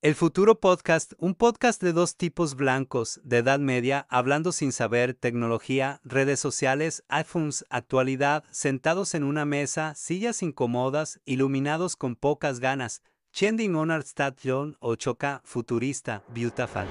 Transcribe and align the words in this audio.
El 0.00 0.14
Futuro 0.14 0.60
Podcast, 0.60 1.14
un 1.18 1.34
podcast 1.34 1.82
de 1.82 1.92
dos 1.92 2.14
tipos 2.14 2.54
blancos, 2.54 3.20
de 3.24 3.38
edad 3.38 3.58
media, 3.58 4.06
hablando 4.08 4.52
sin 4.52 4.70
saber, 4.70 5.12
tecnología, 5.12 6.00
redes 6.04 6.38
sociales, 6.38 7.02
iPhones, 7.08 7.64
actualidad, 7.68 8.44
sentados 8.52 9.16
en 9.16 9.24
una 9.24 9.44
mesa, 9.44 9.96
sillas 9.96 10.44
incómodas, 10.44 11.18
iluminados 11.24 11.96
con 11.96 12.14
pocas 12.14 12.60
ganas, 12.60 13.02
Chending 13.32 13.74
Honor 13.74 14.02
Station 14.02 14.76
o 14.78 14.94
Choca 14.94 15.42
Futurista, 15.44 16.22
Beautiful. 16.32 16.86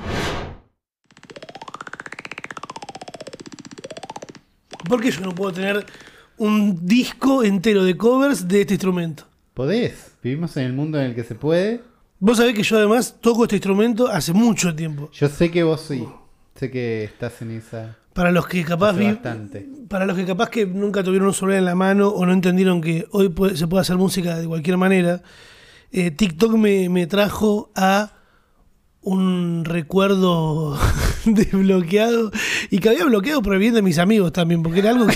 ¿Por 4.89 5.01
qué 5.01 5.11
yo 5.11 5.21
no 5.21 5.33
puedo 5.33 5.53
tener 5.53 5.85
un 6.35 6.85
disco 6.85 7.45
entero 7.45 7.85
de 7.85 7.95
covers 7.95 8.49
de 8.49 8.59
este 8.59 8.73
instrumento? 8.73 9.23
Podés, 9.53 10.11
vivimos 10.21 10.57
en 10.57 10.65
el 10.65 10.73
mundo 10.73 10.99
en 10.99 11.05
el 11.05 11.15
que 11.15 11.23
se 11.23 11.35
puede. 11.35 11.86
Vos 12.20 12.38
sabés 12.38 12.55
que 12.55 12.63
yo 12.63 12.77
además 12.77 13.15
toco 13.21 13.43
este 13.43 13.55
instrumento 13.57 14.07
hace 14.07 14.33
mucho 14.33 14.75
tiempo. 14.75 15.10
Yo 15.14 15.28
sé 15.29 15.51
que 15.51 15.64
vos 15.64 15.82
sí, 15.82 16.05
sé 16.55 16.71
que 16.71 17.04
estás 17.04 17.41
en 17.41 17.51
esa... 17.51 17.97
Para 18.14 18.32
los 18.32 18.47
que 18.47 18.64
capaz 18.64 18.93
vi- 18.93 19.05
para 19.87 20.07
los 20.07 20.18
que 20.18 20.25
capaz 20.25 20.50
que 20.50 20.65
nunca 20.65 21.04
tuvieron 21.04 21.27
un 21.27 21.33
celular 21.36 21.60
en 21.60 21.65
la 21.65 21.75
mano 21.75 22.07
o 22.10 22.25
no 22.25 22.33
entendieron 22.33 22.82
que 22.82 23.05
hoy 23.11 23.29
puede- 23.29 23.55
se 23.55 23.68
puede 23.68 23.82
hacer 23.82 23.97
música 23.97 24.38
de 24.39 24.47
cualquier 24.47 24.77
manera, 24.77 25.21
eh, 25.91 26.10
TikTok 26.10 26.54
me, 26.55 26.89
me 26.89 27.05
trajo 27.05 27.71
a 27.75 28.14
un 29.02 29.63
recuerdo 29.65 30.77
desbloqueado 31.25 32.31
y 32.72 32.80
que 32.80 32.89
había 32.89 33.05
bloqueado 33.05 33.44
por 33.44 33.53
el 33.53 33.59
bien 33.59 33.75
de 33.75 33.83
mis 33.83 33.99
amigos 33.99 34.33
también, 34.33 34.63
porque 34.63 34.80
era 34.80 34.89
algo 34.89 35.05
que... 35.05 35.16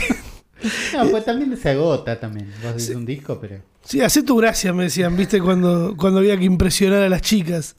No, 0.93 1.09
pues 1.09 1.25
también 1.25 1.55
se 1.57 1.69
agota 1.69 2.19
también. 2.19 2.51
Vos 2.63 2.75
dices 2.75 2.95
un 2.95 3.05
disco, 3.05 3.37
pero... 3.39 3.57
Sí, 3.83 3.99
hacé 4.01 4.21
tu 4.21 4.35
gracia, 4.37 4.73
me 4.73 4.83
decían, 4.83 5.17
viste, 5.17 5.41
cuando, 5.41 5.95
cuando 5.97 6.19
había 6.19 6.37
que 6.37 6.45
impresionar 6.45 7.01
a 7.01 7.09
las 7.09 7.21
chicas. 7.21 7.75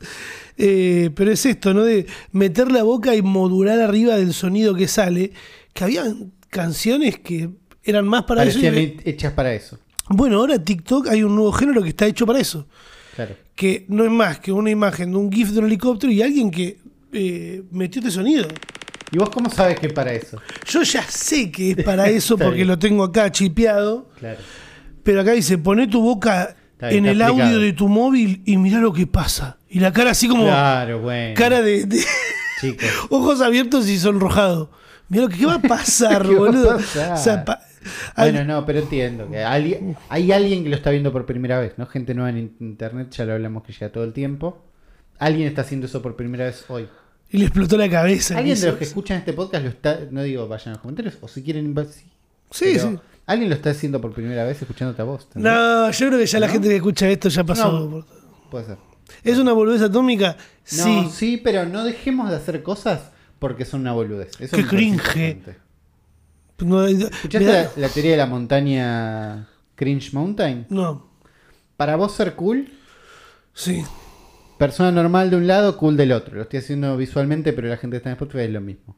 Eh, 0.59 1.11
pero 1.15 1.31
es 1.31 1.47
esto, 1.47 1.73
¿no? 1.73 1.85
De 1.85 2.07
meter 2.33 2.73
la 2.73 2.83
boca 2.83 3.15
y 3.15 3.23
modular 3.23 3.79
arriba 3.81 4.17
del 4.17 4.35
sonido 4.35 4.75
que 4.75 4.89
sale, 4.89 5.33
que 5.73 5.85
había 5.85 6.05
canciones 6.51 7.19
que 7.21 7.51
eran 7.85 8.07
más 8.07 8.25
para 8.25 8.43
eso. 8.43 8.59
Parecían 8.61 8.75
que- 8.75 9.03
he- 9.05 9.11
hechas 9.11 9.33
para 9.33 9.55
eso. 9.55 9.79
Bueno, 10.09 10.39
ahora 10.39 10.63
TikTok 10.63 11.07
hay 11.09 11.23
un 11.23 11.35
nuevo 11.37 11.53
género 11.53 11.83
que 11.83 11.91
está 11.91 12.07
hecho 12.07 12.27
para 12.27 12.41
eso. 12.41 12.67
Claro. 13.15 13.37
Que 13.55 13.85
no 13.89 14.05
es 14.05 14.11
más 14.11 14.41
que 14.41 14.51
una 14.53 14.71
imagen 14.71 15.13
de 15.13 15.17
un 15.19 15.31
GIF 15.31 15.51
de 15.51 15.61
un 15.61 15.67
helicóptero 15.67 16.13
y 16.13 16.21
alguien 16.21 16.51
que 16.51 16.79
eh, 17.13 17.63
metió 17.71 18.01
este 18.01 18.11
sonido. 18.11 18.49
¿Y 19.13 19.19
vos 19.19 19.29
cómo 19.31 19.51
sabes 19.51 19.79
que 19.79 19.89
es 19.89 19.93
para 19.93 20.13
eso? 20.13 20.41
Yo 20.67 20.83
ya 20.83 21.03
sé 21.03 21.51
que 21.53 21.73
es 21.73 21.85
para 21.85 22.09
eso 22.09 22.37
porque 22.39 22.57
bien. 22.57 22.69
lo 22.69 22.79
tengo 22.79 23.05
acá 23.05 23.31
chipeado. 23.31 24.09
Claro. 24.19 24.39
Pero 25.03 25.21
acá 25.21 25.33
dice, 25.33 25.59
poné 25.59 25.87
tu 25.89 26.01
boca 26.03 26.57
bien, 26.81 26.95
en 26.95 27.07
el 27.07 27.23
audio 27.23 27.59
de 27.59 27.73
tu 27.73 27.89
móvil 27.89 28.43
y 28.47 28.57
mirá 28.57 28.79
lo 28.79 28.93
que 28.93 29.07
pasa. 29.07 29.59
Y 29.69 29.81
la 29.81 29.93
cara 29.93 30.13
así 30.13 30.29
como 30.29 30.45
Claro, 30.45 31.01
bueno. 31.01 31.35
cara 31.37 31.61
de, 31.63 31.85
de- 31.85 32.05
ojos 33.11 33.41
abiertos 33.41 33.89
y 33.89 33.99
sonrojado. 33.99 34.71
Mirá 35.09 35.25
lo 35.25 35.29
que 35.29 35.37
¿qué 35.39 35.47
va 35.47 35.55
a 35.55 35.63
pasar, 35.63 36.23
¿Qué 36.23 36.29
va 36.29 36.35
a 36.35 36.39
boludo. 36.39 36.77
pasar? 36.77 37.13
O 37.13 37.17
sea, 37.19 37.45
pa- 37.45 37.61
Bueno, 38.17 38.45
no, 38.45 38.65
pero 38.65 38.79
entiendo 38.79 39.29
que 39.29 39.43
alguien- 39.43 39.97
hay 40.09 40.33
alguien 40.33 40.63
que 40.63 40.71
lo 40.71 40.77
está 40.77 40.91
viendo 40.91 41.13
por 41.13 41.27
primera 41.27 41.59
vez, 41.59 41.75
¿no? 41.77 41.87
Gente 41.87 42.15
nueva 42.15 42.31
en 42.31 42.39
in- 42.39 42.57
internet, 42.61 43.11
ya 43.11 43.25
lo 43.27 43.35
hablamos 43.35 43.65
que 43.65 43.73
llega 43.73 43.91
todo 43.93 44.05
el 44.05 44.13
tiempo. 44.15 44.65
Alguien 45.19 45.49
está 45.49 45.63
haciendo 45.63 45.87
eso 45.87 46.01
por 46.01 46.17
primera 46.17 46.45
vez 46.47 46.65
hoy. 46.69 46.89
Y 47.33 47.39
le 47.39 47.45
explotó 47.47 47.77
la 47.77 47.89
cabeza. 47.89 48.37
Alguien 48.39 48.61
de 48.61 48.67
los 48.67 48.77
que 48.77 48.85
escuchan 48.85 49.19
este 49.19 49.33
podcast 49.33 49.65
lo 49.65 49.71
está, 49.71 50.01
no 50.11 50.23
digo 50.23 50.47
vayan 50.49 50.69
a 50.69 50.71
los 50.73 50.79
comentarios, 50.81 51.17
o 51.21 51.29
si 51.29 51.43
quieren, 51.43 51.75
sí. 51.91 52.05
Sí. 52.51 52.99
Alguien 53.27 53.49
lo 53.51 53.57
está 53.57 53.71
haciendo 53.71 54.01
por 54.01 54.13
primera 54.13 54.45
vez 54.45 54.61
escuchándote 54.61 55.01
a 55.01 55.05
vos. 55.05 55.23
¿entendés? 55.25 55.53
No, 55.53 55.91
yo 55.91 56.07
creo 56.09 56.19
que 56.19 56.27
ya 56.27 56.41
la 56.41 56.49
gente 56.49 56.69
que 56.69 56.77
escucha 56.77 57.09
esto 57.09 57.29
ya 57.29 57.45
pasó. 57.45 57.73
No. 57.89 58.07
Puede 58.51 58.67
ser. 58.67 58.79
¿Es 59.25 59.39
una 59.39 59.53
boludez 59.53 59.83
atómica? 59.83 60.37
No, 60.77 60.85
sí. 60.85 61.09
sí. 61.13 61.37
pero 61.43 61.65
no 61.67 61.85
dejemos 61.85 62.31
de 62.31 62.37
hacer 62.37 62.63
cosas 62.63 63.11
porque 63.39 63.65
son 63.65 63.81
una 63.83 63.93
boludez. 63.93 64.33
Eso 64.41 64.57
Qué 64.57 64.67
cringe. 64.67 65.39
No, 66.59 66.87
¿Escuchaste 66.87 67.41
me 67.41 67.45
da- 67.53 67.63
la, 67.63 67.71
la 67.77 67.89
teoría 67.89 68.13
de 68.13 68.17
la 68.19 68.27
montaña 68.27 69.49
Cringe 69.75 70.13
Mountain? 70.13 70.67
no, 70.69 71.11
Para 71.77 71.97
vos 71.97 72.13
ser 72.15 72.35
cool, 72.35 72.69
sí. 73.55 73.83
Persona 74.63 74.93
normal 74.93 75.29
de 75.29 75.35
un 75.35 75.49
lado, 75.49 75.77
cool 75.77 75.97
del 75.97 76.13
otro. 76.13 76.37
Lo 76.37 76.43
estoy 76.43 76.61
haciendo 76.61 76.97
visualmente, 76.97 77.53
pero 77.53 77.67
la 77.67 77.77
gente 77.77 77.95
que 77.95 77.97
está 77.97 78.11
en 78.11 78.15
Spotify 78.15 78.45
es 78.45 78.51
lo 78.51 78.61
mismo. 78.61 78.95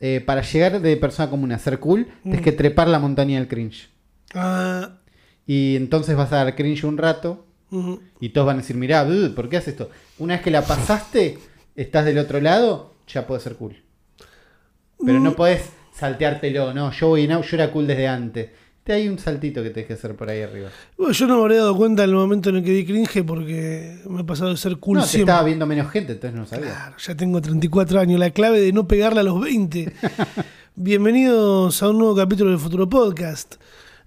Eh, 0.00 0.22
para 0.24 0.40
llegar 0.40 0.80
de 0.80 0.96
persona 0.96 1.28
común 1.28 1.52
a 1.52 1.58
ser 1.58 1.78
cool, 1.78 2.06
tienes 2.22 2.40
que 2.40 2.52
trepar 2.52 2.88
la 2.88 2.98
montaña 2.98 3.38
del 3.38 3.46
cringe. 3.46 3.90
Ah, 4.34 4.92
Y 5.46 5.76
entonces 5.76 6.16
vas 6.16 6.32
a 6.32 6.36
dar 6.36 6.56
cringe 6.56 6.84
un 6.84 6.96
rato 6.96 7.44
y 8.18 8.30
todos 8.30 8.46
van 8.46 8.56
a 8.56 8.60
decir, 8.62 8.76
mirá, 8.76 9.04
dude, 9.04 9.28
¿por 9.28 9.50
qué 9.50 9.58
haces 9.58 9.74
esto? 9.74 9.90
Una 10.18 10.36
vez 10.36 10.42
que 10.42 10.50
la 10.50 10.62
pasaste, 10.62 11.38
estás 11.76 12.06
del 12.06 12.16
otro 12.16 12.40
lado, 12.40 12.94
ya 13.06 13.26
puedes 13.26 13.44
ser 13.44 13.56
cool. 13.56 13.76
Pero 15.04 15.20
no 15.20 15.36
podés 15.36 15.68
salteártelo, 15.92 16.72
no, 16.72 16.92
yo 16.92 17.08
voy 17.08 17.24
en 17.24 17.42
yo 17.42 17.56
era 17.56 17.70
cool 17.70 17.86
desde 17.86 18.08
antes. 18.08 18.48
Te 18.84 18.92
hay 18.92 19.08
un 19.08 19.18
saltito 19.18 19.62
que 19.62 19.70
tenés 19.70 19.86
que 19.86 19.94
hacer 19.94 20.14
por 20.14 20.28
ahí 20.28 20.42
arriba. 20.42 20.68
Bueno, 20.98 21.14
yo 21.14 21.26
no 21.26 21.36
me 21.36 21.42
habría 21.42 21.58
dado 21.60 21.74
cuenta 21.74 22.04
en 22.04 22.10
el 22.10 22.16
momento 22.16 22.50
en 22.50 22.56
el 22.56 22.64
que 22.64 22.70
di 22.70 22.84
cringe 22.84 23.24
porque 23.24 23.98
me 24.06 24.20
he 24.20 24.24
pasado 24.24 24.50
de 24.50 24.58
ser 24.58 24.76
cool 24.76 24.98
no, 24.98 25.04
te 25.04 25.08
siempre. 25.08 25.32
estaba 25.32 25.46
viendo 25.46 25.64
menos 25.66 25.90
gente, 25.90 26.12
entonces 26.12 26.38
no 26.38 26.44
sabía. 26.44 26.66
Claro, 26.66 26.96
ya 26.98 27.14
tengo 27.14 27.40
34 27.40 27.98
años, 28.00 28.20
la 28.20 28.28
clave 28.28 28.60
de 28.60 28.74
no 28.74 28.86
pegarle 28.86 29.20
a 29.20 29.22
los 29.22 29.40
20. 29.40 29.90
Bienvenidos 30.76 31.82
a 31.82 31.88
un 31.88 31.96
nuevo 31.98 32.14
capítulo 32.14 32.50
del 32.50 32.58
Futuro 32.58 32.86
Podcast. 32.86 33.54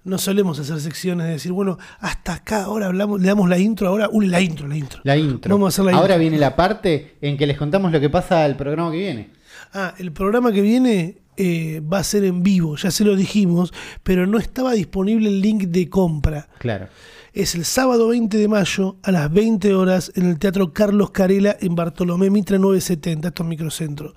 No 0.04 0.16
solemos 0.16 0.60
hacer 0.60 0.78
secciones 0.78 1.26
de 1.26 1.32
decir, 1.32 1.50
bueno, 1.50 1.76
hasta 1.98 2.34
acá, 2.34 2.62
ahora 2.62 2.86
hablamos, 2.86 3.20
le 3.20 3.26
damos 3.26 3.48
la 3.48 3.58
intro, 3.58 3.88
ahora, 3.88 4.08
uy, 4.12 4.28
la 4.28 4.40
intro, 4.40 4.68
la 4.68 4.76
intro. 4.76 5.00
La 5.02 5.16
intro. 5.16 5.52
Vamos 5.56 5.66
a 5.66 5.68
hacer 5.74 5.86
la 5.92 5.98
Ahora 5.98 6.14
intro. 6.14 6.20
viene 6.20 6.38
la 6.38 6.54
parte 6.54 7.16
en 7.20 7.36
que 7.36 7.48
les 7.48 7.58
contamos 7.58 7.90
lo 7.90 7.98
que 7.98 8.10
pasa 8.10 8.44
al 8.44 8.56
programa 8.56 8.92
que 8.92 8.98
viene. 8.98 9.30
Ah, 9.74 9.94
el 9.98 10.12
programa 10.12 10.52
que 10.52 10.60
viene 10.60 11.18
eh, 11.38 11.80
va 11.80 11.98
a 12.00 12.04
ser 12.04 12.24
en 12.24 12.42
vivo, 12.42 12.76
ya 12.76 12.90
se 12.90 13.04
lo 13.04 13.14
dijimos, 13.14 13.72
pero 14.02 14.26
no 14.26 14.38
estaba 14.38 14.72
disponible 14.72 15.28
el 15.28 15.40
link 15.40 15.64
de 15.64 15.88
compra. 15.88 16.48
Claro. 16.58 16.88
Es 17.32 17.54
el 17.54 17.64
sábado 17.64 18.08
20 18.08 18.36
de 18.36 18.48
mayo 18.48 18.96
a 19.04 19.12
las 19.12 19.32
20 19.32 19.72
horas 19.74 20.10
en 20.16 20.28
el 20.28 20.38
Teatro 20.40 20.72
Carlos 20.72 21.12
Carela 21.12 21.56
en 21.60 21.76
Bartolomé 21.76 22.28
Mitre 22.28 22.58
970, 22.58 23.28
esto 23.28 23.42
es 23.44 23.48
microcentro. 23.48 24.14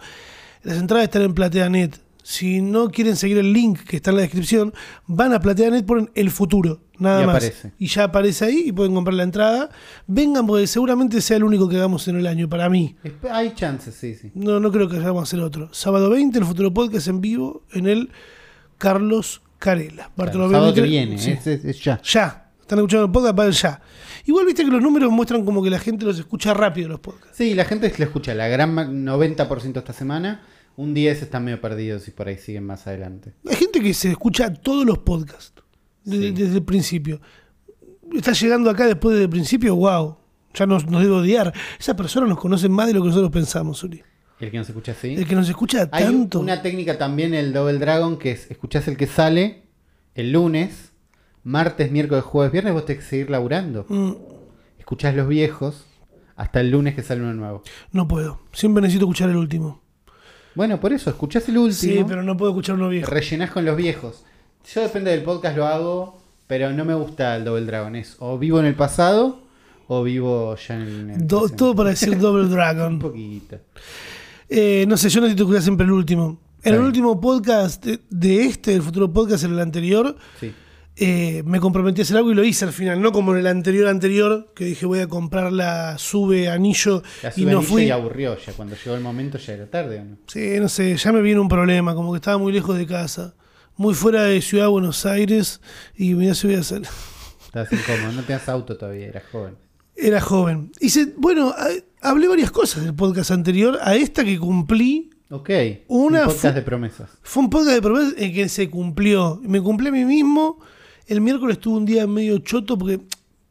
Las 0.63 0.77
entradas 0.77 1.05
están 1.05 1.21
en 1.21 1.33
PlateaNet. 1.35 1.99
Si 2.31 2.61
no 2.61 2.89
quieren 2.89 3.15
seguir 3.17 3.37
el 3.39 3.51
link 3.51 3.79
que 3.81 3.97
está 3.97 4.11
en 4.11 4.15
la 4.17 4.21
descripción, 4.21 4.73
van 5.05 5.33
a 5.33 5.39
PlateaNet, 5.41 5.85
ponen 5.85 6.09
el 6.15 6.31
futuro, 6.31 6.79
nada 6.97 7.23
Y 7.23 7.25
más. 7.25 7.35
aparece. 7.35 7.73
Y 7.77 7.87
ya 7.87 8.05
aparece 8.05 8.45
ahí 8.45 8.63
y 8.67 8.71
pueden 8.71 8.93
comprar 8.93 9.15
la 9.15 9.23
entrada. 9.23 9.69
Vengan 10.07 10.47
porque 10.47 10.65
seguramente 10.67 11.19
sea 11.19 11.35
el 11.37 11.43
único 11.43 11.67
que 11.67 11.75
hagamos 11.75 12.07
en 12.07 12.15
el 12.17 12.27
año, 12.27 12.47
para 12.47 12.69
mí. 12.69 12.95
Hay 13.29 13.53
chances, 13.53 13.95
sí, 13.95 14.15
sí. 14.15 14.31
No, 14.33 14.59
no 14.61 14.71
creo 14.71 14.87
que 14.87 14.95
vayamos 14.97 15.19
a 15.19 15.23
hacer 15.23 15.41
otro. 15.41 15.73
Sábado 15.73 16.09
20, 16.09 16.39
el 16.39 16.45
futuro 16.45 16.73
podcast 16.73 17.07
en 17.09 17.19
vivo 17.19 17.63
en 17.73 17.87
el 17.87 18.09
Carlos 18.77 19.41
Carela. 19.59 20.09
Claro, 20.15 20.49
sábado 20.49 20.73
que 20.73 20.81
viene, 20.81 21.17
sí. 21.17 21.31
es, 21.31 21.45
es- 21.47 21.65
es 21.65 21.83
ya. 21.83 22.01
Ya. 22.03 22.47
Están 22.61 22.79
escuchando 22.79 23.05
el 23.07 23.11
podcast 23.11 23.35
para 23.35 23.49
el 23.49 23.53
ya. 23.55 23.81
Igual 24.25 24.45
viste 24.45 24.63
que 24.63 24.71
los 24.71 24.81
números 24.81 25.11
muestran 25.11 25.43
como 25.43 25.61
que 25.61 25.69
la 25.69 25.79
gente 25.79 26.05
los 26.05 26.17
escucha 26.17 26.53
rápido 26.53 26.87
los 26.87 27.01
podcasts. 27.01 27.35
Sí, 27.37 27.53
la 27.53 27.65
gente 27.65 27.93
lo 27.97 28.05
escucha, 28.05 28.33
la 28.33 28.47
gran 28.47 28.73
ma- 28.73 28.85
90% 28.85 29.79
esta 29.79 29.91
semana. 29.91 30.41
Un 30.77 30.93
10 30.93 31.21
están 31.21 31.43
medio 31.45 31.59
perdidos 31.61 32.07
y 32.07 32.11
por 32.11 32.27
ahí 32.27 32.37
siguen 32.37 32.65
más 32.65 32.87
adelante. 32.87 33.33
Hay 33.47 33.55
gente 33.55 33.81
que 33.81 33.93
se 33.93 34.09
escucha 34.09 34.53
todos 34.53 34.85
los 34.85 34.99
podcasts 34.99 35.53
desde, 36.03 36.27
Sí. 36.29 36.31
desde 36.33 36.55
el 36.57 36.63
principio. 36.63 37.21
Está 38.13 38.31
llegando 38.33 38.69
acá 38.69 38.87
después 38.87 39.17
del 39.17 39.29
principio, 39.29 39.75
wow. 39.75 40.17
Ya 40.53 40.65
nos, 40.65 40.85
nos 40.89 41.01
debe 41.01 41.13
odiar. 41.15 41.53
Esa 41.79 41.95
persona 41.95 42.27
nos 42.27 42.39
conoce 42.39 42.67
más 42.67 42.87
de 42.87 42.93
lo 42.93 43.01
que 43.01 43.07
nosotros 43.07 43.31
pensamos, 43.31 43.83
Uri. 43.83 44.01
El 44.39 44.49
que 44.51 44.57
no 44.57 44.63
se 44.63 44.71
escucha 44.71 44.91
así. 44.93 45.13
El 45.13 45.27
que 45.27 45.35
nos 45.35 45.47
escucha 45.47 45.87
Hay 45.91 46.03
tanto. 46.03 46.39
una 46.39 46.61
técnica 46.61 46.97
también, 46.97 47.33
el 47.33 47.53
Double 47.53 47.77
Dragon, 47.77 48.17
que 48.17 48.31
es 48.31 48.49
escuchás 48.49 48.87
el 48.87 48.97
que 48.97 49.07
sale 49.07 49.63
el 50.15 50.31
lunes, 50.31 50.91
martes, 51.43 51.91
miércoles, 51.91 52.23
jueves, 52.23 52.51
viernes, 52.51 52.73
vos 52.73 52.85
tenés 52.85 53.03
que 53.03 53.09
seguir 53.09 53.29
laburando. 53.29 53.85
Mm, 53.87 54.13
Escuchás 54.79 55.15
los 55.15 55.27
viejos 55.27 55.85
hasta 56.35 56.59
el 56.59 56.71
lunes 56.71 56.95
que 56.95 57.03
sale 57.03 57.21
uno 57.21 57.33
nuevo. 57.33 57.61
no 57.91 58.07
puedo. 58.07 58.41
Siempre 58.51 58.81
necesito 58.81 59.05
escuchar 59.05 59.29
el 59.29 59.37
último. 59.37 59.81
Bueno, 60.55 60.79
por 60.79 60.91
eso, 60.93 61.09
escuchás 61.09 61.47
el 61.49 61.57
último, 61.57 61.93
Sí, 61.93 62.03
pero 62.07 62.23
no 62.23 62.35
puedo 62.37 62.51
escuchar 62.51 62.75
uno 62.75 62.89
viejo. 62.89 63.09
rellenás 63.09 63.51
con 63.51 63.63
los 63.65 63.75
viejos. 63.77 64.23
Yo 64.73 64.81
depende 64.81 65.11
del 65.11 65.23
podcast 65.23 65.55
lo 65.57 65.65
hago, 65.65 66.21
pero 66.47 66.71
no 66.71 66.83
me 66.85 66.93
gusta 66.93 67.35
el 67.37 67.45
Double 67.45 67.65
Dragon. 67.65 67.95
Es 67.95 68.15
o 68.19 68.37
vivo 68.37 68.59
en 68.59 68.65
el 68.65 68.75
pasado 68.75 69.41
o 69.87 70.03
vivo 70.03 70.55
ya 70.55 70.75
en 70.75 71.09
el, 71.09 71.27
Do- 71.27 71.49
todo 71.49 71.75
para 71.75 71.89
decir 71.91 72.17
Double 72.19 72.43
Un 72.45 72.51
Dragon. 72.51 72.99
poquito. 72.99 73.57
Eh, 74.49 74.85
no 74.87 74.97
sé, 74.97 75.09
yo 75.09 75.21
necesito 75.21 75.43
escuchar 75.43 75.63
siempre 75.63 75.85
el 75.85 75.91
último. 75.93 76.39
En 76.63 76.75
el 76.75 76.81
último 76.81 77.19
podcast 77.19 77.83
de, 77.85 77.99
de 78.09 78.45
este, 78.45 78.75
el 78.75 78.81
futuro 78.83 79.11
podcast, 79.11 79.43
en 79.45 79.53
el 79.53 79.59
anterior, 79.59 80.15
Sí. 80.39 80.53
Eh, 80.97 81.41
me 81.45 81.59
comprometí 81.59 82.01
a 82.01 82.03
hacer 82.03 82.17
algo 82.17 82.31
y 82.31 82.35
lo 82.35 82.43
hice 82.43 82.65
al 82.65 82.73
final, 82.73 83.01
no 83.01 83.11
como 83.11 83.31
en 83.33 83.39
el 83.39 83.47
anterior 83.47 83.87
anterior, 83.87 84.51
que 84.55 84.65
dije 84.65 84.85
voy 84.85 84.99
a 84.99 85.07
comprar 85.07 85.51
la 85.51 85.97
sube 85.97 86.49
anillo 86.49 87.01
La 87.23 87.31
y 87.35 87.45
no 87.45 87.61
fui. 87.61 87.83
y 87.85 87.91
aburrió 87.91 88.37
ya. 88.37 88.53
Cuando 88.53 88.75
llegó 88.75 88.95
el 88.95 89.01
momento 89.01 89.37
ya 89.37 89.53
era 89.53 89.69
tarde, 89.69 89.99
¿o 89.99 90.05
no? 90.05 90.17
Sí, 90.27 90.55
no 90.59 90.67
sé, 90.69 90.95
ya 90.97 91.11
me 91.11 91.21
viene 91.21 91.39
un 91.39 91.47
problema, 91.47 91.95
como 91.95 92.11
que 92.11 92.17
estaba 92.17 92.37
muy 92.37 92.51
lejos 92.53 92.77
de 92.77 92.85
casa, 92.85 93.35
muy 93.77 93.93
fuera 93.93 94.23
de 94.23 94.41
Ciudad 94.41 94.65
de 94.65 94.69
Buenos 94.71 95.05
Aires 95.05 95.61
y 95.95 96.13
mira 96.13 96.35
si 96.35 96.47
voy 96.47 96.57
a 96.57 96.59
hacer. 96.59 96.81
Estabas 97.45 97.71
incómodo, 97.73 98.11
no 98.13 98.21
tenías 98.23 98.47
auto 98.49 98.77
todavía, 98.77 99.07
eras 99.07 99.23
joven. 99.31 99.55
Era 99.95 100.21
joven. 100.21 100.71
Hice, 100.79 101.13
bueno, 101.17 101.49
a- 101.57 102.09
hablé 102.09 102.27
varias 102.27 102.49
cosas 102.51 102.83
del 102.83 102.93
podcast 102.95 103.31
anterior 103.31 103.77
a 103.81 103.95
esta 103.95 104.23
que 104.23 104.37
cumplí. 104.39 105.09
Ok. 105.29 105.49
Una 105.87 106.21
un 106.21 106.27
podcast 106.27 106.55
de 106.55 106.61
promesas. 106.61 107.09
Fue 107.21 107.43
un 107.43 107.49
podcast 107.49 107.75
de 107.75 107.81
promesas 107.81 108.13
en 108.17 108.33
que 108.33 108.49
se 108.49 108.69
cumplió. 108.69 109.39
Me 109.43 109.61
cumplí 109.61 109.87
a 109.89 109.91
mí 109.91 110.03
mismo. 110.05 110.59
El 111.11 111.19
miércoles 111.19 111.59
tuve 111.59 111.75
un 111.75 111.83
día 111.83 112.07
medio 112.07 112.37
choto 112.37 112.77
porque 112.77 113.01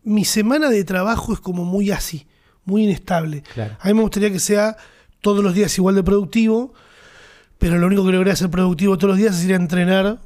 mi 0.03 0.25
semana 0.25 0.71
de 0.71 0.83
trabajo 0.83 1.35
es 1.35 1.41
como 1.41 1.63
muy 1.63 1.91
así, 1.91 2.27
muy 2.65 2.85
inestable. 2.85 3.43
Claro. 3.53 3.77
A 3.79 3.89
mí 3.89 3.93
me 3.93 4.01
gustaría 4.01 4.31
que 4.31 4.41
sea 4.41 4.79
todos 5.21 5.45
los 5.45 5.53
días 5.53 5.77
igual 5.77 5.95
de 5.95 6.03
productivo, 6.03 6.73
pero 7.59 7.77
lo 7.77 7.87
único 7.87 8.07
que 8.07 8.13
logré 8.13 8.31
hacer 8.31 8.49
productivo 8.49 8.97
todos 8.97 9.11
los 9.11 9.19
días 9.19 9.39
es 9.39 9.45
ir 9.45 9.53
a 9.53 9.57
entrenar. 9.57 10.21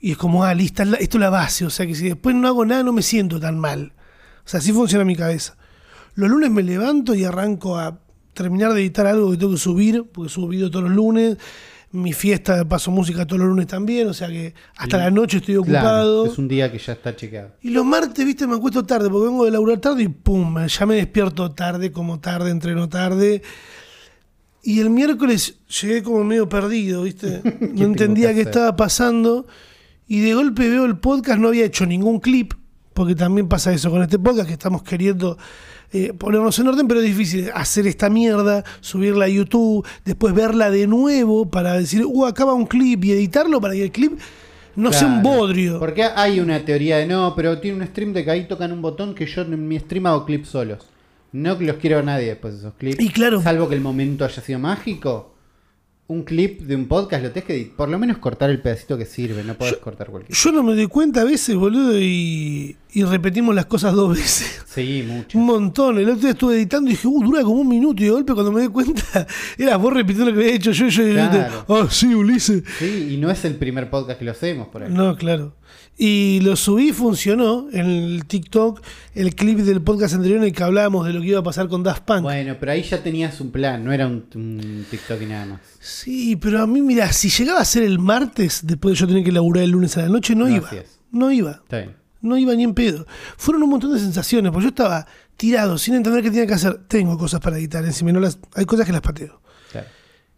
Y 0.00 0.12
es 0.12 0.16
como, 0.16 0.44
ah, 0.44 0.54
lista, 0.54 0.84
esto 0.98 1.18
es 1.18 1.20
la 1.20 1.28
base. 1.28 1.66
O 1.66 1.70
sea 1.70 1.86
que 1.86 1.94
si 1.94 2.08
después 2.08 2.34
no 2.34 2.48
hago 2.48 2.64
nada, 2.64 2.82
no 2.82 2.94
me 2.94 3.02
siento 3.02 3.38
tan 3.38 3.58
mal. 3.58 3.92
O 4.42 4.48
sea, 4.48 4.60
así 4.60 4.72
funciona 4.72 5.04
mi 5.04 5.14
cabeza. 5.14 5.58
Los 6.14 6.30
lunes 6.30 6.50
me 6.50 6.62
levanto 6.62 7.14
y 7.14 7.24
arranco 7.24 7.76
a 7.76 7.98
terminar 8.32 8.72
de 8.72 8.80
editar 8.80 9.06
algo 9.06 9.30
que 9.30 9.36
tengo 9.36 9.52
que 9.52 9.58
subir, 9.58 10.04
porque 10.10 10.30
subo 10.30 10.48
video 10.48 10.70
todos 10.70 10.86
los 10.86 10.94
lunes. 10.94 11.36
Mi 11.92 12.12
fiesta 12.12 12.66
paso 12.66 12.90
música 12.90 13.26
todos 13.26 13.40
los 13.40 13.48
lunes 13.48 13.66
también, 13.66 14.08
o 14.08 14.14
sea 14.14 14.28
que 14.28 14.54
hasta 14.76 14.96
la 14.96 15.10
noche 15.10 15.38
estoy 15.38 15.56
ocupado. 15.56 16.22
Claro, 16.22 16.32
es 16.32 16.38
un 16.38 16.48
día 16.48 16.72
que 16.72 16.78
ya 16.78 16.94
está 16.94 17.14
chequeado. 17.14 17.52
Y 17.60 17.70
los 17.70 17.84
martes, 17.84 18.24
viste, 18.24 18.46
me 18.46 18.56
acuesto 18.56 18.84
tarde, 18.84 19.10
porque 19.10 19.28
vengo 19.28 19.44
de 19.44 19.50
laburar 19.50 19.78
tarde 19.78 20.02
y 20.04 20.08
pum, 20.08 20.66
ya 20.66 20.86
me 20.86 20.94
despierto 20.94 21.50
tarde, 21.52 21.92
como 21.92 22.18
tarde, 22.18 22.50
entreno 22.50 22.88
tarde. 22.88 23.42
Y 24.62 24.80
el 24.80 24.90
miércoles 24.90 25.56
llegué 25.80 26.02
como 26.02 26.24
medio 26.24 26.48
perdido, 26.48 27.02
viste. 27.02 27.42
No 27.74 27.84
entendía 27.84 28.28
qué 28.28 28.40
hacer? 28.40 28.48
estaba 28.48 28.76
pasando. 28.76 29.46
Y 30.06 30.20
de 30.20 30.34
golpe 30.34 30.68
veo 30.68 30.84
el 30.84 30.98
podcast, 30.98 31.38
no 31.38 31.48
había 31.48 31.64
hecho 31.64 31.84
ningún 31.84 32.20
clip, 32.20 32.54
porque 32.94 33.14
también 33.14 33.48
pasa 33.48 33.72
eso 33.72 33.90
con 33.90 34.02
este 34.02 34.18
podcast, 34.18 34.46
que 34.46 34.54
estamos 34.54 34.82
queriendo 34.82 35.36
eh, 35.92 36.12
ponernos 36.12 36.58
en 36.58 36.68
orden, 36.68 36.88
pero 36.88 37.00
es 37.00 37.06
difícil 37.06 37.50
hacer 37.54 37.86
esta 37.86 38.08
mierda, 38.08 38.64
subirla 38.80 39.26
a 39.26 39.28
YouTube, 39.28 39.86
después 40.04 40.34
verla 40.34 40.70
de 40.70 40.86
nuevo 40.86 41.50
para 41.50 41.74
decir, 41.74 42.04
uh, 42.06 42.26
acaba 42.26 42.54
un 42.54 42.66
clip 42.66 43.04
y 43.04 43.12
editarlo 43.12 43.60
para 43.60 43.74
que 43.74 43.84
el 43.84 43.92
clip 43.92 44.18
no 44.74 44.92
sea 44.92 45.06
un 45.06 45.22
bodrio. 45.22 45.78
Porque 45.78 46.04
hay 46.04 46.40
una 46.40 46.64
teoría 46.64 46.98
de 46.98 47.06
no, 47.06 47.34
pero 47.36 47.58
tiene 47.58 47.78
un 47.78 47.86
stream 47.86 48.12
de 48.12 48.24
que 48.24 48.30
ahí 48.30 48.48
tocan 48.48 48.72
un 48.72 48.80
botón 48.80 49.14
que 49.14 49.26
yo 49.26 49.42
en 49.42 49.68
mi 49.68 49.78
stream 49.78 50.06
hago 50.06 50.24
clips 50.24 50.48
solos. 50.48 50.86
No 51.32 51.56
que 51.58 51.64
los 51.64 51.76
quiero 51.76 51.96
ver 51.96 52.04
nadie 52.04 52.26
después 52.26 52.54
de 52.54 52.60
esos 52.60 52.74
clips. 52.74 53.00
Y 53.00 53.08
claro. 53.10 53.42
Salvo 53.42 53.68
que 53.68 53.74
el 53.74 53.80
momento 53.80 54.24
haya 54.24 54.42
sido 54.42 54.58
mágico. 54.58 55.34
Un 56.12 56.24
clip 56.24 56.60
de 56.62 56.76
un 56.76 56.86
podcast 56.86 57.22
lo 57.24 57.30
tenés 57.30 57.46
que 57.46 57.72
por 57.74 57.88
lo 57.88 57.98
menos 57.98 58.18
cortar 58.18 58.50
el 58.50 58.60
pedacito 58.60 58.98
que 58.98 59.06
sirve, 59.06 59.42
no 59.44 59.54
podés 59.54 59.76
cortar 59.78 60.08
cualquier. 60.08 60.36
Yo 60.36 60.52
no 60.52 60.62
me 60.62 60.74
doy 60.74 60.86
cuenta 60.86 61.22
a 61.22 61.24
veces, 61.24 61.56
boludo, 61.56 61.98
y, 61.98 62.76
y 62.92 63.02
repetimos 63.04 63.54
las 63.54 63.66
cosas 63.66 63.94
dos 63.94 64.10
veces. 64.16 64.62
Sí, 64.66 65.04
mucho. 65.06 65.38
Un 65.38 65.46
montón. 65.46 65.98
El 65.98 66.04
otro 66.10 66.20
día 66.20 66.30
estuve 66.32 66.56
editando 66.56 66.88
y 66.90 66.92
dije, 66.92 67.08
uh, 67.08 67.22
dura 67.24 67.42
como 67.42 67.60
un 67.62 67.68
minuto. 67.68 68.02
Y 68.02 68.06
de 68.06 68.10
golpe, 68.12 68.34
cuando 68.34 68.52
me 68.52 68.60
di 68.62 68.68
cuenta, 68.68 69.26
era 69.58 69.76
vos 69.76 69.92
repitiendo 69.92 70.30
lo 70.30 70.36
que 70.36 70.42
había 70.44 70.54
hecho 70.56 70.72
yo. 70.72 70.86
Y 70.86 70.90
yo, 70.90 71.08
y 71.08 71.12
Claro. 71.12 71.64
ah, 71.68 71.86
sí, 71.90 72.14
Ulises. 72.14 72.62
Sí, 72.78 73.08
y 73.12 73.16
no 73.16 73.30
es 73.30 73.44
el 73.44 73.54
primer 73.56 73.88
podcast 73.88 74.18
que 74.18 74.24
lo 74.24 74.32
hacemos 74.32 74.68
por 74.68 74.82
ahí. 74.82 74.92
No, 74.92 75.16
claro. 75.16 75.54
Y 75.98 76.40
lo 76.42 76.56
subí, 76.56 76.92
funcionó 76.92 77.68
en 77.70 77.86
el 77.86 78.24
TikTok, 78.26 78.80
el 79.14 79.34
clip 79.34 79.58
del 79.58 79.82
podcast 79.82 80.14
anterior 80.14 80.38
en 80.38 80.44
el 80.44 80.52
que 80.52 80.62
hablábamos 80.62 81.06
de 81.06 81.12
lo 81.12 81.20
que 81.20 81.28
iba 81.28 81.40
a 81.40 81.42
pasar 81.42 81.68
con 81.68 81.82
Daft 81.82 82.04
Punk. 82.04 82.22
Bueno, 82.22 82.56
pero 82.58 82.72
ahí 82.72 82.82
ya 82.82 83.02
tenías 83.02 83.40
un 83.40 83.50
plan, 83.50 83.84
no 83.84 83.92
era 83.92 84.06
un, 84.06 84.24
un 84.34 84.86
TikTok 84.90 85.20
y 85.22 85.26
nada 85.26 85.46
más. 85.46 85.60
Sí, 85.78 86.36
pero 86.36 86.62
a 86.62 86.66
mí, 86.66 86.80
mira, 86.80 87.12
si 87.12 87.28
llegaba 87.28 87.60
a 87.60 87.64
ser 87.64 87.82
el 87.82 87.98
martes, 87.98 88.62
después 88.64 88.94
de 88.94 89.00
yo 89.00 89.06
tener 89.06 89.22
que 89.22 89.32
laburar 89.32 89.64
el 89.64 89.70
lunes 89.70 89.96
a 89.98 90.02
la 90.02 90.08
noche, 90.08 90.34
no, 90.34 90.46
No 90.46 90.56
iba. 90.56 90.70
No 91.10 91.30
iba. 91.30 91.50
Está 91.52 91.78
bien. 91.78 91.96
No 92.22 92.38
iba 92.38 92.54
ni 92.54 92.64
en 92.64 92.72
pedo. 92.72 93.06
Fueron 93.36 93.62
un 93.62 93.70
montón 93.70 93.92
de 93.92 94.00
sensaciones, 94.00 94.50
porque 94.50 94.64
yo 94.64 94.68
estaba 94.70 95.06
tirado, 95.36 95.76
sin 95.76 95.94
entender 95.94 96.22
qué 96.22 96.30
tenía 96.30 96.46
que 96.46 96.54
hacer. 96.54 96.80
Tengo 96.88 97.18
cosas 97.18 97.40
para 97.40 97.58
editar, 97.58 97.84
encima 97.84 98.12
no 98.12 98.20
las, 98.20 98.38
hay 98.54 98.64
cosas 98.64 98.86
que 98.86 98.92
las 98.92 99.02
pateo. 99.02 99.40
Claro. 99.70 99.88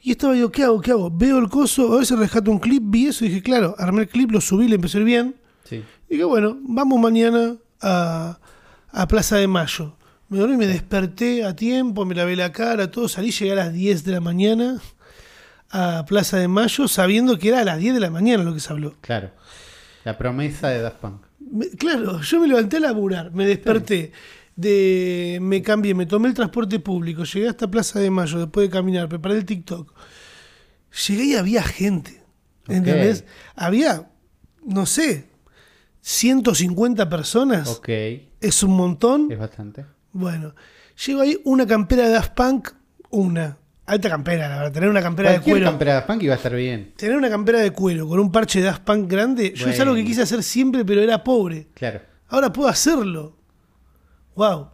Y 0.01 0.11
estaba 0.11 0.35
yo, 0.35 0.51
¿qué 0.51 0.65
hago? 0.65 0.81
¿Qué 0.81 0.91
hago? 0.91 1.11
Veo 1.11 1.39
el 1.39 1.49
coso, 1.49 1.95
a 1.95 2.01
veces 2.01 2.19
rescato 2.19 2.51
un 2.51 2.59
clip, 2.59 2.83
vi 2.85 3.07
eso 3.07 3.25
y 3.25 3.29
dije, 3.29 3.43
claro, 3.43 3.75
armé 3.79 4.03
el 4.03 4.09
clip, 4.09 4.33
lo 4.33 4.41
subí, 4.41 4.67
le 4.67 4.75
empecé 4.75 4.99
a 4.99 5.01
ir 5.01 5.07
bien. 5.07 5.37
Sí. 5.65 5.83
Y 6.09 6.13
dije, 6.15 6.25
bueno, 6.25 6.59
vamos 6.63 6.99
mañana 7.01 7.57
a, 7.81 8.39
a 8.91 9.09
Plaza 9.09 9.37
de 9.37 9.47
Mayo. 9.49 9.97
Me 10.29 10.39
dormí, 10.39 10.57
me 10.57 10.67
desperté 10.67 11.45
a 11.45 11.55
tiempo, 11.55 12.05
me 12.05 12.15
lavé 12.15 12.35
la 12.37 12.51
cara, 12.53 12.91
todo, 12.91 13.09
salí, 13.09 13.31
llegué 13.31 13.53
a 13.53 13.57
las 13.57 13.73
10 13.73 14.05
de 14.05 14.13
la 14.13 14.21
mañana 14.21 14.81
a 15.71 16.05
Plaza 16.07 16.39
de 16.39 16.49
Mayo, 16.49 16.89
sabiendo 16.89 17.39
que 17.39 17.49
era 17.49 17.61
a 17.61 17.65
las 17.65 17.79
10 17.79 17.95
de 17.95 18.01
la 18.01 18.11
mañana 18.11 18.43
lo 18.45 18.55
que 18.55 18.61
se 18.61 18.73
habló. 18.73 18.95
Claro. 19.01 19.31
La 20.05 20.17
promesa 20.19 20.69
de 20.69 20.81
Daft 20.81 20.97
Punk. 20.99 21.23
Me- 21.51 21.69
claro, 21.71 22.21
yo 22.21 22.41
me 22.41 22.49
levanté 22.49 22.77
a 22.79 22.81
laburar, 22.81 23.33
me 23.33 23.47
desperté, 23.47 24.13
de, 24.57 25.39
me 25.43 25.63
cambié, 25.63 25.95
me 25.95 26.07
tomé 26.07 26.29
el 26.29 26.35
transporte 26.35 26.79
público, 26.79 27.25
llegué 27.25 27.49
hasta 27.49 27.71
Plaza 27.71 27.99
de 28.01 28.11
Mayo 28.11 28.39
después 28.39 28.67
de 28.69 28.73
caminar, 28.73 29.09
preparé 29.09 29.37
el 29.37 29.45
TikTok. 29.45 29.93
Llegué 31.09 31.25
y 31.25 31.35
había 31.35 31.63
gente, 31.63 32.23
¿entendés? 32.69 33.25
Había, 33.57 34.09
no 34.65 34.87
sé, 34.87 35.29
150 36.07 37.09
personas. 37.09 37.67
Ok, 37.79 37.89
Es 38.43 38.63
un 38.63 38.77
montón. 38.77 39.33
es 39.33 39.39
bastante. 39.39 39.87
Bueno, 40.13 40.55
llego 41.07 41.23
ahí, 41.23 41.41
una 41.45 41.67
campera 41.67 42.03
de 42.07 42.11
Daft 42.11 42.35
Punk, 42.35 42.69
una. 43.09 43.57
Alta 43.87 44.11
campera, 44.11 44.49
la 44.51 44.57
verdad. 44.59 44.73
Tener 44.73 44.89
una 44.91 45.01
campera 45.03 45.33
de 45.33 45.41
cuero. 45.41 45.65
campera 45.65 45.93
de 45.93 45.95
Daft 45.97 46.07
Punk 46.07 46.23
iba 46.25 46.35
a 46.35 46.37
estar 46.37 46.55
bien. 46.55 46.93
Tener 46.97 47.17
una 47.17 47.31
campera 47.31 47.59
de 47.61 47.71
cuero 47.71 48.07
con 48.07 48.19
un 48.21 48.31
parche 48.31 48.59
de 48.61 48.67
Daft 48.67 48.83
Punk 48.83 49.11
grande, 49.11 49.55
yo 49.55 49.67
es 49.69 49.81
algo 49.81 49.95
que 49.95 50.05
quise 50.05 50.21
hacer 50.23 50.43
siempre, 50.43 50.85
pero 50.85 51.01
era 51.01 51.25
pobre. 51.25 51.69
Claro. 51.73 52.03
Ahora 52.29 52.53
puedo 52.53 52.69
hacerlo. 52.69 53.37
Wow. 54.37 54.69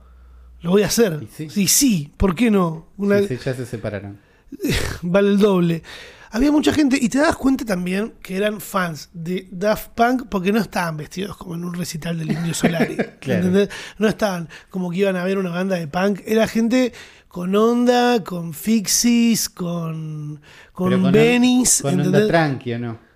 Lo 0.63 0.71
voy 0.71 0.83
a 0.83 0.87
hacer. 0.87 1.21
Y 1.23 1.27
sí. 1.29 1.49
sí, 1.49 1.69
sí, 1.69 2.13
¿por 2.17 2.35
qué 2.35 2.51
no? 2.51 2.89
Una- 2.97 3.21
Sí, 3.21 3.29
sí, 3.29 3.39
ya 3.45 3.55
se 3.55 3.67
separaron. 3.67 4.19
vale 5.03 5.29
el 5.29 5.39
doble. 5.39 5.83
Había 6.33 6.53
mucha 6.53 6.73
gente 6.73 6.97
y 7.01 7.09
te 7.09 7.19
das 7.19 7.37
cuenta 7.37 7.65
también 7.65 8.15
que 8.23 8.37
eran 8.37 8.61
fans 8.61 9.11
de 9.13 9.49
Daft 9.51 9.91
Punk 9.91 10.29
porque 10.29 10.53
no 10.53 10.61
estaban 10.61 10.97
vestidos 10.97 11.37
como 11.37 11.57
en 11.57 11.65
un 11.65 11.75
recital 11.75 12.19
del 12.19 12.31
Indio 12.33 12.55
Solari. 12.55 12.97
Claro. 13.21 13.69
No 13.99 14.09
estaban 14.09 14.49
como 14.71 14.91
que 14.91 14.99
iban 14.99 15.17
a 15.17 15.25
ver 15.25 15.37
una 15.39 15.51
banda 15.51 15.77
de 15.77 15.87
punk. 15.89 16.21
Era 16.25 16.47
gente 16.47 16.93
con 17.29 17.55
onda, 17.55 18.25
con 18.25 18.55
fixies, 18.55 19.49
con, 19.49 20.41
con 20.73 20.91
Pero 20.91 21.13
Benny's. 21.13 21.83
Con 21.83 22.01
onda 22.01 22.27
tranqui, 22.27 22.73
¿o 22.75 22.79
no? 22.79 23.11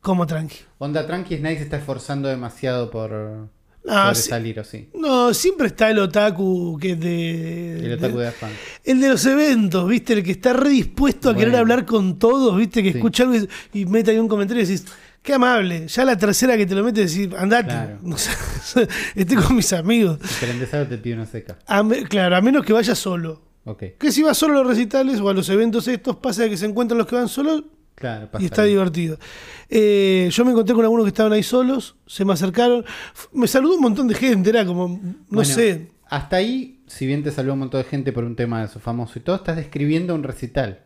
como 0.00 0.26
tranqui. 0.26 0.58
Onda 0.78 1.06
tranqui 1.06 1.38
nadie 1.38 1.58
se 1.58 1.64
está 1.64 1.76
esforzando 1.76 2.28
demasiado 2.28 2.90
por 2.90 3.50
Ah, 3.88 4.14
salir. 4.14 4.60
No, 4.94 5.32
siempre 5.32 5.68
está 5.68 5.90
el 5.90 5.98
otaku 5.98 6.78
que 6.80 6.92
es 6.92 7.00
de. 7.00 7.86
El 7.86 7.92
otaku 7.94 8.18
de- 8.18 8.30
Punk. 8.32 8.50
El 8.84 9.00
de 9.00 9.08
los 9.08 9.24
eventos, 9.26 9.88
¿viste? 9.88 10.12
El 10.12 10.22
que 10.22 10.32
está 10.32 10.52
redispuesto 10.52 11.30
a 11.30 11.36
querer 11.36 11.56
hablar 11.56 11.86
con 11.86 12.18
todos, 12.18 12.56
¿viste? 12.56 12.82
Que 12.82 12.92
Sí. 12.92 12.98
escucha 12.98 13.22
algo 13.24 13.36
y, 13.72 13.80
y 13.80 13.86
mete 13.86 14.10
ahí 14.10 14.18
un 14.18 14.28
comentario 14.28 14.62
y 14.62 14.66
decís, 14.66 14.84
qué 15.22 15.32
amable. 15.34 15.88
Ya 15.88 16.04
la 16.04 16.16
tercera 16.18 16.56
que 16.58 16.66
te 16.66 16.74
lo 16.74 16.84
mete 16.84 17.06
decís, 17.06 17.28
andate. 17.36 17.68
Claro. 17.68 17.98
Estoy 19.14 19.36
con 19.36 19.56
mis 19.56 19.72
amigos. 19.72 20.18
Algo 20.72 20.86
te 20.88 20.98
pide 20.98 21.14
una 21.14 21.26
seca. 21.26 21.58
A 21.66 21.82
me- 21.82 22.04
claro, 22.04 22.36
a 22.36 22.40
menos 22.42 22.64
que 22.64 22.72
vayas 22.72 22.98
solo. 22.98 23.42
Ok. 23.64 23.82
Que 23.98 24.12
si 24.12 24.22
vas 24.22 24.36
solo 24.38 24.54
a 24.54 24.62
los 24.62 24.66
recitales 24.66 25.20
o 25.20 25.28
a 25.28 25.34
los 25.34 25.48
eventos 25.48 25.86
estos, 25.88 26.16
pasa 26.16 26.48
que 26.48 26.56
se 26.56 26.66
encuentran 26.66 26.98
los 26.98 27.06
que 27.06 27.14
van 27.16 27.28
solos 27.28 27.64
Claro, 28.00 28.30
y 28.38 28.46
está 28.46 28.64
divertido. 28.64 29.18
Eh, 29.68 30.30
yo 30.32 30.42
me 30.46 30.52
encontré 30.52 30.74
con 30.74 30.82
algunos 30.82 31.04
que 31.04 31.10
estaban 31.10 31.34
ahí 31.34 31.42
solos, 31.42 31.96
se 32.06 32.24
me 32.24 32.32
acercaron. 32.32 32.82
Me 33.30 33.46
saludó 33.46 33.74
un 33.74 33.82
montón 33.82 34.08
de 34.08 34.14
gente, 34.14 34.48
era 34.48 34.64
como, 34.64 34.88
no 34.88 35.14
Bueno, 35.28 35.44
sé. 35.44 35.90
Hasta 36.06 36.36
ahí, 36.36 36.80
si 36.86 37.04
bien 37.06 37.22
te 37.22 37.30
saludó 37.30 37.52
un 37.52 37.58
montón 37.58 37.82
de 37.82 37.88
gente 37.88 38.10
por 38.12 38.24
un 38.24 38.36
tema 38.36 38.62
de 38.62 38.68
su 38.68 38.80
famoso 38.80 39.18
y 39.18 39.22
todo, 39.22 39.36
estás 39.36 39.56
describiendo 39.56 40.14
un 40.14 40.22
recital. 40.22 40.80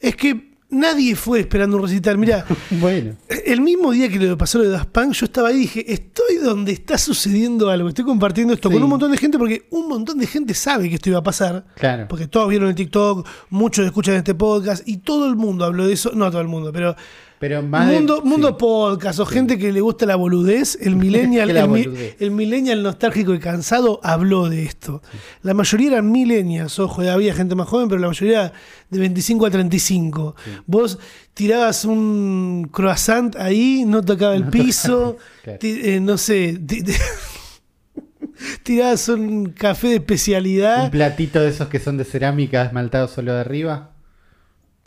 Es 0.00 0.16
que 0.16 0.57
nadie 0.70 1.16
fue 1.16 1.40
esperando 1.40 1.76
un 1.76 1.82
recital. 1.84 2.18
Mira, 2.18 2.44
Bueno. 2.70 3.16
El 3.46 3.60
mismo 3.62 3.92
día 3.92 4.08
que 4.08 4.18
le 4.18 4.36
pasó 4.36 4.58
lo 4.58 4.64
de 4.64 4.70
Daft 4.70 4.90
Punk, 4.90 5.12
yo 5.12 5.24
estaba 5.26 5.48
ahí 5.48 5.56
y 5.56 5.60
dije, 5.60 5.92
estoy 5.92 6.36
donde 6.42 6.72
está 6.72 6.98
sucediendo 6.98 7.70
algo, 7.70 7.88
estoy 7.88 8.04
compartiendo 8.04 8.52
esto 8.54 8.68
Sí. 8.68 8.74
con 8.74 8.82
un 8.82 8.90
montón 8.90 9.10
de 9.10 9.16
gente 9.18 9.38
porque 9.38 9.66
un 9.70 9.88
montón 9.88 10.18
de 10.18 10.26
gente 10.26 10.52
sabe 10.54 10.88
que 10.88 10.96
esto 10.96 11.08
iba 11.10 11.18
a 11.18 11.22
pasar. 11.22 11.64
Claro. 11.76 12.06
Porque 12.08 12.26
todos 12.26 12.48
vieron 12.48 12.68
el 12.68 12.74
TikTok, 12.74 13.26
muchos 13.50 13.86
escuchan 13.86 14.14
este 14.16 14.34
podcast 14.34 14.86
y 14.86 14.98
todo 14.98 15.26
el 15.28 15.36
mundo 15.36 15.64
habló 15.64 15.86
de 15.86 15.94
eso, 15.94 16.10
no 16.14 16.30
todo 16.30 16.40
el 16.42 16.48
mundo, 16.48 16.70
pero 16.72 16.94
Pero 17.40 17.62
más 17.62 17.88
de- 17.88 17.94
mundo, 17.94 18.20
sí. 18.22 18.28
mundo 18.28 18.58
podcast 18.58 19.20
o 19.20 19.26
gente 19.26 19.58
que 19.58 19.70
le 19.72 19.80
gusta 19.80 20.06
la 20.06 20.16
boludez, 20.16 20.76
el 20.80 20.96
millennial, 21.04 21.50
el, 21.50 21.68
mi- 21.68 21.84
boludez. 21.84 22.16
el 22.18 22.30
millennial 22.32 22.82
nostálgico 22.82 23.32
y 23.34 23.38
cansado 23.38 24.00
habló 24.02 24.48
de 24.48 24.64
esto. 24.64 25.02
La 25.42 25.54
mayoría 25.54 25.88
eran 25.92 26.10
millennials, 26.10 26.78
ojo, 26.78 27.02
había 27.02 27.32
gente 27.34 27.54
más 27.54 27.68
joven, 27.68 27.88
pero 27.88 28.00
la 28.00 28.08
mayoría 28.08 28.52
de 28.90 28.98
25 28.98 29.46
a 29.46 29.50
35. 29.50 30.34
Vos 30.66 30.98
tirabas 31.34 31.84
un 31.84 32.68
croissant 32.72 33.36
ahí, 33.36 33.84
no 33.86 34.02
tocaba 34.02 34.34
el 34.34 34.44
No 34.46 34.50
tocaba, 34.50 34.64
piso, 34.64 35.16
claro. 35.44 35.58
eh, 35.62 36.00
no 36.00 36.18
sé, 36.18 36.58
ti- 36.66 36.82
tirabas 38.62 39.08
un 39.08 39.50
café 39.50 39.88
de 39.88 39.94
especialidad 39.96 40.84
Un 40.84 40.90
platito 40.90 41.40
de 41.40 41.48
esos 41.48 41.68
que 41.68 41.78
son 41.80 41.96
de 41.96 42.04
cerámica 42.04 42.64
esmaltado 42.64 43.08
solo 43.08 43.32
de 43.34 43.40
arriba. 43.40 43.90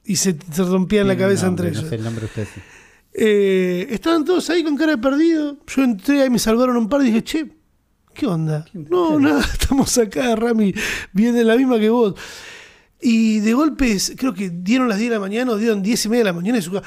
Y 0.05 0.15
se, 0.15 0.35
se 0.51 0.63
rompían 0.63 1.07
la 1.07 1.17
cabeza 1.17 1.45
nombre, 1.45 1.67
entre 1.69 1.81
No 1.81 1.87
ellos. 1.87 1.89
sé 1.89 1.95
el 1.95 2.03
nombre 2.03 2.21
de 2.21 2.25
ustedes. 2.27 2.49
sí. 2.53 2.61
Eh, 3.13 3.87
estaban 3.89 4.23
todos 4.23 4.49
ahí 4.49 4.63
con 4.63 4.77
cara 4.77 4.93
de 4.93 4.97
perdido. 4.97 5.57
Yo 5.67 5.83
entré 5.83 6.21
ahí, 6.21 6.29
me 6.29 6.39
salvaron 6.39 6.77
un 6.77 6.87
par 6.89 7.01
y 7.01 7.05
dije, 7.05 7.23
che, 7.23 7.51
¿Qué 8.13 8.25
onda? 8.25 8.65
¿Quién- 8.69 8.87
No, 8.89 9.17
nada, 9.19 9.41
estamos 9.53 9.97
acá, 9.97 10.35
Rami, 10.35 10.73
viene 11.13 11.43
la 11.45 11.55
misma 11.55 11.79
que 11.79 11.89
vos. 11.89 12.15
Y 13.03 13.39
de 13.39 13.53
golpes, 13.53 14.13
creo 14.17 14.33
que 14.33 14.49
dieron 14.49 14.87
las 14.87 14.97
10 14.99 15.09
de 15.09 15.15
la 15.15 15.19
mañana 15.19 15.51
o 15.53 15.57
dieron 15.57 15.81
10 15.81 16.05
y 16.05 16.09
media 16.09 16.19
de 16.25 16.29
la 16.29 16.33
mañana 16.33 16.57
y, 16.59 16.61
su- 16.61 16.79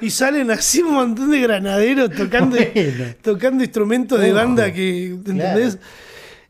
y 0.00 0.10
salen 0.10 0.50
así 0.50 0.82
un 0.82 0.92
montón 0.94 1.30
de 1.30 1.40
granaderos 1.40 2.10
tocando, 2.14 2.56
Bueno. 2.74 3.04
tocando 3.22 3.64
instrumentos 3.64 4.20
de 4.20 4.32
banda 4.32 4.72
que, 4.72 5.06
¿entendés? 5.06 5.76
Claro. 5.76 5.88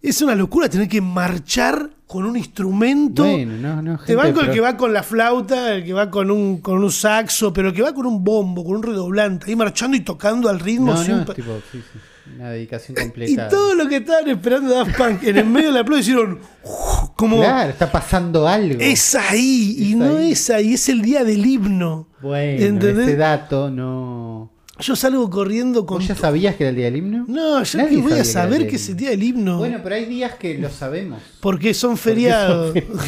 Es 0.01 0.23
una 0.23 0.35
locura 0.35 0.69
tener 0.69 0.89
que 0.89 1.01
marchar 1.01 1.91
con 2.07 2.25
un 2.25 2.37
instrumento. 2.37 3.25
Bueno, 3.25 3.55
no, 3.57 3.83
no. 3.83 3.99
Te 3.99 4.07
gente, 4.07 4.17
banco 4.17 4.41
el 4.41 4.51
que 4.51 4.61
va 4.61 4.77
con 4.77 4.93
la 4.93 5.03
flauta, 5.03 5.75
el 5.75 5.85
que 5.85 5.93
va 5.93 6.09
con 6.11 6.31
un, 6.31 6.59
con 6.61 6.83
un 6.83 6.91
saxo, 6.93 7.53
pero 7.53 7.69
el 7.69 7.75
que 7.75 7.83
va 7.83 7.93
con 7.93 8.07
un 8.07 8.23
bombo, 8.23 8.65
con 8.65 8.77
un 8.77 8.83
redoblante, 8.83 9.47
ahí 9.49 9.57
marchando 9.57 9.97
y 9.97 10.01
tocando 10.01 10.49
al 10.49 10.61
ritmo. 10.61 10.93
No, 10.95 11.03
sin 11.05 11.17
es 11.19 11.27
tipo, 11.35 11.59
sí, 11.73 11.83
sí, 11.93 11.99
una 12.37 12.51
dedicación 12.51 12.97
y 12.97 13.03
completa. 13.03 13.49
todo 13.49 13.75
lo 13.75 13.89
que 13.89 13.97
estaban 13.97 14.29
esperando 14.29 14.73
Daft 14.75 14.97
Punk 14.97 15.23
en 15.25 15.37
el 15.37 15.47
medio 15.47 15.69
de 15.69 15.79
la 15.79 15.85
playa 15.85 16.01
hicieron 16.01 16.39
como 17.17 17.39
Claro, 17.39 17.71
está 17.71 17.91
pasando 17.91 18.47
algo. 18.47 18.81
es 18.81 19.15
ahí 19.17 19.77
y 19.79 19.95
no 19.97 20.17
es 20.19 20.49
ahí, 20.51 20.75
es 20.75 20.89
el 20.89 21.03
día 21.03 21.25
del 21.25 21.45
himno. 21.45 22.09
Bueno, 22.23 22.65
¿Entendés? 22.65 23.09
ese 23.09 23.17
dato 23.17 23.69
no. 23.71 24.53
Yo 24.81 24.95
salgo 24.95 25.29
corriendo 25.29 25.85
con 25.87 25.99
¿Vos 25.99 26.07
ya 26.09 26.15
sabías 26.15 26.55
que 26.55 26.65
era 26.65 26.71
el 26.71 26.77
día 26.77 26.85
del 26.87 26.97
himno? 26.97 27.25
No, 27.27 27.63
yo 27.63 27.79
Nadie 27.79 27.97
que 27.97 28.03
voy 28.03 28.13
a 28.13 28.25
saber 28.25 28.69
que 28.69 28.77
es 28.77 28.89
el 28.89 28.97
día 28.97 29.11
del 29.11 29.23
himno. 29.23 29.59
Bueno, 29.59 29.81
pero 29.83 29.97
hay 29.97 30.05
días 30.05 30.35
que 30.37 30.57
lo 30.59 30.71
sabemos. 30.71 31.21
porque 31.41 31.75
son 31.75 31.91
Porque 31.93 32.03
feriados. 32.03 32.67
son 32.67 32.75
feriados. 32.75 33.03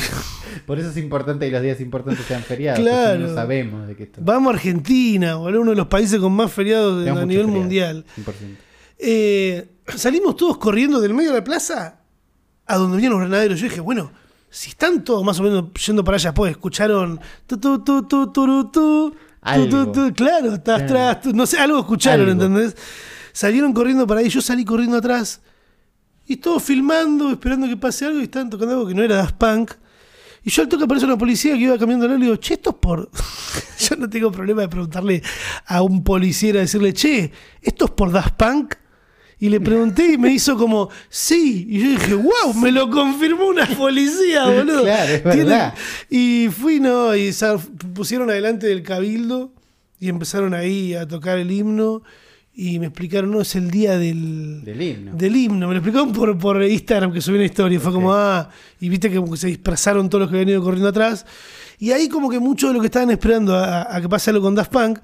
Por 0.67 0.79
eso 0.81 0.91
es 0.91 0.97
importante 0.97 1.47
que 1.47 1.53
los 1.53 1.63
días 1.63 1.81
importantes 1.81 2.25
sean 2.27 2.43
feriados. 2.43 2.81
Claro. 2.81 3.21
No 3.29 3.35
sabemos 3.35 3.87
de 3.87 3.95
qué 3.97 4.03
esto. 4.05 4.21
Vamos 4.25 4.53
a 4.53 4.57
Argentina, 4.57 5.37
boludo, 5.37 5.61
uno 5.63 5.71
de 5.71 5.77
los 5.77 5.87
países 5.87 6.19
con 6.19 6.33
más 6.33 6.53
feriados 6.53 7.07
a 7.07 7.11
nivel 7.13 7.27
feriados, 7.29 7.51
mundial. 7.51 8.05
100%. 8.19 8.33
Eh, 8.99 9.69
salimos 9.97 10.37
todos 10.37 10.59
corriendo 10.59 11.01
del 11.01 11.15
medio 11.15 11.31
de 11.31 11.39
la 11.39 11.45
plaza 11.45 12.01
a 12.67 12.77
donde 12.77 12.97
venían 12.97 13.13
los 13.13 13.21
granaderos. 13.21 13.59
Yo 13.61 13.69
dije, 13.69 13.81
bueno, 13.81 14.11
si 14.51 14.71
están 14.71 15.05
todos 15.05 15.25
más 15.25 15.39
o 15.39 15.45
menos 15.45 15.67
yendo 15.87 16.03
para 16.03 16.17
allá, 16.17 16.35
pues 16.35 16.51
escucharon 16.51 17.21
tu 17.47 17.57
tu 17.59 17.79
tu 17.83 19.15
claro, 20.15 20.55
estás 20.55 20.83
atrás, 20.83 21.19
no 21.35 21.47
sé, 21.47 21.59
algo 21.59 21.79
escucharon, 21.81 22.29
Algo. 22.29 22.45
¿entendés? 22.45 22.77
Salieron 23.33 23.73
corriendo 23.73 24.07
para 24.07 24.21
ahí, 24.21 24.29
yo 24.29 24.41
salí 24.43 24.65
corriendo 24.65 24.97
atrás 24.97 25.41
y 26.27 26.37
todos 26.37 26.63
filmando, 26.63 27.31
esperando 27.31 27.67
que 27.67 27.77
pase 27.77 28.07
algo 28.07 28.21
y 28.21 28.25
estaban 28.25 28.51
tocando 28.51 28.75
algo 28.75 28.87
que 28.87 28.95
no 28.95 29.03
era 29.03 29.17
Daft 29.17 29.35
Punk. 29.35 29.73
Y 30.45 30.51
yo 30.51 30.63
al 30.63 30.69
toque 30.69 30.85
aparece 30.85 31.05
una 31.05 31.19
policía 31.19 31.55
que 31.55 31.61
iba 31.61 31.77
cambiando 31.77 32.07
el 32.07 32.13
le 32.13 32.27
digo, 32.27 32.37
che, 32.37 32.55
esto 32.55 32.71
es 32.71 32.77
por. 32.77 33.11
yo 33.79 33.97
no 33.97 34.09
tengo 34.09 34.31
problema 34.31 34.63
de 34.63 34.69
preguntarle 34.69 35.23
a 35.67 35.83
un 35.83 36.05
policía, 36.05 36.53
decirle, 36.53 36.93
che, 36.93 37.33
esto 37.61 37.87
es 37.87 37.91
por 37.91 38.13
Daft 38.13 38.35
Punk. 38.37 38.75
Y 39.43 39.49
le 39.49 39.59
pregunté 39.59 40.13
y 40.13 40.19
me 40.19 40.31
hizo 40.31 40.55
como, 40.57 40.91
sí. 41.09 41.67
Y 41.69 41.81
yo 41.81 41.89
dije, 41.93 42.15
wow, 42.15 42.53
me 42.61 42.71
lo 42.71 42.91
confirmó 42.91 43.47
una 43.47 43.67
policía, 43.67 44.45
boludo. 44.55 44.83
Claro, 44.83 45.13
es 45.15 45.25
verdad. 45.25 45.75
Y 46.11 46.49
fui, 46.49 46.79
no, 46.79 47.17
y 47.17 47.33
pusieron 47.95 48.29
adelante 48.29 48.67
del 48.67 48.83
cabildo 48.83 49.51
y 49.99 50.11
empezaron 50.11 50.53
ahí 50.53 50.93
a 50.95 51.09
tocar 51.09 51.39
el 51.39 51.51
himno. 51.51 52.03
Y 52.53 52.79
me 52.79 52.87
explicaron, 52.87 53.31
no, 53.31 53.41
es 53.41 53.55
el 53.57 53.71
día 53.71 53.97
del, 53.97 54.63
Del 54.63 54.83
himno. 54.83 55.15
del 55.15 55.35
himno. 55.35 55.69
Me 55.69 55.73
lo 55.75 55.79
explicaron 55.79 56.13
por, 56.13 56.37
por 56.37 56.63
Instagram 56.63 57.11
que 57.11 57.23
subí 57.23 57.37
una 57.37 57.47
historia. 57.47 57.81
Fue 57.81 57.93
como, 57.93 58.13
ah, 58.13 58.51
y 58.79 58.91
viste 58.91 59.09
que 59.11 59.23
se 59.39 59.47
dispersaron 59.47 60.11
todos 60.11 60.23
los 60.23 60.31
que 60.31 60.37
habían 60.37 60.51
ido 60.51 60.63
corriendo 60.63 60.89
atrás. 60.89 61.25
Y 61.79 61.93
ahí 61.93 62.11
como 62.11 62.29
que 62.29 62.39
muchos 62.39 62.69
de 62.69 62.75
los 62.75 62.83
que 62.83 62.89
estaban 62.89 63.11
esperando 63.11 63.55
a, 63.55 63.97
a 63.97 64.01
que 64.03 64.09
pase 64.11 64.29
algo 64.29 64.43
con 64.43 64.55
Daft 64.55 64.71
Punk 64.71 64.99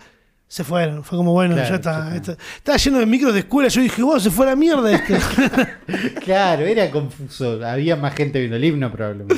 se 0.49 0.63
fueron. 0.65 1.03
Fue 1.03 1.19
como, 1.19 1.33
bueno, 1.33 1.55
Claro, 1.55 1.69
ya 1.71 1.75
está, 2.17 2.37
Estaba 2.57 2.79
lleno 2.79 2.99
de 2.99 3.07
micros 3.07 3.33
de 3.35 3.41
escuela. 3.41 3.69
Yo 3.69 3.81
dije, 3.81 4.03
wow, 4.03 4.21
se 4.21 4.31
fue 4.31 4.47
a 4.47 4.51
la 4.51 4.57
mierda 4.57 4.93
este. 4.93 5.19
Claro, 6.25 6.65
era 6.65 6.91
confuso. 6.91 7.65
Había 7.65 7.97
más 7.97 8.15
gente 8.15 8.39
viendo 8.39 8.57
el 8.57 8.65
himno 8.65 8.91
probablemente. 8.91 9.37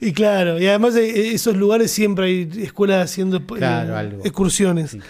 y 0.00 0.12
claro, 0.12 0.58
y 0.60 0.66
además 0.66 0.94
de 0.94 1.32
esos 1.34 1.56
lugares 1.56 1.90
siempre 1.90 2.26
hay 2.26 2.50
escuelas 2.62 3.10
haciendo 3.10 3.38
eh, 3.38 3.42
Claro, 3.56 4.18
excursiones. 4.24 4.90
Sí. 4.92 5.00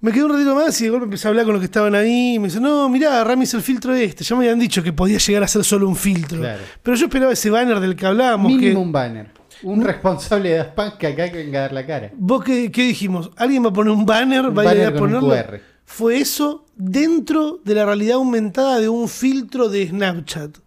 Me 0.00 0.10
quedé 0.10 0.24
un 0.24 0.32
ratito 0.32 0.54
más 0.56 0.78
y 0.80 0.84
de 0.84 0.90
golpe 0.90 1.04
empecé 1.04 1.28
a 1.28 1.30
hablar 1.30 1.44
con 1.44 1.54
los 1.54 1.60
que 1.60 1.66
estaban 1.66 1.94
ahí. 1.94 2.34
Y 2.34 2.38
me 2.40 2.48
dice, 2.48 2.60
no, 2.60 2.88
mirá, 2.88 3.22
Rami 3.22 3.44
es 3.44 3.54
el 3.54 3.62
filtro 3.62 3.94
este. 3.94 4.24
Ya 4.24 4.34
me 4.34 4.44
habían 4.44 4.58
dicho 4.58 4.82
que 4.82 4.92
podía 4.92 5.18
llegar 5.18 5.44
a 5.44 5.48
ser 5.48 5.62
solo 5.62 5.86
un 5.86 5.94
filtro. 5.94 6.40
Claro. 6.40 6.60
Pero 6.82 6.96
yo 6.96 7.06
esperaba 7.06 7.32
ese 7.32 7.50
banner 7.50 7.78
del 7.78 7.94
que 7.94 8.04
hablábamos. 8.06 8.50
Mínimo 8.50 8.72
Que, 8.80 8.84
un 8.84 8.90
banner. 8.92 9.41
Un 9.64 9.82
responsable 9.82 10.50
de 10.50 10.56
Daft 10.56 10.96
que 10.98 11.06
acá 11.06 11.30
que 11.30 11.38
venga 11.38 11.58
a 11.60 11.62
dar 11.62 11.72
la 11.72 11.86
cara. 11.86 12.10
¿Vos 12.16 12.42
qué, 12.44 12.70
qué 12.72 12.82
dijimos? 12.84 13.30
¿Alguien 13.36 13.64
va 13.64 13.68
a 13.68 13.72
poner 13.72 13.92
un 13.92 14.04
banner? 14.06 14.46
Un 14.46 14.56
¿Va 14.56 14.62
a 14.62 14.64
ir 14.64 14.70
banner 14.80 14.86
a 14.88 14.98
con 14.98 15.14
un 15.14 15.20
ponerlo? 15.20 15.48
QR. 15.50 15.60
Fue 15.84 16.18
eso 16.18 16.64
dentro 16.76 17.60
de 17.64 17.74
la 17.74 17.84
realidad 17.84 18.14
aumentada 18.16 18.80
de 18.80 18.88
un 18.88 19.08
filtro 19.08 19.68
de 19.68 19.86
Snapchat. 19.88 20.58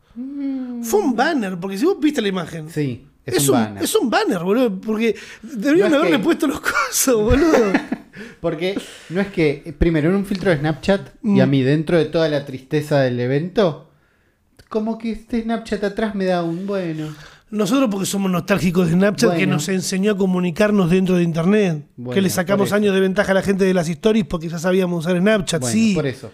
Fue 0.83 0.99
un 1.01 1.15
banner, 1.15 1.57
porque 1.59 1.77
si 1.77 1.85
vos 1.85 1.99
viste 1.99 2.21
la 2.21 2.27
imagen. 2.29 2.65
Mm. 2.65 2.69
Sí, 2.69 3.07
es, 3.25 3.35
Es, 3.37 3.49
un 3.49 3.55
un, 3.55 3.61
banner. 3.63 3.83
es 3.83 3.95
un 3.95 4.09
banner, 4.09 4.39
boludo. 4.43 4.79
Porque 4.79 5.15
deberían 5.41 5.89
No 5.91 5.97
haberle 5.97 6.17
que- 6.17 6.23
puesto 6.23 6.47
los 6.47 6.61
cosos, 6.61 7.21
boludo. 7.21 7.73
Porque 8.39 8.79
no 9.09 9.19
es 9.19 9.27
que, 9.27 9.75
primero, 9.77 10.09
en 10.09 10.15
un 10.15 10.25
filtro 10.25 10.51
de 10.51 10.57
Snapchat 10.57 11.09
Mm. 11.21 11.35
y 11.37 11.41
a 11.41 11.45
mí, 11.47 11.63
dentro 11.63 11.97
de 11.97 12.05
toda 12.05 12.29
la 12.29 12.45
tristeza 12.45 12.99
del 13.01 13.19
evento, 13.19 13.89
como 14.69 14.97
que 14.97 15.11
este 15.11 15.41
Snapchat 15.41 15.83
atrás 15.83 16.15
me 16.15 16.25
da 16.25 16.43
un 16.43 16.65
bueno. 16.67 17.07
Nosotros 17.51 17.89
porque 17.91 18.05
somos 18.05 18.31
nostálgicos 18.31 18.87
de 18.87 18.93
Snapchat 18.93 19.35
que 19.37 19.47
nos 19.47 19.69
enseñó 19.69 20.13
a 20.13 20.17
comunicarnos 20.17 20.89
dentro 20.89 21.15
de 21.15 21.23
Internet. 21.23 21.85
Bueno, 21.95 22.13
que 22.13 22.21
le 22.21 22.29
sacamos 22.29 22.71
años 22.73 22.93
de 22.93 22.99
ventaja 22.99 23.31
a 23.31 23.35
la 23.35 23.41
gente 23.41 23.65
de 23.65 23.73
las 23.73 23.87
stories 23.87 24.25
porque 24.25 24.49
ya 24.49 24.57
sabíamos 24.57 25.05
usar 25.05 25.17
Snapchat, 25.17 25.61
Bueno, 25.61 25.73
sí. 25.73 25.93
por 25.93 26.07
eso. 26.07 26.31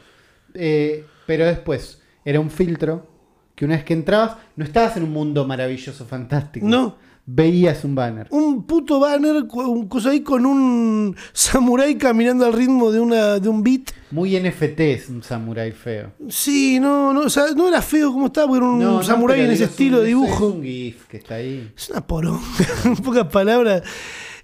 Eh, 0.54 1.06
pero 1.26 1.46
después, 1.46 2.02
era 2.24 2.40
un 2.40 2.50
filtro 2.50 3.08
que 3.56 3.66
una 3.66 3.76
vez 3.76 3.84
que 3.84 3.94
entrabas, 3.94 4.38
no 4.56 4.64
estabas 4.64 4.98
en 4.98 5.04
un 5.04 5.12
mundo 5.12 5.46
maravilloso, 5.46 6.06
fantástico. 6.06 6.66
No. 6.66 6.96
Veías 7.26 7.84
un 7.86 7.96
banner. 7.96 8.28
Un 8.32 8.64
puto 8.66 9.00
banner, 9.00 9.44
un 9.54 9.88
cosa 9.88 10.10
ahí 10.10 10.22
con 10.22 10.46
un 10.46 11.16
samurái 11.34 11.96
caminando 11.98 12.46
al 12.46 12.54
ritmo 12.54 12.92
de, 12.92 13.00
una, 13.00 13.40
de 13.40 13.48
un 13.48 13.64
beat. 13.64 13.92
Muy 14.12 14.38
NFT 14.38 14.80
es 14.82 15.08
un 15.10 15.24
samurái 15.24 15.72
feo. 15.72 16.12
Sí, 16.30 16.80
no, 16.80 17.14
no, 17.14 17.22
o 17.22 17.30
sea, 17.30 17.46
no 17.56 17.68
era 17.68 17.82
feo 17.82 18.12
como 18.12 18.26
estaba, 18.26 18.48
porque 18.48 18.58
era 18.66 18.72
un 18.74 18.80
No, 18.80 19.04
samurái 19.04 19.42
en 19.42 19.52
ese 19.52 19.66
es 19.66 19.70
estilo 19.70 19.98
un- 19.98 20.02
de 20.04 20.08
dibujo. 20.10 20.50
Es 20.50 20.56
un 20.56 20.64
GIF 20.64 21.06
que 21.08 21.18
está 21.18 21.36
ahí. 21.36 21.72
Es 21.78 21.90
una 21.92 22.02
poronga, 22.06 22.42
en 22.86 22.96
pocas 22.98 23.28
palabras. 23.28 23.84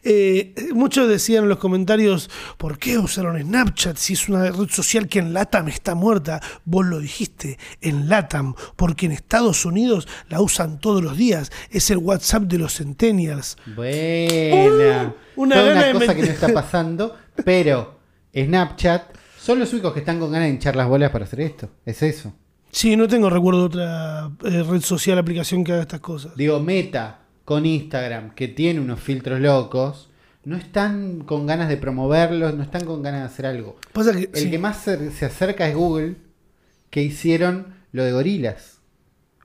Eh, 0.09 0.53
muchos 0.73 1.09
decían 1.09 1.43
en 1.43 1.49
los 1.49 1.57
comentarios, 1.57 2.29
¿por 2.57 2.79
qué 2.79 2.97
usaron 2.97 3.37
Snapchat 3.37 3.97
si 3.97 4.13
es 4.13 4.29
una 4.29 4.49
red 4.49 4.69
social 4.69 5.09
que 5.09 5.19
en 5.19 5.33
LATAM 5.33 5.67
está 5.67 5.95
muerta? 5.95 6.39
Vos 6.63 6.85
lo 6.85 6.99
dijiste, 6.99 7.59
en 7.81 8.07
LATAM, 8.07 8.55
porque 8.77 9.07
en 9.07 9.11
Estados 9.11 9.65
Unidos 9.65 10.07
la 10.29 10.39
usan 10.39 10.79
todos 10.79 11.03
los 11.03 11.17
días. 11.17 11.51
Es 11.71 11.91
el 11.91 11.97
WhatsApp 11.97 12.43
de 12.43 12.57
los 12.57 12.77
centennials. 12.77 13.57
Buena. 13.75 15.13
Uh, 15.35 15.41
una 15.41 15.55
Toda 15.55 15.91
cosa 15.91 16.15
que 16.15 16.21
no 16.21 16.31
está 16.31 16.53
pasando, 16.53 17.17
pero 17.43 17.99
Snapchat 18.33 19.13
son 19.37 19.59
los 19.59 19.73
únicos 19.73 19.91
que 19.91 19.99
están 19.99 20.21
con 20.21 20.31
ganas 20.31 20.47
de 20.47 20.53
hinchar 20.53 20.77
las 20.77 20.87
bolas 20.87 21.11
para 21.11 21.25
hacer 21.25 21.41
esto. 21.41 21.69
Es 21.85 22.01
eso. 22.01 22.33
Sí, 22.71 22.95
no 22.95 23.09
tengo 23.09 23.29
recuerdo 23.29 23.59
de 23.59 23.65
otra 23.65 24.31
eh, 24.45 24.63
red 24.63 24.81
social, 24.81 25.17
aplicación 25.17 25.65
que 25.65 25.73
haga 25.73 25.81
estas 25.81 25.99
cosas. 25.99 26.33
Digo, 26.37 26.61
Meta 26.61 27.26
con 27.47 27.65
Instagram, 27.65 28.35
que 28.35 28.49
tiene 28.49 28.81
unos 28.81 28.99
filtros 28.99 29.39
locos, 29.39 30.09
no 30.43 30.57
están 30.57 31.21
con 31.21 31.47
ganas 31.47 31.69
de 31.69 31.77
promoverlos, 31.77 32.53
no 32.53 32.61
están 32.61 32.83
con 32.83 33.01
ganas 33.01 33.21
de 33.21 33.25
hacer 33.27 33.45
algo. 33.45 33.77
Pasa 33.93 34.11
que, 34.11 34.29
El 34.33 34.35
sí. 34.35 34.51
que 34.51 34.59
más 34.59 34.81
se, 34.81 35.11
se 35.11 35.27
acerca 35.27 35.65
es 35.65 35.73
Google, 35.73 36.15
que 36.89 37.03
hicieron 37.03 37.67
lo 37.93 38.03
de 38.03 38.11
gorilas. 38.11 38.81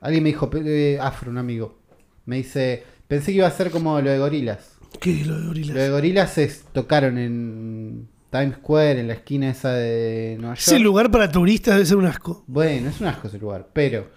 Alguien 0.01 0.25
me 0.25 0.31
dijo, 0.31 0.51
eh, 0.53 0.99
Afro, 1.01 1.31
un 1.31 1.39
amigo, 1.39 1.79
me 2.27 2.39
dice, 2.39 2.83
pensé 3.07 3.27
que 3.31 3.39
iba 3.39 3.47
a 3.47 3.53
ser 3.53 3.71
como 3.71 4.01
lo 4.01 4.11
de 4.11 4.19
gorilas. 4.19 4.79
¿Qué 4.99 5.21
es 5.21 5.27
lo 5.29 5.39
de 5.39 5.47
gorilas? 5.47 5.77
Lo 5.77 5.83
de 5.83 5.91
gorilas 5.91 6.39
es, 6.39 6.65
tocaron 6.73 7.19
en 7.19 8.09
Times 8.31 8.57
Square, 8.57 8.99
en 8.99 9.07
la 9.07 9.15
esquina 9.15 9.49
esa 9.49 9.75
de 9.75 10.39
Nueva 10.41 10.57
York. 10.57 10.67
Ese 10.67 10.81
lugar 10.81 11.09
para 11.13 11.31
turistas 11.31 11.75
debe 11.75 11.87
ser 11.87 11.99
un 11.99 12.07
asco. 12.07 12.43
Bueno, 12.49 12.89
es 12.89 13.01
un 13.01 13.07
asco 13.07 13.29
ese 13.29 13.39
lugar, 13.39 13.69
pero 13.73 14.09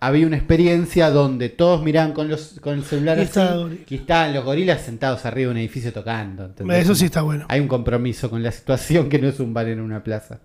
había 0.00 0.26
una 0.26 0.36
experiencia 0.36 1.10
donde 1.10 1.50
todos 1.50 1.82
miraban 1.82 2.12
con, 2.12 2.28
los, 2.28 2.58
con 2.60 2.74
el 2.74 2.84
celular 2.84 3.18
Y 3.18 3.22
así, 3.22 3.40
y 3.88 3.94
estaban 3.96 4.32
los 4.34 4.44
gorilas 4.44 4.80
sentados 4.80 5.26
arriba 5.26 5.48
de 5.48 5.52
un 5.52 5.58
edificio 5.58 5.92
tocando. 5.92 6.46
¿entendés? 6.46 6.84
Eso 6.84 6.94
sí 6.94 7.04
está 7.04 7.20
bueno. 7.22 7.44
Hay 7.48 7.60
un 7.60 7.68
compromiso 7.68 8.30
con 8.30 8.42
la 8.42 8.50
situación 8.50 9.08
que 9.10 9.18
no 9.18 9.28
es 9.28 9.38
un 9.40 9.52
bar 9.52 9.68
en 9.68 9.80
una 9.80 10.02
plaza. 10.02 10.40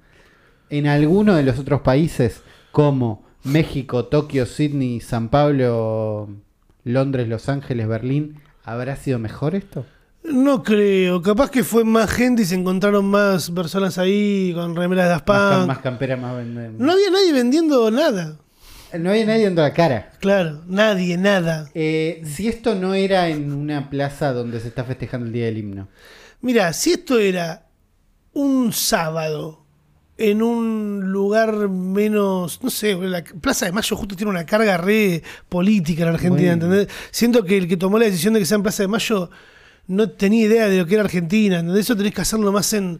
En 0.69 0.87
alguno 0.87 1.35
de 1.35 1.43
los 1.43 1.57
otros 1.59 1.81
países, 1.81 2.41
como 2.71 3.25
México, 3.43 4.05
Tokio, 4.05 4.45
Sydney, 4.45 4.99
San 4.99 5.29
Pablo, 5.29 6.27
Londres, 6.83 7.27
Los 7.29 7.47
Ángeles, 7.47 7.87
Berlín, 7.87 8.41
¿habrá 8.63 8.95
sido 8.95 9.19
mejor 9.19 9.55
esto? 9.55 9.85
No 10.23 10.63
creo. 10.63 11.21
Capaz 11.21 11.51
que 11.51 11.63
fue 11.63 11.83
más 11.83 12.09
gente 12.11 12.41
y 12.41 12.45
se 12.45 12.55
encontraron 12.55 13.05
más 13.05 13.51
personas 13.51 13.99
ahí 13.99 14.51
con 14.55 14.75
remeras 14.75 15.05
de 15.05 15.11
Más, 15.11 15.21
Aspan. 15.21 15.67
más 15.67 15.77
campera, 15.79 16.17
más... 16.17 16.35
ven- 16.35 16.77
No 16.79 16.91
había 16.91 17.11
nadie 17.11 17.31
vendiendo 17.31 17.89
nada. 17.91 18.37
No 18.99 19.11
había 19.11 19.25
nadie 19.25 19.45
dando 19.45 19.61
la 19.61 19.73
cara. 19.73 20.11
Claro, 20.19 20.63
nadie, 20.67 21.17
nada. 21.17 21.69
Eh, 21.73 22.21
si 22.25 22.47
esto 22.47 22.75
no 22.75 22.93
era 22.93 23.29
en 23.29 23.51
una 23.53 23.89
plaza 23.89 24.33
donde 24.33 24.59
se 24.59 24.67
está 24.67 24.83
festejando 24.83 25.27
el 25.27 25.33
Día 25.33 25.45
del 25.45 25.57
Himno. 25.57 25.87
Mira, 26.41 26.71
si 26.73 26.91
esto 26.91 27.19
era 27.19 27.67
un 28.33 28.73
sábado 28.73 29.65
en 30.17 30.41
un 30.41 31.11
lugar 31.11 31.69
menos, 31.69 32.59
no 32.63 32.69
sé, 32.69 32.95
la 32.95 33.23
Plaza 33.23 33.65
de 33.65 33.71
Mayo 33.71 33.95
justo 33.97 34.15
tiene 34.15 34.29
una 34.29 34.45
carga 34.45 34.77
re 34.77 35.21
política 35.49 36.03
en 36.03 36.09
Argentina, 36.09 36.55
Bueno. 36.55 36.73
¿entendés? 36.75 36.95
Siento 37.11 37.43
que 37.43 37.57
el 37.57 37.67
que 37.67 37.77
tomó 37.77 37.99
la 37.99 38.05
decisión 38.05 38.33
de 38.33 38.39
que 38.39 38.45
sea 38.45 38.55
en 38.55 38.63
Plaza 38.63 38.83
de 38.83 38.87
Mayo 38.87 39.29
no 39.87 40.09
tenía 40.09 40.45
idea 40.45 40.69
de 40.69 40.77
lo 40.79 40.85
que 40.85 40.95
era 40.95 41.03
Argentina, 41.03 41.59
¿entendés? 41.59 41.85
Eso 41.85 41.97
tenés 41.97 42.13
que 42.13 42.21
hacerlo 42.21 42.51
más 42.51 42.71
en, 42.73 42.99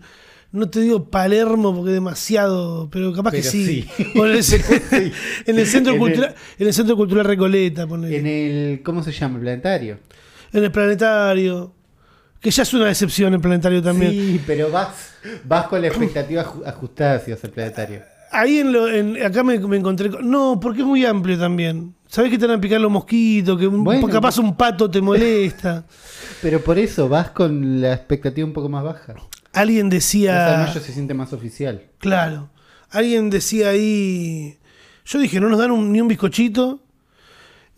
no 0.55 0.69
te 0.69 0.79
digo 0.81 1.09
Palermo 1.09 1.75
porque 1.75 1.91
es 1.91 1.95
demasiado, 1.95 2.89
pero 2.91 3.13
capaz 3.13 3.31
que 3.31 3.43
sí. 3.43 3.87
en, 4.15 4.25
el, 4.25 4.43
Sí. 4.43 4.55
en 5.45 5.59
el 5.59 5.67
centro 5.67 5.91
En 5.93 5.95
el- 5.95 5.99
cultural, 5.99 6.35
en 6.57 6.67
el 6.67 6.73
centro 6.73 6.95
cultural 6.95 7.25
Recoleta, 7.25 7.85
ponele. 7.85 8.17
En 8.17 8.25
el. 8.27 8.81
¿Cómo 8.83 9.03
se 9.03 9.11
llama? 9.11 9.35
El 9.35 9.41
planetario. 9.41 9.99
en 10.53 10.63
el 10.63 10.71
planetario. 10.71 11.73
Que 12.41 12.51
ya 12.51 12.61
es 12.63 12.73
una 12.75 12.85
decepción 12.85 13.33
el 13.33 13.39
planetario 13.41 13.81
también. 13.81 14.11
Sí, 14.11 14.41
pero 14.45 14.69
vas, 14.69 14.89
vas 15.45 15.67
con 15.67 15.81
la 15.81 15.87
expectativa 15.89 16.45
aju- 16.45 16.65
ajustada 16.65 17.19
si 17.19 17.31
vas 17.31 17.43
al 17.43 17.49
planetario. 17.51 18.01
Ahí 18.31 18.59
en 18.59 18.71
lo, 18.73 18.87
en- 18.87 19.23
acá 19.23 19.43
me, 19.43 19.57
me 19.59 19.77
encontré. 19.77 20.09
con- 20.11 20.29
No, 20.29 20.59
porque 20.61 20.81
es 20.81 20.85
muy 20.85 21.05
amplio 21.05 21.39
también. 21.39 21.95
Sabés 22.07 22.29
que 22.29 22.37
te 22.37 22.45
van 22.45 22.57
a 22.59 22.61
picar 22.61 22.79
los 22.79 22.91
mosquitos, 22.91 23.57
que 23.59 23.65
un- 23.65 23.83
Bueno. 23.83 24.07
capaz 24.09 24.37
un 24.37 24.55
pato 24.55 24.89
te 24.91 25.01
molesta. 25.01 25.85
Pero 26.41 26.61
por 26.61 26.77
eso 26.77 27.09
vas 27.09 27.31
con 27.31 27.81
la 27.81 27.93
expectativa 27.93 28.45
un 28.45 28.53
poco 28.53 28.69
más 28.69 28.83
baja. 28.83 29.15
Alguien 29.55 29.89
Plaza 29.89 29.89
de 29.89 29.95
decía. 29.95 30.65
Mayo 30.67 30.79
se 30.81 30.91
siente 30.93 31.13
más 31.13 31.33
oficial. 31.33 31.83
Claro. 31.97 32.49
Alguien 32.91 33.29
decía 33.29 33.69
ahí. 33.69 34.57
Yo 35.05 35.19
dije, 35.19 35.39
no 35.39 35.49
nos 35.49 35.59
dan 35.59 35.71
un- 35.71 35.91
ni 35.91 36.01
un 36.01 36.07
bizcochito. 36.07 36.79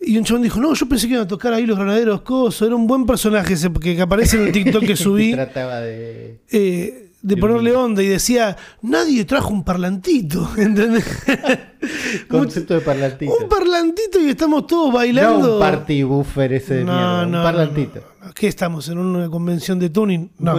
Y 0.00 0.16
un 0.16 0.24
chabón 0.24 0.42
dijo, 0.42 0.60
no, 0.60 0.74
yo 0.74 0.88
pensé 0.88 1.08
que 1.08 1.14
iban 1.14 1.24
a 1.24 1.28
tocar 1.28 1.52
ahí 1.52 1.66
los 1.66 1.76
granaderos 1.76 2.20
coso. 2.22 2.64
Era 2.66 2.76
un 2.76 2.86
buen 2.86 3.04
personaje 3.04 3.54
ese 3.54 3.72
que, 3.72 4.00
aparece 4.00 4.36
en 4.36 4.46
el 4.46 4.52
TikTok 4.52 4.84
que 4.84 4.96
subí. 4.96 5.32
Trataba 5.32 5.80
de. 5.80 6.40
eh, 6.50 7.04
de 7.20 7.36
ponerle 7.36 7.74
onda 7.74 8.00
y 8.00 8.06
decía, 8.06 8.56
nadie 8.80 9.24
trajo 9.24 9.52
un 9.52 9.64
parlantito. 9.64 10.48
¿Entendés? 10.56 11.04
Concepto 12.28 12.74
de 12.74 12.80
parlantito. 12.80 13.32
un 13.42 13.48
parlantito 13.48 14.20
y 14.20 14.28
estamos 14.30 14.66
todos 14.66 14.88
No 14.92 14.98
bailando. 14.98 15.54
un 15.54 15.60
party 15.60 16.02
buffer 16.04 16.52
ese 16.52 16.74
de 16.74 16.84
mierda. 16.84 17.26
un 17.26 17.32
parlantito. 17.32 18.00
no, 18.20 18.26
no. 18.28 18.34
¿Qué 18.34 18.46
estamos? 18.48 18.88
¿En 18.88 18.98
una 18.98 19.28
convención 19.28 19.78
de 19.78 19.90
tuning? 19.90 20.30
No. 20.38 20.56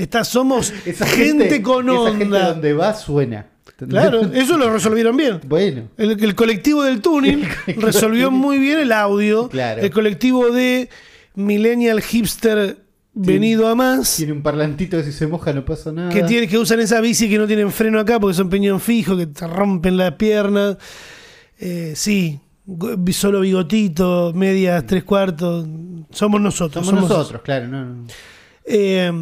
Está, 0.00 0.24
somos 0.24 0.72
Esa 0.86 1.06
gente, 1.06 1.60
con 1.62 1.88
Esa 1.88 2.10
gente 2.10 2.24
onda. 2.24 2.52
donde 2.52 2.72
va 2.72 2.94
suena. 2.94 3.46
Claro, 3.88 4.20
eso 4.34 4.58
lo 4.58 4.70
resolvieron 4.70 5.16
bien. 5.16 5.40
Bueno. 5.46 5.88
El, 5.96 6.22
el 6.22 6.34
colectivo 6.34 6.82
del 6.82 7.00
tuning 7.00 7.44
resolvió 7.76 8.30
muy 8.30 8.58
bien 8.58 8.78
el 8.78 8.92
audio. 8.92 9.48
Claro. 9.48 9.80
El 9.80 9.90
colectivo 9.90 10.50
de 10.50 10.90
Millennial 11.34 12.02
Hipster 12.02 12.78
venido 13.12 13.68
a 13.68 13.74
más. 13.74 14.16
Tiene 14.16 14.32
un 14.32 14.42
parlantito 14.42 14.96
que 14.98 15.04
si 15.04 15.12
se 15.12 15.26
moja 15.26 15.52
no 15.52 15.64
pasa 15.64 15.92
nada. 15.92 16.10
Que, 16.10 16.22
tiene, 16.24 16.46
que 16.46 16.58
usan 16.58 16.80
esa 16.80 17.00
bici 17.00 17.28
que 17.28 17.38
no 17.38 17.46
tienen 17.46 17.70
freno 17.70 17.98
acá 17.98 18.20
porque 18.20 18.34
son 18.34 18.50
peñón 18.50 18.80
fijo, 18.80 19.16
que 19.16 19.26
te 19.26 19.46
rompen 19.46 19.96
la 19.96 20.16
pierna. 20.16 20.76
Eh, 21.58 21.92
sí, 21.96 22.40
solo 23.12 23.40
bigotito, 23.40 24.32
medias, 24.34 24.84
tres 24.86 25.04
cuartos. 25.04 25.66
Somos 26.10 26.40
nosotros. 26.40 26.86
Somos 26.86 27.08
nosotros, 27.08 27.42
claro. 27.42 27.68
No, 27.68 27.84
no. 27.84 28.06
Eh, 28.64 29.12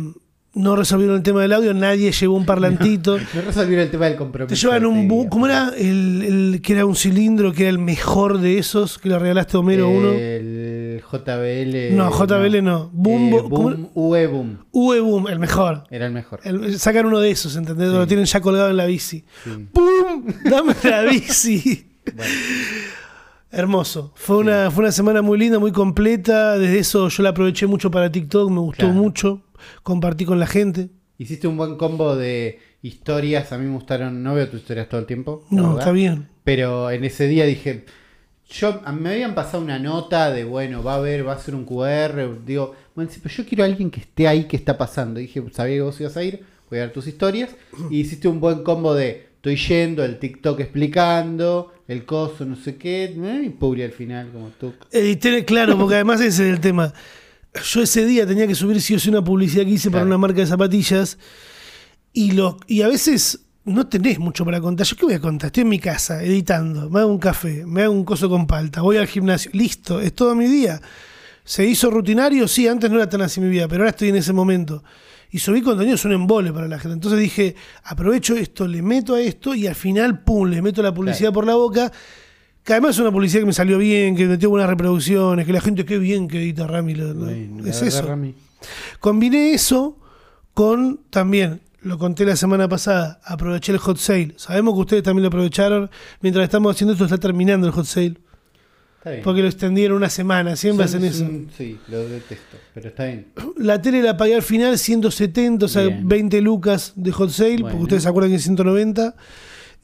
no 0.59 0.77
resolvieron 0.77 1.17
el 1.17 1.23
tema 1.23 1.41
del 1.43 1.53
audio, 1.53 1.73
nadie 1.73 2.13
llevó 2.13 2.37
un 2.37 2.45
parlantito. 2.45 3.17
No 3.35 3.41
resolvieron 3.43 3.85
el 3.87 3.91
tema 3.91 4.07
del 4.07 4.17
compromiso. 4.17 4.55
Te 4.55 4.61
llevan 4.61 4.85
un 4.87 5.29
¿Cómo 5.29 5.47
era? 5.47 5.73
El, 5.77 6.23
el 6.55 6.61
que 6.63 6.73
era 6.75 6.85
un 6.85 6.95
cilindro, 6.97 7.53
que 7.53 7.63
era 7.63 7.71
el 7.71 7.79
mejor 7.79 8.39
de 8.39 8.59
esos, 8.59 8.99
que 8.99 9.09
le 9.09 9.19
regalaste 9.19 9.57
a 9.57 9.61
Homero 9.61 9.89
uno. 9.89 10.11
El 10.13 11.03
JBL. 11.11 11.97
No, 11.97 12.11
JBL 12.11 12.63
no. 12.63 12.91
Bumbo- 12.93 13.39
Eh, 13.39 13.43
¿cómo 13.43 13.63
boom, 13.71 13.91
UE 13.95 14.27
Boom. 14.27 14.59
UE 14.73 15.01
Boom, 15.01 15.29
el 15.29 15.39
mejor. 15.39 15.85
Era 15.91 16.07
el 16.07 16.13
mejor. 16.13 16.41
El- 16.45 16.79
sacan 16.79 17.07
uno 17.07 17.21
de 17.21 17.31
esos, 17.31 17.57
¿entendés? 17.57 17.89
Lo 17.89 18.07
tienen 18.07 18.27
ya 18.27 18.41
colgado 18.41 18.69
en 18.69 18.77
la 18.77 18.87
bici. 18.87 19.25
Sí. 19.45 19.51
¡Pum! 19.73 20.25
Dame 20.45 20.75
la 20.85 21.03
bici. 21.05 21.87
Bueno, 22.15 22.33
Hermoso. 23.51 24.13
Fue 24.15 24.37
una, 24.37 24.71
fue 24.71 24.85
una 24.85 24.93
semana 24.93 25.23
muy 25.23 25.39
linda, 25.39 25.59
muy 25.59 25.73
completa. 25.73 26.59
Desde 26.59 26.79
eso 26.81 27.09
yo 27.09 27.23
la 27.23 27.31
aproveché 27.31 27.67
mucho 27.67 27.91
para 27.91 28.13
TikTok, 28.13 28.51
me 28.51 28.61
gustó 28.61 28.85
Claro. 28.87 28.95
mucho. 28.95 29.41
Compartí 29.83 30.25
con 30.25 30.39
la 30.41 30.47
gente. 30.47 30.89
hiciste 31.19 31.47
un 31.49 31.57
buen 31.57 31.77
combo 31.77 32.17
de 32.17 32.59
historias. 32.83 33.53
A 33.53 33.59
mí 33.59 33.67
me 33.67 33.75
gustaron. 33.75 34.23
No 34.23 34.35
veo 34.35 34.49
tus 34.49 34.61
historias 34.61 34.89
todo 34.89 35.01
el 35.01 35.07
tiempo. 35.07 35.45
No, 35.51 35.63
verdad. 35.63 35.79
está 35.81 35.93
bien. 35.93 36.29
Pero 36.45 36.91
en 36.91 37.05
ese 37.05 37.27
día 37.27 37.45
dije. 37.45 37.85
Yo, 38.51 38.81
me 38.99 39.11
habían 39.11 39.35
pasado 39.35 39.63
una 39.63 39.79
nota 39.79 40.31
de, 40.31 40.45
bueno, 40.45 40.83
va 40.83 40.95
a 40.95 40.97
haber, 40.97 41.27
va 41.27 41.35
a 41.35 41.39
ser 41.39 41.55
un 41.55 41.67
QR. 41.67 42.43
Digo, 42.47 42.75
bueno, 42.95 43.11
sí, 43.13 43.21
pero 43.23 43.35
yo 43.35 43.45
quiero 43.45 43.63
a 43.63 43.67
alguien 43.67 43.91
que 43.91 44.01
esté 44.01 44.27
ahí, 44.27 44.45
que 44.45 44.57
está 44.57 44.79
pasando. 44.79 45.21
Dije, 45.21 45.43
sabía 45.53 45.77
que 45.77 45.83
vos 45.83 46.01
ibas 46.01 46.17
a 46.17 46.25
ir, 46.25 46.43
voy 46.71 46.79
a 46.79 46.83
ver 46.85 46.93
tus 46.95 47.07
historias. 47.07 47.51
Y 47.91 48.01
hiciste 48.01 48.27
un 48.27 48.41
buen 48.41 48.63
combo 48.63 48.95
de, 48.95 49.29
estoy 49.35 49.57
yendo, 49.57 50.03
el 50.03 50.19
TikTok 50.19 50.61
explicando, 50.61 51.75
el 51.89 52.07
coso, 52.07 52.47
no 52.47 52.57
sé 52.57 52.77
qué. 52.77 53.05
eh, 53.05 53.43
Y 53.45 53.51
Puri 53.51 53.83
al 53.83 53.93
final, 53.93 54.31
como 54.33 54.49
tú. 54.59 54.73
Edité, 54.93 55.45
claro, 55.45 55.77
porque 55.79 55.97
además 55.97 56.19
ese 56.23 56.49
es 56.49 56.55
el 56.55 56.61
tema. 56.61 56.95
Yo 57.65 57.83
ese 57.83 58.05
día 58.07 58.27
tenía 58.27 58.47
que 58.47 58.55
subir 58.55 58.81
sí 58.81 58.95
o 58.95 58.99
sí 58.99 59.09
una 59.09 59.23
publicidad 59.25 59.65
que 59.65 59.71
hice 59.71 59.91
para 59.91 60.05
una 60.05 60.19
marca 60.19 60.41
de 60.41 60.47
zapatillas. 60.47 61.19
Y, 62.13 62.33
lo, 62.33 62.59
y 62.67 62.83
a 62.83 62.89
veces 62.89 63.41
no 63.65 63.87
tenés 63.87 64.19
mucho 64.19 64.45
para 64.45 64.61
contar. 64.61 64.87
¿Yo 64.87 64.97
qué 64.97 65.05
voy 65.07 65.15
a 65.15 65.21
contar? 65.21 65.49
Estoy 65.49 65.63
en 65.63 65.69
mi 65.69 65.79
casa, 65.79 66.23
editando, 66.23 66.89
me 66.91 67.01
hago 67.01 67.11
un 67.11 67.19
café, 67.19 67.65
me 67.67 67.83
hago 67.83 67.93
un 67.93 68.05
coso 68.05 68.29
con 68.29 68.47
palta, 68.47 68.81
voy 68.83 68.97
al 68.97 69.07
gimnasio. 69.07 69.51
Listo, 69.55 70.01
es 70.01 70.15
todo 70.15 70.35
mi 70.35 70.47
día. 70.47 70.81
¿Se 71.45 71.65
hizo 71.67 71.91
rutinario? 71.91 72.47
Sí, 72.49 72.69
antes 72.69 72.91
no 72.91 72.97
era 72.97 73.09
tan 73.09 73.23
así 73.23 73.41
mi 73.41 73.49
vida, 73.49 73.67
pero 73.69 73.83
ahora 73.83 73.91
estoy 73.91 74.11
en 74.11 74.17
ese 74.17 74.33
momento. 74.33 74.85
Y 75.31 75.39
subí 75.39 75.61
contenido, 75.63 75.95
es 75.95 76.05
un 76.05 76.13
embole 76.13 76.53
para 76.53 76.69
la 76.69 76.79
gente. 76.79 76.95
Entonces 76.95 77.21
dije, 77.21 77.55
aprovecho 77.85 78.35
esto, 78.35 78.67
le 78.67 78.81
meto 78.83 79.15
a 79.15 79.21
esto 79.21 79.55
y 79.55 79.67
al 79.67 79.75
final, 79.75 80.23
pum, 80.23 80.49
le 80.49 80.63
meto 80.63 80.83
la 80.83 80.93
publicidad 80.93 81.29
Claro. 81.31 81.35
por 81.35 81.47
la 81.47 81.55
boca. 81.55 81.93
Que 82.69 82.75
además 82.75 82.97
es 82.97 83.01
una 83.01 83.11
publicidad 83.11 83.41
que 83.41 83.47
me 83.47 83.55
salió 83.55 83.79
bien, 83.79 84.15
que 84.15 84.27
metió 84.27 84.51
buenas 84.51 84.69
reproducciones, 84.69 85.47
que 85.47 85.55
la 85.55 85.63
gente, 85.63 85.87
qué 85.87 85.97
bien 85.97 86.29
que 86.29 86.37
edita 86.37 86.67
Rami. 86.67 86.93
Bueno, 86.93 87.63
la 87.65 87.71
es 87.71 87.81
eso. 87.81 88.03
Rami. 88.03 88.35
Combiné 89.01 89.55
eso 89.55 89.99
con 90.53 91.01
también, 91.09 91.63
lo 91.81 91.97
conté 91.97 92.27
la 92.27 92.37
semana 92.37 92.69
pasada, 92.69 93.21
aproveché 93.25 93.73
el 93.73 93.79
hot 93.79 93.97
sale. 93.97 94.35
Sabemos 94.37 94.75
que 94.75 94.81
ustedes 94.81 95.03
también 95.03 95.23
lo 95.23 95.29
aprovecharon. 95.29 95.89
Mientras 96.21 96.45
estamos 96.45 96.75
haciendo 96.75 96.93
esto, 96.93 97.07
está 97.07 97.17
terminando 97.17 97.67
el 97.67 97.73
hot 97.73 97.87
sale. 97.87 98.19
Está 98.99 99.11
bien. 99.13 99.23
Porque 99.23 99.41
lo 99.41 99.49
extendieron 99.49 99.97
una 99.97 100.11
semana, 100.11 100.55
siempre 100.55 100.87
Son- 100.89 101.03
hacen 101.05 101.09
eso. 101.09 101.27
Sí, 101.57 101.79
lo 101.89 102.07
detesto, 102.07 102.59
pero 102.75 102.89
está 102.91 103.07
bien. 103.07 103.29
La 103.57 103.81
tele 103.81 104.03
la 104.03 104.19
pagué 104.19 104.35
al 104.35 104.43
final 104.43 104.77
170, 104.79 105.65
o 105.65 105.69
sea, 105.71 105.85
Bien. 105.85 106.07
20 106.07 106.43
lucas 106.43 106.93
de 106.97 107.13
hot 107.13 107.31
sale, 107.31 107.53
Bueno. 107.63 107.69
porque 107.69 107.83
ustedes 107.85 108.03
se 108.03 108.09
acuerdan 108.11 108.31
que 108.31 108.37
es 108.37 108.43
190. 108.43 109.15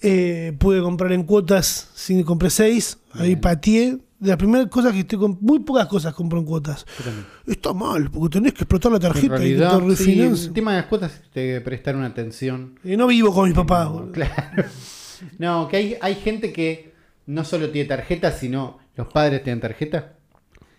Eh, 0.07 0.53
pude 0.59 0.83
comprar 0.83 1.13
en 1.13 1.23
cuotas, 1.25 1.89
sí, 1.95 2.23
compré 2.25 2.51
6, 2.51 2.99
ahí 3.15 3.29
Bien. 3.29 3.41
pateé. 3.41 3.99
De 4.21 4.29
las 4.31 4.37
primeras 4.39 4.69
cosas 4.69 4.93
que 4.93 5.01
estoy 5.01 5.19
con 5.19 5.37
muy 5.43 5.59
pocas 5.61 5.87
cosas 5.87 6.15
compro 6.15 6.39
en 6.39 6.47
cuotas. 6.47 6.87
Está 7.47 7.75
mal, 7.75 8.11
porque 8.11 8.39
tenés 8.39 8.53
que 8.55 8.61
explotar 8.63 8.91
la 8.93 8.97
En 8.97 9.03
tarjeta 9.03 9.27
y 9.27 9.29
que 9.29 9.37
realidad, 9.59 9.81
te 9.87 9.97
sí, 9.97 10.19
el 10.21 10.53
tema 10.55 10.71
de 10.73 10.79
las 10.79 10.87
cuotas 10.87 11.21
te 11.33 11.61
prestar 11.61 11.95
una 11.97 12.07
atención. 12.07 12.79
Y 12.85 12.97
no 12.97 13.07
vivo 13.07 13.35
con 13.35 13.45
mis 13.47 13.55
papás. 13.55 13.89
boludo. 13.91 14.13
Claro. 14.13 14.65
No, 15.39 15.69
que 15.69 15.77
hay, 15.77 15.97
hay 16.01 16.15
gente 16.17 16.53
que 16.53 16.95
no 17.27 17.45
solo 17.45 17.71
tiene 17.71 17.89
tarjeta, 17.89 18.31
sino 18.33 18.79
los 18.97 19.09
padres 19.09 19.43
tienen 19.43 19.61
tarjeta. 19.61 20.15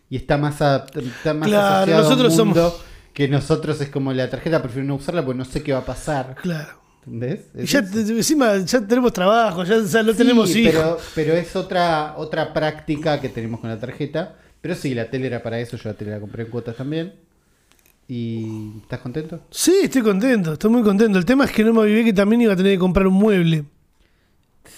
Y 0.09 0.15
está 0.17 0.37
más, 0.37 0.61
a- 0.61 0.85
está 0.95 1.33
más 1.33 1.47
Claro, 1.49 1.75
asociado 1.93 2.03
nosotros 2.03 2.39
a 2.39 2.41
un 2.41 2.47
mundo 2.49 2.69
somos- 2.71 2.85
que 3.13 3.27
nosotros 3.27 3.81
es 3.81 3.89
como 3.89 4.11
la 4.13 4.29
tarjeta, 4.29 4.61
prefiero 4.61 4.87
no 4.87 4.95
usarla 4.95 5.23
porque 5.23 5.37
no 5.37 5.45
sé 5.45 5.61
qué 5.61 5.71
va 5.73 5.79
a 5.79 5.85
pasar. 5.85 6.35
Claro. 6.41 6.79
¿Entendés? 7.05 7.41
Y 7.55 7.61
Es 7.63 7.71
ya, 7.71 7.79
encima 7.79 8.57
ya 8.57 8.81
tenemos 8.81 9.13
trabajo, 9.13 9.63
ya, 9.63 9.81
ya 9.83 10.03
no 10.03 10.11
Sí, 10.11 10.17
tenemos 10.17 10.55
hijos. 10.55 10.73
pero, 10.73 10.97
pero 11.13 11.33
es 11.33 11.55
otra, 11.55 12.15
otra 12.17 12.51
práctica 12.53 13.21
que 13.21 13.29
tenemos 13.29 13.59
con 13.59 13.69
la 13.69 13.79
tarjeta. 13.79 14.35
Pero 14.61 14.73
sí, 14.75 14.95
la 14.95 15.09
tele 15.11 15.27
era 15.27 15.43
para 15.43 15.59
eso, 15.59 15.77
yo 15.77 15.89
la 15.89 15.95
tele 15.95 16.11
la 16.11 16.19
compré 16.19 16.43
en 16.43 16.49
cuotas 16.49 16.75
también. 16.75 17.13
¿Y 18.07 18.79
estás 18.81 18.99
contento? 18.99 19.39
Sí, 19.49 19.73
estoy 19.83 20.01
contento, 20.01 20.53
estoy 20.53 20.69
muy 20.71 20.83
contento. 20.83 21.17
El 21.17 21.25
tema 21.25 21.45
es 21.45 21.51
que 21.51 21.63
no 21.63 21.73
me 21.73 21.81
avivé 21.81 22.03
que 22.03 22.13
también 22.13 22.41
iba 22.41 22.53
a 22.53 22.55
tener 22.55 22.73
que 22.73 22.79
comprar 22.79 23.07
un 23.07 23.13
mueble. 23.15 23.65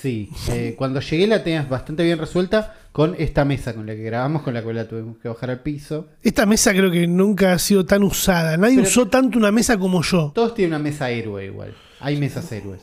Sí, 0.02 0.30
eh, 0.50 0.76
cuando 0.78 1.00
llegué 1.00 1.28
la 1.28 1.44
tenías 1.44 1.68
bastante 1.70 2.04
bien 2.04 2.20
resuelta 2.20 2.76
con 2.92 3.16
esta 3.18 3.46
mesa 3.46 3.74
con 3.74 3.86
la 3.86 3.96
que 3.96 4.04
grabamos, 4.04 4.42
con 4.42 4.54
la 4.54 4.62
cual 4.62 4.76
la 4.76 4.88
tuvimos 4.88 5.18
que 5.18 5.28
bajar 5.30 5.50
al 5.50 5.62
piso. 5.62 6.08
Esta 6.24 6.46
mesa 6.46 6.72
creo 6.72 6.92
que 6.92 7.08
nunca 7.08 7.54
ha 7.54 7.60
sido 7.60 7.86
tan 7.86 8.04
usada. 8.04 8.58
Nadie 8.58 8.76
Pero- 8.78 8.88
usó 8.88 9.08
tanto 9.08 9.38
una 9.38 9.52
mesa 9.52 9.78
como 9.78 10.02
yo. 10.04 10.32
Todos 10.36 10.54
tienen 10.56 10.74
una 10.74 10.84
mesa 10.84 11.10
héroe 11.10 11.46
igual. 11.46 11.74
Hay 12.00 12.18
mesas 12.18 12.52
héroes. 12.52 12.82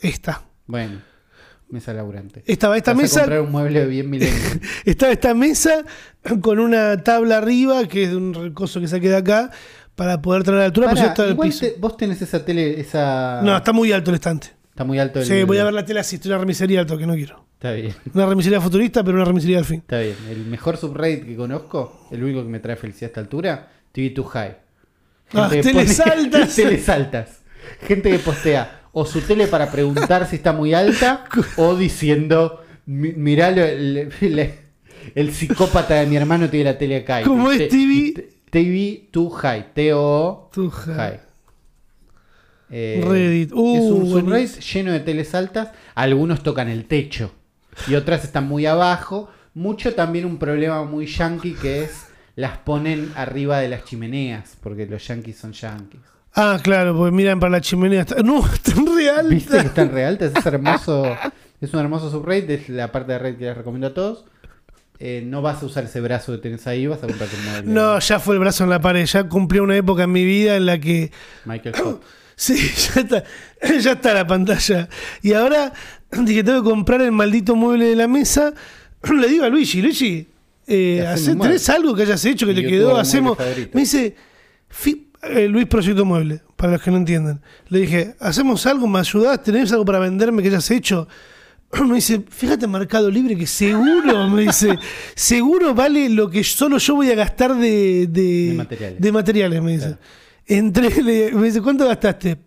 Esta. 0.00 0.42
Bueno, 0.66 1.00
mesa 1.68 1.92
laburante. 1.92 2.42
Estaba 2.46 2.76
esta 2.76 2.92
Vas 2.92 2.98
a 2.98 3.02
mesa, 3.02 3.20
comprar 3.20 3.40
un 3.42 3.50
mueble 3.52 3.86
bien 3.86 4.08
milenio. 4.10 4.38
estaba 4.84 5.12
esta 5.12 5.34
mesa 5.34 5.84
con 6.40 6.58
una 6.58 7.02
tabla 7.02 7.38
arriba, 7.38 7.86
que 7.86 8.04
es 8.04 8.10
de 8.10 8.16
un 8.16 8.34
recoso 8.34 8.80
que 8.80 8.88
saqué 8.88 9.08
de 9.10 9.16
acá, 9.16 9.50
para 9.94 10.20
poder 10.22 10.42
traer 10.42 10.58
la 10.60 10.64
altura, 10.66 10.88
pero 10.88 11.00
ya 11.00 11.06
está 11.08 11.24
el 11.24 11.30
igual 11.32 11.48
piso. 11.48 11.66
te- 11.66 11.76
vos 11.78 11.96
tenés 11.96 12.20
esa 12.22 12.44
tele, 12.44 12.80
esa... 12.80 13.40
No, 13.42 13.56
está 13.56 13.72
muy 13.72 13.92
alto 13.92 14.10
el 14.10 14.16
estante. 14.16 14.48
Está 14.70 14.84
muy 14.84 14.98
alto 14.98 15.20
el... 15.20 15.26
Sí, 15.26 15.44
voy 15.44 15.58
a 15.58 15.64
ver 15.64 15.72
la 15.74 15.84
tela 15.84 16.02
si 16.02 16.16
estoy 16.16 16.30
una 16.32 16.38
remisería 16.38 16.80
alto, 16.80 16.98
que 16.98 17.06
no 17.06 17.14
quiero. 17.14 17.44
Está 17.54 17.72
bien, 17.72 17.94
Una 18.12 18.26
remisería 18.26 18.60
futurista, 18.60 19.02
pero 19.04 19.16
una 19.16 19.24
remisería 19.24 19.58
al 19.58 19.64
fin. 19.64 19.78
está 19.80 20.00
bien. 20.00 20.16
El 20.28 20.44
mejor 20.46 20.76
subreddit 20.76 21.24
que 21.24 21.36
conozco, 21.36 22.08
el 22.10 22.22
único 22.24 22.42
que 22.42 22.48
me 22.48 22.58
trae 22.60 22.76
felicidad 22.76 23.04
a 23.04 23.10
esta 23.10 23.20
altura, 23.20 23.68
TV2 23.94 24.24
High. 24.26 24.56
Ah, 25.34 25.48
que 25.50 25.62
telesaltas. 25.62 26.54
telesaltas. 26.56 27.38
Gente 27.82 28.10
que 28.10 28.18
postea 28.18 28.82
o 28.92 29.04
su 29.04 29.20
tele 29.20 29.46
para 29.46 29.70
preguntar 29.70 30.26
si 30.28 30.36
está 30.36 30.52
muy 30.52 30.72
alta, 30.74 31.24
o 31.56 31.74
diciendo, 31.76 32.62
"Mi- 32.86 33.12
mirá 33.12 33.48
el 33.50 35.32
psicópata 35.32 35.94
de 35.94 36.06
mi 36.06 36.16
hermano 36.16 36.48
tiene 36.48 36.64
la 36.72 36.78
tele 36.78 36.96
acá. 36.96 37.22
¿Cómo 37.22 37.50
es 37.50 37.68
TV? 37.68 38.28
TV 38.50 39.08
too 39.10 39.30
high, 39.30 39.72
T-O 39.74 40.50
Too 40.52 40.70
high. 40.70 40.94
high. 40.96 41.20
Eh, 42.70 43.04
Reddit. 43.06 43.52
Uh, 43.52 43.76
es 43.76 43.82
un 43.90 44.10
subreddit 44.10 44.60
lleno 44.60 44.92
de 44.92 45.00
teles 45.00 45.34
altas. 45.34 45.68
Algunos 45.94 46.42
tocan 46.42 46.68
el 46.68 46.86
techo 46.86 47.32
y 47.88 47.94
otras 47.94 48.24
están 48.24 48.46
muy 48.46 48.66
abajo. 48.66 49.28
Mucho 49.54 49.94
también 49.94 50.24
un 50.24 50.38
problema 50.38 50.82
muy 50.84 51.06
yankee 51.06 51.54
que 51.60 51.84
es 51.84 52.06
las 52.36 52.58
ponen 52.58 53.12
arriba 53.16 53.58
de 53.60 53.68
las 53.68 53.84
chimeneas, 53.84 54.56
porque 54.60 54.86
los 54.86 55.06
yankees 55.06 55.36
son 55.36 55.52
yankees. 55.52 56.00
Ah, 56.34 56.58
claro, 56.62 56.96
porque 56.96 57.12
miran 57.14 57.38
para 57.40 57.50
la 57.52 57.60
chimenea. 57.60 58.00
está- 58.02 58.16
No, 58.24 58.44
está 58.46 58.72
en 58.72 58.86
real. 58.94 59.28
¿Viste 59.28 59.58
que 59.58 59.66
están 59.66 59.92
re 59.92 60.04
altas? 60.04 60.32
Es 60.36 60.46
hermoso. 60.46 61.16
Es 61.60 61.72
un 61.72 61.80
hermoso 61.80 62.10
subreddit. 62.10 62.50
Es 62.50 62.68
la 62.68 62.90
parte 62.92 63.12
de 63.12 63.18
red 63.18 63.36
que 63.36 63.44
les 63.44 63.56
recomiendo 63.56 63.88
a 63.88 63.94
todos. 63.94 64.24
Eh, 64.98 65.22
no 65.26 65.42
vas 65.42 65.62
a 65.62 65.66
usar 65.66 65.84
ese 65.84 66.00
brazo 66.00 66.32
que 66.32 66.38
tenés 66.38 66.66
ahí, 66.66 66.86
vas 66.86 67.02
a 67.02 67.06
comprar 67.06 67.28
un. 67.64 67.74
No, 67.74 67.98
ya 67.98 68.18
fue 68.20 68.34
el 68.36 68.40
brazo 68.40 68.64
en 68.64 68.70
la 68.70 68.80
pared. 68.80 69.04
Ya 69.06 69.28
cumplió 69.28 69.62
una 69.64 69.76
época 69.76 70.04
en 70.04 70.12
mi 70.12 70.24
vida 70.24 70.56
en 70.56 70.66
la 70.66 70.78
que. 70.78 71.10
Michael 71.44 71.74
Scott. 71.74 72.02
Sí, 72.36 72.56
ya 72.56 73.00
está, 73.02 73.24
ya 73.80 73.92
está 73.92 74.12
la 74.12 74.26
pantalla. 74.26 74.88
Y 75.22 75.34
ahora 75.34 75.72
dije, 76.10 76.42
tengo 76.42 76.64
que 76.64 76.68
comprar 76.70 77.00
el 77.02 77.12
maldito 77.12 77.54
mueble 77.54 77.86
de 77.86 77.94
la 77.94 78.08
mesa. 78.08 78.52
Le 79.08 79.28
digo 79.28 79.44
a 79.44 79.48
Luigi, 79.48 79.80
Luigi, 79.80 80.26
eh, 80.66 81.06
hace-. 81.06 81.36
¿tenés 81.36 81.68
algo 81.68 81.94
que 81.94 82.02
hayas 82.02 82.24
hecho 82.24 82.44
que 82.44 82.54
te 82.54 82.66
quedó? 82.66 82.96
Hacemos. 82.96 83.38
Me 83.72 83.82
dice, 83.82 84.16
"Fi- 84.68 85.12
eh, 85.28 85.48
Luis 85.48 85.66
Proyecto 85.66 86.04
Mueble, 86.04 86.42
para 86.56 86.72
los 86.72 86.82
que 86.82 86.90
no 86.90 86.96
entiendan. 86.98 87.40
Le 87.68 87.80
dije, 87.80 88.14
¿hacemos 88.20 88.66
algo? 88.66 88.86
¿Me 88.86 88.98
ayudás? 89.00 89.42
¿Tenés 89.42 89.70
algo 89.72 89.84
para 89.84 89.98
venderme 89.98 90.42
que 90.42 90.48
hayas 90.48 90.70
hecho? 90.70 91.08
Me 91.86 91.96
dice, 91.96 92.22
fíjate 92.28 92.66
Mercado 92.68 93.10
Libre 93.10 93.36
que 93.36 93.46
seguro, 93.48 94.28
me 94.28 94.42
dice, 94.42 94.78
seguro 95.16 95.74
vale 95.74 96.08
lo 96.08 96.30
que 96.30 96.44
solo 96.44 96.78
yo 96.78 96.94
voy 96.94 97.10
a 97.10 97.16
gastar 97.16 97.56
de, 97.56 98.06
de, 98.08 98.48
De 98.50 98.54
materiales. 98.54 99.00
de 99.00 99.12
materiales, 99.12 99.62
me 99.62 99.72
dice. 99.72 99.86
Claro. 99.86 99.98
Entré, 100.46 101.02
le- 101.02 101.32
me 101.32 101.46
dice, 101.46 101.60
¿cuánto 101.60 101.86
gastaste? 101.88 102.38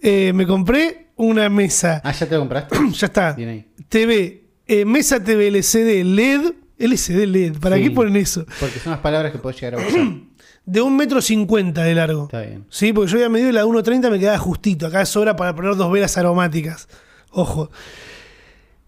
Eh, 0.00 0.32
me 0.34 0.46
compré 0.46 1.08
una 1.16 1.48
mesa. 1.48 2.02
Ah, 2.04 2.12
¿ya 2.12 2.26
te 2.26 2.34
lo 2.34 2.40
compraste? 2.40 2.76
ya 2.92 3.06
está. 3.06 3.32
Bien 3.32 3.48
ahí. 3.48 3.66
TV, 3.88 4.44
eh, 4.66 4.84
mesa 4.84 5.22
TV 5.22 5.48
LCD 5.48 6.04
LED. 6.04 6.52
LCD 6.76 7.26
LED, 7.26 7.58
¿para 7.60 7.76
Sí. 7.76 7.84
qué 7.84 7.90
ponen 7.92 8.16
eso? 8.16 8.44
Porque 8.58 8.80
son 8.80 8.90
las 8.90 9.00
palabras 9.00 9.30
que 9.32 9.38
podés 9.38 9.60
llegar 9.60 9.80
a 9.80 9.86
usar. 9.86 10.00
De 10.66 10.80
un 10.80 10.96
metro 10.96 11.20
cincuenta 11.20 11.82
de 11.82 11.94
largo. 11.94 12.24
Está 12.24 12.40
bien. 12.40 12.64
Sí, 12.70 12.92
porque 12.92 13.10
yo 13.10 13.18
había 13.18 13.28
medido 13.28 13.52
la 13.52 13.64
1.30 13.64 14.10
me 14.10 14.18
quedaba 14.18 14.38
justito. 14.38 14.86
Acá 14.86 15.04
sobra 15.04 15.36
para 15.36 15.54
poner 15.54 15.76
dos 15.76 15.92
velas 15.92 16.16
aromáticas. 16.16 16.88
Ojo. 17.30 17.70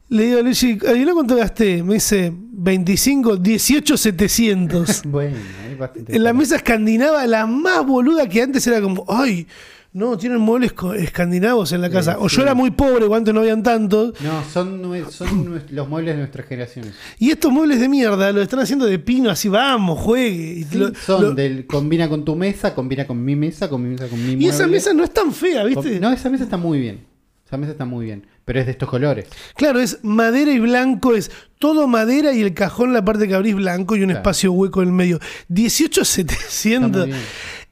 Le 0.08 0.24
digo 0.24 0.38
a 0.38 0.42
Luigi, 0.42 0.78
¿adivina 0.86 1.12
cuánto 1.12 1.34
gasté? 1.34 1.82
Me 1.82 1.94
dice 1.94 2.32
25, 2.32 3.36
18, 3.36 3.96
700. 3.96 5.02
Bueno, 5.04 5.36
ahí 5.64 5.74
bastante. 5.74 6.14
en 6.14 6.22
la 6.22 6.32
mesa 6.32 6.56
escandinava, 6.56 7.26
la 7.26 7.46
más 7.46 7.84
boluda 7.84 8.28
que 8.28 8.40
antes 8.40 8.64
era 8.68 8.80
como, 8.80 9.04
ay, 9.08 9.48
no, 9.96 10.16
tienen 10.18 10.40
muebles 10.40 10.74
escandinavos 10.98 11.72
en 11.72 11.80
la 11.80 11.88
casa. 11.90 12.12
Sí, 12.12 12.18
o 12.20 12.28
sí. 12.28 12.36
yo 12.36 12.42
era 12.42 12.54
muy 12.54 12.70
pobre, 12.70 13.06
o 13.06 13.14
antes 13.14 13.32
no 13.32 13.40
habían 13.40 13.62
tantos. 13.62 14.12
No, 14.20 14.42
son, 14.52 14.82
son 15.10 15.62
los 15.70 15.88
muebles 15.88 16.14
de 16.14 16.18
nuestras 16.18 16.46
generaciones. 16.46 16.92
Y 17.18 17.30
estos 17.30 17.50
muebles 17.50 17.80
de 17.80 17.88
mierda 17.88 18.30
lo 18.30 18.42
están 18.42 18.60
haciendo 18.60 18.84
de 18.86 18.98
pino, 18.98 19.30
así 19.30 19.48
vamos, 19.48 19.98
juegue. 19.98 20.64
Sí, 20.70 20.78
lo- 20.78 20.94
son 20.94 21.22
lo- 21.22 21.32
del 21.32 21.66
combina 21.66 22.08
con 22.08 22.24
tu 22.24 22.36
mesa, 22.36 22.74
combina 22.74 23.06
con 23.06 23.24
mi 23.24 23.34
mesa, 23.36 23.68
combina 23.70 24.06
con 24.06 24.24
mi 24.24 24.34
y 24.44 24.48
esa 24.48 24.66
mesa 24.66 24.92
no 24.92 25.02
es 25.02 25.10
tan 25.12 25.32
fea, 25.32 25.64
¿viste? 25.64 25.98
No, 25.98 26.12
esa 26.12 26.28
mesa 26.28 26.44
está 26.44 26.56
muy 26.58 26.78
bien. 26.78 27.04
Esa 27.46 27.56
mesa 27.56 27.72
está 27.72 27.84
muy 27.84 28.04
bien. 28.06 28.26
Pero 28.44 28.58
es 28.60 28.66
de 28.66 28.72
estos 28.72 28.88
colores. 28.88 29.26
Claro, 29.54 29.78
es 29.80 30.00
madera 30.02 30.50
y 30.52 30.58
blanco, 30.58 31.14
es 31.14 31.30
todo 31.60 31.86
madera 31.86 32.32
y 32.32 32.42
el 32.42 32.54
cajón, 32.54 32.92
la 32.92 33.04
parte 33.04 33.28
que 33.28 33.34
abrís 33.34 33.54
blanco 33.54 33.94
y 33.96 34.00
un 34.00 34.06
Claro. 34.06 34.18
espacio 34.18 34.52
hueco 34.52 34.82
en 34.82 34.88
el 34.88 34.94
medio. 34.94 35.16
Está 35.16 35.44
18,700. 35.48 37.08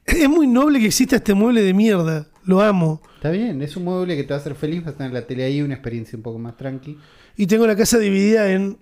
Es 0.05 0.29
muy 0.29 0.47
noble 0.47 0.79
que 0.79 0.85
exista 0.87 1.15
este 1.17 1.33
mueble 1.33 1.61
de 1.61 1.73
mierda. 1.73 2.27
Lo 2.43 2.61
amo. 2.61 3.01
Está 3.15 3.31
bien, 3.31 3.61
es 3.63 3.75
un 3.75 3.85
mueble 3.85 4.15
que 4.15 4.23
te 4.23 4.29
va 4.29 4.35
a 4.35 4.39
hacer 4.39 4.53
feliz, 4.55 4.83
vas 4.85 4.93
a 4.93 4.97
tener 4.97 5.11
la 5.13 5.25
tele 5.25 5.43
ahí, 5.43 5.61
una 5.61 5.73
experiencia 5.73 6.15
un 6.15 6.21
poco 6.23 6.37
más 6.37 6.55
tranqui. 6.55 6.97
Y 7.35 7.47
tengo 7.47 7.65
la 7.65 7.75
casa 7.75 7.97
dividida 7.97 8.51
en 8.51 8.77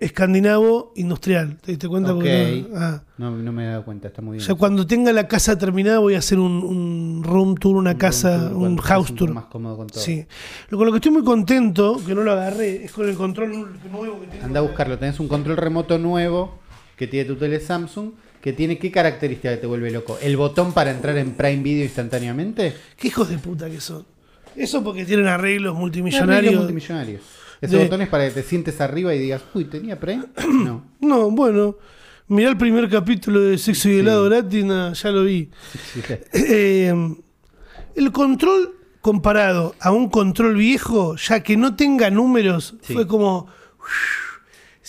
escandinavo 0.00 0.92
industrial. 0.96 1.58
¿Te 1.60 1.72
diste 1.72 1.88
cuenta? 1.88 2.12
Ok. 2.12 2.16
Porque 2.20 2.66
no- 2.70 2.76
ah. 2.78 3.02
No, 3.18 3.30
no 3.30 3.52
me 3.52 3.64
he 3.64 3.68
dado 3.68 3.84
cuenta, 3.84 4.08
está 4.08 4.22
muy 4.22 4.38
bien. 4.38 4.48
Ya 4.48 4.54
cuando 4.54 4.86
tenga 4.86 5.12
la 5.12 5.28
casa 5.28 5.56
terminada 5.58 5.98
voy 5.98 6.14
a 6.14 6.18
hacer 6.18 6.38
un, 6.38 6.64
un 6.64 7.22
room 7.22 7.54
tour, 7.56 7.76
una 7.76 7.92
Un 7.92 7.98
casa, 7.98 8.48
tour, 8.50 8.56
un 8.56 8.76
house 8.78 9.14
tour. 9.14 9.30
más 9.32 9.44
cómodo 9.44 9.76
con 9.76 9.86
todo. 9.88 10.00
Sí. 10.02 10.24
Lo 10.70 10.78
con 10.78 10.86
lo 10.86 10.92
que 10.92 10.96
estoy 10.96 11.12
muy 11.12 11.22
contento, 11.22 12.00
que 12.04 12.14
no 12.14 12.22
lo 12.22 12.32
agarré, 12.32 12.84
es 12.84 12.92
con 12.92 13.08
el 13.08 13.14
control 13.14 13.50
nuevo 13.90 14.20
que 14.20 14.26
tengo. 14.28 14.44
Anda 14.44 14.60
a 14.60 14.62
buscarlo, 14.62 14.98
tenés 14.98 15.20
un 15.20 15.28
control 15.28 15.56
remoto 15.58 15.98
nuevo 15.98 16.58
que 16.96 17.06
tiene 17.06 17.26
tu 17.26 17.36
tele 17.36 17.60
Samsung, 17.60 18.10
que 18.42 18.52
tiene 18.52 18.76
qué 18.78 18.90
característica 18.90 19.50
que 19.50 19.56
te 19.56 19.66
vuelve 19.66 19.90
loco. 19.90 20.18
El 20.20 20.36
botón 20.36 20.72
para 20.74 20.90
entrar 20.90 21.16
en 21.16 21.32
Prime 21.32 21.62
Video 21.62 21.84
instantáneamente. 21.84 22.74
Qué 22.98 23.08
hijos 23.08 23.28
de 23.30 23.38
puta 23.38 23.70
que 23.70 23.80
son. 23.80 24.04
Eso 24.56 24.82
porque 24.84 25.04
tienen 25.06 25.26
arreglos 25.28 25.38
Arreglos 25.72 25.76
multimillonarios. 25.78 26.54
multimillonarios. 26.56 27.22
Ese 27.60 27.76
De- 27.76 27.84
botón 27.84 28.02
es 28.02 28.08
para 28.08 28.24
que 28.26 28.32
te 28.32 28.42
sientes 28.42 28.80
arriba 28.80 29.14
y 29.14 29.18
digas, 29.20 29.42
uy, 29.54 29.64
¿tenía 29.66 29.98
Prime? 29.98 30.24
No. 30.52 30.84
No, 31.00 31.30
bueno. 31.30 31.76
Mirá 32.28 32.50
el 32.50 32.56
primer 32.56 32.88
capítulo 32.88 33.40
de 33.40 33.58
Sexo 33.58 33.88
y 33.90 33.98
helado 33.98 34.24
gratis, 34.24 34.64
nah, 34.64 34.92
ya 34.92 35.10
lo 35.10 35.24
vi. 35.24 35.48
Eh, 36.32 36.94
el 37.94 38.12
control 38.12 38.74
comparado 39.00 39.74
a 39.80 39.90
un 39.92 40.08
control 40.08 40.56
viejo, 40.56 41.16
ya 41.16 41.42
que 41.42 41.56
no 41.56 41.76
tenga 41.76 42.10
números, 42.10 42.74
Sí. 42.82 42.94
fue 42.94 43.06
como. 43.06 43.46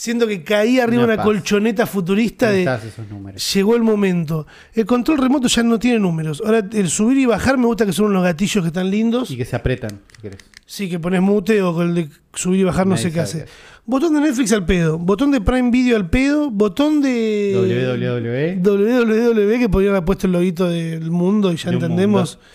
Siento 0.04 0.28
que 0.28 0.44
caía 0.44 0.84
arriba 0.84 1.06
Una 1.06 1.16
colchoneta 1.16 1.86
futurista 1.86 2.52
de. 2.52 2.64
Esos 2.64 3.10
números. 3.10 3.54
Llegó 3.54 3.78
el 3.78 3.84
momento. 3.84 4.46
El 4.74 4.86
control 4.86 5.18
remoto 5.18 5.48
ya 5.48 5.64
no 5.64 5.80
tiene 5.80 5.98
números. 5.98 6.44
Ahora 6.46 6.62
el 6.74 6.90
subir 6.90 7.20
y 7.20 7.26
bajar 7.26 7.58
me 7.58 7.68
gusta 7.68 7.86
que 7.86 7.94
son 7.94 8.08
unos 8.08 8.22
gatillos 8.22 8.62
que 8.66 8.68
están 8.68 8.92
lindos. 8.92 9.32
Y 9.32 9.38
que 9.38 9.46
se 9.46 9.56
apretan, 9.56 10.02
si 10.14 10.22
querés. 10.22 10.40
Sí, 10.66 10.90
que 10.90 11.00
pones 11.00 11.22
mute 11.22 11.62
o 11.62 11.74
con 11.74 11.88
el 11.88 11.96
de 11.96 12.10
subir 12.34 12.60
y 12.60 12.64
bajar 12.66 12.86
no 12.86 12.98
sé 12.98 13.14
qué 13.14 13.22
hace. 13.22 13.46
Botón 13.86 14.14
de 14.14 14.20
Netflix 14.20 14.52
al 14.52 14.66
pedo. 14.66 14.98
Botón 15.00 15.32
de 15.32 15.40
Prime 15.40 15.72
Video 15.72 15.96
al 15.96 16.10
pedo. 16.10 16.52
Botón 16.52 17.02
de. 17.02 17.54
WWE. 17.56 18.60
www 18.62 19.60
que 19.60 19.70
podrían 19.70 19.94
haber 19.94 20.04
puesto 20.04 20.28
el 20.28 20.34
loguito 20.34 20.68
del 20.68 21.12
mundo 21.12 21.54
y 21.54 21.56
ya 21.56 21.70
De 21.70 21.76
entendemos. 21.76 22.40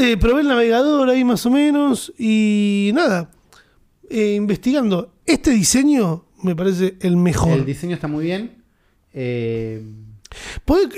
Eh, 0.00 0.18
probé 0.18 0.42
el 0.42 0.48
navegador 0.48 1.08
ahí 1.08 1.24
más 1.24 1.46
o 1.46 1.50
menos 1.50 2.12
y 2.18 2.90
nada. 2.94 3.30
Eh, 4.10 4.34
investigando. 4.34 5.14
Este 5.24 5.50
diseño 5.50 6.27
me 6.42 6.54
parece 6.56 6.96
el 7.00 7.16
mejor. 7.16 7.52
El 7.52 7.64
diseño 7.64 7.94
está 7.94 8.08
muy 8.08 8.24
bien. 8.24 8.62
Eh, 9.12 9.82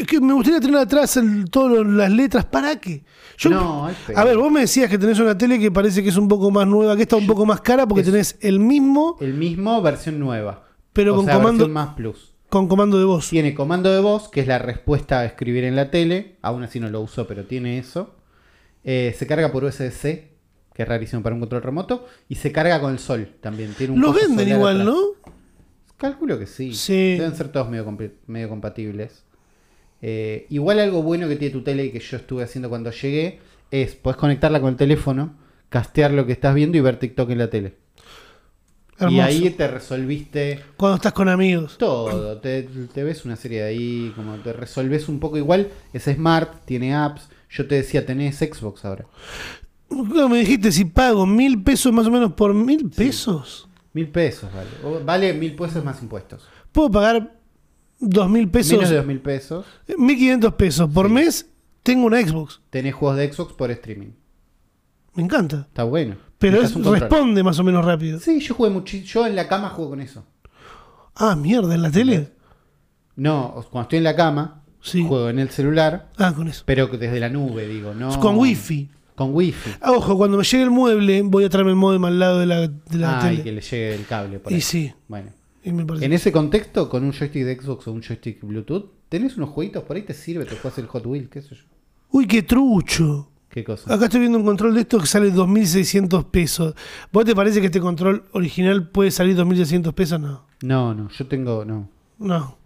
que 0.08 0.20
me 0.20 0.34
gustaría 0.34 0.60
tener 0.60 0.76
atrás 0.76 1.18
todas 1.50 1.86
las 1.86 2.10
letras. 2.10 2.44
¿Para 2.46 2.80
qué? 2.80 3.04
Yo- 3.38 3.50
No, 3.50 3.86
a 4.14 4.24
ver, 4.24 4.36
vos 4.36 4.50
me 4.50 4.60
decías 4.60 4.90
que 4.90 4.98
tenés 4.98 5.18
una 5.20 5.38
tele 5.38 5.58
que 5.58 5.70
parece 5.70 6.02
que 6.02 6.08
es 6.08 6.16
un 6.16 6.28
poco 6.28 6.50
más 6.50 6.66
nueva, 6.66 6.96
que 6.96 7.02
está 7.02 7.16
un 7.16 7.26
poco 7.26 7.46
más 7.46 7.60
cara 7.60 7.86
porque 7.86 8.00
Es- 8.02 8.10
tenés 8.10 8.36
el 8.40 8.58
mismo, 8.60 9.16
el 9.20 9.34
mismo, 9.34 9.80
versión 9.82 10.18
nueva. 10.18 10.64
pero 10.92 11.12
O 11.14 11.16
con 11.16 11.24
sea, 11.26 11.34
comando 11.36 11.68
más 11.68 11.94
plus. 11.94 12.34
con 12.48 12.66
comando 12.66 12.98
de 12.98 13.04
voz. 13.04 13.30
Tiene 13.30 13.54
comando 13.54 13.92
de 13.92 14.00
voz, 14.00 14.28
que 14.28 14.40
es 14.40 14.46
la 14.48 14.58
respuesta 14.58 15.20
a 15.20 15.24
escribir 15.24 15.62
en 15.64 15.76
la 15.76 15.90
tele. 15.90 16.36
Aún 16.42 16.64
así 16.64 16.80
no 16.80 16.90
lo 16.90 17.00
uso, 17.00 17.26
pero 17.28 17.44
tiene 17.46 17.78
eso. 17.78 18.16
Eh, 18.82 19.14
se 19.16 19.26
carga 19.26 19.52
por 19.52 19.62
USB-C, 19.64 20.29
que 20.74 20.82
es 20.82 20.88
rarísimo 20.88 21.22
para 21.22 21.34
un 21.34 21.40
control 21.40 21.62
remoto. 21.62 22.06
Y 22.28 22.36
se 22.36 22.52
carga 22.52 22.80
con 22.80 22.92
el 22.92 22.98
sol 22.98 23.32
también. 23.40 23.74
Tiene 23.74 23.94
un 23.94 24.00
Los 24.00 24.12
coso 24.14 24.28
venden 24.28 24.48
igual, 24.48 24.80
atrás. 24.82 24.94
¿no? 24.94 25.32
Calculo 25.96 26.38
que 26.38 26.46
sí. 26.46 26.74
Sí. 26.74 27.16
Deben 27.18 27.34
ser 27.36 27.48
todos 27.48 27.68
medio, 27.68 27.96
medio 28.26 28.48
compatibles. 28.48 29.24
Eh, 30.02 30.46
igual 30.48 30.78
algo 30.78 31.02
bueno 31.02 31.28
que 31.28 31.36
tiene 31.36 31.52
tu 31.52 31.62
tele 31.62 31.84
y 31.84 31.90
que 31.90 32.00
yo 32.00 32.16
estuve 32.16 32.42
haciendo 32.42 32.70
cuando 32.70 32.90
llegué 32.90 33.38
es, 33.70 33.94
podés 33.96 34.16
conectarla 34.16 34.60
con 34.60 34.70
el 34.70 34.76
teléfono, 34.76 35.36
castear 35.68 36.12
lo 36.12 36.24
que 36.24 36.32
estás 36.32 36.54
viendo 36.54 36.78
y 36.78 36.80
ver 36.80 36.98
TikTok 36.98 37.30
en 37.30 37.38
la 37.38 37.50
tele. 37.50 37.74
Hermoso. 38.98 39.16
Y 39.16 39.20
ahí 39.20 39.50
te 39.50 39.66
resolviste 39.66 40.60
Cuando 40.76 40.96
estás 40.96 41.12
con 41.14 41.28
amigos. 41.28 41.78
todo. 41.78 42.38
Te, 42.38 42.64
te 42.92 43.02
ves 43.02 43.24
una 43.24 43.36
serie 43.36 43.62
de 43.62 43.68
ahí, 43.68 44.12
como 44.14 44.36
te 44.36 44.52
resolves 44.52 45.08
un 45.08 45.20
poco 45.20 45.36
igual. 45.38 45.68
Es 45.92 46.04
smart, 46.04 46.64
tiene 46.66 46.94
apps. 46.94 47.28
Yo 47.48 47.66
te 47.66 47.76
decía, 47.76 48.04
tenés 48.06 48.36
Xbox 48.38 48.84
ahora. 48.84 49.06
Me 49.90 50.38
dijiste 50.38 50.70
si 50.72 50.84
pago 50.84 51.26
mil 51.26 51.62
pesos 51.62 51.92
más 51.92 52.06
o 52.06 52.10
menos 52.10 52.32
por 52.34 52.54
mil 52.54 52.88
pesos. 52.90 53.68
Mil 53.92 54.08
pesos 54.08 54.48
vale. 54.54 54.68
O- 54.84 55.04
vale 55.04 55.32
mil 55.34 55.54
pesos 55.56 55.84
más 55.84 56.00
impuestos. 56.02 56.46
Puedo 56.72 56.90
pagar 56.90 57.36
dos 57.98 58.30
mil 58.30 58.48
pesos, 58.48 58.72
Menos 58.72 58.90
de 58.90 58.96
dos 58.96 59.06
mil 59.06 59.20
pesos. 59.20 59.66
mil 59.98 60.16
quinientos 60.16 60.54
pesos 60.54 60.88
por 60.92 61.08
Sí. 61.08 61.12
mes. 61.12 61.46
Tengo 61.82 62.06
una 62.06 62.20
Xbox. 62.20 62.60
Tenés 62.70 62.94
juegos 62.94 63.16
de 63.18 63.32
Xbox 63.32 63.52
por 63.54 63.70
streaming. 63.70 64.10
Me 65.14 65.22
encanta. 65.24 65.66
Está 65.68 65.82
bueno. 65.84 66.16
Pero 66.38 66.60
es, 66.62 66.74
responde 66.74 67.42
más 67.42 67.58
o 67.58 67.64
menos 67.64 67.84
rápido. 67.84 68.20
Sí, 68.20 68.38
yo 68.40 68.54
jugué 68.54 68.70
mucho. 68.70 68.96
Yo 68.98 69.26
en 69.26 69.34
la 69.34 69.48
cama 69.48 69.70
juego 69.70 69.90
con 69.90 70.00
eso. 70.00 70.24
Ah, 71.16 71.34
mierda, 71.36 71.74
en 71.74 71.82
la 71.82 71.90
tele. 71.90 72.32
No, 73.16 73.54
cuando 73.70 73.82
estoy 73.82 73.98
en 73.98 74.04
la 74.04 74.14
cama, 74.16 74.62
Sí. 74.80 75.04
juego 75.06 75.28
en 75.28 75.38
el 75.38 75.50
celular, 75.50 76.10
Ah, 76.16 76.32
con 76.34 76.48
eso. 76.48 76.62
pero 76.64 76.86
desde 76.86 77.18
la 77.20 77.28
nube, 77.28 77.66
digo, 77.66 77.92
no. 77.92 78.18
Con 78.20 78.38
wifi. 78.38 78.88
Con 79.20 79.34
wifi. 79.34 79.70
Ah, 79.82 79.92
ojo, 79.92 80.16
cuando 80.16 80.38
me 80.38 80.44
llegue 80.44 80.62
el 80.64 80.70
mueble, 80.70 81.20
voy 81.20 81.44
a 81.44 81.50
traerme 81.50 81.72
el 81.72 81.76
modem 81.76 82.02
al 82.06 82.18
lado 82.18 82.38
de 82.38 82.46
la, 82.46 82.60
de 82.68 82.98
la 82.98 83.20
Ah, 83.22 83.32
y 83.34 83.42
que 83.42 83.52
le 83.52 83.60
llegue 83.60 83.94
el 83.94 84.06
cable 84.06 84.38
por 84.38 84.50
Y 84.50 84.54
ahí. 84.54 84.60
sí, 84.62 84.90
Bueno. 85.08 85.30
y 85.62 85.72
me 85.72 85.84
parece. 85.84 86.06
En 86.06 86.14
ese 86.14 86.32
contexto, 86.32 86.88
con 86.88 87.04
un 87.04 87.12
joystick 87.12 87.44
de 87.44 87.60
Xbox 87.60 87.86
o 87.86 87.92
un 87.92 88.00
joystick 88.02 88.42
Bluetooth, 88.42 88.86
tenés 89.10 89.36
unos 89.36 89.50
jueguitos 89.50 89.84
por 89.84 89.96
ahí, 89.96 90.02
te 90.04 90.14
sirve, 90.14 90.46
te 90.46 90.56
juegas 90.56 90.78
el 90.78 90.86
Hot 90.86 91.04
Wheels, 91.04 91.28
qué 91.28 91.42
sé 91.42 91.54
yo. 91.54 91.62
Uy, 92.12 92.26
qué 92.26 92.42
trucho. 92.42 93.28
¿Qué 93.50 93.62
cosa? 93.62 93.92
Acá 93.92 94.04
estoy 94.06 94.20
viendo 94.20 94.38
un 94.38 94.44
control 94.46 94.74
de 94.74 94.80
estos 94.80 95.02
que 95.02 95.06
sale 95.08 95.30
2.600 95.30 96.24
pesos. 96.30 96.74
¿Vos 97.12 97.24
te 97.26 97.34
parece 97.34 97.60
que 97.60 97.66
este 97.66 97.80
control 97.80 98.24
original 98.32 98.88
puede 98.88 99.10
salir 99.10 99.36
2.600 99.36 99.92
pesos? 99.92 100.18
No. 100.18 100.46
No, 100.62 100.94
no, 100.94 101.10
yo 101.10 101.26
tengo, 101.26 101.64
no. 101.66 101.90
No. 102.18 102.56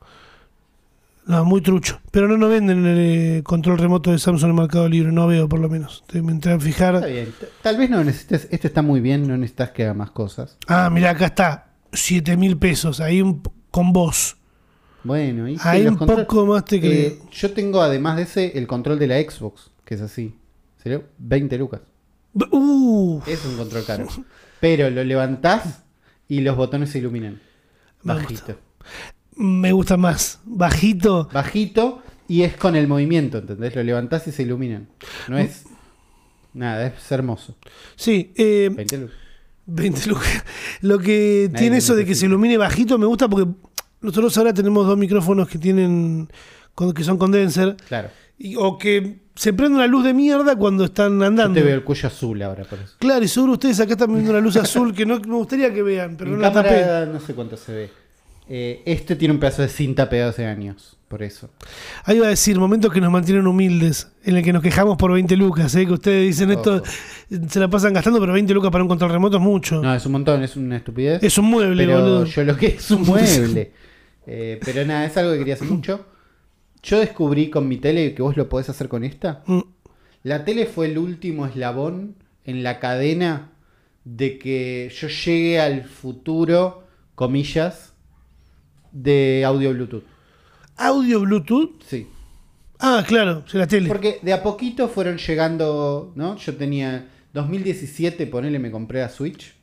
No, 1.27 1.45
muy 1.45 1.63
trucho. 1.63 2.01
Pero 2.11 2.29
no 2.29 2.37
nos 2.37 2.51
venden 2.51 2.85
el 2.85 2.99
eh, 3.39 3.43
control 3.43 3.79
remoto 3.79 4.11
de 4.13 4.19
Samsung 4.19 4.51
en 4.51 4.57
Mercado 4.57 4.89
Libre. 4.89 5.11
No 5.11 5.27
veo, 5.27 5.49
por 5.49 5.59
lo 5.61 5.69
menos. 5.71 6.05
Te- 6.07 6.21
Me 6.21 6.33
entré 6.33 6.53
a 6.53 6.57
Está 6.57 6.67
fijar. 6.67 7.07
bien, 7.09 7.33
t- 7.39 7.49
tal 7.63 7.79
vez 7.79 7.89
no 7.89 8.05
necesites, 8.05 8.47
este 8.51 8.69
está 8.69 8.83
muy 8.83 9.01
bien, 9.01 9.27
no 9.27 9.37
necesitas 9.37 9.71
que 9.71 9.85
haga 9.85 9.95
más 9.95 10.11
cosas. 10.11 10.59
Ah, 10.67 10.91
mira, 10.93 11.11
acá 11.11 11.27
está. 11.27 11.67
7.000 11.93 12.59
pesos. 12.59 13.01
Ahí 13.01 13.23
un 13.23 13.43
con 13.71 13.93
vos. 13.93 14.37
Bueno, 15.03 15.49
y 15.49 15.57
Ahí 15.63 15.87
un 15.87 15.97
poco 15.99 16.45
más 16.47 16.65
te 16.65 16.79
creo. 16.81 16.93
Eh, 16.93 17.19
yo 17.33 17.53
tengo 17.53 17.81
además 17.83 18.17
de 18.17 18.23
ese 18.23 18.59
el 18.59 18.67
control 18.67 18.99
de 18.99 19.07
la 19.07 19.19
Xbox, 19.21 19.71
que 19.85 19.95
es 19.95 20.01
así. 20.01 20.35
Sería 20.83 21.03
20 21.19 21.57
lucas. 21.59 21.81
Uh, 22.51 23.21
Es 23.27 23.45
un 23.45 23.57
control 23.57 23.85
caro. 23.87 24.07
Pero 24.61 24.91
lo 24.91 25.05
levantás 25.05 25.83
y 26.29 26.41
los 26.41 26.57
botones 26.57 26.91
se 26.91 26.99
iluminan. 26.99 27.41
Bajito. 28.03 28.57
Me 29.37 29.73
gusta 29.73 29.97
más. 29.97 30.41
Bajito. 30.45 31.29
Bajito 31.33 32.03
y 32.29 32.43
es 32.43 32.57
con 32.57 32.75
el 32.77 32.89
movimiento, 32.89 33.39
¿entendés? 33.39 33.75
Lo 33.75 33.83
levantás 33.83 34.27
y 34.29 34.33
se 34.33 34.43
iluminan. 34.43 34.89
No 35.29 35.39
es 35.39 35.65
nada, 36.53 36.87
es 36.87 37.13
hermoso. 37.13 37.57
Sí, 37.97 38.33
eh, 38.37 38.71
20 38.75 38.99
lucas. 38.99 39.17
20 39.67 40.07
lucas. 40.09 40.45
Lo 40.83 40.99
que 40.99 41.49
Nadie 41.51 41.59
tiene 41.63 41.77
eso 41.79 41.95
de 41.95 42.05
que 42.05 42.15
se 42.15 42.27
ilumine 42.27 42.57
bajito 42.59 42.99
me 42.99 43.07
gusta 43.07 43.29
porque 43.29 43.51
nosotros 44.01 44.37
ahora 44.39 44.53
tenemos 44.53 44.87
dos 44.87 44.97
micrófonos 44.99 45.49
que 45.49 45.59
tienen 45.59 46.29
con- 46.75 46.93
que 46.93 47.03
son 47.05 47.17
condenser 47.17 47.77
Claro. 47.89 48.11
y- 48.39 48.57
o 48.57 48.77
que 48.79 49.25
se 49.35 49.53
prende 49.53 49.77
una 49.77 49.87
luz 49.87 50.05
de 50.05 50.13
mierda 50.15 50.55
cuando 50.57 50.85
están 50.85 51.19
Yo 51.19 51.25
andando. 51.27 51.55
te 51.55 51.63
veo 51.63 51.75
el 51.77 51.83
cuello 51.83 52.07
azul 52.09 52.41
ahora 52.43 52.65
por 52.65 52.79
eso. 52.79 52.95
Claro, 52.99 53.25
y 53.25 53.29
seguro 53.29 53.55
ustedes 53.55 53.81
acá 53.81 53.93
están 53.93 54.13
viendo 54.13 54.31
una 54.31 54.41
luz 54.41 54.57
azul 54.57 54.95
que 54.95 55.07
no 55.07 55.19
me 55.19 55.35
gustaría 55.35 55.73
que 55.73 55.83
vean, 55.83 56.17
pero 56.17 56.31
no 56.33 56.37
la 56.37 56.53
tapé. 56.53 57.07
no 57.13 57.19
sé 57.21 57.35
cuánto 57.35 57.57
se 57.57 57.73
ve. 57.73 57.91
Eh, 58.49 58.83
este 58.85 59.17
tiene 59.17 59.33
un 59.35 59.41
pedazo 59.41 59.63
de 59.63 59.69
cinta 59.69 60.09
pegado 60.11 60.31
hace 60.31 60.45
años, 60.45 60.99
por 61.09 61.23
eso. 61.23 61.49
Ahí 62.05 62.17
iba 62.17 62.27
a 62.27 62.31
decir, 62.31 62.59
momentos 62.59 62.93
que 62.93 63.01
nos 63.01 63.11
mantienen 63.11 63.47
humildes, 63.47 64.09
en 64.23 64.37
el 64.37 64.43
que 64.45 64.53
nos 64.53 64.63
quejamos 64.63 64.99
por 64.99 65.13
20 65.13 65.35
lucas, 65.37 65.75
¿eh? 65.77 65.87
que 65.87 65.93
ustedes 65.93 66.27
dicen 66.27 66.51
esto, 66.51 66.83
se 67.49 67.59
la 67.61 67.69
pasan 67.69 67.95
gastando, 67.95 68.21
pero 68.21 68.35
20 68.35 68.53
lucas 68.53 68.71
para 68.71 68.85
un 68.85 68.89
control 68.89 69.13
remoto 69.13 69.39
es 69.39 69.43
mucho. 69.43 69.81
No, 69.81 69.95
es 69.95 70.05
un 70.05 70.13
montón, 70.13 70.43
es 70.43 70.57
una 70.57 70.77
estupidez. 70.77 71.23
es 71.23 71.39
un 71.39 71.47
mueble, 71.47 71.87
pero 71.87 72.01
boludo. 72.01 72.25
yo 72.27 72.45
lo 72.45 72.57
que 72.57 72.67
es 72.67 72.91
un 72.91 73.03
mueble. 73.07 73.73
Eh, 74.27 74.61
pero 74.63 74.85
nada, 74.85 75.07
es 75.07 75.17
algo 75.17 75.33
que 75.33 75.39
quería 75.39 75.55
hacer 75.55 75.69
mucho. 75.69 76.05
Yo 76.83 76.99
descubrí 76.99 77.49
con 77.49 77.67
mi 77.67 77.79
tele 77.79 78.15
que 78.15 78.21
vos 78.21 78.37
lo 78.37 78.49
podés 78.51 78.69
hacer 78.69 78.89
con 78.89 79.05
esta. 79.05 79.43
Mm, 79.47 79.61
La 80.23 80.45
tele 80.45 80.67
fue 80.67 80.87
el 80.87 80.99
último 80.99 81.47
eslabón 81.47 82.17
en 82.45 82.63
la 82.63 82.79
cadena 82.79 83.53
de 84.05 84.39
que 84.39 84.93
yo 84.95 85.09
llegue 85.09 85.61
al 85.61 85.85
futuro, 85.85 86.85
comillas, 87.15 87.94
de 88.95 89.45
audio 89.45 89.73
Bluetooth. 89.73 90.05
Audio 90.77 91.21
Bluetooth. 91.21 91.83
Sí. 91.87 92.07
Ah, 92.79 93.05
claro, 93.07 93.45
sí, 93.47 93.59
la 93.59 93.67
tele. 93.67 93.89
Porque 93.89 94.19
de 94.23 94.33
a 94.33 94.43
poquito 94.43 94.89
fueron 94.89 95.19
llegando, 95.19 96.13
¿no? 96.15 96.37
Yo 96.37 96.57
tenía 96.57 97.09
2017, 97.33 98.27
ponele, 98.27 98.59
me 98.59 98.71
compré 98.71 99.03
a 99.03 99.09
Switch 99.09 99.55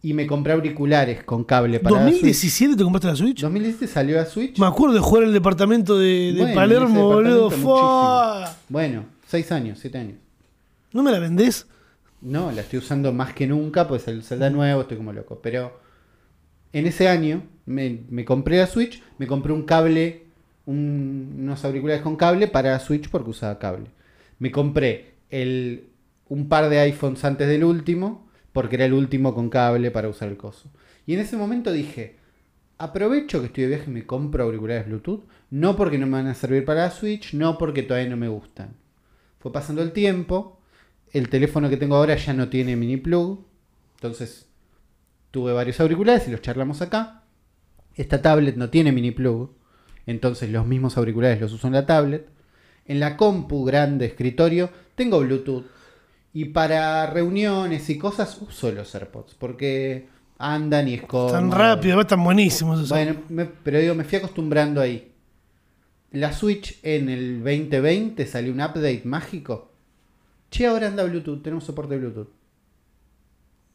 y 0.00 0.14
me 0.14 0.26
compré 0.26 0.52
auriculares 0.54 1.24
con 1.24 1.44
cable 1.44 1.80
para 1.80 2.04
la 2.04 2.10
Switch. 2.10 2.22
¿2017 2.22 2.76
te 2.76 2.84
compraste 2.84 3.08
la 3.08 3.16
Switch? 3.16 3.40
2017 3.40 3.92
salió 3.92 4.20
a 4.20 4.24
Switch. 4.24 4.58
Me 4.58 4.66
acuerdo 4.66 4.94
de 4.94 5.00
jugar 5.00 5.24
en 5.24 5.28
el 5.28 5.34
departamento 5.34 5.98
de, 5.98 6.32
de 6.32 6.40
Bueno, 6.40 6.54
Palermo, 6.54 7.06
boludo. 7.06 8.46
Bueno, 8.68 9.06
6 9.26 9.52
años, 9.52 9.78
7 9.80 9.98
años. 9.98 10.18
¿No 10.92 11.02
me 11.02 11.12
la 11.12 11.18
vendés? 11.18 11.66
No, 12.20 12.50
la 12.50 12.62
estoy 12.62 12.78
usando 12.80 13.12
más 13.12 13.32
que 13.34 13.46
nunca, 13.46 13.86
pues 13.86 14.08
el 14.08 14.22
Zelda 14.22 14.50
nuevo, 14.50 14.82
estoy 14.82 14.96
como 14.96 15.12
loco. 15.12 15.40
Pero 15.42 15.87
en 16.72 16.86
ese 16.86 17.08
año 17.08 17.42
me, 17.66 18.24
compré 18.24 18.58
la 18.58 18.66
Switch, 18.66 19.02
me 19.18 19.26
compré 19.26 19.52
un 19.52 19.64
cable, 19.64 20.24
un- 20.66 21.36
unos 21.40 21.64
auriculares 21.64 22.02
con 22.02 22.16
cable 22.16 22.48
para 22.48 22.70
la 22.72 22.78
Switch 22.80 23.08
porque 23.10 23.30
usaba 23.30 23.58
cable. 23.58 23.86
Me 24.38 24.50
compré 24.50 25.14
un 26.28 26.48
par 26.48 26.68
de 26.68 26.78
iPhones 26.80 27.24
antes 27.24 27.48
del 27.48 27.64
último, 27.64 28.28
porque 28.52 28.76
era 28.76 28.84
el 28.86 28.92
último 28.92 29.34
con 29.34 29.50
cable 29.50 29.90
para 29.90 30.08
usar 30.08 30.28
el 30.28 30.36
coso. 30.36 30.70
Y 31.06 31.14
en 31.14 31.20
ese 31.20 31.36
momento 31.36 31.72
dije, 31.72 32.16
aprovecho 32.78 33.40
que 33.40 33.46
estoy 33.46 33.64
de 33.64 33.68
viaje 33.70 33.90
y 33.90 33.94
me 33.94 34.06
compro 34.06 34.44
auriculares 34.44 34.86
Bluetooth, 34.86 35.24
no 35.50 35.76
porque 35.76 35.98
no 35.98 36.06
me 36.06 36.12
van 36.12 36.26
a 36.26 36.34
servir 36.34 36.64
para 36.64 36.82
la 36.84 36.90
Switch, 36.90 37.34
no 37.34 37.58
porque 37.58 37.82
todavía 37.82 38.10
no 38.10 38.16
me 38.16 38.28
gustan. 38.28 38.74
Fue 39.40 39.52
pasando 39.52 39.82
el 39.82 39.92
tiempo, 39.92 40.60
el 41.12 41.28
teléfono 41.28 41.70
que 41.70 41.76
tengo 41.76 41.96
ahora 41.96 42.16
ya 42.16 42.32
no 42.34 42.48
tiene 42.48 42.76
mini 42.76 42.96
plug, 42.98 43.44
entonces 43.96 44.47
tuve 45.30 45.52
varios 45.52 45.78
auriculares 45.80 46.26
y 46.28 46.30
los 46.30 46.40
charlamos 46.42 46.80
acá. 46.82 47.22
Esta 47.94 48.22
tablet 48.22 48.56
no 48.56 48.70
tiene 48.70 48.92
mini 48.92 49.10
plug, 49.10 49.50
entonces 50.06 50.50
los 50.50 50.66
mismos 50.66 50.96
auriculares 50.96 51.40
los 51.40 51.52
uso 51.52 51.66
en 51.66 51.72
la 51.74 51.86
tablet. 51.86 52.28
En 52.86 53.00
la 53.00 53.16
compu 53.16 53.64
grande 53.64 54.06
escritorio 54.06 54.70
tengo 54.94 55.20
Bluetooth 55.20 55.66
y 56.32 56.46
para 56.46 57.06
reuniones 57.06 57.88
y 57.90 57.98
cosas 57.98 58.38
uso 58.40 58.72
los 58.72 58.94
AirPods 58.94 59.34
porque 59.34 60.08
andan 60.38 60.88
y 60.88 60.94
es 60.94 61.02
cómodo. 61.02 61.32
Tan 61.32 61.50
rápido, 61.50 62.06
tan 62.06 62.22
buenísimos. 62.24 62.78
esos. 62.78 62.88
Bueno, 62.90 63.16
me- 63.28 63.44
pero 63.46 63.78
digo, 63.80 63.94
me 63.94 64.04
fui 64.04 64.18
acostumbrando 64.18 64.80
ahí. 64.80 65.12
La 66.12 66.32
Switch 66.32 66.78
en 66.82 67.10
el 67.10 67.42
2020 67.44 68.24
salió 68.26 68.52
un 68.52 68.60
update 68.62 69.02
mágico. 69.04 69.72
Che, 70.50 70.66
ahora 70.66 70.86
anda 70.86 71.04
Bluetooth, 71.04 71.42
tenemos 71.42 71.64
soporte 71.64 71.98
Bluetooth. 71.98 72.28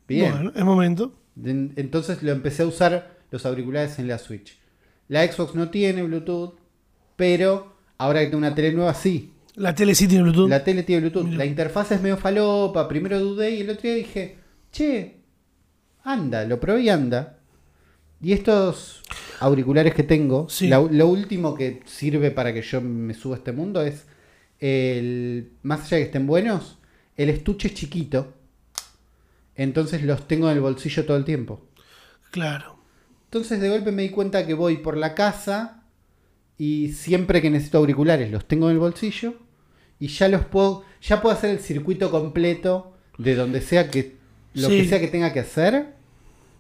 Bien. 0.08 0.32
Bueno, 0.32 0.52
es 0.56 0.64
momento. 0.66 1.14
En- 1.42 1.74
Entonces 1.76 2.22
lo 2.24 2.32
empecé 2.32 2.64
a 2.64 2.68
usar 2.68 3.18
los 3.32 3.46
auriculares 3.46 3.98
en 4.00 4.08
la 4.08 4.18
Switch. 4.18 4.58
La 5.08 5.26
Xbox 5.32 5.56
no 5.56 5.70
tiene 5.70 6.04
Bluetooth, 6.04 6.56
pero 7.16 7.76
ahora 7.98 8.20
que 8.22 8.28
tengo 8.28 8.38
una 8.40 8.56
tele 8.56 8.72
nueva, 8.74 8.94
sí. 8.94 9.32
La 9.56 9.74
tele 9.76 9.94
sí 9.96 10.08
tiene 10.08 10.24
Bluetooth. 10.24 10.50
La 10.50 10.64
tele 10.64 10.84
tiene 10.84 11.02
Bluetooth. 11.02 11.26
Mira. 11.26 11.38
La 11.38 11.46
interfaz 11.46 11.92
es 11.92 12.02
medio 12.02 12.18
falopa. 12.18 12.88
Primero 12.88 13.20
dudé 13.20 13.52
y 13.52 13.62
el 13.62 13.70
otro 13.70 13.84
día 13.84 13.94
dije, 13.96 14.38
che, 14.72 15.18
anda, 16.04 16.46
lo 16.46 16.60
probé 16.60 16.82
y 16.84 16.90
anda. 16.90 17.40
Y 18.22 18.32
estos 18.34 19.02
auriculares 19.40 19.94
que 19.94 20.04
tengo, 20.04 20.48
Sí. 20.50 20.68
la- 20.70 20.80
lo 20.80 21.08
último 21.08 21.54
que 21.56 21.82
sirve 21.86 22.32
para 22.32 22.54
que 22.54 22.62
yo 22.62 22.80
me 22.82 23.14
suba 23.14 23.36
a 23.36 23.38
este 23.40 23.52
mundo 23.52 23.82
es, 23.82 24.06
el, 24.60 25.52
más 25.64 25.82
allá 25.82 25.98
de 25.98 26.04
que 26.04 26.08
estén 26.08 26.26
buenos, 26.28 26.78
el 27.18 27.30
estuche 27.30 27.68
es 27.68 27.74
chiquito. 27.74 28.34
Entonces 29.56 30.04
los 30.04 30.28
tengo 30.28 30.50
en 30.50 30.56
el 30.58 30.62
bolsillo 30.62 31.06
todo 31.06 31.18
el 31.18 31.26
tiempo. 31.26 31.62
Claro. 32.32 32.78
Entonces 33.26 33.60
de 33.60 33.70
golpe 33.70 33.92
me 33.92 34.04
di 34.04 34.10
cuenta 34.10 34.46
que 34.46 34.54
voy 34.54 34.78
por 34.78 34.98
la 34.98 35.14
casa 35.16 35.84
y 36.58 36.90
siempre 36.94 37.42
que 37.42 37.50
necesito 37.50 37.80
auriculares 37.80 38.32
los 38.32 38.46
tengo 38.48 38.68
en 38.68 38.74
el 38.74 38.80
bolsillo 38.80 39.34
y 40.00 40.08
ya 40.08 40.28
los 40.28 40.46
puedo, 40.46 40.84
ya 41.02 41.22
puedo 41.22 41.36
hacer 41.36 41.50
el 41.52 41.60
circuito 41.60 42.12
completo 42.12 42.94
de 43.18 43.36
donde 43.36 43.62
sea 43.62 43.90
que 43.90 44.18
lo 44.54 44.70
Sí. 44.70 44.82
que 44.82 44.88
sea 44.88 45.00
que 45.00 45.08
tenga 45.08 45.34
que 45.34 45.40
hacer, 45.40 45.96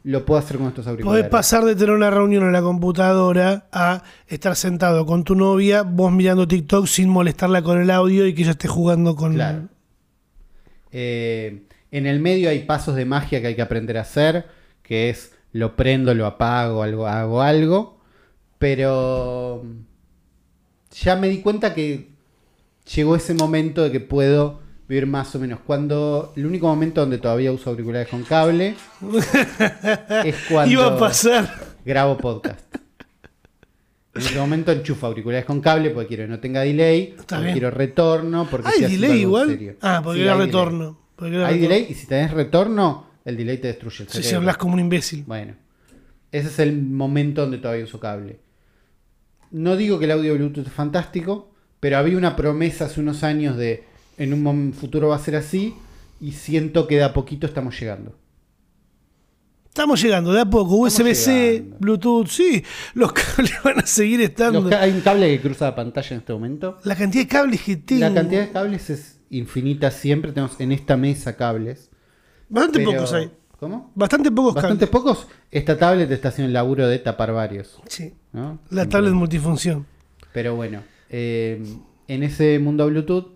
lo 0.04 0.26
puedo 0.26 0.40
hacer 0.40 0.58
con 0.58 0.68
estos 0.68 0.88
auriculares. 0.88 1.24
Podés 1.24 1.32
pasar 1.32 1.64
de 1.64 1.76
tener 1.76 1.92
una 1.92 2.10
reunión 2.10 2.44
en 2.44 2.52
la 2.52 2.62
computadora 2.62 3.68
a 3.72 4.04
estar 4.28 4.56
sentado 4.56 5.06
con 5.06 5.24
tu 5.24 5.36
novia, 5.36 5.84
vos 5.84 6.12
mirando 6.12 6.48
TikTok 6.48 6.88
sin 6.88 7.10
molestarla 7.10 7.62
con 7.62 7.80
el 7.82 7.90
audio 7.92 8.26
y 8.28 8.34
que 8.34 8.42
ella 8.42 8.52
esté 8.52 8.68
jugando 8.68 9.16
con. 9.16 9.34
Claro. 9.34 9.70
Eh, 10.92 11.64
en 11.96 12.06
el 12.08 12.20
medio 12.20 12.50
hay 12.50 12.60
pasos 12.66 12.96
de 12.96 13.06
magia 13.06 13.40
que 13.40 13.48
hay 13.48 13.56
que 13.56 13.62
aprender 13.62 13.98
a 13.98 14.02
hacer, 14.02 14.46
que 14.82 15.10
es 15.10 15.34
lo 15.52 15.76
prendo, 15.76 16.14
lo 16.14 16.26
apago, 16.26 16.84
algo, 16.84 17.08
hago 17.08 17.42
algo, 17.42 18.00
pero 18.58 19.64
ya 20.92 21.16
me 21.16 21.30
di 21.30 21.40
cuenta 21.42 21.74
que 21.74 22.10
llegó 22.96 23.16
ese 23.16 23.34
momento 23.34 23.84
de 23.84 23.92
que 23.92 24.00
puedo 24.00 24.62
vivir 24.88 25.06
más 25.06 25.36
o 25.36 25.40
menos. 25.40 25.60
Cuando 25.66 26.34
el 26.36 26.46
único 26.46 26.68
momento 26.68 27.02
donde 27.02 27.18
todavía 27.20 27.52
uso 27.52 27.70
auriculares 27.70 28.08
con 28.08 28.24
cable 28.24 28.76
es 30.26 30.36
cuando 30.50 30.72
Iba 30.72 30.88
a 30.88 30.98
pasar. 30.98 31.54
grabo 31.86 32.18
podcast. 32.18 32.60
En 34.16 34.22
ese 34.22 34.38
momento 34.38 34.72
enchufo 34.72 35.08
auriculares 35.08 35.46
con 35.46 35.60
cable 35.60 35.90
porque 35.90 36.08
quiero 36.10 36.24
que 36.24 36.30
no 36.30 36.40
tenga 36.40 36.62
delay, 36.62 37.16
Está 37.18 37.36
porque 37.38 37.44
bien. 37.46 37.54
quiero 37.54 37.72
retorno, 37.72 38.48
porque 38.50 38.70
¿Hay 38.70 38.82
delay 38.82 39.22
igual? 39.22 39.48
serio. 39.50 39.76
Ah, 39.82 40.02
porque 40.04 40.22
Sí, 40.22 40.28
hay 40.28 40.38
retorno. 40.38 41.00
Hay 41.24 41.60
delay 41.60 41.88
y 41.90 41.94
si 41.94 42.08
tenés 42.08 42.32
retorno, 42.32 43.08
el 43.26 43.38
delay 43.38 43.58
te 43.58 43.68
destruye 43.68 44.04
el 44.04 44.08
Sí, 44.10 44.14
cerebro. 44.18 44.30
si 44.30 44.36
hablas 44.36 44.58
como 44.58 44.74
un 44.74 44.80
imbécil. 44.80 45.24
Bueno, 45.26 45.56
ese 46.32 46.48
es 46.48 46.60
el 46.60 46.82
momento 46.82 47.42
donde 47.42 47.58
todavía 47.58 47.84
uso 47.86 48.00
cable. 48.00 48.40
No 49.52 49.76
digo 49.76 50.00
que 50.00 50.06
el 50.06 50.12
audio 50.12 50.34
Bluetooth 50.36 50.68
es 50.68 50.74
fantástico, 50.74 51.52
pero 51.80 51.98
había 51.98 52.18
una 52.18 52.36
promesa 52.36 52.86
hace 52.86 53.00
unos 53.02 53.24
años 53.24 53.56
de 53.58 53.84
en 54.18 54.34
un 54.34 54.74
futuro 54.74 55.10
va 55.10 55.16
a 55.16 55.20
ser 55.20 55.36
así 55.36 55.74
y 56.22 56.32
siento 56.34 56.88
que 56.88 56.96
de 56.98 57.04
a 57.04 57.14
poquito 57.14 57.46
estamos 57.48 57.80
llegando. 57.80 58.18
Estamos 59.68 60.00
llegando 60.04 60.32
de 60.32 60.42
a 60.42 60.46
poco. 60.46 60.76
USB-C. 60.76 61.66
Bluetooth, 61.80 62.28
sí. 62.28 62.64
Los 62.94 63.12
cables 63.14 63.54
van 63.64 63.80
a 63.80 63.86
seguir 63.88 64.22
estando. 64.22 64.70
Hay 64.78 64.92
un 64.92 65.02
cable 65.02 65.28
que 65.36 65.42
cruza 65.42 65.66
la 65.66 65.76
pantalla 65.76 66.10
en 66.12 66.18
este 66.20 66.32
momento. 66.32 66.78
La 66.84 66.96
cantidad 66.96 67.24
de 67.24 67.28
cables 67.28 67.62
que 67.62 67.78
tengo. 67.78 68.02
La 68.02 68.14
cantidad 68.14 68.42
de 68.42 68.52
cables 68.52 68.90
es 68.92 69.13
infinita 69.38 69.92
siempre. 69.92 70.32
Tenemos 70.32 70.60
en 70.60 70.72
esta 70.72 70.98
mesa 70.98 71.36
cables. 71.36 71.90
Bastante 72.50 72.80
pero- 72.80 72.92
pocos 72.94 73.14
hay. 73.14 73.32
¿Cómo? 73.60 73.92
Bastante 73.96 74.30
pocos 74.30 74.56
Bastante 74.56 74.88
cables. 74.88 75.04
pocos. 75.04 75.28
Esta 75.50 75.78
tablet 75.78 76.12
está 76.12 76.30
haciendo 76.30 76.48
el 76.48 76.54
laburo 76.54 76.88
de 76.88 77.00
tapar 77.00 77.32
varios. 77.32 77.80
Sí. 77.88 78.14
¿no? 78.34 78.60
La 78.70 78.90
tablet 78.90 79.14
multifunción. 79.14 79.86
Pero 80.34 80.56
bueno, 80.56 80.82
eh, 81.10 81.64
en 82.08 82.24
ese 82.24 82.60
mundo 82.60 82.88
Bluetooth, 82.88 83.28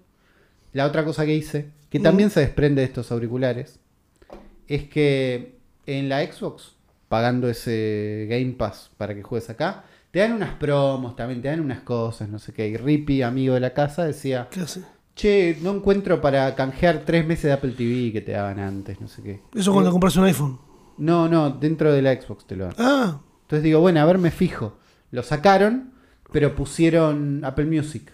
la 0.73 0.85
otra 0.85 1.05
cosa 1.05 1.25
que 1.25 1.33
hice, 1.35 1.69
que 1.89 1.99
Mm. 1.99 2.03
también 2.03 2.29
se 2.29 2.41
desprende 2.41 2.81
de 2.81 2.87
estos 2.87 3.11
auriculares, 3.11 3.79
es 4.67 4.83
que 4.89 5.59
en 5.85 6.09
la 6.09 6.21
Xbox, 6.29 6.75
pagando 7.07 7.47
ese 7.49 8.25
Game 8.29 8.53
Pass 8.57 8.91
para 8.97 9.15
que 9.15 9.23
juegues 9.23 9.49
acá, 9.49 9.85
te 10.11 10.19
dan 10.19 10.33
unas 10.33 10.55
promos 10.55 11.15
también, 11.15 11.41
te 11.41 11.47
dan 11.47 11.61
unas 11.61 11.81
cosas, 11.81 12.27
no 12.27 12.39
sé 12.39 12.51
qué. 12.51 12.67
Y 12.67 12.75
Rippy, 12.75 13.21
amigo 13.21 13.53
de 13.53 13.61
la 13.61 13.73
casa, 13.73 14.03
decía, 14.03 14.47
¿Qué 14.51 14.59
hace? 14.61 14.81
Che, 15.17 15.57
no 15.61 15.71
encuentro 15.75 16.21
para 16.21 16.55
canjear 16.55 17.03
tres 17.05 17.25
meses 17.27 17.43
de 17.45 17.51
Apple 17.53 17.71
TV 17.71 18.11
que 18.13 18.21
te 18.21 18.31
daban 18.31 18.59
antes, 18.59 19.01
no 19.01 19.07
sé 19.09 19.21
qué. 19.23 19.41
Eso 19.55 19.73
cuando 19.73 19.89
Eh, 19.89 19.91
compras 19.91 20.15
un 20.15 20.23
iPhone. 20.25 20.59
No, 20.97 21.27
no, 21.27 21.49
dentro 21.49 21.91
de 21.91 22.01
la 22.01 22.13
Xbox 22.19 22.45
te 22.47 22.55
lo 22.55 22.65
dan. 22.65 22.75
Ah, 22.77 23.19
Entonces 23.41 23.63
digo, 23.63 23.79
bueno, 23.81 23.99
a 23.99 24.05
ver, 24.05 24.17
me 24.17 24.31
fijo. 24.31 24.77
Lo 25.11 25.23
sacaron, 25.23 25.91
pero 26.31 26.55
pusieron 26.55 27.43
Apple 27.43 27.65
Music. 27.65 28.11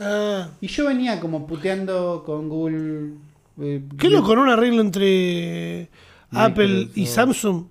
ah. 0.00 0.48
Y 0.60 0.66
yo 0.68 0.86
venía 0.86 1.20
como 1.20 1.46
puteando 1.46 2.22
con 2.24 2.48
Google. 2.48 3.12
eh, 3.60 3.82
¿Qué 3.98 4.08
loco, 4.10 4.34
no? 4.36 4.42
Un 4.42 4.48
arreglo 4.50 4.80
entre 4.80 5.88
Apple 6.32 6.88
y. 6.94 7.06
Samsung. 7.06 7.64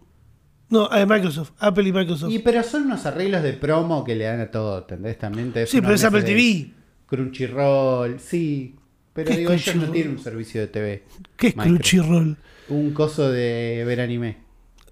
No, 0.69 0.87
eh, 0.95 1.05
Microsoft. 1.05 1.51
Apple 1.59 1.89
y 1.89 1.91
Microsoft. 1.93 2.31
Y 2.31 2.39
pero 2.39 2.61
son 2.63 2.83
unos 2.83 3.05
arreglos 3.05 3.41
de 3.41 3.53
promo 3.53 4.03
que 4.03 4.15
le 4.15 4.25
dan 4.25 4.39
a 4.41 4.51
todo, 4.51 4.79
¿entendés? 4.79 5.17
También 5.17 5.51
te 5.51 5.65
sí, 5.65 5.81
pero 5.81 5.93
es 5.95 6.03
Apple 6.03 6.21
TV. 6.23 6.71
Crunchyroll, 7.09 8.19
sí. 8.19 8.75
Pero 9.13 9.27
¿Qué 9.27 9.33
es 9.33 9.39
digo, 9.39 9.51
ellos 9.51 9.75
no 9.75 9.91
tienen 9.91 10.13
un 10.13 10.19
servicio 10.19 10.61
de 10.61 10.67
TV. 10.67 11.03
¿Qué 11.35 11.47
es. 11.47 11.53
Crunchyroll? 11.55 12.37
Un 12.69 12.91
coso 12.93 13.31
de 13.31 13.83
ver 13.85 14.01
anime. 14.01 14.37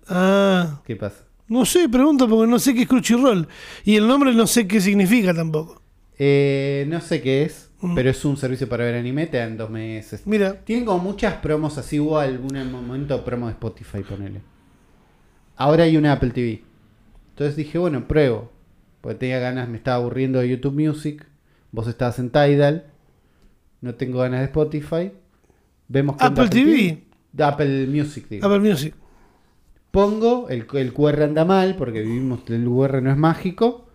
Ah, 0.08 0.82
¿Qué 0.86 0.96
pasa? 0.96 1.24
no 1.50 1.64
sé, 1.66 1.88
pregunto 1.88 2.28
porque 2.28 2.50
no 2.52 2.60
sé 2.60 2.74
qué 2.74 2.82
es 2.82 2.88
Crunchyroll. 2.88 3.48
Y 3.86 3.96
el 3.96 4.08
nombre 4.08 4.34
no 4.34 4.48
sé 4.48 4.68
qué 4.68 4.82
significa 4.82 5.34
tampoco. 5.34 5.82
Eh, 6.20 6.86
no 6.90 7.00
sé 7.00 7.22
qué 7.22 7.44
es, 7.44 7.66
Mm. 7.80 7.94
pero 7.94 8.10
es 8.10 8.26
un 8.26 8.36
servicio 8.38 8.68
para 8.68 8.84
ver 8.86 8.96
anime, 8.96 9.28
te 9.28 9.38
dan 9.38 9.56
dos 9.56 9.70
meses. 9.70 10.24
Mira, 10.26 10.54
Tienen 10.64 10.84
como 10.84 11.04
muchas 11.04 11.36
promos 11.36 11.78
así, 11.78 12.00
hubo 12.00 12.18
algún 12.18 12.72
momento 12.72 13.24
promo 13.24 13.46
de 13.46 13.52
Spotify, 13.54 14.02
ponele. 14.02 14.42
Ahora 15.56 15.84
hay 15.84 15.96
una 15.96 16.14
Apple 16.14 16.32
TV. 16.32 16.64
Entonces 17.30 17.56
dije, 17.56 17.78
bueno, 17.78 18.08
pruebo. 18.08 18.52
Porque 19.02 19.20
tenía 19.20 19.40
ganas, 19.40 19.70
me 19.70 19.78
estaba 19.78 19.98
aburriendo 19.98 20.40
de 20.40 20.50
YouTube 20.50 20.74
Music. 20.74 21.26
Vos 21.72 21.88
estabas 21.88 22.20
en 22.20 22.30
Tidal. 22.30 22.86
No 23.82 23.96
tengo 23.96 24.20
ganas 24.20 24.40
de 24.40 24.46
Spotify. 24.46 25.12
Vemos 25.88 26.16
onda 26.16 26.28
Apple 26.44 26.50
TV. 26.50 27.04
De 27.32 27.44
Apple 27.44 27.88
Music, 27.88 28.28
digo. 28.30 28.46
Apple 28.48 28.60
Music. 28.60 28.96
Pongo, 29.92 30.50
el, 30.50 30.68
el 30.74 30.94
QR 30.94 31.24
anda 31.24 31.46
mal, 31.46 31.76
porque 31.76 32.02
vivimos, 32.02 32.42
el 32.48 32.66
QR 32.66 33.02
no 33.02 33.12
es 33.12 33.18
mágico. 33.18 33.88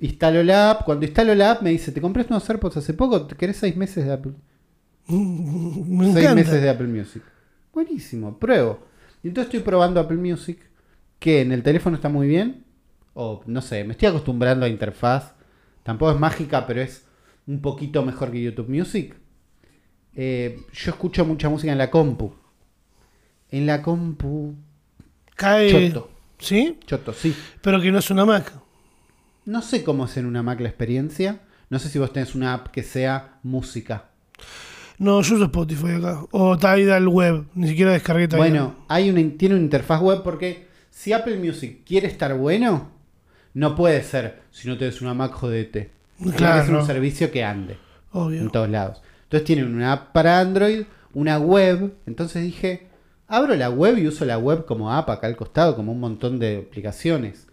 Instalo 0.00 0.42
la 0.42 0.70
app. 0.72 0.84
Cuando 0.84 1.04
instalo 1.06 1.34
la 1.34 1.52
app 1.52 1.62
me 1.62 1.70
dice, 1.70 1.92
¿te 1.92 2.00
compraste 2.00 2.32
unos 2.32 2.48
AirPods 2.48 2.78
hace 2.78 2.94
poco? 2.94 3.26
¿Querés 3.28 3.56
seis 3.56 3.76
meses 3.76 4.04
de 4.04 4.12
Apple? 4.12 4.32
Me 5.08 6.04
seis 6.12 6.16
encanta. 6.16 6.34
meses 6.34 6.60
de 6.62 6.68
Apple 6.68 6.86
Music. 6.88 7.22
Buenísimo, 7.72 8.38
pruebo. 8.38 8.80
Y 9.22 9.28
entonces 9.28 9.52
estoy 9.52 9.64
probando 9.64 10.00
Apple 10.00 10.16
Music, 10.16 10.58
que 11.18 11.40
en 11.42 11.52
el 11.52 11.62
teléfono 11.62 11.96
está 11.96 12.08
muy 12.08 12.26
bien. 12.28 12.64
O 13.14 13.42
no 13.46 13.62
sé, 13.62 13.84
me 13.84 13.92
estoy 13.92 14.08
acostumbrando 14.08 14.66
a 14.66 14.68
interfaz. 14.68 15.34
Tampoco 15.82 16.12
es 16.12 16.18
mágica, 16.18 16.66
pero 16.66 16.82
es 16.82 17.05
un 17.46 17.60
poquito 17.60 18.02
mejor 18.04 18.30
que 18.30 18.42
YouTube 18.42 18.68
Music. 18.68 19.16
Eh, 20.14 20.60
yo 20.72 20.90
escucho 20.90 21.24
mucha 21.24 21.48
música 21.48 21.72
en 21.72 21.78
la 21.78 21.90
compu. 21.90 22.34
En 23.50 23.66
la 23.66 23.82
compu. 23.82 24.54
Cae. 25.34 25.70
Choto. 25.70 26.10
¿Sí? 26.38 26.78
Choto, 26.86 27.12
sí. 27.12 27.34
Pero 27.62 27.80
que 27.80 27.92
no 27.92 27.98
es 27.98 28.10
una 28.10 28.24
Mac. 28.24 28.52
No 29.44 29.62
sé 29.62 29.84
cómo 29.84 30.06
es 30.06 30.16
en 30.16 30.26
una 30.26 30.42
Mac 30.42 30.60
la 30.60 30.68
experiencia. 30.68 31.40
No 31.70 31.78
sé 31.78 31.88
si 31.88 31.98
vos 31.98 32.12
tenés 32.12 32.34
una 32.34 32.54
app 32.54 32.68
que 32.68 32.82
sea 32.82 33.38
música. 33.42 34.10
No, 34.98 35.20
yo 35.22 35.36
uso 35.36 35.44
Spotify 35.44 35.92
acá. 35.98 36.24
O 36.30 36.56
Tidal 36.56 37.08
Web. 37.08 37.46
Ni 37.54 37.68
siquiera 37.68 37.92
descargué 37.92 38.28
Tidal. 38.28 38.38
Bueno, 38.38 38.76
hay 38.88 39.10
una, 39.10 39.20
tiene 39.36 39.54
una 39.54 39.64
interfaz 39.64 40.00
web 40.00 40.22
porque 40.22 40.66
si 40.90 41.12
Apple 41.12 41.36
Music 41.36 41.84
quiere 41.84 42.08
estar 42.08 42.34
bueno, 42.34 42.90
no 43.54 43.74
puede 43.74 44.02
ser 44.02 44.42
si 44.50 44.68
no 44.68 44.78
tenés 44.78 45.00
una 45.02 45.14
Mac 45.14 45.32
jodete. 45.32 45.95
Claro. 46.36 46.64
ser 46.66 46.74
un 46.74 46.86
servicio 46.86 47.30
que 47.30 47.44
ande 47.44 47.78
Obvio. 48.12 48.40
en 48.40 48.50
todos 48.50 48.68
lados. 48.68 49.02
Entonces 49.24 49.44
tienen 49.46 49.74
una 49.74 49.92
app 49.92 50.12
para 50.12 50.40
Android, 50.40 50.84
una 51.14 51.38
web. 51.38 51.94
Entonces 52.06 52.42
dije, 52.42 52.88
abro 53.26 53.54
la 53.56 53.70
web 53.70 53.98
y 53.98 54.06
uso 54.06 54.24
la 54.24 54.38
web 54.38 54.64
como 54.66 54.92
app 54.92 55.10
acá 55.10 55.26
al 55.26 55.36
costado, 55.36 55.76
como 55.76 55.92
un 55.92 56.00
montón 56.00 56.38
de 56.38 56.66
aplicaciones. 56.68 57.48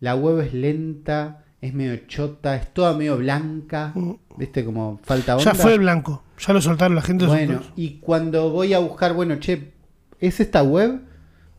La 0.00 0.14
web 0.14 0.40
es 0.40 0.54
lenta, 0.54 1.44
es 1.60 1.74
medio 1.74 1.96
chota, 2.06 2.56
es 2.56 2.72
toda 2.72 2.94
medio 2.96 3.16
blanca. 3.16 3.92
¿Viste? 4.36 4.64
Como 4.64 5.00
falta 5.02 5.36
onda. 5.36 5.52
Mm. 5.52 5.56
Ya 5.56 5.62
fue 5.62 5.78
blanco. 5.78 6.22
Ya 6.38 6.52
lo 6.52 6.60
soltaron 6.60 6.94
la 6.94 7.02
gente. 7.02 7.26
Bueno, 7.26 7.60
y 7.76 7.98
cuando 7.98 8.50
voy 8.50 8.74
a 8.74 8.78
buscar, 8.78 9.14
bueno, 9.14 9.36
che, 9.40 9.72
¿es 10.20 10.38
esta 10.40 10.62
web? 10.62 11.00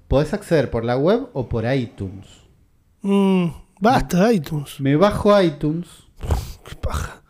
Podés 0.07 0.33
acceder 0.33 0.69
por 0.69 0.85
la 0.85 0.97
web 0.97 1.27
o 1.33 1.49
por 1.49 1.65
iTunes. 1.71 2.27
Mm, 3.01 3.47
basta, 3.79 4.31
iTunes. 4.31 4.79
Me 4.79 4.95
bajo 4.95 5.39
iTunes, 5.41 5.87
Qué 6.19 6.75
paja. 6.75 7.21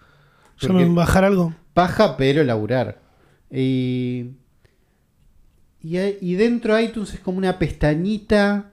En 0.62 0.96
bajar 0.96 1.24
algo. 1.24 1.54
paja 1.74 2.18
pero 2.18 2.44
laburar. 2.44 3.02
Y, 3.52 4.32
y, 5.82 5.98
y 5.98 6.36
dentro 6.36 6.76
de 6.76 6.84
iTunes 6.84 7.14
es 7.14 7.20
como 7.20 7.38
una 7.38 7.60
pestañita. 7.60 8.72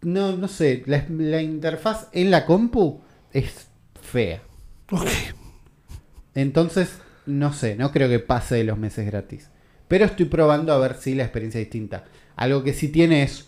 No, 0.00 0.36
no 0.36 0.46
sé, 0.46 0.84
la, 0.86 1.04
la 1.08 1.42
interfaz 1.42 2.08
en 2.12 2.30
la 2.30 2.46
compu 2.46 3.00
es 3.32 3.68
fea. 4.00 4.42
Ok. 4.92 5.08
Entonces, 6.34 6.98
no 7.26 7.52
sé, 7.52 7.74
no 7.74 7.90
creo 7.90 8.08
que 8.08 8.20
pase 8.20 8.54
de 8.54 8.64
los 8.64 8.78
meses 8.78 9.06
gratis. 9.06 9.50
Pero 9.88 10.04
estoy 10.04 10.26
probando 10.26 10.72
a 10.72 10.78
ver 10.78 10.94
si 10.94 11.14
la 11.14 11.24
experiencia 11.24 11.60
es 11.60 11.66
distinta. 11.66 12.04
Algo 12.36 12.62
que 12.62 12.74
sí 12.74 12.88
tiene 12.88 13.24
es, 13.24 13.47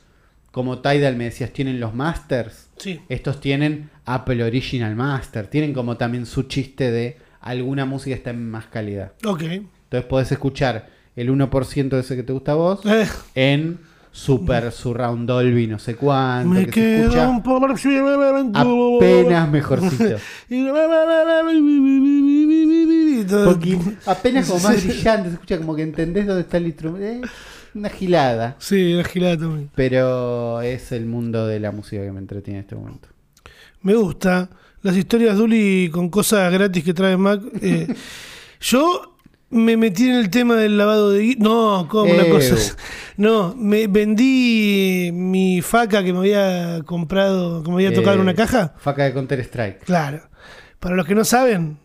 como 0.51 0.81
Tidal 0.81 1.17
me 1.17 1.25
decías, 1.25 1.53
tienen 1.53 1.81
los 1.81 1.95
masters. 1.95 2.69
Sí. 2.77 3.01
Estos 3.09 3.41
tienen 3.41 3.91
Apple 4.05 4.43
Original 4.43 4.97
Master. 4.97 5.47
Tienen 5.47 5.73
como 5.73 5.97
también 5.97 6.27
su 6.27 6.45
chiste 6.45 6.91
de 6.91 7.19
alguna 7.41 7.85
música 7.85 8.15
está 8.17 8.31
en 8.31 8.51
más 8.51 8.67
calidad. 8.67 9.13
Ok. 9.25 9.43
Entonces 9.43 10.05
podés 10.09 10.33
escuchar 10.33 10.89
el 11.17 11.31
1% 11.31 11.89
de 11.89 12.01
ese 12.01 12.17
que 12.17 12.23
te 12.23 12.33
gusta 12.33 12.53
a 12.53 12.55
vos 12.55 12.81
Eh, 12.87 13.07
en 13.35 13.79
Super 14.13 14.73
Surround 14.73 15.29
Dolby, 15.29 15.67
no 15.67 15.79
sé 15.79 15.95
cuánto. 15.95 16.49
me 16.51 16.67
que 16.67 16.73
se 16.73 16.81
queda 16.81 17.01
escucha 17.03 17.29
un 17.29 17.43
poco 17.43 17.67
apenas 18.97 19.49
mejorcito. 19.51 20.17
Poqui- 23.27 23.97
apenas 24.07 24.49
como 24.49 24.61
más 24.61 24.85
brillante, 24.85 25.29
se 25.29 25.35
escucha 25.35 25.59
como 25.59 25.75
que 25.77 25.83
entendés 25.83 26.27
dónde 26.27 26.43
está 26.43 26.57
el 26.57 26.67
instrumento. 26.67 27.07
Eh, 27.07 27.21
una 27.75 27.89
gilada. 27.89 28.57
Sí, 28.59 28.97
gilada 29.13 29.37
también. 29.39 29.71
Pero 29.75 30.61
es 30.61 30.91
el 30.93 31.07
mundo 31.07 31.47
de 31.47 31.61
la 31.61 31.71
música 31.73 32.03
que 32.03 32.11
me 32.13 32.19
entretiene 32.19 32.59
en 32.59 32.65
este 32.65 32.75
momento. 32.77 33.09
Me 33.83 33.95
gusta. 33.95 34.49
Las 34.83 34.97
historias 34.97 35.37
Duli 35.37 35.89
con 35.93 36.09
cosas 36.09 36.53
gratis 36.53 36.83
que 36.83 36.95
trae 36.95 37.17
Mac. 37.17 37.41
eh, 37.63 37.87
yo 38.61 39.17
me 39.51 39.77
metí 39.77 40.09
en 40.09 40.15
el 40.15 40.31
tema 40.31 40.57
del 40.57 40.79
lavado 40.79 41.11
de 41.11 41.37
No, 41.39 41.87
como 41.89 42.13
una 42.13 42.29
cosa. 42.29 42.57
No, 43.17 43.55
me 43.55 43.87
vendí 43.87 45.11
mi 45.13 45.61
faca 45.61 46.03
que 46.03 46.13
me 46.15 46.21
había 46.21 46.83
comprado, 46.87 47.63
que 47.63 47.69
me 47.69 47.75
había 47.77 47.93
tocado 47.93 48.15
en 48.15 48.23
una 48.23 48.35
caja. 48.35 48.73
Faca 48.79 49.05
de 49.05 49.13
Counter 49.13 49.41
Strike. 49.41 49.81
Claro. 49.85 50.23
Para 50.79 50.97
los 50.97 51.05
que 51.07 51.15
no 51.15 51.25
saben, 51.27 51.77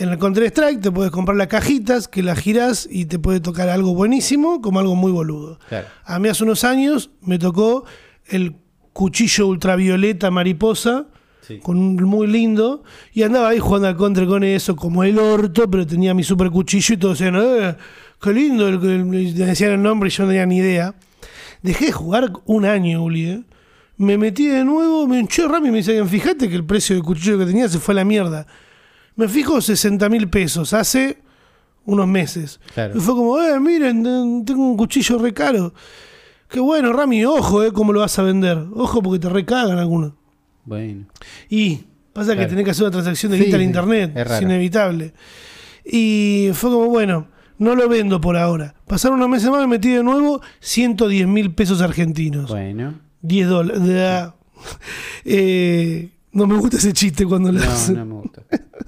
en 0.00 0.08
el 0.08 0.18
Counter 0.18 0.44
Strike 0.44 0.80
te 0.80 0.90
puedes 0.90 1.10
comprar 1.12 1.36
las 1.36 1.46
cajitas 1.48 2.08
que 2.08 2.22
las 2.22 2.38
girás 2.38 2.88
y 2.90 3.04
te 3.04 3.18
puede 3.18 3.40
tocar 3.40 3.68
algo 3.68 3.94
buenísimo 3.94 4.60
como 4.60 4.80
algo 4.80 4.94
muy 4.96 5.12
boludo. 5.12 5.58
Claro. 5.68 5.86
A 6.04 6.18
mí 6.18 6.28
hace 6.28 6.42
unos 6.44 6.64
años 6.64 7.10
me 7.20 7.38
tocó 7.38 7.84
el 8.26 8.56
cuchillo 8.92 9.46
ultravioleta 9.46 10.30
mariposa, 10.30 11.06
Sí. 11.42 11.58
con 11.58 11.78
un 11.78 11.96
muy 12.04 12.26
lindo, 12.26 12.82
y 13.12 13.22
andaba 13.22 13.48
ahí 13.48 13.58
jugando 13.58 13.88
al 13.88 13.96
contra 13.96 14.24
con 14.26 14.44
eso, 14.44 14.76
como 14.76 15.02
el 15.04 15.18
orto, 15.18 15.68
pero 15.70 15.86
tenía 15.86 16.14
mi 16.14 16.22
super 16.22 16.50
cuchillo 16.50 16.94
y 16.94 16.96
todos 16.96 17.18
decían, 17.18 17.36
"Eh, 17.42 17.74
qué 18.22 18.32
lindo, 18.32 18.68
el, 18.68 18.74
el- 18.84 19.04
me 19.04 19.32
decían 19.32 19.72
el 19.72 19.82
nombre 19.82 20.08
y 20.08 20.12
yo 20.12 20.24
no 20.24 20.28
tenía 20.30 20.46
ni 20.46 20.58
idea. 20.58 20.94
Dejé 21.62 21.86
de 21.86 21.92
jugar 21.92 22.32
un 22.46 22.64
año, 22.66 23.02
Uli, 23.02 23.24
¿eh? 23.30 23.42
Me 23.96 24.16
metí 24.16 24.46
de 24.46 24.64
nuevo, 24.64 25.06
me 25.06 25.18
hinché 25.18 25.46
Rami 25.46 25.68
y 25.68 25.72
me 25.72 25.78
decían, 25.78 26.08
fíjate 26.08 26.48
que 26.48 26.56
el 26.56 26.64
precio 26.64 26.94
del 26.96 27.04
cuchillo 27.04 27.38
que 27.38 27.46
tenía 27.46 27.68
se 27.68 27.78
fue 27.78 27.92
a 27.92 27.96
la 27.96 28.04
mierda. 28.04 28.46
Me 29.20 29.28
fijo 29.28 29.60
60 29.60 30.08
mil 30.08 30.30
pesos, 30.30 30.72
hace 30.72 31.18
unos 31.84 32.08
meses. 32.08 32.58
Claro. 32.72 32.96
Y 32.96 33.00
fue 33.00 33.14
como, 33.14 33.38
eh, 33.38 33.60
miren, 33.60 34.02
tengo 34.46 34.70
un 34.70 34.78
cuchillo 34.78 35.18
re 35.18 35.34
caro. 35.34 35.74
Qué 36.48 36.58
bueno, 36.58 36.90
Rami, 36.90 37.26
ojo, 37.26 37.62
eh, 37.62 37.70
cómo 37.70 37.92
lo 37.92 38.00
vas 38.00 38.18
a 38.18 38.22
vender. 38.22 38.56
Ojo 38.74 39.02
porque 39.02 39.18
te 39.18 39.28
recagan 39.28 39.76
algunos. 39.76 40.14
Bueno. 40.64 41.04
Y 41.50 41.80
pasa 42.14 42.34
que 42.34 42.46
tenés 42.46 42.64
que 42.64 42.70
hacer 42.70 42.84
una 42.84 42.92
transacción 42.92 43.32
de 43.32 43.44
Sí, 43.44 43.52
en 43.52 43.60
internet, 43.60 44.16
es 44.16 44.40
inevitable. 44.40 45.12
Y 45.84 46.48
fue 46.54 46.70
como, 46.70 46.86
bueno, 46.86 47.28
no 47.58 47.74
lo 47.74 47.90
vendo 47.90 48.22
por 48.22 48.38
ahora. 48.38 48.74
Pasaron 48.86 49.18
unos 49.18 49.28
meses 49.28 49.50
más, 49.50 49.60
me 49.60 49.66
metí 49.66 49.90
de 49.90 50.02
nuevo 50.02 50.40
110 50.60 51.28
mil 51.28 51.52
pesos 51.54 51.82
argentinos. 51.82 52.48
Bueno. 52.48 52.94
10 53.20 53.48
dólares. 53.48 53.82
Eh, 55.24 56.10
no 56.32 56.46
me 56.46 56.56
gusta 56.56 56.76
ese 56.76 56.92
chiste 56.92 57.24
cuando 57.26 57.50
lo 57.50 57.60
No, 57.60 57.88
no 57.94 58.06
me 58.06 58.14
gusta. 58.22 58.42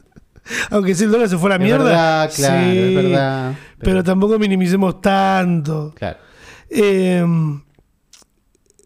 Aunque 0.70 0.94
si 0.94 1.04
el 1.04 1.10
dólar 1.12 1.28
se 1.28 1.38
fue 1.38 1.46
a 1.52 1.58
la 1.58 1.64
Es 1.64 1.68
mierda. 1.68 1.84
verdad, 1.84 2.30
claro, 2.34 2.70
sí, 2.72 2.78
es 2.78 2.94
verdad. 2.94 3.54
Pero, 3.78 4.02
tampoco 4.04 4.38
minimicemos 4.38 5.00
tanto. 5.00 5.92
Claro. 5.96 6.18
Eh, 6.68 7.24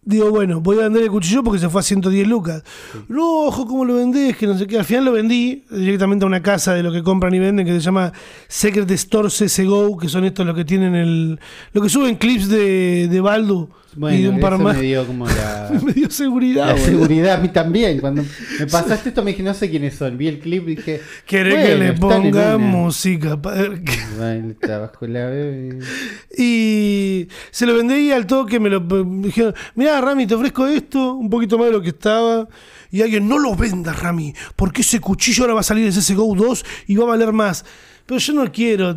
digo, 0.02 0.30
bueno, 0.30 0.60
voy 0.60 0.78
a 0.78 0.82
vender 0.82 1.02
el 1.02 1.10
cuchillo 1.10 1.42
porque 1.42 1.58
se 1.58 1.68
fue 1.68 1.80
a 1.80 1.84
110 1.84 2.26
lucas. 2.28 2.62
No, 3.08 3.46
ojo, 3.46 3.66
¿cómo 3.66 3.84
lo 3.84 3.94
vendés? 3.96 4.36
Que 4.36 4.46
no 4.46 4.56
sé 4.56 4.66
qué. 4.66 4.78
Al 4.78 4.84
final 4.84 5.04
lo 5.06 5.12
vendí 5.12 5.64
directamente 5.70 6.24
a 6.24 6.28
una 6.28 6.42
casa 6.42 6.74
de 6.74 6.82
lo 6.82 6.92
que 6.92 7.02
compran 7.02 7.34
y 7.34 7.38
venden 7.38 7.66
que 7.66 7.72
se 7.72 7.80
llama 7.80 8.12
Secret 8.48 8.90
Store 8.92 9.28
CSGO, 9.28 9.96
que 9.98 10.08
son 10.08 10.24
estos 10.24 10.46
los 10.46 10.54
que 10.54 10.64
tienen 10.64 10.94
el. 10.94 11.40
Lo 11.72 11.82
que 11.82 11.88
suben 11.88 12.16
clips 12.16 12.48
de, 12.48 13.08
de 13.08 13.20
Baldu 13.20 13.68
Bueno, 13.96 14.18
y 14.18 14.26
un 14.26 14.40
par 14.40 14.52
eso 14.54 14.62
más. 14.62 14.76
me 14.76 14.82
dio 14.82 15.06
como 15.06 15.26
la, 15.26 15.70
Me 15.84 15.92
dio 15.92 16.10
seguridad, 16.10 16.66
la 16.66 16.78
seguridad 16.78 17.34
a 17.34 17.38
mí 17.38 17.48
también. 17.48 17.98
Cuando 17.98 18.22
me 18.58 18.66
pasaste 18.70 19.08
esto 19.08 19.22
me 19.24 19.30
dije, 19.32 19.42
no 19.42 19.54
sé 19.54 19.70
quiénes 19.70 19.94
son. 19.94 20.18
Vi 20.18 20.28
el 20.28 20.38
clip 20.38 20.68
y 20.68 20.76
dije, 20.76 21.00
¿Querés 21.26 21.54
bueno, 21.54 21.68
que 21.68 21.74
le 21.76 21.88
en 21.88 21.98
ponga 21.98 22.58
música? 22.58 23.40
pa' 23.40 23.52
ver 23.52 23.82
qué- 23.82 23.98
Bueno, 24.18 24.50
está 24.50 24.78
bajo 24.78 25.06
la 25.06 25.26
bebé. 25.26 25.78
Y 26.38 27.28
se 27.50 27.64
lo 27.66 27.74
vendí 27.76 28.10
al 28.12 28.26
toque, 28.26 28.60
me 28.60 28.68
lo 28.68 28.80
me 28.82 29.26
dijeron, 29.28 29.54
mirá 29.74 30.00
Rami, 30.00 30.26
te 30.26 30.34
ofrezco 30.34 30.66
esto, 30.66 31.14
un 31.14 31.30
poquito 31.30 31.56
más 31.58 31.68
de 31.68 31.72
lo 31.72 31.80
que 31.82 31.88
estaba. 31.90 32.46
Y 32.90 33.02
alguien, 33.02 33.26
no 33.28 33.38
lo 33.38 33.56
vendas, 33.56 33.98
Rami, 33.98 34.34
porque 34.54 34.82
ese 34.82 35.00
cuchillo 35.00 35.44
ahora 35.44 35.54
va 35.54 35.60
a 35.60 35.64
salir 35.64 35.84
de 35.90 35.98
CSGO 35.98 36.34
2 36.36 36.64
y 36.88 36.96
va 36.96 37.04
a 37.04 37.08
valer 37.08 37.32
más. 37.32 37.64
Pero 38.04 38.20
yo 38.20 38.32
no 38.34 38.52
quiero, 38.52 38.96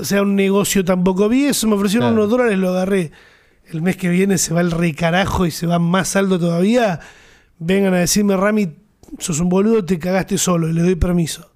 o 0.00 0.04
sea, 0.04 0.22
un 0.22 0.34
negocio 0.34 0.84
tampoco. 0.84 1.28
Vi 1.28 1.44
eso, 1.44 1.68
me 1.68 1.74
ofrecieron 1.76 2.08
Claro. 2.08 2.22
unos 2.22 2.30
dólares, 2.30 2.58
lo 2.58 2.70
agarré. 2.70 3.12
El 3.70 3.82
mes 3.82 3.96
que 3.96 4.08
viene 4.08 4.38
se 4.38 4.54
va 4.54 4.60
el 4.60 4.70
recarajo 4.70 5.46
y 5.46 5.50
se 5.50 5.66
va 5.66 5.78
más 5.78 6.16
alto 6.16 6.38
todavía. 6.38 7.00
Vengan 7.58 7.94
a 7.94 7.98
decirme, 7.98 8.36
Rami, 8.36 8.70
sos 9.18 9.40
un 9.40 9.48
boludo, 9.48 9.84
te 9.84 9.98
cagaste 9.98 10.38
solo 10.38 10.68
y 10.68 10.72
le 10.72 10.82
doy 10.82 10.94
permiso. 10.94 11.50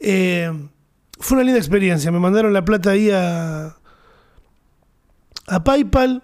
Eh, 0.00 0.50
fue 1.18 1.36
una 1.36 1.44
linda 1.44 1.58
experiencia. 1.58 2.10
Me 2.12 2.18
mandaron 2.18 2.52
la 2.52 2.64
plata 2.64 2.90
ahí 2.90 3.10
a, 3.10 3.76
a 5.46 5.64
PayPal. 5.64 6.22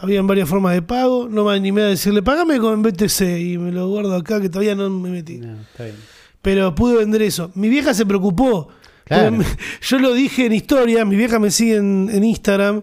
Habían 0.00 0.26
varias 0.26 0.48
formas 0.48 0.74
de 0.74 0.82
pago. 0.82 1.28
No 1.28 1.44
me 1.44 1.54
animé 1.54 1.82
a 1.82 1.86
decirle, 1.86 2.22
pagame 2.22 2.58
con 2.58 2.82
BTC. 2.82 3.20
Y 3.40 3.58
me 3.58 3.72
lo 3.72 3.88
guardo 3.88 4.14
acá 4.14 4.40
que 4.40 4.48
todavía 4.48 4.74
no 4.74 4.88
me 4.90 5.08
metí. 5.10 5.38
No, 5.38 5.60
está 5.60 5.84
bien. 5.84 5.96
Pero 6.42 6.74
pude 6.74 6.96
vender 6.98 7.22
eso. 7.22 7.50
Mi 7.54 7.68
vieja 7.68 7.94
se 7.94 8.06
preocupó. 8.06 8.68
Claro. 9.04 9.36
Porque 9.36 9.48
me- 9.48 9.56
Yo 9.80 9.98
lo 9.98 10.12
dije 10.12 10.46
en 10.46 10.52
historia. 10.52 11.04
Mi 11.04 11.16
vieja 11.16 11.38
me 11.38 11.50
sigue 11.50 11.76
en, 11.76 12.08
en 12.12 12.24
Instagram. 12.24 12.82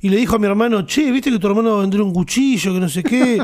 Y 0.00 0.08
le 0.08 0.16
dijo 0.16 0.36
a 0.36 0.38
mi 0.38 0.46
hermano, 0.46 0.86
che, 0.86 1.10
viste 1.10 1.30
que 1.30 1.38
tu 1.38 1.46
hermano 1.46 1.72
va 1.72 1.78
a 1.78 1.80
vender 1.82 2.00
un 2.02 2.12
cuchillo, 2.12 2.74
que 2.74 2.80
no 2.80 2.88
sé 2.88 3.02
qué. 3.02 3.42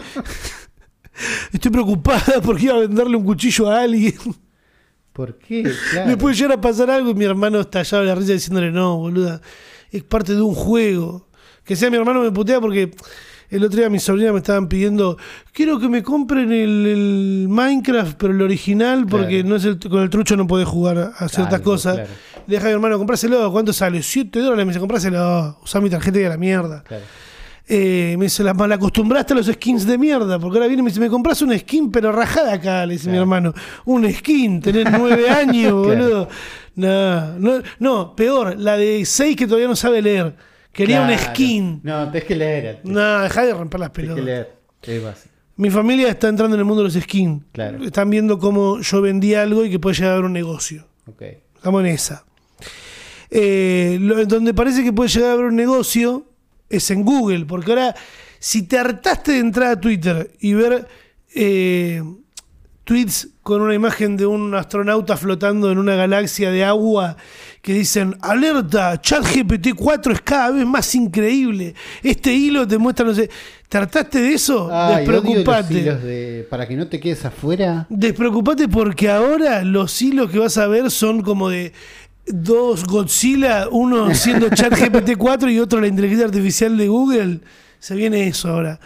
Estoy 1.52 1.70
preocupada 1.70 2.40
porque 2.42 2.64
iba 2.64 2.74
a 2.74 2.80
venderle 2.80 3.16
un 3.16 3.24
cuchillo 3.24 3.70
a 3.70 3.82
alguien. 3.82 4.14
¿Por 5.12 5.38
qué? 5.38 5.70
Claro. 5.90 6.08
Me 6.08 6.16
puede 6.16 6.34
llegar 6.34 6.52
a 6.52 6.60
pasar 6.60 6.90
algo 6.90 7.10
y 7.10 7.14
mi 7.14 7.24
hermano 7.24 7.60
estallaba 7.60 8.02
de 8.02 8.08
la 8.08 8.14
risa 8.14 8.32
diciéndole, 8.32 8.70
no, 8.70 8.96
boluda, 8.96 9.40
es 9.90 10.02
parte 10.02 10.34
de 10.34 10.40
un 10.40 10.54
juego. 10.54 11.28
Que 11.64 11.76
sea 11.76 11.90
mi 11.90 11.96
hermano 11.96 12.22
me 12.22 12.32
putea 12.32 12.60
porque 12.60 12.90
el 13.56 13.64
otro 13.64 13.78
día 13.78 13.88
mis 13.90 14.02
sobrinas 14.02 14.32
me 14.32 14.38
estaban 14.38 14.66
pidiendo, 14.68 15.16
quiero 15.52 15.78
que 15.78 15.88
me 15.88 16.02
compren 16.02 16.50
el, 16.52 16.86
el 16.86 17.46
Minecraft, 17.48 18.16
pero 18.18 18.32
el 18.32 18.42
original, 18.42 19.06
porque 19.06 19.40
Claro. 19.40 19.48
no 19.48 19.56
es 19.56 19.64
el, 19.64 19.78
con 19.78 20.02
el 20.02 20.10
trucho 20.10 20.36
no 20.36 20.46
podés 20.46 20.66
jugar 20.66 21.12
a 21.16 21.28
ciertas 21.28 21.60
cosas. 21.60 21.94
claro. 21.94 22.10
Le 22.46 22.56
dije 22.56 22.66
a 22.66 22.68
mi 22.70 22.74
hermano, 22.74 22.98
compráselo, 22.98 23.52
¿cuánto 23.52 23.72
sale? 23.72 24.02
7 24.02 24.40
dólares, 24.40 24.66
me 24.66 24.70
dice, 24.72 24.80
compráselo, 24.80 25.58
usá 25.62 25.80
mi 25.80 25.88
tarjeta 25.88 26.18
y 26.20 26.24
a 26.24 26.28
la 26.30 26.36
mierda. 26.36 26.82
Eh, 27.68 28.16
me 28.18 28.24
dice, 28.24 28.42
la 28.42 28.52
mal 28.54 28.72
acostumbraste 28.72 29.32
a 29.34 29.36
los 29.36 29.46
skins 29.46 29.86
de 29.86 29.96
mierda, 29.96 30.38
porque 30.40 30.58
ahora 30.58 30.66
viene 30.66 30.80
y 30.80 30.84
me 30.84 30.90
dice, 30.90 30.98
me 31.00 31.08
compras 31.08 31.40
un 31.42 31.56
skin, 31.56 31.92
pero 31.92 32.10
rajada 32.10 32.54
acá, 32.54 32.84
le 32.84 32.94
dice 32.94 33.08
mi 33.08 33.16
hermano. 33.16 33.54
Un 33.84 34.10
skin, 34.12 34.60
tenés 34.60 34.86
nueve 34.90 35.30
años, 35.30 35.72
boludo. 35.86 36.28
No, 36.74 37.38
no, 37.38 37.62
no, 37.78 38.16
peor, 38.16 38.58
la 38.58 38.76
de 38.76 39.04
seis 39.04 39.36
que 39.36 39.46
todavía 39.46 39.68
no 39.68 39.76
sabe 39.76 40.02
leer. 40.02 40.34
Quería 40.72 41.02
un 41.02 41.16
skin. 41.18 41.80
No, 41.82 42.10
tenés 42.10 42.24
que 42.26 42.36
leer. 42.36 42.80
No, 42.84 43.20
dejá 43.20 43.44
de 43.44 43.52
romper 43.54 43.80
las 43.80 43.92
Tenés 43.92 44.10
que 44.10 44.14
pelotas. 44.22 44.24
leer. 44.24 44.56
Es 44.98 45.02
básico. 45.04 45.34
Mi 45.56 45.70
familia 45.70 46.08
está 46.08 46.28
entrando 46.28 46.56
en 46.56 46.60
el 46.60 46.64
mundo 46.64 46.82
de 46.82 46.88
los 46.88 47.02
skins. 47.02 47.44
Claro. 47.52 47.84
Están 47.84 48.08
viendo 48.10 48.38
cómo 48.38 48.80
yo 48.80 49.02
vendí 49.02 49.34
algo 49.34 49.64
y 49.64 49.70
que 49.70 49.78
puede 49.78 49.94
llegar 49.96 50.10
a 50.10 50.14
haber 50.14 50.24
un 50.24 50.32
negocio. 50.32 50.86
Ok. 51.06 51.22
Estamos 51.56 51.80
en 51.82 51.86
esa. 51.88 52.24
Eh, 53.30 53.98
lo- 54.00 54.24
donde 54.26 54.52
parece 54.54 54.82
que 54.82 54.92
puede 54.92 55.08
llegar 55.10 55.30
a 55.30 55.32
haber 55.34 55.46
un 55.46 55.56
negocio 55.56 56.26
es 56.68 56.90
en 56.90 57.02
Google, 57.04 57.44
porque 57.46 57.70
ahora, 57.72 57.94
si 58.38 58.62
te 58.62 58.78
hartaste 58.78 59.32
de 59.32 59.38
entrar 59.38 59.68
a 59.72 59.80
Twitter 59.80 60.32
y 60.40 60.54
ver 60.54 60.88
eh, 61.34 62.02
tweets 62.84 63.28
con 63.42 63.60
una 63.62 63.74
imagen 63.74 64.16
de 64.16 64.26
un 64.26 64.54
astronauta 64.54 65.16
flotando 65.16 65.70
en 65.70 65.78
una 65.78 65.94
galaxia 65.96 66.50
de 66.50 66.64
agua 66.64 67.16
que 67.62 67.74
dicen, 67.74 68.16
alerta, 68.20 69.00
ChatGPT 69.00 69.74
4 69.76 70.12
es 70.14 70.20
cada 70.22 70.50
vez 70.50 70.66
más 70.66 70.92
increíble, 70.96 71.76
este 72.02 72.32
hilo 72.32 72.66
te 72.66 72.76
muestra, 72.76 73.06
no 73.06 73.14
sé, 73.14 73.30
¿te 73.68 73.78
hartaste 73.78 74.20
de 74.20 74.34
eso? 74.34 74.68
Despreocupate. 74.96 75.94
de... 75.94 76.46
Para 76.50 76.66
que 76.66 76.74
no 76.74 76.88
te 76.88 76.98
quedes 76.98 77.24
afuera. 77.24 77.86
Despreocupate 77.88 78.68
porque 78.68 79.08
ahora 79.08 79.62
los 79.62 80.02
hilos 80.02 80.28
que 80.28 80.40
vas 80.40 80.58
a 80.58 80.66
ver 80.66 80.90
son 80.90 81.22
como 81.22 81.48
de 81.48 81.72
dos 82.26 82.84
Godzilla, 82.84 83.68
uno 83.70 84.12
siendo 84.14 84.48
ChatGPT 84.48 85.16
4 85.16 85.48
y 85.50 85.60
otro 85.60 85.80
la 85.80 85.86
inteligencia 85.86 86.26
artificial 86.26 86.76
de 86.76 86.88
Google. 86.88 87.40
Se 87.78 87.94
viene 87.94 88.26
eso 88.26 88.48
ahora. 88.48 88.80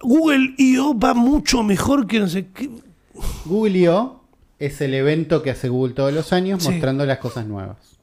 Google 0.00 0.54
I.O. 0.56 0.98
va 0.98 1.12
mucho 1.12 1.62
mejor 1.62 2.06
que 2.06 2.18
no 2.18 2.28
sé 2.28 2.46
qué. 2.48 2.70
Google 3.44 3.78
I.O. 3.78 4.23
es 4.66 4.80
el 4.80 4.94
evento 4.94 5.42
que 5.42 5.50
hace 5.50 5.68
Google 5.68 5.94
todos 5.94 6.12
los 6.12 6.32
años 6.32 6.62
Sí. 6.62 6.70
mostrando 6.70 7.04
las 7.06 7.18
cosas 7.18 7.46
nuevas. 7.46 7.98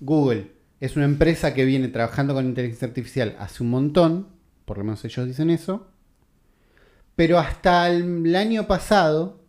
Google 0.00 0.50
es 0.80 0.96
una 0.96 1.04
empresa 1.06 1.54
que 1.54 1.64
viene 1.64 1.88
trabajando 1.88 2.34
con 2.34 2.44
inteligencia 2.46 2.88
artificial 2.88 3.36
hace 3.38 3.62
un 3.62 3.70
montón, 3.70 4.26
por 4.64 4.78
lo 4.78 4.84
menos 4.84 5.04
ellos 5.04 5.26
dicen 5.26 5.50
eso, 5.50 5.86
pero 7.14 7.38
hasta 7.38 7.88
el, 7.90 8.26
el 8.26 8.36
año 8.36 8.66
pasado 8.66 9.40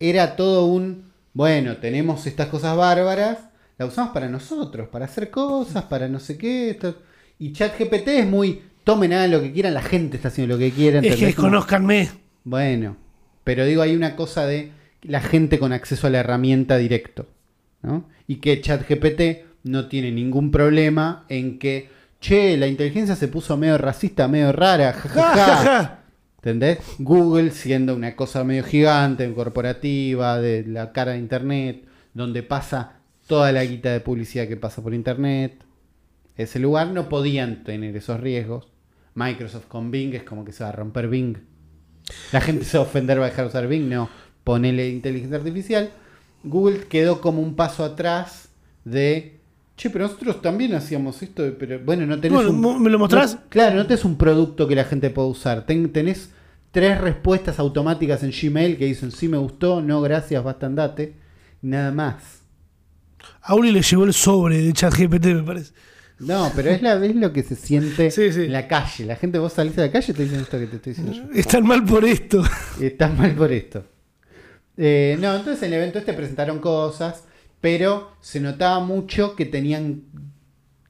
era 0.00 0.36
todo 0.36 0.66
un, 0.66 1.10
bueno, 1.34 1.76
tenemos 1.76 2.26
estas 2.26 2.48
cosas 2.48 2.76
bárbaras, 2.76 3.38
la 3.78 3.86
usamos 3.86 4.12
para 4.12 4.28
nosotros, 4.28 4.88
para 4.88 5.04
hacer 5.04 5.30
cosas, 5.30 5.84
para 5.84 6.08
no 6.08 6.20
sé 6.20 6.38
qué, 6.38 6.70
esto- 6.70 6.96
y 7.38 7.52
ChatGPT 7.52 8.08
es 8.08 8.26
muy, 8.26 8.62
tomen 8.84 9.10
nada 9.10 9.26
lo 9.28 9.42
que 9.42 9.52
quieran, 9.52 9.74
la 9.74 9.82
gente 9.82 10.16
está 10.16 10.28
haciendo 10.28 10.54
lo 10.54 10.58
que 10.58 10.70
quiera. 10.70 11.00
Es 11.00 11.16
que 11.16 11.26
desconozcanme. 11.26 12.08
bueno, 12.44 12.96
pero 13.44 13.66
digo, 13.66 13.82
hay 13.82 13.94
una 13.94 14.16
cosa 14.16 14.46
de 14.46 14.72
la 15.08 15.20
gente 15.20 15.58
con 15.58 15.72
acceso 15.72 16.06
a 16.06 16.10
la 16.10 16.20
herramienta 16.20 16.76
directo, 16.76 17.26
¿no? 17.82 18.08
Y 18.26 18.36
que 18.36 18.60
ChatGPT 18.60 19.46
no 19.64 19.88
tiene 19.88 20.10
ningún 20.12 20.50
problema 20.50 21.24
en 21.28 21.58
que, 21.58 21.88
che, 22.20 22.56
la 22.56 22.66
inteligencia 22.66 23.16
se 23.16 23.28
puso 23.28 23.56
medio 23.56 23.78
racista, 23.78 24.28
medio 24.28 24.52
rara, 24.52 24.92
Ja, 24.92 25.08
ja, 25.08 25.08
jajaja. 25.08 25.62
ja. 25.64 26.02
¿Entendés? 26.38 26.78
Google 26.98 27.50
siendo 27.50 27.96
una 27.96 28.14
cosa 28.14 28.44
medio 28.44 28.62
gigante, 28.62 29.32
corporativa, 29.32 30.38
de 30.38 30.64
la 30.64 30.92
cara 30.92 31.12
de 31.12 31.18
Internet, 31.18 31.84
donde 32.14 32.44
pasa 32.44 33.00
toda 33.26 33.50
la 33.50 33.64
guita 33.64 33.90
de 33.92 34.00
publicidad 34.00 34.46
que 34.46 34.56
pasa 34.56 34.80
por 34.82 34.94
Internet. 34.94 35.64
Ese 36.36 36.60
lugar 36.60 36.88
no 36.88 37.08
podían 37.08 37.64
tener 37.64 37.96
esos 37.96 38.20
riesgos. 38.20 38.68
Microsoft 39.14 39.66
con 39.66 39.90
Bing 39.90 40.14
es 40.14 40.22
como 40.22 40.44
que 40.44 40.52
se 40.52 40.62
va 40.62 40.70
a 40.70 40.72
romper 40.72 41.08
Bing. 41.08 41.36
La 42.30 42.40
gente 42.40 42.64
se 42.64 42.78
va 42.78 42.84
a 42.84 42.86
ofender, 42.86 43.18
va 43.18 43.26
a 43.26 43.30
dejar 43.30 43.46
de 43.46 43.48
usar 43.48 43.66
Bing. 43.66 43.88
No, 43.88 44.08
ponele 44.46 44.88
inteligencia 44.90 45.38
artificial. 45.38 45.90
Google 46.44 46.84
quedó 46.88 47.20
como 47.20 47.42
un 47.42 47.56
paso 47.56 47.84
atrás 47.84 48.48
de... 48.84 49.40
Che, 49.76 49.90
pero 49.90 50.04
nosotros 50.06 50.40
también 50.40 50.72
hacíamos 50.74 51.20
esto, 51.20 51.42
pero 51.58 51.80
bueno, 51.84 52.06
no 52.06 52.18
tenés 52.20 52.32
Bueno, 52.44 52.50
un... 52.68 52.80
¿me 52.82 52.88
lo 52.88 53.00
mostrás? 53.00 53.34
no- 53.34 53.40
claro, 53.48 53.74
no 53.74 53.86
tenés 53.88 54.04
un 54.04 54.16
producto 54.16 54.68
que 54.68 54.76
la 54.76 54.84
gente 54.84 55.10
pueda 55.10 55.26
usar. 55.26 55.66
Ten- 55.66 55.92
tenés 55.92 56.30
tres 56.70 57.00
respuestas 57.00 57.58
automáticas 57.58 58.22
en 58.22 58.30
Gmail 58.30 58.78
que 58.78 58.84
dicen 58.86 59.10
sí 59.10 59.26
me 59.26 59.36
gustó, 59.36 59.82
no 59.82 60.00
gracias, 60.00 60.44
basta 60.44 60.66
andate. 60.66 61.14
Nada 61.60 61.90
más. 61.90 62.42
A 63.42 63.56
Uli 63.56 63.72
le 63.72 63.82
llegó 63.82 64.04
el 64.04 64.14
sobre 64.14 64.62
de 64.62 64.72
ChatGPT, 64.72 65.24
me 65.26 65.42
parece. 65.42 65.72
No, 66.20 66.52
pero 66.54 66.70
es, 66.70 66.80
la, 66.82 67.04
es 67.04 67.16
lo 67.16 67.32
que 67.32 67.42
se 67.42 67.56
siente 67.56 68.10
Sí, 68.12 68.32
sí. 68.32 68.44
en 68.44 68.52
la 68.52 68.68
calle. 68.68 69.04
La 69.06 69.16
gente, 69.16 69.38
vos 69.40 69.52
salís 69.54 69.76
a 69.78 69.82
la 69.82 69.90
calle 69.90 70.12
y 70.12 70.14
te 70.14 70.22
dicen 70.22 70.40
esto 70.40 70.56
que 70.58 70.66
te 70.68 70.76
estoy 70.76 70.92
diciendo 70.94 71.12
yo. 71.12 71.24
Están 71.38 71.66
mal 71.66 71.84
por 71.84 72.04
esto. 72.04 72.42
Estás 72.80 73.12
mal 73.18 73.32
por 73.34 73.52
esto. 73.52 73.84
Eh, 74.76 75.16
no, 75.20 75.34
entonces 75.34 75.62
en 75.62 75.72
el 75.72 75.80
evento 75.80 75.98
este 75.98 76.12
presentaron 76.12 76.58
cosas, 76.58 77.24
pero 77.60 78.12
se 78.20 78.40
notaba 78.40 78.80
mucho 78.80 79.34
que 79.36 79.46
tenían 79.46 80.02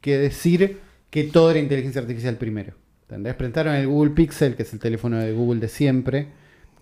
que 0.00 0.18
decir 0.18 0.80
que 1.10 1.24
todo 1.24 1.50
era 1.50 1.60
inteligencia 1.60 2.00
artificial 2.00 2.36
primero. 2.36 2.74
¿Entendés? 3.02 3.34
Presentaron 3.34 3.74
el 3.74 3.86
Google 3.86 4.10
Pixel, 4.10 4.56
que 4.56 4.64
es 4.64 4.72
el 4.72 4.80
teléfono 4.80 5.18
de 5.18 5.32
Google 5.32 5.60
de 5.60 5.68
siempre, 5.68 6.28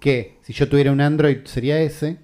que 0.01 0.39
si 0.43 0.53
yo 0.53 0.69
tuviera 0.69 0.91
un 0.91 1.01
Android 1.01 1.45
sería 1.45 1.81
ese, 1.81 2.19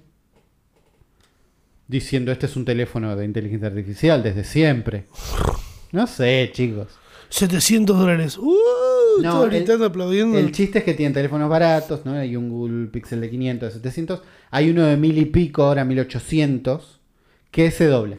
diciendo 1.87 2.31
este 2.31 2.47
es 2.47 2.55
un 2.55 2.65
teléfono 2.65 3.15
de 3.15 3.25
inteligencia 3.25 3.67
artificial 3.67 4.23
desde 4.23 4.43
siempre. 4.43 5.05
No 5.91 6.07
sé, 6.07 6.49
chicos. 6.53 6.87
700 7.29 7.97
dólares. 7.97 8.37
Uh, 8.37 8.51
No, 9.23 9.45
gritando, 9.45 9.85
aplaudiendo. 9.85 10.37
El 10.37 10.51
chiste 10.51 10.79
es 10.79 10.85
que 10.85 10.93
tienen 10.93 11.13
teléfonos 11.13 11.49
baratos, 11.49 12.05
¿no? 12.05 12.13
Hay 12.13 12.35
un 12.35 12.49
Google 12.49 12.87
Pixel 12.87 13.21
de 13.21 13.29
500, 13.29 13.67
de 13.73 13.79
700. 13.79 14.21
Hay 14.51 14.69
uno 14.69 14.83
de 14.85 14.97
mil 14.97 15.17
y 15.17 15.25
pico, 15.25 15.63
ahora 15.63 15.85
1800, 15.85 16.99
que 17.51 17.71
se 17.71 17.85
dobla. 17.87 18.17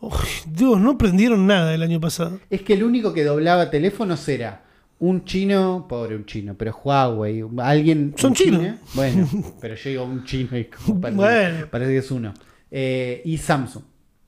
Uy, 0.00 0.10
Dios, 0.46 0.80
no 0.80 0.98
prendieron 0.98 1.46
nada 1.46 1.74
el 1.74 1.82
año 1.82 2.00
pasado. 2.00 2.40
Es 2.50 2.62
que 2.62 2.74
el 2.74 2.82
único 2.82 3.12
que 3.12 3.22
doblaba 3.24 3.70
teléfonos 3.70 4.28
era 4.28 4.64
un 4.98 5.24
chino, 5.24 5.86
pobre 5.88 6.14
un 6.16 6.26
chino, 6.26 6.54
pero 6.56 6.76
Huawei, 6.82 7.44
alguien. 7.58 8.14
Son 8.16 8.34
chinos. 8.34 8.76
Bueno, 8.94 9.28
pero 9.60 9.74
yo 9.74 9.90
digo 9.90 10.04
un 10.04 10.24
chino 10.24 10.56
y 10.56 10.64
como 10.66 11.00
parece, 11.00 11.16
Bueno. 11.16 11.66
parece 11.70 11.90
que 11.92 11.98
es 11.98 12.10
uno. 12.10 12.34
Eh, 12.70 13.22
y 13.24 13.36
Samsung. 13.38 13.82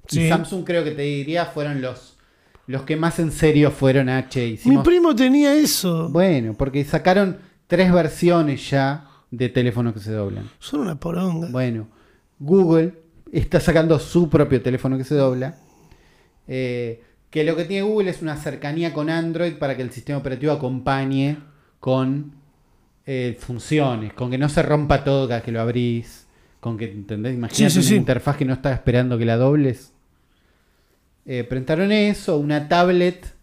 Sí. 0.07 0.23
Y 0.23 0.29
Samsung 0.29 0.65
creo 0.65 0.85
que 0.85 0.91
te 0.91 1.03
diría 1.03 1.47
fueron 1.47 1.81
los, 1.81 2.14
los 2.67 2.83
que 2.83 2.97
más 2.97 3.19
en 3.19 3.31
serio 3.33 3.71
fueron 3.71 4.09
H. 4.09 4.41
Mi 4.41 4.53
Hicimos 4.53 4.85
primo 4.85 5.15
tenía 5.15 5.55
eso. 5.55 6.09
Bueno, 6.09 6.55
porque 6.55 6.85
sacaron 6.85 7.39
tres 7.67 7.93
versiones 7.93 8.71
ya 8.71 9.09
de 9.31 9.49
teléfonos 9.49 9.93
que 9.95 10.01
se 10.01 10.13
doblan. 10.13 10.49
Son 10.59 10.81
una 10.81 10.95
poronga. 10.99 11.49
Bueno, 11.51 11.89
Google 12.39 12.95
está 13.33 13.61
sacando 13.61 13.99
su 13.99 14.29
propio 14.31 14.63
teléfono 14.63 14.97
que 14.97 15.05
se 15.05 15.15
dobla. 15.15 15.57
eh, 16.47 17.03
que 17.31 17.43
lo 17.43 17.57
que 17.57 17.65
tiene 17.65 17.83
Google 17.83 18.11
es 18.11 18.23
una 18.23 18.37
cercanía 18.37 18.93
con 18.95 19.11
Android 19.11 19.55
para 19.55 19.77
que 19.77 19.83
el 19.83 19.91
sistema 19.91 20.21
operativo 20.21 20.53
acompañe 20.53 21.39
con 21.81 22.33
eh, 23.07 23.37
funciones, 23.41 24.13
con 24.13 24.31
que 24.31 24.39
no 24.39 24.49
se 24.49 24.63
rompa 24.63 25.03
todo 25.03 25.27
cada 25.27 25.43
que 25.43 25.51
lo 25.51 25.61
abrís, 25.61 26.29
con 26.61 26.79
que, 26.79 26.85
¿entendés? 26.93 27.35
Imagínate 27.35 27.71
Sí, 27.75 27.83
sí, 27.83 27.95
una 27.95 28.01
interfaz 28.03 28.37
que 28.37 28.45
no 28.45 28.53
está 28.53 28.73
esperando 28.73 29.19
que 29.19 29.25
la 29.25 29.37
dobles. 29.37 29.94
Eh, 31.27 31.45
presentaron 31.45 31.91
eso, 31.91 32.37
una 32.37 32.69
tablet 32.69 33.35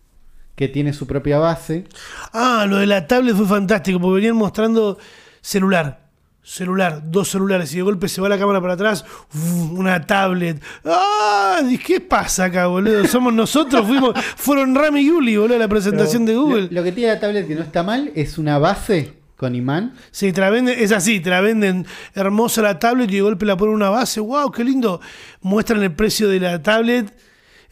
que 0.55 0.67
tiene 0.67 0.93
su 0.93 1.07
propia 1.07 1.39
base. 1.39 1.85
Ah, 2.33 2.65
lo 2.69 2.77
de 2.77 2.85
la 2.85 3.07
tablet 3.07 3.35
fue 3.35 3.47
fantástico, 3.47 3.99
porque 3.99 4.15
venían 4.15 4.35
mostrando 4.35 4.99
celular. 5.41 6.01
Celular, 6.43 7.03
dos 7.05 7.29
celulares, 7.29 7.71
y 7.73 7.77
de 7.77 7.83
golpe 7.83 8.07
se 8.07 8.19
va 8.19 8.27
la 8.27 8.37
cámara 8.37 8.59
para 8.61 8.73
atrás, 8.73 9.05
uf, 9.33 9.71
una 9.71 10.05
tablet. 10.05 10.61
¡Ah! 10.83 11.61
¿y 11.67 11.77
¿Qué 11.77 11.99
pasa 12.01 12.45
acá, 12.45 12.65
boludo? 12.67 13.07
Somos 13.07 13.31
nosotros, 13.31 13.85
fuimos, 13.85 14.13
fueron 14.35 14.73
Rami 14.73 15.01
y 15.01 15.07
Yuli, 15.07 15.37
boludo, 15.37 15.55
a 15.55 15.59
la 15.59 15.67
presentación 15.67 16.25
de 16.25 16.35
Google. 16.35 16.67
Lo, 16.71 16.83
que 16.83 16.91
tiene 16.91 17.13
la 17.13 17.19
tablet 17.19 17.47
que 17.47 17.55
no 17.55 17.61
está 17.61 17.83
mal 17.83 18.11
es 18.15 18.37
una 18.39 18.57
base 18.57 19.13
con 19.37 19.55
imán. 19.55 19.93
Sí, 20.11 20.31
te 20.31 20.41
la 20.41 20.49
venden, 20.49 20.77
es 20.79 20.91
así, 20.91 21.19
te 21.19 21.29
la 21.29 21.41
venden 21.41 21.85
hermosa 22.13 22.61
la 22.61 22.77
tablet 22.77 23.09
y 23.11 23.15
de 23.15 23.21
golpe 23.21 23.45
la 23.45 23.57
ponen 23.57 23.73
en 23.73 23.75
una 23.77 23.89
base. 23.89 24.19
¡Wow! 24.19 24.51
¡Qué 24.51 24.63
lindo! 24.63 24.99
Muestran 25.41 25.81
el 25.81 25.93
precio 25.93 26.27
de 26.27 26.39
la 26.39 26.61
tablet. 26.61 27.11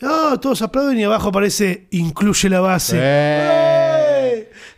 ¡Ah! 0.02 0.38
todos 0.42 0.62
aplauden 0.62 0.98
y 1.00 1.04
abajo 1.04 1.30
aparece 1.30 1.88
incluye 1.92 2.50
la 2.50 2.60
base. 2.62 2.98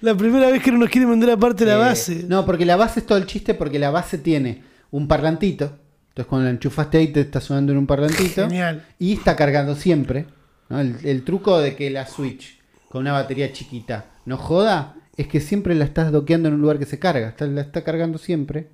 La 0.02 0.16
primera 0.16 0.50
vez 0.50 0.64
que 0.64 0.72
no 0.72 0.80
nos 0.80 0.90
quieren 0.90 1.10
vender 1.10 1.30
aparte 1.30 1.64
la 1.66 1.74
Eh, 1.76 1.78
base. 1.78 2.26
No, 2.28 2.46
porque 2.46 2.66
la 2.66 2.76
base 2.76 3.02
es 3.02 3.06
todo 3.06 3.18
el 3.20 3.28
chiste, 3.28 3.54
porque 3.54 3.78
la 3.78 3.92
base 3.92 4.18
tiene 4.18 4.64
un 4.90 5.08
parlantito. 5.08 5.78
Entonces 6.10 6.26
cuando 6.28 6.46
la 6.46 6.52
enchufaste 6.52 6.98
ahí 6.98 7.08
te 7.10 7.22
está 7.22 7.40
sonando 7.40 7.72
en 7.72 7.78
un 7.78 7.88
parlantito. 7.88 8.44
Genial. 8.48 8.84
Y 9.00 9.14
está 9.14 9.36
cargando 9.36 9.76
siempre. 9.76 10.26
¿no? 10.70 10.80
El, 10.80 10.96
el 11.04 11.24
truco 11.24 11.60
de 11.60 11.76
que 11.76 11.90
la 11.92 12.08
Switch 12.08 12.60
con 12.90 13.02
una 13.02 13.14
batería 13.14 13.54
chiquita 13.54 14.06
no 14.26 14.38
joda 14.38 14.96
es 15.18 15.28
que 15.28 15.40
siempre 15.40 15.76
la 15.76 15.86
estás 15.86 16.12
doqueando 16.12 16.48
en 16.50 16.56
un 16.56 16.62
lugar 16.62 16.80
que 16.80 16.86
se 16.86 16.98
carga. 17.00 17.30
Está- 17.30 17.46
la 17.46 17.62
está 17.62 17.84
cargando 17.84 18.18
siempre. 18.18 18.70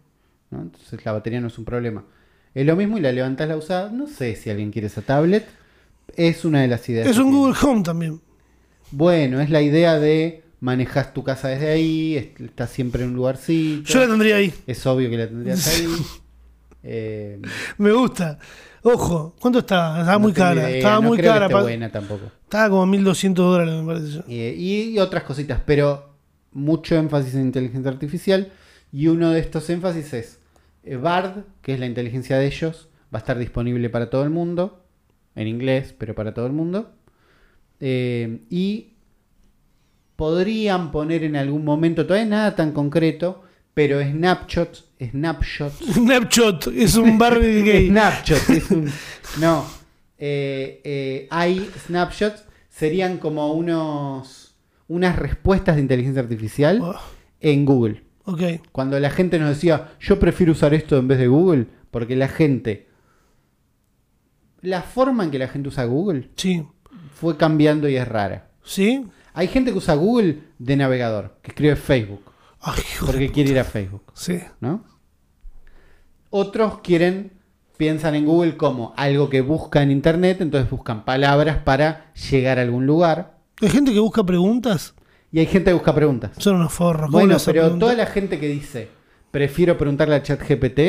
¿no? 0.50 0.62
Entonces 0.62 1.04
la 1.06 1.12
batería 1.12 1.42
no 1.42 1.48
es 1.48 1.58
un 1.60 1.66
problema. 1.66 2.06
Es 2.56 2.66
lo 2.66 2.76
mismo 2.78 2.98
y 2.98 3.02
la 3.02 3.12
levantás 3.12 3.50
la 3.50 3.58
usada. 3.58 3.90
No 3.92 4.08
sé 4.08 4.36
si 4.36 4.50
alguien 4.50 4.72
quiere 4.72 4.88
esa 4.88 5.02
tablet. 5.02 5.46
Es 6.16 6.46
una 6.46 6.62
de 6.62 6.68
las 6.68 6.88
ideas. 6.90 7.08
Es 7.08 7.16
que 7.16 7.22
un 7.22 7.30
tiene. 7.30 7.38
Google 7.40 7.58
Home 7.64 7.84
también. 7.84 8.22
Bueno, 8.92 9.40
es 9.42 9.50
la 9.50 9.62
idea 9.62 10.00
de 10.00 10.44
manejas 10.60 11.14
tu 11.14 11.24
casa 11.24 11.50
desde 11.50 11.70
ahí, 11.70 12.16
est- 12.18 12.40
estás 12.42 12.70
siempre 12.72 13.04
en 13.04 13.10
un 13.10 13.16
lugarcito. 13.16 13.84
Yo 13.92 14.00
la 14.00 14.08
tendría 14.08 14.38
ahí. 14.38 14.54
Es 14.66 14.86
obvio 14.88 15.10
que 15.10 15.18
la 15.18 15.28
tendrías 15.28 15.68
ahí. 15.68 15.88
Eh, 16.90 17.42
Me 17.80 17.92
gusta. 17.92 18.40
Ojo, 18.84 19.36
¿cuánto 19.42 19.60
estaba? 19.60 20.00
Estaba 20.00 20.14
no 20.14 20.20
muy 20.22 20.32
cara. 20.32 20.70
idea, 20.70 20.78
Estaba 20.78 20.96
no 20.96 21.02
muy 21.02 21.18
creo 21.18 21.34
que 21.34 21.36
cara. 21.36 21.46
esté 21.48 21.54
pa- 21.56 21.62
buena 21.64 21.92
tampoco. 21.92 22.32
Estaba 22.44 22.70
como 22.70 22.86
1200 22.86 23.46
dólares, 23.46 23.84
me 23.84 23.94
parece. 23.94 24.20
Eh, 24.30 24.56
y, 24.58 24.82
y 24.92 25.00
otras 25.00 25.24
cositas, 25.24 25.60
pero 25.66 26.14
mucho 26.54 26.96
énfasis 26.96 27.34
en 27.36 27.42
inteligencia 27.42 27.92
artificial. 27.92 28.54
Y 28.94 29.08
uno 29.08 29.32
de 29.32 29.40
estos 29.42 29.70
énfasis 29.70 30.14
es 30.14 30.40
eh, 30.84 30.96
Bard, 30.96 31.44
que 31.62 31.74
es 31.74 31.80
la 31.82 31.88
inteligencia 31.88 32.38
de 32.38 32.46
ellos, 32.46 32.88
va 33.14 33.18
a 33.18 33.20
estar 33.20 33.38
disponible 33.38 33.90
para 33.90 34.10
todo 34.10 34.24
el 34.24 34.30
mundo, 34.30 34.86
en 35.38 35.48
inglés, 35.48 35.96
pero 35.98 36.14
para 36.16 36.34
todo 36.34 36.46
el 36.48 36.54
mundo. 36.54 36.92
Eh, 37.80 38.42
y 38.50 38.94
podrían 40.16 40.92
poner 40.92 41.24
en 41.24 41.36
algún 41.36 41.64
momento, 41.64 42.06
todavía 42.06 42.28
nada 42.30 42.56
tan 42.56 42.72
concreto, 42.72 43.44
pero 43.74 44.02
snapshots, 44.02 44.86
snapshots 45.12 45.78
Snapshot 45.94 46.68
es 46.76 46.96
un 46.96 47.18
Barbie 47.18 47.62
gay. 47.64 47.88
Snapshot, 47.90 48.50
es 48.50 48.72
un- 48.72 48.90
no. 49.40 49.66
Eh, 50.18 50.82
eh, 50.84 51.28
hay 51.30 51.70
snapshots, 51.86 52.44
serían 52.70 53.18
como 53.18 53.54
unos 53.54 54.56
unas 54.90 55.18
respuestas 55.18 55.76
de 55.76 55.82
inteligencia 55.82 56.22
artificial 56.22 56.80
Oh, 56.82 56.96
en 57.42 57.66
Google. 57.66 58.04
ok. 58.24 58.42
Cuando 58.72 59.00
la 59.00 59.10
gente 59.12 59.38
nos 59.38 59.50
decía, 59.50 59.90
yo 60.00 60.18
prefiero 60.18 60.54
usar 60.54 60.74
esto 60.74 60.98
en 60.98 61.08
vez 61.10 61.20
de 61.20 61.28
Google, 61.28 61.68
porque 61.92 62.16
la 62.16 62.30
gente, 62.30 62.87
la 64.68 64.82
forma 64.82 65.24
en 65.24 65.32
que 65.32 65.40
la 65.40 65.48
gente 65.48 65.70
usa 65.70 65.86
Google 65.86 66.30
Sí. 66.36 66.66
fue 67.16 67.38
cambiando 67.38 67.88
y 67.88 67.96
es 67.96 68.08
rara. 68.08 68.50
¿Sí? 68.64 69.06
Hay 69.34 69.48
gente 69.48 69.72
que 69.72 69.78
usa 69.78 69.96
Google 69.96 70.40
de 70.60 70.76
navegador, 70.76 71.38
que 71.42 71.52
escribe 71.52 71.76
Facebook, 71.76 72.22
Ay, 72.60 72.82
porque 73.06 73.32
quiere 73.32 73.52
ir 73.52 73.60
a 73.60 73.64
Facebook. 73.64 74.04
Sí. 74.14 74.40
¿no? 74.60 74.84
Otros 76.30 76.80
quieren, 76.80 77.32
piensan 77.78 78.16
en 78.16 78.26
Google 78.26 78.58
como 78.58 78.94
algo 78.98 79.30
que 79.30 79.42
busca 79.42 79.82
en 79.82 79.92
Internet, 79.92 80.42
entonces 80.42 80.70
buscan 80.70 81.06
palabras 81.06 81.60
para 81.64 82.12
llegar 82.30 82.60
a 82.60 82.64
algún 82.64 82.86
lugar. 82.86 83.38
Hay 83.62 83.70
gente 83.70 83.94
que 83.94 84.00
busca 84.00 84.24
preguntas. 84.26 84.94
Y 85.32 85.40
hay 85.40 85.46
gente 85.46 85.70
que 85.72 85.74
busca 85.76 85.94
preguntas. 85.94 86.32
Son 86.38 86.56
unos 86.56 86.74
forros. 86.74 87.08
¿Cómo 87.12 87.20
Bueno, 87.20 87.38
pero 87.46 87.62
pregunta? 87.64 87.86
toda 87.86 87.96
la 87.96 88.06
gente 88.06 88.40
que 88.40 88.48
dice, 88.48 88.90
prefiero 89.32 89.78
preguntarle 89.78 90.16
a 90.16 90.24
ChatGPT, 90.24 90.80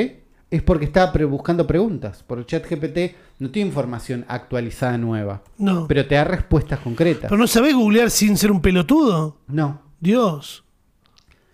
es 0.51 0.63
porque 0.63 0.87
está 0.87 1.13
pre- 1.13 1.25
buscando 1.25 1.67
preguntas. 1.67 2.25
Porque 2.27 2.47
ChatGPT 2.47 3.15
no 3.39 3.51
tiene 3.51 3.69
información 3.69 4.25
actualizada 4.29 4.97
nueva, 4.99 5.43
No. 5.59 5.73
Pero, 5.75 5.87
pero 5.89 6.07
te 6.07 6.15
da 6.15 6.25
respuestas 6.25 6.81
concretas. 6.81 7.31
no 7.31 7.47
sabés 7.47 7.75
googlear 7.75 8.11
sin 8.11 8.37
ser 8.37 8.51
un 8.51 8.61
pelotudo. 8.61 9.39
No. 9.47 9.83
Dios. 10.01 10.65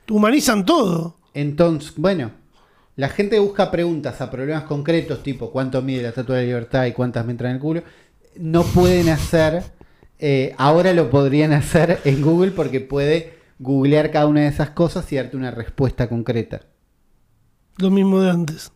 Humanizan 0.09 0.64
todo. 0.64 1.18
Entonces, 1.32 1.95
bueno, 1.97 2.30
la 2.97 3.09
gente 3.09 3.38
busca 3.38 3.70
preguntas 3.70 4.20
a 4.20 4.30
problemas 4.30 4.64
concretos, 4.64 5.22
tipo 5.22 5.51
cuánto 5.51 5.82
mide 5.82 6.03
la 6.03 6.09
estatua 6.11 6.36
de 6.36 6.42
la 6.42 6.47
libertad 6.49 6.84
y 6.86 6.92
cuántas 6.92 7.24
me 7.24 7.32
entran 7.32 7.51
en 7.51 7.57
el 7.57 7.62
culo. 7.62 7.82
No 8.36 8.62
pueden 8.64 9.09
hacer, 9.09 9.62
eh, 10.18 10.55
ahora 10.59 10.92
lo 10.92 11.11
podrían 11.11 11.53
hacer 11.53 12.01
en 12.05 12.22
Google 12.22 12.53
porque 12.53 12.80
puede 12.80 13.34
googlear 13.59 14.11
cada 14.11 14.26
una 14.26 14.42
de 14.42 14.49
esas 14.49 14.70
cosas 14.70 15.11
y 15.12 15.16
darte 15.16 15.36
una 15.36 15.51
respuesta 15.51 16.09
concreta. 16.09 16.61
Lo 17.78 17.90
mismo 17.90 18.20
de 18.20 18.30
antes. 18.30 18.70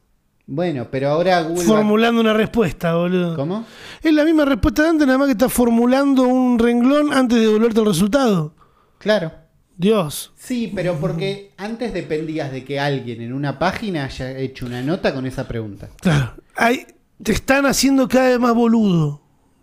Bueno, 0.51 0.89
pero 0.91 1.11
ahora 1.11 1.43
Google... 1.43 1.61
va- 1.67 1.75
Formulando 1.77 2.21
una 2.23 2.33
respuesta, 2.33 2.95
boludo. 2.95 3.37
¿Cómo? 3.37 3.67
Es 4.03 4.13
la 4.15 4.25
misma 4.25 4.47
respuesta 4.47 4.83
de 4.83 4.89
antes, 4.89 5.07
nada 5.07 5.19
más 5.19 5.27
que 5.27 5.33
está 5.33 5.51
formulando 5.51 6.23
un 6.23 6.59
renglón 6.59 7.13
antes 7.13 7.37
de 7.39 7.45
devolverte 7.45 7.81
el 7.81 7.87
resultado. 7.87 8.55
Claro. 8.97 9.31
Dios. 9.77 10.33
Sí, 10.37 10.73
pero 10.75 10.97
porque 10.99 11.53
antes 11.59 11.93
dependías 11.93 12.51
de 12.51 12.65
que 12.65 12.81
alguien 12.81 13.21
en 13.21 13.33
una 13.35 13.59
página 13.59 14.07
haya 14.07 14.37
hecho 14.39 14.65
una 14.67 14.81
nota 14.83 15.15
con 15.15 15.27
esa 15.27 15.47
pregunta. 15.47 15.91
Claro. 16.01 16.33
Hay, 16.57 16.87
te 17.23 17.33
están 17.33 17.67
haciendo 17.67 18.09
cada 18.09 18.31
vez 18.31 18.41
más 18.41 18.55
boludo. 18.55 19.21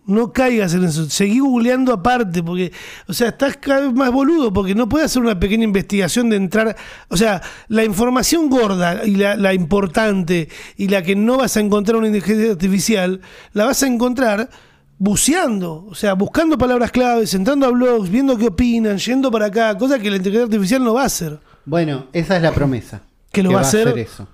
No 0.08 0.32
caigas 0.32 0.74
en 0.74 0.84
eso. 0.84 1.10
Seguí 1.10 1.39
googleando 1.39 1.91
aparte, 1.91 2.43
porque, 2.43 2.72
o 3.08 3.14
sea, 3.14 3.30
estás 3.30 3.58
cada 3.58 3.82
vez 3.82 3.93
más 3.93 4.12
boludo, 4.12 4.53
porque 4.53 4.76
no 4.76 4.88
puedes 4.88 5.08
hacer 5.08 5.22
una 5.22 5.39
pequeña 5.39 5.64
investigación 5.64 6.30
de 6.30 6.36
entrar. 6.36 6.76
O 7.10 7.18
sea, 7.18 7.41
la 7.68 7.84
información 7.84 8.49
gorda 8.49 9.03
y 9.06 9.16
la, 9.16 9.36
la 9.36 9.53
importante 9.53 10.47
y 10.78 10.88
la 10.88 11.01
que 11.01 11.16
no 11.16 11.38
vas 11.38 11.58
a 11.58 11.60
encontrar 11.60 11.95
en 11.95 11.99
una 11.99 12.08
inteligencia 12.08 12.51
artificial, 12.51 13.22
la 13.53 13.66
vas 13.66 13.82
a 13.82 13.88
encontrar 13.88 14.49
buceando, 14.97 15.86
o 15.89 15.95
sea, 15.95 16.14
buscando 16.14 16.58
palabras 16.58 16.91
claves, 16.91 17.34
entrando 17.34 17.66
a 17.66 17.70
blogs, 17.72 18.10
viendo 18.10 18.38
qué 18.38 18.47
opinan, 18.47 18.97
yendo 18.97 19.30
para 19.32 19.47
acá, 19.47 19.78
cosa 19.78 19.99
que 19.99 20.10
la 20.10 20.18
inteligencia 20.18 20.45
artificial 20.45 20.84
no 20.84 20.93
va 20.93 21.03
a 21.03 21.06
hacer. 21.08 21.39
Bueno, 21.66 22.08
esa 22.14 22.38
es 22.38 22.41
la 22.41 22.51
promesa. 22.53 23.01
¿Que 23.32 23.43
lo 23.43 23.51
va 23.51 23.60
a 23.60 23.62
hacer? 23.62 23.88
hacer 23.88 23.99
eso. 23.99 24.28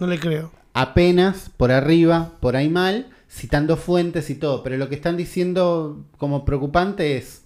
No 0.00 0.06
le 0.06 0.18
creo. 0.18 0.50
apenas 0.74 1.50
por 1.56 1.70
arriba, 1.70 2.32
por 2.40 2.56
ahí 2.56 2.68
mal, 2.68 3.08
citando 3.30 3.76
fuentes 3.76 4.30
y 4.30 4.34
todo, 4.36 4.62
pero 4.62 4.76
lo 4.76 4.88
que 4.88 4.94
están 4.94 5.16
diciendo 5.16 6.06
como 6.16 6.44
preocupante 6.44 7.16
es 7.18 7.44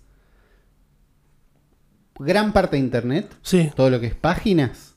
gran 2.18 2.52
parte 2.52 2.76
de 2.76 2.82
Internet, 2.82 3.34
Sí. 3.42 3.70
todo 3.74 3.90
lo 3.90 4.00
que 4.00 4.06
es 4.06 4.14
páginas, 4.14 4.94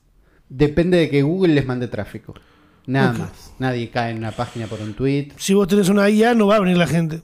depende 0.50 0.98
de 0.98 1.10
que 1.10 1.24
Google 1.24 1.54
les 1.54 1.66
mande 1.66 1.88
tráfico. 1.88 2.34
Nada 2.88 3.14
más. 3.14 3.54
Nadie 3.58 3.90
cae 3.90 4.12
en 4.12 4.18
una 4.20 4.32
página 4.32 4.68
por 4.68 4.80
un 4.80 4.94
tweet. 4.94 5.30
Si 5.38 5.56
vos 5.56 5.68
tenés 5.68 5.90
una 5.90 6.08
IA, 6.08 6.36
no 6.36 6.46
va 6.48 6.58
a 6.58 6.60
venir 6.60 6.78
la 6.78 6.86
gente. 6.86 7.24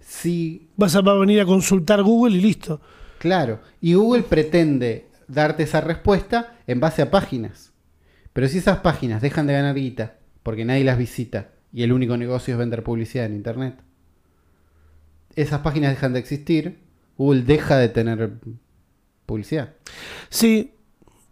Sí, 0.00 0.68
Vas 0.76 0.94
a, 0.96 1.00
va 1.00 1.12
a 1.12 1.18
venir 1.18 1.40
a 1.40 1.46
consultar 1.46 2.02
Google 2.02 2.36
y 2.36 2.40
listo. 2.40 2.80
claro. 3.18 3.60
Y 3.80 3.94
Google 3.94 4.22
pretende 4.22 5.08
darte 5.28 5.62
esa 5.62 5.80
respuesta 5.80 6.58
en 6.66 6.78
base 6.80 7.00
a 7.00 7.10
páginas. 7.10 7.72
Pero 8.34 8.48
si 8.48 8.58
esas 8.58 8.78
páginas 8.78 9.22
dejan 9.22 9.46
de 9.46 9.54
ganar 9.54 9.74
guita 9.74 10.18
porque 10.42 10.64
nadie 10.66 10.84
las 10.84 10.98
visita 10.98 11.50
y 11.74 11.82
el 11.82 11.92
único 11.92 12.16
negocio 12.16 12.54
es 12.54 12.58
vender 12.58 12.84
publicidad 12.84 13.26
en 13.26 13.34
Internet, 13.34 13.74
esas 15.34 15.60
páginas 15.60 15.90
dejan 15.90 16.12
de 16.12 16.20
existir, 16.20 16.78
Google 17.18 17.42
deja 17.42 17.76
de 17.76 17.88
tener 17.88 18.34
publicidad. 19.26 19.74
Sí, 20.28 20.72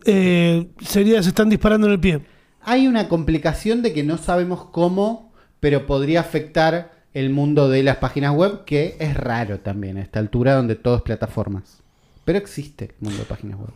eh, 0.05 0.69
sería, 0.81 1.23
se 1.23 1.29
están 1.29 1.49
disparando 1.49 1.87
en 1.87 1.93
el 1.93 2.01
pie. 2.01 2.21
Hay 2.61 2.89
una 2.89 3.09
complicación 3.09 3.83
de 3.83 3.93
que 3.93 4.03
no 4.03 4.19
sabemos 4.19 4.65
cómo, 4.65 5.33
pero 5.61 5.87
podría 5.87 6.21
afectar 6.21 6.93
el 7.15 7.31
mundo 7.31 7.69
de 7.69 7.85
las 7.85 7.99
páginas 7.99 8.35
web, 8.35 8.65
que 8.65 8.97
es 8.99 9.15
raro 9.15 9.61
también 9.61 9.97
a 9.97 10.03
esta 10.03 10.19
altura 10.19 10.55
donde 10.55 10.75
todo 10.75 10.97
es 10.97 11.03
plataformas. 11.03 11.83
Pero 12.25 12.39
existe 12.39 12.87
el 12.87 12.95
mundo 13.01 13.21
de 13.21 13.27
páginas 13.27 13.61
web. 13.61 13.71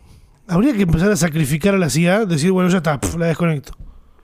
Habría 0.48 0.72
que 0.72 0.82
empezar 0.82 1.12
a 1.12 1.16
sacrificar 1.16 1.74
a 1.74 1.78
la 1.78 1.90
CIA, 1.90 2.24
decir, 2.24 2.50
bueno, 2.50 2.68
ya 2.70 2.78
está, 2.78 3.00
pf, 3.00 3.18
la 3.18 3.26
desconecto. 3.26 3.76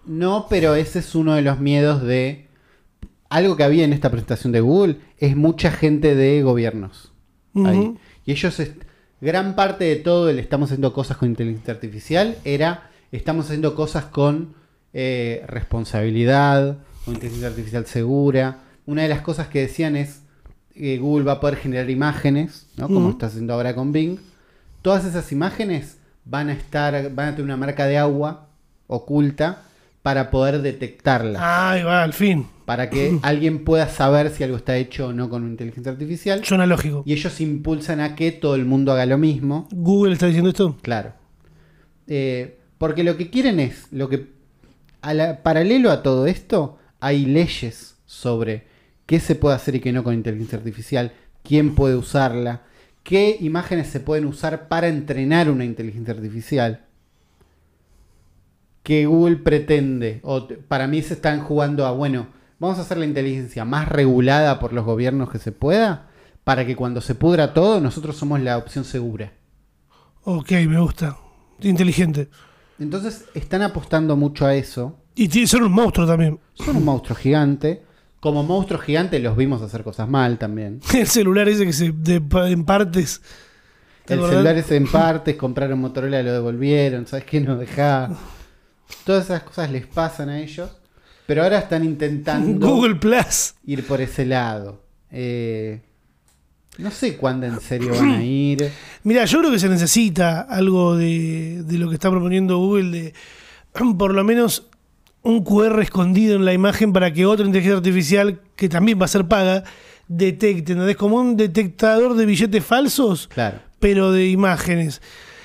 No, 0.04 0.46
pero 0.48 0.74
ese 0.74 0.98
es 0.98 1.14
uno 1.14 1.34
de 1.34 1.42
los 1.42 1.60
miedos 1.60 2.02
de... 2.02 2.48
Algo 3.28 3.56
que 3.56 3.64
había 3.64 3.84
en 3.84 3.92
esta 3.92 4.10
presentación 4.10 4.52
de 4.52 4.60
Google 4.60 4.96
es 5.18 5.36
mucha 5.36 5.70
gente 5.70 6.14
de 6.14 6.42
gobiernos. 6.42 7.12
ahí. 7.54 7.96
Y 8.26 8.32
ellos, 8.32 8.60
gran 9.20 9.54
parte 9.54 9.84
de 9.84 9.96
todo 9.96 10.28
el 10.28 10.38
estamos 10.38 10.68
haciendo 10.68 10.92
cosas 10.92 11.16
con 11.16 11.30
inteligencia 11.30 11.72
artificial 11.72 12.36
era, 12.44 12.90
estamos 13.10 13.46
haciendo 13.46 13.74
cosas 13.74 14.04
con 14.04 14.54
eh, 14.92 15.44
responsabilidad, 15.46 16.76
con 17.04 17.14
inteligencia 17.14 17.48
artificial 17.48 17.86
segura. 17.86 18.64
Una 18.84 19.02
de 19.02 19.08
las 19.08 19.22
cosas 19.22 19.48
que 19.48 19.60
decían 19.60 19.96
es, 19.96 20.22
que 20.74 20.98
Google 20.98 21.24
va 21.24 21.32
a 21.32 21.40
poder 21.40 21.56
generar 21.56 21.88
imágenes, 21.90 22.66
¿no? 22.76 22.88
como 22.88 23.10
está 23.10 23.26
haciendo 23.26 23.54
ahora 23.54 23.74
con 23.74 23.92
Bing. 23.92 24.18
Todas 24.82 25.04
esas 25.04 25.30
imágenes 25.32 25.98
van 26.24 26.48
a 26.48 26.52
estar, 26.52 27.14
van 27.14 27.28
a 27.28 27.30
tener 27.32 27.44
una 27.44 27.56
marca 27.56 27.86
de 27.86 27.98
agua 27.98 28.48
oculta 28.86 29.62
para 30.02 30.30
poder 30.30 30.62
detectarla. 30.62 31.70
Ahí 31.72 31.82
va, 31.82 32.02
al 32.02 32.12
fin. 32.12 32.46
Para 32.64 32.90
que 32.90 33.18
alguien 33.22 33.64
pueda 33.64 33.88
saber 33.88 34.30
si 34.30 34.42
algo 34.44 34.56
está 34.56 34.76
hecho 34.76 35.08
o 35.08 35.12
no 35.12 35.28
con 35.30 35.46
inteligencia 35.46 35.92
artificial. 35.92 36.44
Suena 36.44 36.66
lógico. 36.66 37.02
Y 37.06 37.12
ellos 37.12 37.40
impulsan 37.40 38.00
a 38.00 38.14
que 38.16 38.32
todo 38.32 38.54
el 38.54 38.64
mundo 38.64 38.92
haga 38.92 39.06
lo 39.06 39.18
mismo. 39.18 39.68
Google 39.72 40.14
está 40.14 40.26
diciendo 40.26 40.50
esto. 40.50 40.76
Claro. 40.82 41.12
Eh, 42.06 42.58
porque 42.78 43.04
lo 43.04 43.16
que 43.16 43.30
quieren 43.30 43.60
es, 43.60 43.86
lo 43.92 44.08
que 44.08 44.32
a 45.02 45.14
la- 45.14 45.42
paralelo 45.42 45.90
a 45.90 46.02
todo 46.02 46.26
esto, 46.26 46.78
hay 47.00 47.24
leyes 47.26 47.96
sobre 48.06 48.66
qué 49.06 49.20
se 49.20 49.34
puede 49.34 49.54
hacer 49.56 49.76
y 49.76 49.80
qué 49.80 49.92
no 49.92 50.02
con 50.04 50.14
inteligencia 50.14 50.58
artificial, 50.58 51.12
quién 51.42 51.74
puede 51.74 51.96
usarla, 51.96 52.62
qué 53.02 53.36
imágenes 53.40 53.88
se 53.88 54.00
pueden 54.00 54.26
usar 54.26 54.68
para 54.68 54.88
entrenar 54.88 55.50
una 55.50 55.64
inteligencia 55.64 56.14
artificial. 56.14 56.84
Que 58.82 59.06
Google 59.06 59.36
pretende, 59.36 60.20
o 60.24 60.48
para 60.68 60.86
mí 60.88 61.02
se 61.02 61.14
están 61.14 61.40
jugando 61.40 61.86
a, 61.86 61.92
bueno, 61.92 62.26
vamos 62.58 62.78
a 62.78 62.82
hacer 62.82 62.98
la 62.98 63.04
inteligencia 63.04 63.64
más 63.64 63.88
regulada 63.88 64.58
por 64.58 64.72
los 64.72 64.84
gobiernos 64.84 65.30
que 65.30 65.38
se 65.38 65.52
pueda, 65.52 66.08
para 66.44 66.66
que 66.66 66.74
cuando 66.74 67.00
se 67.00 67.14
pudra 67.14 67.54
todo, 67.54 67.80
nosotros 67.80 68.16
somos 68.16 68.40
la 68.40 68.58
opción 68.58 68.84
segura. 68.84 69.32
Ok, 70.24 70.50
me 70.68 70.80
gusta. 70.80 71.16
Inteligente. 71.60 72.28
Entonces 72.78 73.26
están 73.34 73.62
apostando 73.62 74.16
mucho 74.16 74.46
a 74.46 74.54
eso. 74.54 74.98
Y 75.14 75.28
son 75.46 75.62
un 75.62 75.72
monstruo 75.72 76.06
también. 76.06 76.40
Son 76.54 76.76
un 76.76 76.84
monstruo 76.84 77.16
gigante. 77.16 77.82
Como 78.18 78.42
monstruo 78.42 78.80
gigante 78.80 79.18
los 79.18 79.36
vimos 79.36 79.62
hacer 79.62 79.82
cosas 79.82 80.08
mal 80.08 80.38
también. 80.38 80.80
El 80.94 81.06
celular 81.06 81.48
ese 81.48 81.66
que 81.66 81.72
se 81.72 81.92
de, 81.92 82.22
en 82.48 82.64
partes. 82.64 83.20
¿Te 84.04 84.14
El 84.14 84.20
acordás? 84.20 84.34
celular 84.36 84.56
es 84.56 84.70
en 84.72 84.86
partes, 84.90 85.36
compraron 85.36 85.80
Motorola 85.80 86.22
lo 86.22 86.32
devolvieron, 86.32 87.06
¿sabes 87.06 87.24
qué? 87.24 87.40
No 87.40 87.56
dejaba. 87.56 88.10
Todas 89.04 89.24
esas 89.26 89.42
cosas 89.42 89.70
les 89.70 89.86
pasan 89.86 90.28
a 90.28 90.40
ellos. 90.40 90.70
Pero 91.26 91.42
ahora 91.44 91.58
están 91.58 91.84
intentando 91.84 92.66
Google 92.74 92.96
Plus. 92.96 93.54
ir 93.64 93.86
por 93.86 94.00
ese 94.00 94.26
lado. 94.26 94.82
Eh, 95.10 95.80
no 96.78 96.90
sé 96.90 97.16
cuándo 97.16 97.46
en 97.46 97.60
serio 97.60 97.90
van 97.94 98.10
a 98.12 98.24
ir. 98.24 98.70
Mira, 99.04 99.24
yo 99.24 99.38
creo 99.40 99.50
que 99.50 99.58
se 99.58 99.68
necesita 99.68 100.40
algo 100.42 100.96
de, 100.96 101.62
de 101.64 101.78
lo 101.78 101.88
que 101.88 101.94
está 101.94 102.10
proponiendo 102.10 102.58
Google, 102.58 102.90
de 102.90 103.14
por 103.98 104.14
lo 104.14 104.24
menos 104.24 104.68
un 105.22 105.44
QR 105.44 105.80
escondido 105.82 106.34
en 106.34 106.44
la 106.44 106.52
imagen 106.52 106.92
para 106.92 107.12
que 107.12 107.24
otra 107.26 107.46
inteligencia 107.46 107.76
artificial, 107.76 108.40
que 108.56 108.68
también 108.68 109.00
va 109.00 109.04
a 109.04 109.08
ser 109.08 109.26
paga, 109.28 109.62
detecte, 110.08 110.72
¿entendés? 110.72 110.96
Como 110.96 111.16
un 111.16 111.36
detectador 111.36 112.14
de 112.14 112.26
billetes 112.26 112.64
falsos, 112.64 113.28
Claro. 113.28 113.60
pero 113.78 114.10
de 114.10 114.28
imágenes. 114.28 115.00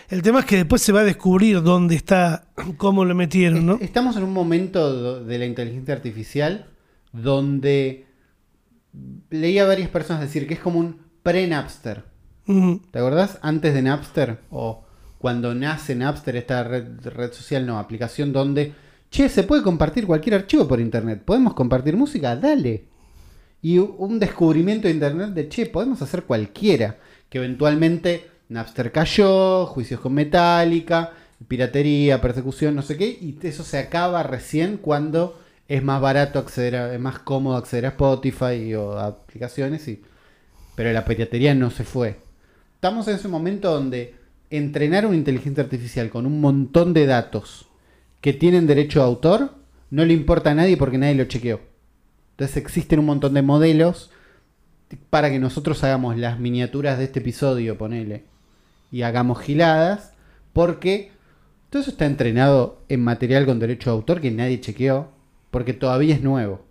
El 0.10 0.22
tema 0.22 0.40
es 0.40 0.46
que 0.46 0.56
después 0.56 0.82
se 0.82 0.94
va 0.94 1.02
a 1.02 1.04
descubrir 1.04 1.62
dónde 1.62 1.96
está, 1.96 2.48
cómo 2.78 3.04
lo 3.04 3.14
metieron, 3.14 3.66
¿no? 3.66 3.78
Estamos 3.82 4.16
en 4.16 4.24
un 4.24 4.34
momento 4.34 5.24
de 5.24 5.38
la 5.38 5.46
inteligencia 5.46 5.94
artificial 5.94 6.68
donde 7.12 8.06
leía 9.30 9.64
a 9.64 9.68
varias 9.68 9.90
personas 9.90 10.22
decir 10.22 10.48
que 10.48 10.54
es 10.54 10.60
como 10.60 10.80
un 10.80 11.02
pre-Napster. 11.24 12.06
¿Te 12.46 13.00
acordás? 13.00 13.40
Antes 13.42 13.74
de 13.74 13.82
Napster, 13.82 14.40
o 14.52 14.86
cuando 15.18 15.54
nace 15.54 15.96
Napster, 15.96 16.38
esta 16.38 16.64
red, 16.64 16.86
red 17.04 17.34
social, 17.34 17.66
no, 17.66 17.78
aplicación 17.78 18.32
donde, 18.32 18.74
che, 19.12 19.28
se 19.28 19.44
puede 19.44 19.64
compartir 19.64 20.08
cualquier 20.08 20.36
archivo 20.36 20.66
por 20.66 20.80
internet. 20.80 21.24
¿Podemos 21.26 21.54
compartir 21.54 21.98
música? 21.98 22.38
Dale. 22.38 22.86
Y 23.62 23.80
un 23.80 24.18
descubrimiento 24.18 24.88
de 24.88 24.94
internet 24.94 25.32
de, 25.32 25.50
che, 25.50 25.66
podemos 25.66 26.02
hacer 26.02 26.24
cualquiera. 26.24 27.00
Que 27.30 27.40
eventualmente 27.40 28.37
Napster 28.50 28.92
cayó, 28.92 29.66
juicios 29.66 30.00
con 30.00 30.14
Metallica, 30.14 31.14
piratería, 31.48 32.22
persecución, 32.22 32.76
no 32.76 32.82
sé 32.82 32.98
qué, 32.98 33.08
y 33.08 33.38
eso 33.44 33.64
se 33.64 33.78
acaba 33.78 34.24
recién 34.24 34.78
cuando 34.78 35.40
es 35.68 35.84
más 35.84 36.02
barato 36.02 36.40
acceder 36.40 36.76
a, 36.76 36.94
es 36.94 37.00
más 37.00 37.20
cómodo 37.20 37.58
acceder 37.58 37.86
a 37.86 37.90
Spotify 37.90 38.74
o 38.76 38.94
a 38.94 39.08
aplicaciones 39.08 39.90
pero 40.76 40.94
la 40.94 41.06
piratería 41.06 41.56
no 41.56 41.72
se 41.72 41.84
fue. 41.84 42.20
Estamos 42.76 43.08
en 43.08 43.16
ese 43.16 43.28
momento 43.28 43.72
donde 43.72 44.16
entrenar 44.50 45.06
una 45.06 45.16
inteligencia 45.16 45.64
artificial 45.64 46.10
con 46.10 46.26
un 46.26 46.40
montón 46.40 46.94
de 46.94 47.06
datos 47.06 47.68
que 48.22 48.34
tienen 48.34 48.68
derecho 48.68 49.00
de 49.00 49.06
autor 49.06 49.56
no 49.90 50.06
le 50.06 50.14
importa 50.14 50.52
a 50.52 50.56
nadie 50.56 50.78
porque 50.78 50.98
nadie 50.98 51.16
lo 51.16 51.26
chequeó. 51.26 51.62
Entonces 52.32 52.58
existen 52.58 53.00
un 53.00 53.06
montón 53.06 53.34
de 53.34 53.42
modelos 53.42 54.12
para 55.10 55.30
que 55.30 55.40
nosotros 55.40 55.84
hagamos 55.84 56.18
las 56.18 56.40
miniaturas 56.40 56.98
de 56.98 57.06
este 57.06 57.20
episodio, 57.20 57.78
ponele, 57.78 58.26
y 58.92 59.02
hagamos 59.02 59.40
giladas, 59.42 60.14
porque 60.54 61.12
todo 61.70 61.82
eso 61.82 61.92
está 61.92 62.06
entrenado 62.06 62.82
en 62.90 63.04
material 63.04 63.46
con 63.46 63.60
derecho 63.60 63.90
de 63.90 63.98
autor 63.98 64.22
que 64.22 64.32
nadie 64.32 64.62
chequeó, 64.62 65.10
porque 65.52 65.74
todavía 65.74 66.16
es 66.16 66.22
nuevo. 66.22 66.66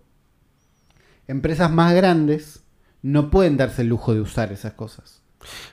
Empresas 1.27 1.71
más 1.71 1.93
grandes 1.93 2.63
no 3.01 3.29
pueden 3.29 3.57
darse 3.57 3.83
el 3.83 3.89
lujo 3.89 4.13
de 4.13 4.21
usar 4.21 4.51
esas 4.51 4.73
cosas. 4.73 5.21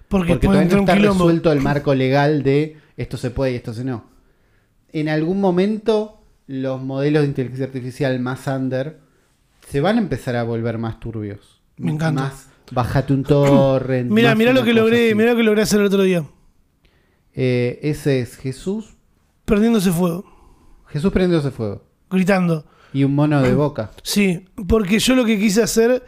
Porque, 0.09 0.37
todavía 0.37 0.65
no 0.67 0.81
está 0.81 0.95
resuelto 0.95 1.51
el 1.51 1.61
marco 1.61 1.95
legal 1.95 2.43
de 2.43 2.77
esto 2.97 3.17
se 3.17 3.31
puede 3.31 3.53
y 3.53 3.57
esto 3.57 3.73
se 3.73 3.85
no. 3.85 4.05
En 4.93 5.09
algún 5.09 5.41
momento 5.41 6.21
los 6.47 6.81
modelos 6.83 7.23
de 7.23 7.29
inteligencia 7.29 7.67
artificial 7.67 8.21
más 8.21 8.47
under 8.47 9.01
se 9.69 9.81
van 9.81 9.97
a 9.97 10.01
empezar 10.01 10.37
a 10.37 10.43
volver 10.43 10.79
más 10.79 11.01
turbios. 11.01 11.63
Me 11.77 11.91
encanta. 11.91 12.25
Más 12.25 12.49
bájate 12.75 13.13
un 13.13 13.23
torrent. 13.25 14.11
Mira, 14.11 14.35
mira 14.35 14.53
lo 14.53 14.63
que 14.65 14.73
logré, 14.75 15.15
mira 15.15 15.31
lo 15.33 15.37
que 15.37 15.43
logré 15.43 15.63
hacer 15.63 15.81
el 15.81 15.87
otro 15.87 16.03
día. 16.03 16.25
Eh, 17.35 17.79
ese 17.83 18.21
es 18.21 18.37
Jesús. 18.37 18.95
Perdiéndose 19.45 19.91
fuego, 19.91 20.25
Jesús 20.89 21.13
prendiéndose 21.13 21.51
fuego. 21.51 21.83
gritando. 22.11 22.65
Y 22.93 23.03
un 23.05 23.15
mono 23.15 23.43
de 23.43 23.55
boca. 23.55 23.91
Sí, 24.03 24.45
porque 24.69 25.01
yo 25.01 25.17
lo 25.17 25.25
que 25.25 25.37
quise 25.39 25.63
hacer 25.63 26.05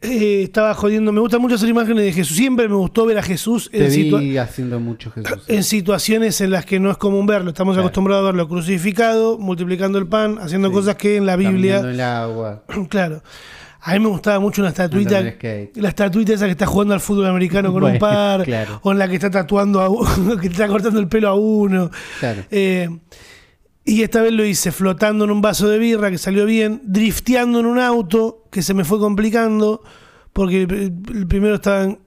eh, 0.00 0.42
estaba 0.44 0.72
jodiendo. 0.74 1.10
Me 1.12 1.18
gusta 1.20 1.38
mucho 1.40 1.56
hacer 1.56 1.68
imágenes 1.68 2.04
de 2.04 2.12
Jesús. 2.12 2.36
Siempre 2.36 2.68
me 2.68 2.76
gustó 2.76 3.04
ver 3.04 3.18
a 3.18 3.22
Jesús 3.22 3.68
Te 3.70 3.84
en, 3.84 4.18
vi 4.20 4.38
haciendo 4.38 4.78
mucho 4.78 5.10
Jesús. 5.10 5.42
en 5.48 5.64
situaciones 5.64 6.40
en 6.40 6.52
las 6.52 6.64
que 6.64 6.78
no 6.78 6.90
es 6.90 6.96
común 6.98 7.26
verlo. 7.26 7.50
Estamos 7.50 7.74
Claro. 7.74 7.88
acostumbrados 7.88 8.22
a 8.22 8.26
verlo 8.26 8.48
crucificado, 8.48 9.38
multiplicando 9.38 9.98
el 9.98 10.06
pan, 10.06 10.38
haciendo 10.40 10.68
Sí. 10.68 10.74
cosas 10.74 10.94
que 10.96 11.16
en 11.16 11.26
la 11.26 11.34
Biblia. 11.36 11.80
en 11.80 11.86
el 11.86 12.00
agua. 12.00 12.62
claro. 12.88 13.22
A 13.82 13.92
mí 13.94 14.00
me 14.00 14.08
gustaba 14.08 14.38
mucho 14.40 14.60
una 14.62 14.68
estatuita. 14.70 15.22
La 15.74 15.88
estatuita 15.88 16.34
esa 16.34 16.44
que 16.46 16.52
está 16.52 16.66
jugando 16.66 16.94
al 16.94 17.00
fútbol 17.00 17.26
americano 17.26 17.72
con 17.72 17.82
un 17.84 17.98
par. 17.98 18.44
claro. 18.44 18.80
O 18.82 18.92
en 18.92 18.98
la 18.98 19.08
que 19.08 19.14
está 19.14 19.30
tatuando 19.30 19.80
a 19.80 19.88
uno, 19.88 20.36
que 20.40 20.48
está 20.48 20.68
cortando 20.68 21.00
el 21.00 21.08
pelo 21.08 21.28
a 21.28 21.34
uno. 21.34 21.90
Claro. 22.18 22.42
Eh, 22.50 22.88
Y 23.84 24.02
esta 24.02 24.20
vez 24.22 24.32
lo 24.32 24.44
hice 24.44 24.70
flotando 24.72 25.24
en 25.24 25.30
un 25.30 25.40
vaso 25.40 25.66
de 25.68 25.78
birra 25.78 26.10
que 26.10 26.18
salió 26.18 26.44
bien, 26.44 26.82
drifteando 26.84 27.60
en 27.60 27.66
un 27.66 27.78
auto 27.78 28.44
que 28.50 28.62
se 28.62 28.74
me 28.74 28.84
fue 28.84 28.98
complicando, 29.00 29.82
porque 30.34 30.62
el, 30.62 30.92
el 31.14 31.26
primero 31.26 31.54
estaba 31.56 31.84
en, 31.84 31.98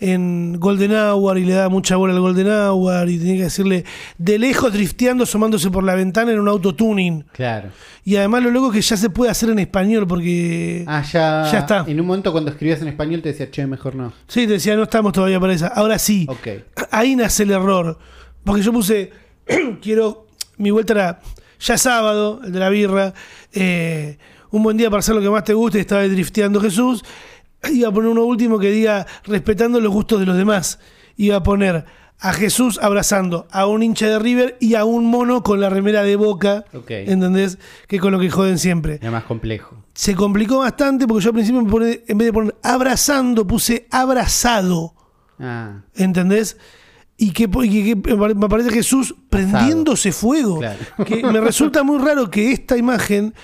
en 0.00 0.58
Golden 0.60 0.92
Hour 0.92 1.38
y 1.38 1.44
le 1.44 1.54
daba 1.54 1.68
mucha 1.68 1.96
bola 1.96 2.14
al 2.14 2.20
Golden 2.20 2.48
Hour 2.48 3.08
y 3.08 3.18
tenía 3.18 3.36
que 3.36 3.42
decirle 3.44 3.84
de 4.16 4.38
lejos 4.38 4.72
drifteando, 4.72 5.24
asomándose 5.24 5.70
por 5.70 5.82
la 5.82 5.94
ventana 5.94 6.32
en 6.32 6.38
un 6.38 6.48
auto 6.48 6.74
tuning. 6.74 7.24
Claro. 7.32 7.70
Y 8.04 8.16
además 8.16 8.42
lo 8.44 8.50
loco 8.50 8.68
es 8.68 8.74
que 8.74 8.80
ya 8.80 8.96
se 8.96 9.10
puede 9.10 9.30
hacer 9.30 9.50
en 9.50 9.58
español 9.58 10.06
porque... 10.06 10.84
Ah, 10.86 11.02
ya. 11.02 11.48
Ya 11.50 11.58
está. 11.58 11.84
En 11.86 12.00
un 12.00 12.06
momento 12.06 12.32
cuando 12.32 12.50
escribías 12.50 12.80
en 12.80 12.88
español 12.88 13.22
te 13.22 13.30
decía, 13.30 13.50
che, 13.50 13.66
mejor 13.66 13.94
no. 13.94 14.12
Sí, 14.28 14.46
te 14.46 14.54
decía, 14.54 14.76
no 14.76 14.84
estamos 14.84 15.12
todavía 15.12 15.40
para 15.40 15.52
esa. 15.52 15.68
Ahora 15.68 15.98
sí. 15.98 16.26
Ok. 16.28 16.48
Ahí 16.90 17.16
nace 17.16 17.42
el 17.42 17.50
error. 17.50 17.98
Porque 18.44 18.62
yo 18.62 18.72
puse, 18.72 19.10
quiero, 19.82 20.26
mi 20.56 20.70
vuelta 20.70 20.92
era 20.92 21.20
ya 21.60 21.76
sábado, 21.76 22.40
el 22.44 22.52
de 22.52 22.58
la 22.58 22.68
birra, 22.68 23.14
eh, 23.52 24.16
un 24.50 24.62
buen 24.62 24.76
día 24.76 24.88
para 24.90 25.00
hacer 25.00 25.14
lo 25.14 25.20
que 25.20 25.28
más 25.28 25.44
te 25.44 25.54
guste, 25.54 25.80
estaba 25.80 26.06
drifteando 26.06 26.60
Jesús. 26.60 27.04
Iba 27.72 27.88
a 27.88 27.92
poner 27.92 28.10
uno 28.10 28.24
último 28.24 28.58
que 28.58 28.70
diga, 28.70 29.06
respetando 29.24 29.80
los 29.80 29.92
gustos 29.92 30.20
de 30.20 30.26
los 30.26 30.36
demás. 30.36 30.78
Iba 31.16 31.36
a 31.36 31.42
poner 31.42 31.84
a 32.20 32.32
Jesús 32.32 32.78
abrazando 32.82 33.46
a 33.50 33.66
un 33.66 33.82
hincha 33.82 34.08
de 34.08 34.18
River 34.18 34.56
y 34.60 34.74
a 34.74 34.84
un 34.84 35.06
mono 35.06 35.42
con 35.42 35.60
la 35.60 35.68
remera 35.70 36.02
de 36.02 36.16
boca. 36.16 36.64
Ok. 36.74 36.90
¿Entendés? 36.90 37.58
Que 37.86 37.98
con 38.00 38.12
lo 38.12 38.18
que 38.20 38.30
joden 38.30 38.58
siempre. 38.58 38.98
Era 39.00 39.10
más 39.10 39.24
complejo. 39.24 39.76
Se 39.94 40.14
complicó 40.14 40.58
bastante 40.58 41.06
porque 41.06 41.24
yo 41.24 41.30
al 41.30 41.34
principio 41.34 41.62
me 41.62 41.70
pone- 41.70 42.02
en 42.06 42.18
vez 42.18 42.26
de 42.26 42.32
poner 42.32 42.54
abrazando, 42.62 43.46
puse 43.46 43.86
abrazado. 43.90 44.94
Ah, 45.40 45.82
¿Entendés? 45.94 46.56
Y 47.16 47.32
que, 47.32 47.48
y 47.64 47.84
que- 47.84 47.96
me 47.96 48.16
pare- 48.16 48.34
me 48.34 48.46
aparece 48.46 48.70
Jesús 48.70 49.14
prendiéndose 49.28 50.12
fuego. 50.12 50.58
Claro. 50.60 50.78
Que 51.04 51.22
me 51.24 51.40
resulta 51.40 51.82
muy 51.82 51.98
raro 51.98 52.30
que 52.30 52.52
esta 52.52 52.76
imagen 52.76 53.34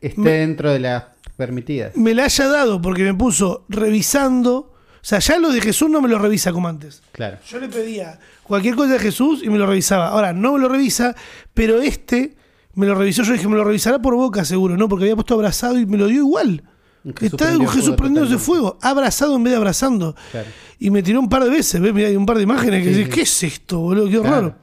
esté 0.00 0.20
Me- 0.20 0.30
dentro 0.30 0.70
de 0.72 0.78
las 0.80 1.04
permitidas. 1.38 1.96
me 1.96 2.12
la 2.12 2.24
haya 2.24 2.46
dado 2.48 2.82
porque 2.82 3.02
me 3.04 3.14
puso 3.14 3.64
revisando. 3.70 4.74
O 5.00 5.04
sea, 5.08 5.20
ya 5.20 5.38
lo 5.38 5.50
de 5.52 5.60
Jesús 5.62 5.88
no 5.88 6.02
me 6.02 6.08
lo 6.08 6.18
revisa 6.18 6.52
como 6.52 6.68
antes. 6.68 7.02
Claro. 7.12 7.38
Yo 7.48 7.58
le 7.60 7.68
pedía 7.68 8.18
cualquier 8.42 8.74
cosa 8.74 8.92
de 8.94 8.98
Jesús 8.98 9.40
y 9.42 9.48
me 9.48 9.56
lo 9.56 9.66
revisaba. 9.66 10.08
Ahora 10.08 10.32
no 10.34 10.52
me 10.52 10.58
lo 10.58 10.68
revisa, 10.68 11.14
pero 11.54 11.80
este 11.80 12.36
me 12.74 12.84
lo 12.86 12.94
revisó. 12.94 13.22
Yo 13.22 13.32
dije, 13.32 13.48
me 13.48 13.56
lo 13.56 13.64
revisará 13.64 14.02
por 14.02 14.14
boca 14.16 14.44
seguro, 14.44 14.76
¿no? 14.76 14.88
Porque 14.88 15.04
había 15.04 15.14
puesto 15.14 15.32
abrazado 15.34 15.78
y 15.78 15.86
me 15.86 15.96
lo 15.96 16.08
dio 16.08 16.18
igual. 16.18 16.62
Jesús 17.04 17.22
Está 17.22 17.36
prendido 17.46 17.58
con 17.58 17.68
Jesús 17.68 17.82
fuego 17.84 17.96
prendiéndose 17.96 18.38
fuego, 18.38 18.78
abrazado 18.82 19.36
en 19.36 19.44
vez 19.44 19.52
de 19.52 19.56
abrazando. 19.56 20.14
Claro. 20.32 20.48
Y 20.80 20.90
me 20.90 21.02
tiró 21.02 21.20
un 21.20 21.28
par 21.28 21.44
de 21.44 21.50
veces, 21.50 21.80
¿ves? 21.80 21.94
Mirá, 21.94 22.08
hay 22.08 22.16
un 22.16 22.26
par 22.26 22.36
de 22.36 22.42
imágenes 22.42 22.82
que 22.84 22.92
Sí, 22.92 22.98
decís, 22.98 23.08
sí. 23.08 23.14
¿qué 23.14 23.22
es 23.22 23.42
esto, 23.44 23.78
boludo? 23.78 24.06
Qué 24.10 24.18
Claro. 24.20 24.30
raro. 24.34 24.54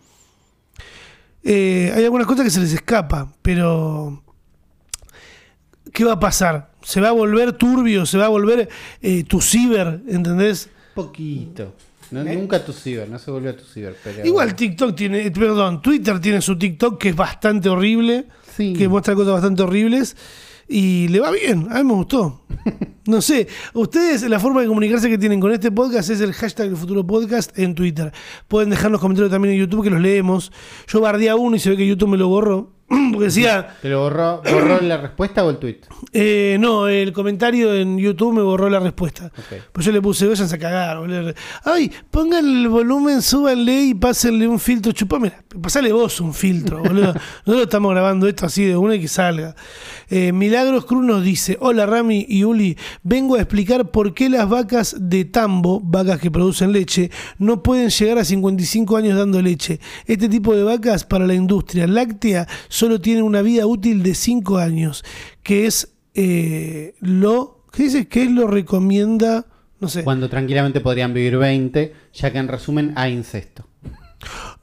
Eh, 1.43 1.91
hay 1.95 2.03
algunas 2.03 2.27
cosas 2.27 2.43
que 2.43 2.51
se 2.51 2.59
les 2.59 2.73
escapa, 2.73 3.31
pero 3.41 4.23
¿qué 5.95 6.03
va 6.03 6.13
a 6.13 6.19
pasar? 6.19 6.69
¿Se 6.83 7.01
va 7.01 7.07
a 7.07 7.11
volver 7.13 7.53
turbio? 7.53 8.05
¿Se 8.05 8.19
va 8.19 8.25
a 8.25 8.29
volver 8.29 8.69
eh, 9.01 9.23
tu 9.23 9.41
ciber? 9.41 10.01
¿Entendés? 10.07 10.69
Poquito. 10.93 11.73
No, 12.11 12.23
Nunca 12.23 12.63
tu 12.63 12.71
ciber, 12.71 13.09
no 13.09 13.17
se 13.17 13.31
volvió 13.31 13.49
a 13.49 13.55
tu 13.55 13.63
ciber. 13.63 13.95
Pero... 14.03 14.23
Igual 14.23 14.55
TikTok 14.55 14.95
tiene, 14.95 15.31
perdón, 15.31 15.81
Twitter 15.81 16.19
tiene 16.19 16.41
su 16.41 16.55
TikTok 16.57 16.99
que 17.01 17.09
es 17.09 17.15
bastante 17.15 17.69
horrible, 17.69 18.27
Sí. 18.55 18.73
que 18.73 18.87
muestra 18.87 19.15
cosas 19.15 19.33
bastante 19.33 19.63
horribles 19.63 20.15
y 20.67 21.07
le 21.07 21.19
va 21.19 21.31
bien, 21.31 21.67
a 21.71 21.77
mí 21.79 21.83
me 21.85 21.93
gustó. 21.93 22.43
No 23.07 23.21
sé, 23.21 23.47
ustedes 23.75 24.27
la 24.27 24.39
forma 24.39 24.61
de 24.61 24.67
comunicarse 24.67 25.07
que 25.11 25.19
tienen 25.19 25.39
con 25.39 25.51
este 25.51 25.71
podcast 25.71 26.09
es 26.09 26.21
el 26.21 26.33
hashtag 26.33 26.69
del 26.69 26.75
futuro 26.75 27.05
podcast 27.05 27.55
en 27.59 27.75
Twitter. 27.75 28.11
Pueden 28.47 28.71
dejar 28.71 28.89
los 28.89 28.99
comentarios 28.99 29.29
también 29.31 29.53
en 29.53 29.59
YouTube 29.59 29.83
que 29.83 29.91
los 29.91 30.01
leemos. 30.01 30.51
Yo 30.87 31.01
bardé 31.01 31.29
a 31.29 31.35
uno 31.35 31.55
y 31.55 31.59
se 31.59 31.69
ve 31.69 31.77
que 31.77 31.85
YouTube 31.85 32.09
me 32.09 32.17
lo 32.17 32.29
borró. 32.29 32.73
Porque 33.11 33.25
decía, 33.25 33.77
¿Te 33.81 33.89
lo 33.89 34.01
borró, 34.01 34.41
borró 34.43 34.79
la 34.81 34.97
respuesta 34.97 35.43
o 35.43 35.49
el 35.49 35.57
tweet? 35.57 35.79
eh, 36.13 36.57
no, 36.59 36.87
el 36.87 37.11
comentario 37.13 37.73
en 37.73 37.97
YouTube 37.97 38.33
me 38.35 38.41
borró 38.41 38.69
la 38.69 38.79
respuesta. 38.79 39.31
Pues 39.71 39.85
yo 39.85 39.91
le 39.91 40.01
puse, 40.01 40.27
váyanse 40.27 40.55
a 40.55 40.59
cagar, 40.59 40.99
boludo. 40.99 41.33
Ay, 41.63 41.91
pongan 42.11 42.45
el 42.45 42.69
volumen, 42.69 43.21
súbanle 43.23 43.81
y 43.85 43.93
pásenle 43.95 44.47
un 44.47 44.59
filtro. 44.59 44.91
Chupame, 44.91 45.31
pasale 45.61 45.91
vos 45.91 46.19
un 46.21 46.33
filtro, 46.33 46.79
boludo. 46.83 47.13
Nosotros 47.45 47.63
estamos 47.63 47.91
grabando 47.91 48.27
esto 48.27 48.45
así 48.45 48.63
de 48.65 48.77
una 48.77 48.95
y 48.95 49.01
que 49.01 49.07
salga. 49.07 49.55
Eh, 50.09 50.31
Milagros 50.31 50.85
Cruz 50.85 51.03
nos 51.03 51.23
dice: 51.23 51.57
Hola 51.61 51.87
Rami 51.87 52.25
y 52.29 52.43
Uli, 52.43 52.77
vengo 53.01 53.35
a 53.35 53.39
explicar 53.39 53.89
por 53.89 54.13
qué 54.13 54.29
las 54.29 54.47
vacas 54.47 54.95
de 54.99 55.25
tambo, 55.25 55.79
vacas 55.83 56.19
que 56.19 56.29
producen 56.29 56.71
leche, 56.71 57.09
no 57.39 57.63
pueden 57.63 57.89
llegar 57.89 58.19
a 58.19 58.25
55 58.25 58.95
años 58.97 59.17
dando 59.17 59.41
leche. 59.41 59.79
Este 60.05 60.29
tipo 60.29 60.55
de 60.55 60.63
vacas 60.63 61.03
para 61.03 61.25
la 61.25 61.33
industria 61.33 61.87
láctea 61.87 62.47
solo 62.75 62.99
tienen 62.99 63.23
una 63.23 63.41
vida 63.41 63.65
útil 63.65 64.03
de 64.03 64.13
5 64.15 64.57
años, 64.57 65.03
que 65.43 65.65
es 65.65 65.93
eh, 66.13 66.95
lo. 66.99 67.65
¿Qué 67.71 67.83
dice? 67.83 68.07
¿Qué 68.07 68.23
es 68.23 68.31
lo 68.31 68.47
recomienda? 68.47 69.45
No 69.79 69.87
sé. 69.89 70.03
Cuando 70.03 70.29
tranquilamente 70.29 70.81
podrían 70.81 71.13
vivir 71.13 71.37
20, 71.37 71.93
ya 72.13 72.31
que 72.31 72.37
en 72.37 72.47
resumen 72.47 72.93
hay 72.95 73.13
incesto. 73.13 73.67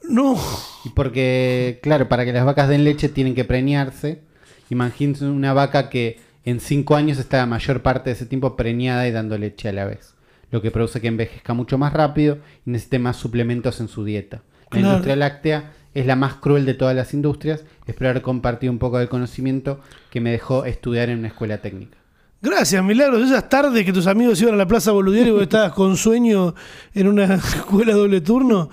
No. 0.09 0.37
Y 0.85 0.89
porque, 0.89 1.79
claro, 1.81 2.09
para 2.09 2.25
que 2.25 2.33
las 2.33 2.45
vacas 2.45 2.69
den 2.69 2.83
leche 2.83 3.09
tienen 3.09 3.35
que 3.35 3.45
preñarse. 3.45 4.21
Imagínense 4.69 5.25
una 5.25 5.53
vaca 5.53 5.89
que 5.89 6.19
en 6.45 6.59
5 6.59 6.95
años 6.95 7.17
está 7.19 7.37
la 7.37 7.45
mayor 7.45 7.81
parte 7.81 8.09
de 8.09 8.15
ese 8.15 8.25
tiempo 8.25 8.55
preñada 8.55 9.07
y 9.07 9.11
dando 9.11 9.37
leche 9.37 9.69
a 9.69 9.73
la 9.73 9.85
vez. 9.85 10.15
Lo 10.51 10.61
que 10.61 10.71
produce 10.71 11.01
que 11.01 11.07
envejezca 11.07 11.53
mucho 11.53 11.77
más 11.77 11.93
rápido 11.93 12.39
y 12.65 12.71
necesite 12.71 12.99
más 12.99 13.17
suplementos 13.17 13.79
en 13.79 13.87
su 13.87 14.03
dieta. 14.03 14.43
La 14.63 14.69
Claro. 14.69 14.87
industria 14.87 15.15
láctea 15.15 15.73
es 15.93 16.05
la 16.05 16.15
más 16.15 16.35
cruel 16.35 16.65
de 16.65 16.73
todas 16.73 16.95
las 16.95 17.13
industrias. 17.13 17.63
Espero 17.85 18.09
haber 18.09 18.21
compartido 18.21 18.71
un 18.71 18.79
poco 18.79 18.99
del 18.99 19.09
conocimiento 19.09 19.79
que 20.09 20.21
me 20.21 20.31
dejó 20.31 20.65
estudiar 20.65 21.09
en 21.09 21.19
una 21.19 21.27
escuela 21.27 21.59
técnica. 21.59 21.97
Gracias, 22.41 22.83
Milagros. 22.83 23.23
Esas 23.23 23.47
tardes 23.47 23.85
que 23.85 23.93
tus 23.93 24.05
amigos 24.05 24.41
iban 24.41 24.55
a 24.55 24.57
la 24.57 24.67
Plaza 24.67 24.91
Boludier 24.91 25.27
y 25.27 25.31
vos 25.31 25.43
estabas 25.43 25.71
con 25.71 25.95
sueño 25.95 26.55
en 26.93 27.07
una 27.07 27.35
escuela 27.35 27.93
doble 27.93 28.19
turno, 28.21 28.69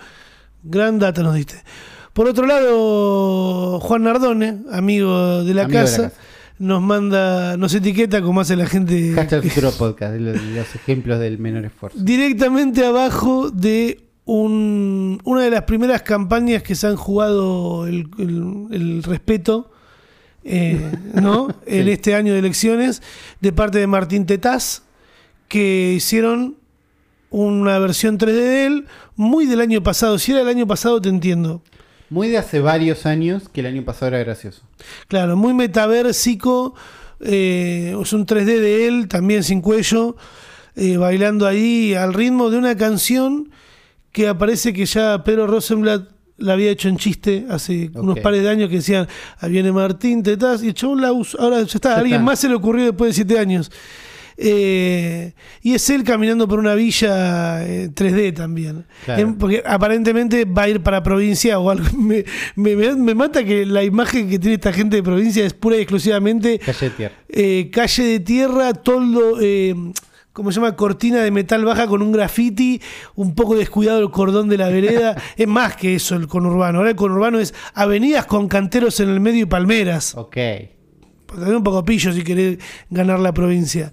gran 0.63 0.99
data 0.99 1.23
nos 1.23 1.35
diste. 1.35 1.63
Por 2.13 2.27
otro 2.27 2.47
lado, 2.47 3.79
Juan 3.79 4.03
Nardone, 4.03 4.63
amigo 4.73 5.45
de 5.45 5.55
la, 5.55 5.63
Amigo 5.63 5.79
de 5.79 5.85
la 5.85 5.85
casa, 5.85 6.13
nos 6.59 6.83
manda, 6.83 7.57
nos 7.57 7.73
etiqueta 7.73 8.21
como 8.21 8.41
hace 8.41 8.57
la 8.57 8.67
gente 8.67 9.13
Hashtag 9.15 9.45
futuro 9.45 9.71
podcast, 9.71 10.17
los 10.19 10.75
ejemplos 10.75 11.21
del 11.21 11.39
menor 11.39 11.65
esfuerzo. 11.65 11.97
directamente 12.01 12.85
abajo 12.85 13.51
de 13.51 14.10
un- 14.35 15.21
una 15.25 15.43
de 15.43 15.51
las 15.51 15.63
primeras 15.63 16.03
campañas 16.03 16.63
que 16.63 16.75
se 16.77 16.87
han 16.87 16.95
jugado 16.97 17.87
el, 17.89 18.09
el- 18.19 18.67
el 18.71 19.03
respeto, 19.03 19.71
eh, 20.45 20.79
¿no? 21.15 21.49
En 21.67 21.89
este 21.89 22.15
año 22.15 22.33
de 22.33 22.39
elecciones, 22.39 23.03
de 23.41 23.53
parte 23.53 23.79
de 23.79 23.87
Martín 23.89 24.27
Tetaz, 24.27 24.83
que 25.49 25.95
hicieron 25.97 26.57
una 27.31 27.79
versión 27.81 28.19
3D 28.19 28.33
de 28.33 28.67
él, 28.67 28.87
muy 29.17 29.47
del 29.47 29.61
año 29.61 29.83
pasado. 29.83 30.19
Si 30.19 30.31
era 30.33 30.43
el 30.43 30.49
año 30.49 30.67
pasado, 30.67 31.01
te 31.01 31.09
entiendo. 31.09 31.63
Muy 32.09 32.29
de 32.29 32.39
hace 32.39 32.61
varios 32.61 33.07
años 33.07 33.49
que 33.49 33.61
el 33.61 33.67
año 33.67 33.85
pasado 33.85 34.09
era 34.09 34.19
gracioso. 34.19 34.63
Claro, 35.09 35.37
muy 35.37 35.55
metaversico. 35.55 36.75
eh, 37.21 37.95
es 38.01 38.13
un 38.13 38.25
3D 38.27 38.45
de 38.61 38.87
él, 38.89 39.07
también 39.09 39.43
sin 39.45 39.61
cuello, 39.61 40.17
eh, 40.77 40.97
bailando 40.97 41.47
ahí 41.47 41.95
al 41.95 42.15
ritmo 42.15 42.49
de 42.51 42.57
una 42.59 42.77
canción 42.77 43.51
que 44.13 44.29
aparece 44.29 44.73
que 44.73 44.87
ya 44.87 45.23
Pedro 45.25 45.47
Rosenblatt 45.47 46.09
la 46.39 46.55
había 46.55 46.71
hecho 46.71 46.89
en 46.89 46.97
chiste 46.97 47.45
hace 47.51 47.91
unos 47.95 48.19
pares 48.21 48.43
de 48.43 48.49
años 48.49 48.71
que 48.71 48.77
decían, 48.77 49.07
ahí 49.41 49.51
viene 49.53 49.73
Martín 49.73 50.23
Tetaz, 50.23 50.63
y 50.63 50.69
el 50.69 50.75
chabón 50.75 51.01
la 51.03 51.13
usó, 51.13 51.39
ahora 51.41 51.59
ya 51.59 51.65
está, 51.77 51.91
Ya 51.91 51.95
a 51.97 51.99
alguien 51.99 52.15
está. 52.21 52.25
más 52.25 52.39
se 52.39 52.49
le 52.49 52.55
ocurrió 52.55 52.85
después 52.87 53.11
de 53.11 53.15
siete 53.15 53.39
años. 53.39 53.71
Eh, 54.43 55.35
y 55.61 55.75
es 55.75 55.91
él 55.91 56.03
caminando 56.03 56.49
por 56.49 56.59
una 56.59 56.75
villa 56.75 57.63
eh, 57.67 57.91
3D 57.95 58.35
también. 58.35 58.87
Claro. 59.05 59.21
Em, 59.23 59.35
porque 59.35 59.63
aparentemente 59.67 60.47
va 60.47 60.63
a 60.63 60.69
ir 60.71 60.81
para 60.83 61.03
provincia 61.03 61.59
o 61.59 61.69
algo. 61.71 61.85
Me, 61.99 62.25
me- 62.57 62.95
me- 62.97 63.15
mata 63.15 63.45
que 63.45 63.67
la 63.67 63.85
imagen 63.85 64.31
que 64.31 64.39
tiene 64.39 64.55
esta 64.55 64.73
gente 64.73 64.97
de 64.97 65.03
provincia 65.03 65.45
es 65.45 65.53
pura 65.53 65.77
y 65.77 65.81
exclusivamente 65.81 66.59
Calle 66.59 66.89
de 66.89 66.91
tierra. 66.97 67.15
eh, 67.29 67.71
calle 67.71 68.03
de 68.05 68.21
tierra, 68.21 68.73
toldo, 68.73 69.39
eh, 69.43 69.75
¿cómo 70.33 70.51
se 70.53 70.57
llama? 70.61 70.77
Cortina 70.77 71.23
de 71.23 71.31
metal 71.31 71.65
baja 71.65 71.87
con 71.87 72.03
un 72.03 72.13
graffiti, 72.13 72.81
un 73.15 73.35
poco 73.35 73.57
descuidado 73.57 74.01
el 74.01 74.11
cordón 74.11 74.49
de 74.49 74.59
la 74.59 74.69
vereda. 74.69 75.17
es 75.37 75.49
más 75.49 75.77
que 75.77 75.95
eso 75.95 76.17
el 76.17 76.27
conurbano. 76.29 76.79
Ahora 76.79 76.91
el 76.91 76.97
conurbano 76.97 77.39
es 77.39 77.55
avenidas 77.75 78.27
con 78.27 78.49
canteros 78.49 79.01
en 79.01 79.09
el 79.11 79.21
medio 79.21 79.43
y 79.43 79.47
palmeras. 79.47 80.15
Ok. 80.17 80.37
También 81.27 81.57
un 81.57 81.63
poco 81.65 81.85
pillo 81.85 82.13
si 82.13 82.23
querés 82.23 82.59
ganar 82.91 83.21
la 83.21 83.33
provincia. 83.33 83.93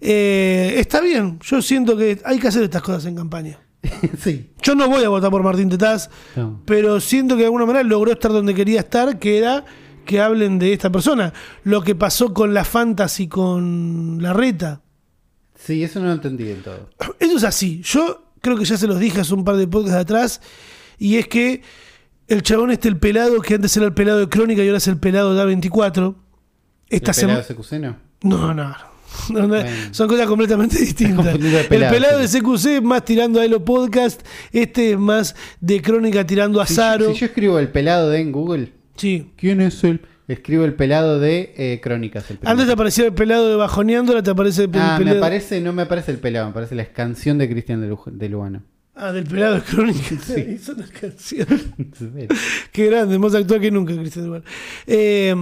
Eh, 0.00 0.74
está 0.76 1.00
bien, 1.00 1.38
yo 1.40 1.60
siento 1.60 1.96
que 1.96 2.20
hay 2.24 2.38
que 2.38 2.48
hacer 2.48 2.62
estas 2.62 2.82
cosas 2.82 3.06
en 3.06 3.16
campaña. 3.16 3.58
sí. 4.18 4.50
Yo 4.62 4.74
no 4.74 4.88
voy 4.88 5.02
a 5.04 5.08
votar 5.08 5.30
por 5.30 5.42
Martín 5.42 5.68
Tetaz, 5.68 6.08
No. 6.36 6.60
pero 6.64 7.00
siento 7.00 7.34
que 7.34 7.40
de 7.40 7.46
alguna 7.46 7.66
manera 7.66 7.82
logró 7.84 8.12
estar 8.12 8.30
donde 8.32 8.54
quería 8.54 8.80
estar, 8.80 9.18
que 9.18 9.38
era 9.38 9.64
que 10.04 10.20
hablen 10.20 10.58
de 10.58 10.72
esta 10.72 10.90
persona. 10.90 11.32
Lo 11.64 11.82
que 11.82 11.94
pasó 11.94 12.32
con 12.32 12.54
la 12.54 12.64
Fantasy, 12.64 13.28
con 13.28 14.18
la 14.22 14.32
reta. 14.32 14.80
Sí, 15.58 15.82
eso 15.82 16.00
no 16.00 16.06
lo 16.06 16.12
entendí 16.12 16.44
del 16.44 16.62
todo. 16.62 16.88
Eso 17.18 17.36
es 17.36 17.44
así. 17.44 17.82
Yo 17.84 18.32
creo 18.40 18.56
que 18.56 18.64
ya 18.64 18.76
se 18.76 18.86
los 18.86 18.98
dije 19.00 19.20
hace 19.20 19.34
un 19.34 19.44
par 19.44 19.56
de 19.56 19.66
podcasts 19.66 19.98
atrás, 20.00 20.40
y 20.98 21.16
es 21.16 21.26
que 21.28 21.62
el 22.28 22.42
chabón 22.42 22.70
este, 22.70 22.88
el 22.88 22.96
pelado, 22.98 23.40
que 23.40 23.54
antes 23.54 23.76
era 23.76 23.86
el 23.86 23.92
pelado 23.94 24.20
de 24.20 24.28
Crónica 24.28 24.62
y 24.62 24.66
ahora 24.68 24.78
es 24.78 24.86
el 24.88 24.98
pelado 24.98 25.34
de 25.34 25.42
A24. 25.42 26.14
Esta 26.88 27.10
¿El 27.10 27.16
pelado 27.16 27.42
CQC 27.42 27.72
no? 27.80 27.96
No, 28.22 28.54
no. 28.54 28.74
no, 29.30 29.40
no, 29.40 29.48
Bueno. 29.48 29.70
Son 29.92 30.08
cosas 30.08 30.26
completamente 30.26 30.78
distintas. 30.80 31.24
de 31.38 31.60
el 31.60 31.66
pelado, 31.68 32.18
de. 32.18 32.28
CQC 32.28 32.66
es 32.66 32.82
más 32.82 33.04
tirando 33.04 33.40
a 33.40 33.44
Elo 33.44 33.64
Podcast. 33.64 34.22
Este 34.52 34.92
es 34.92 34.98
más 34.98 35.34
de 35.60 35.82
Crónica 35.82 36.26
tirando 36.26 36.60
a 36.60 36.66
Si 36.66 36.74
Zaro. 36.74 37.06
yo, 37.08 37.12
si 37.14 37.20
yo 37.20 37.26
escribo 37.26 37.58
el 37.58 37.68
pelado 37.70 38.10
de 38.10 38.20
en 38.20 38.32
Google, 38.32 38.72
Sí. 38.96 39.32
¿quién 39.36 39.60
es 39.60 39.82
el? 39.84 40.00
Escribo 40.28 40.64
el 40.64 40.74
pelado 40.74 41.18
de 41.18 41.54
eh, 41.56 41.80
Crónicas. 41.82 42.30
El. 42.30 42.38
Antes 42.44 42.66
te 42.66 42.72
aparecía 42.72 43.06
el 43.06 43.14
pelado 43.14 43.48
de 43.48 43.56
Bajoneando, 43.56 44.12
ahora 44.12 44.22
te 44.22 44.30
aparece 44.30 44.64
el 44.64 44.70
ah, 44.74 44.96
me 44.98 45.04
pelado. 45.04 45.24
aparece, 45.24 45.60
no 45.60 45.72
me 45.72 45.82
aparece 45.82 46.12
el 46.12 46.18
pelado, 46.18 46.46
me 46.46 46.50
aparece 46.50 46.74
la 46.74 46.84
canción 46.84 47.38
de 47.38 47.48
Cristian 47.48 47.80
de, 47.80 47.96
de 48.06 48.28
Lugano. 48.28 48.62
Ah, 48.94 49.10
del 49.10 49.24
pelado 49.24 49.54
de 49.54 49.62
Crónica. 49.62 50.00
Sí. 50.22 50.40
Hizo 50.54 50.72
una 50.72 50.86
canción. 50.86 51.46
Qué 52.72 52.86
grande, 52.86 53.18
más 53.18 53.34
actual 53.34 53.60
que 53.60 53.70
nunca, 53.70 53.96
Cristian 53.96 54.26
Duval. 54.26 54.44
Eh, 54.86 55.34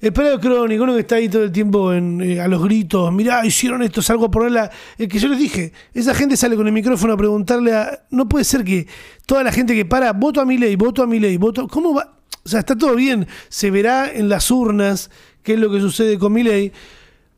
el 0.00 0.12
pelado 0.12 0.38
crónico, 0.38 0.84
uno 0.84 0.94
que 0.94 1.00
está 1.00 1.14
ahí 1.16 1.28
todo 1.28 1.44
el 1.44 1.52
tiempo 1.52 1.92
en, 1.92 2.20
eh, 2.20 2.40
a 2.40 2.46
los 2.46 2.62
gritos, 2.62 3.10
mirá, 3.12 3.44
hicieron 3.46 3.82
esto, 3.82 4.02
salgo 4.02 4.26
a 4.26 4.30
ponerla. 4.30 4.70
El 4.98 5.08
que 5.08 5.18
yo 5.18 5.28
les 5.28 5.38
dije, 5.38 5.72
esa 5.94 6.14
gente 6.14 6.36
sale 6.36 6.56
con 6.56 6.66
el 6.66 6.72
micrófono 6.72 7.14
a 7.14 7.16
preguntarle 7.16 7.72
a. 7.74 8.04
No 8.10 8.28
puede 8.28 8.44
ser 8.44 8.64
que 8.64 8.86
toda 9.24 9.42
la 9.42 9.50
gente 9.50 9.74
que 9.74 9.84
para, 9.84 10.12
voto 10.12 10.40
a 10.40 10.44
mi 10.44 10.58
ley, 10.58 10.76
voto 10.76 11.02
a 11.02 11.06
mi 11.06 11.18
ley, 11.20 11.36
voto. 11.36 11.66
¿Cómo 11.68 11.94
va? 11.94 12.18
O 12.44 12.48
sea, 12.48 12.60
está 12.60 12.76
todo 12.76 12.94
bien. 12.94 13.26
Se 13.48 13.70
verá 13.70 14.10
en 14.10 14.28
las 14.28 14.50
urnas 14.50 15.10
qué 15.42 15.54
es 15.54 15.58
lo 15.60 15.70
que 15.70 15.80
sucede 15.80 16.18
con 16.18 16.32
mi 16.32 16.42
ley. 16.42 16.72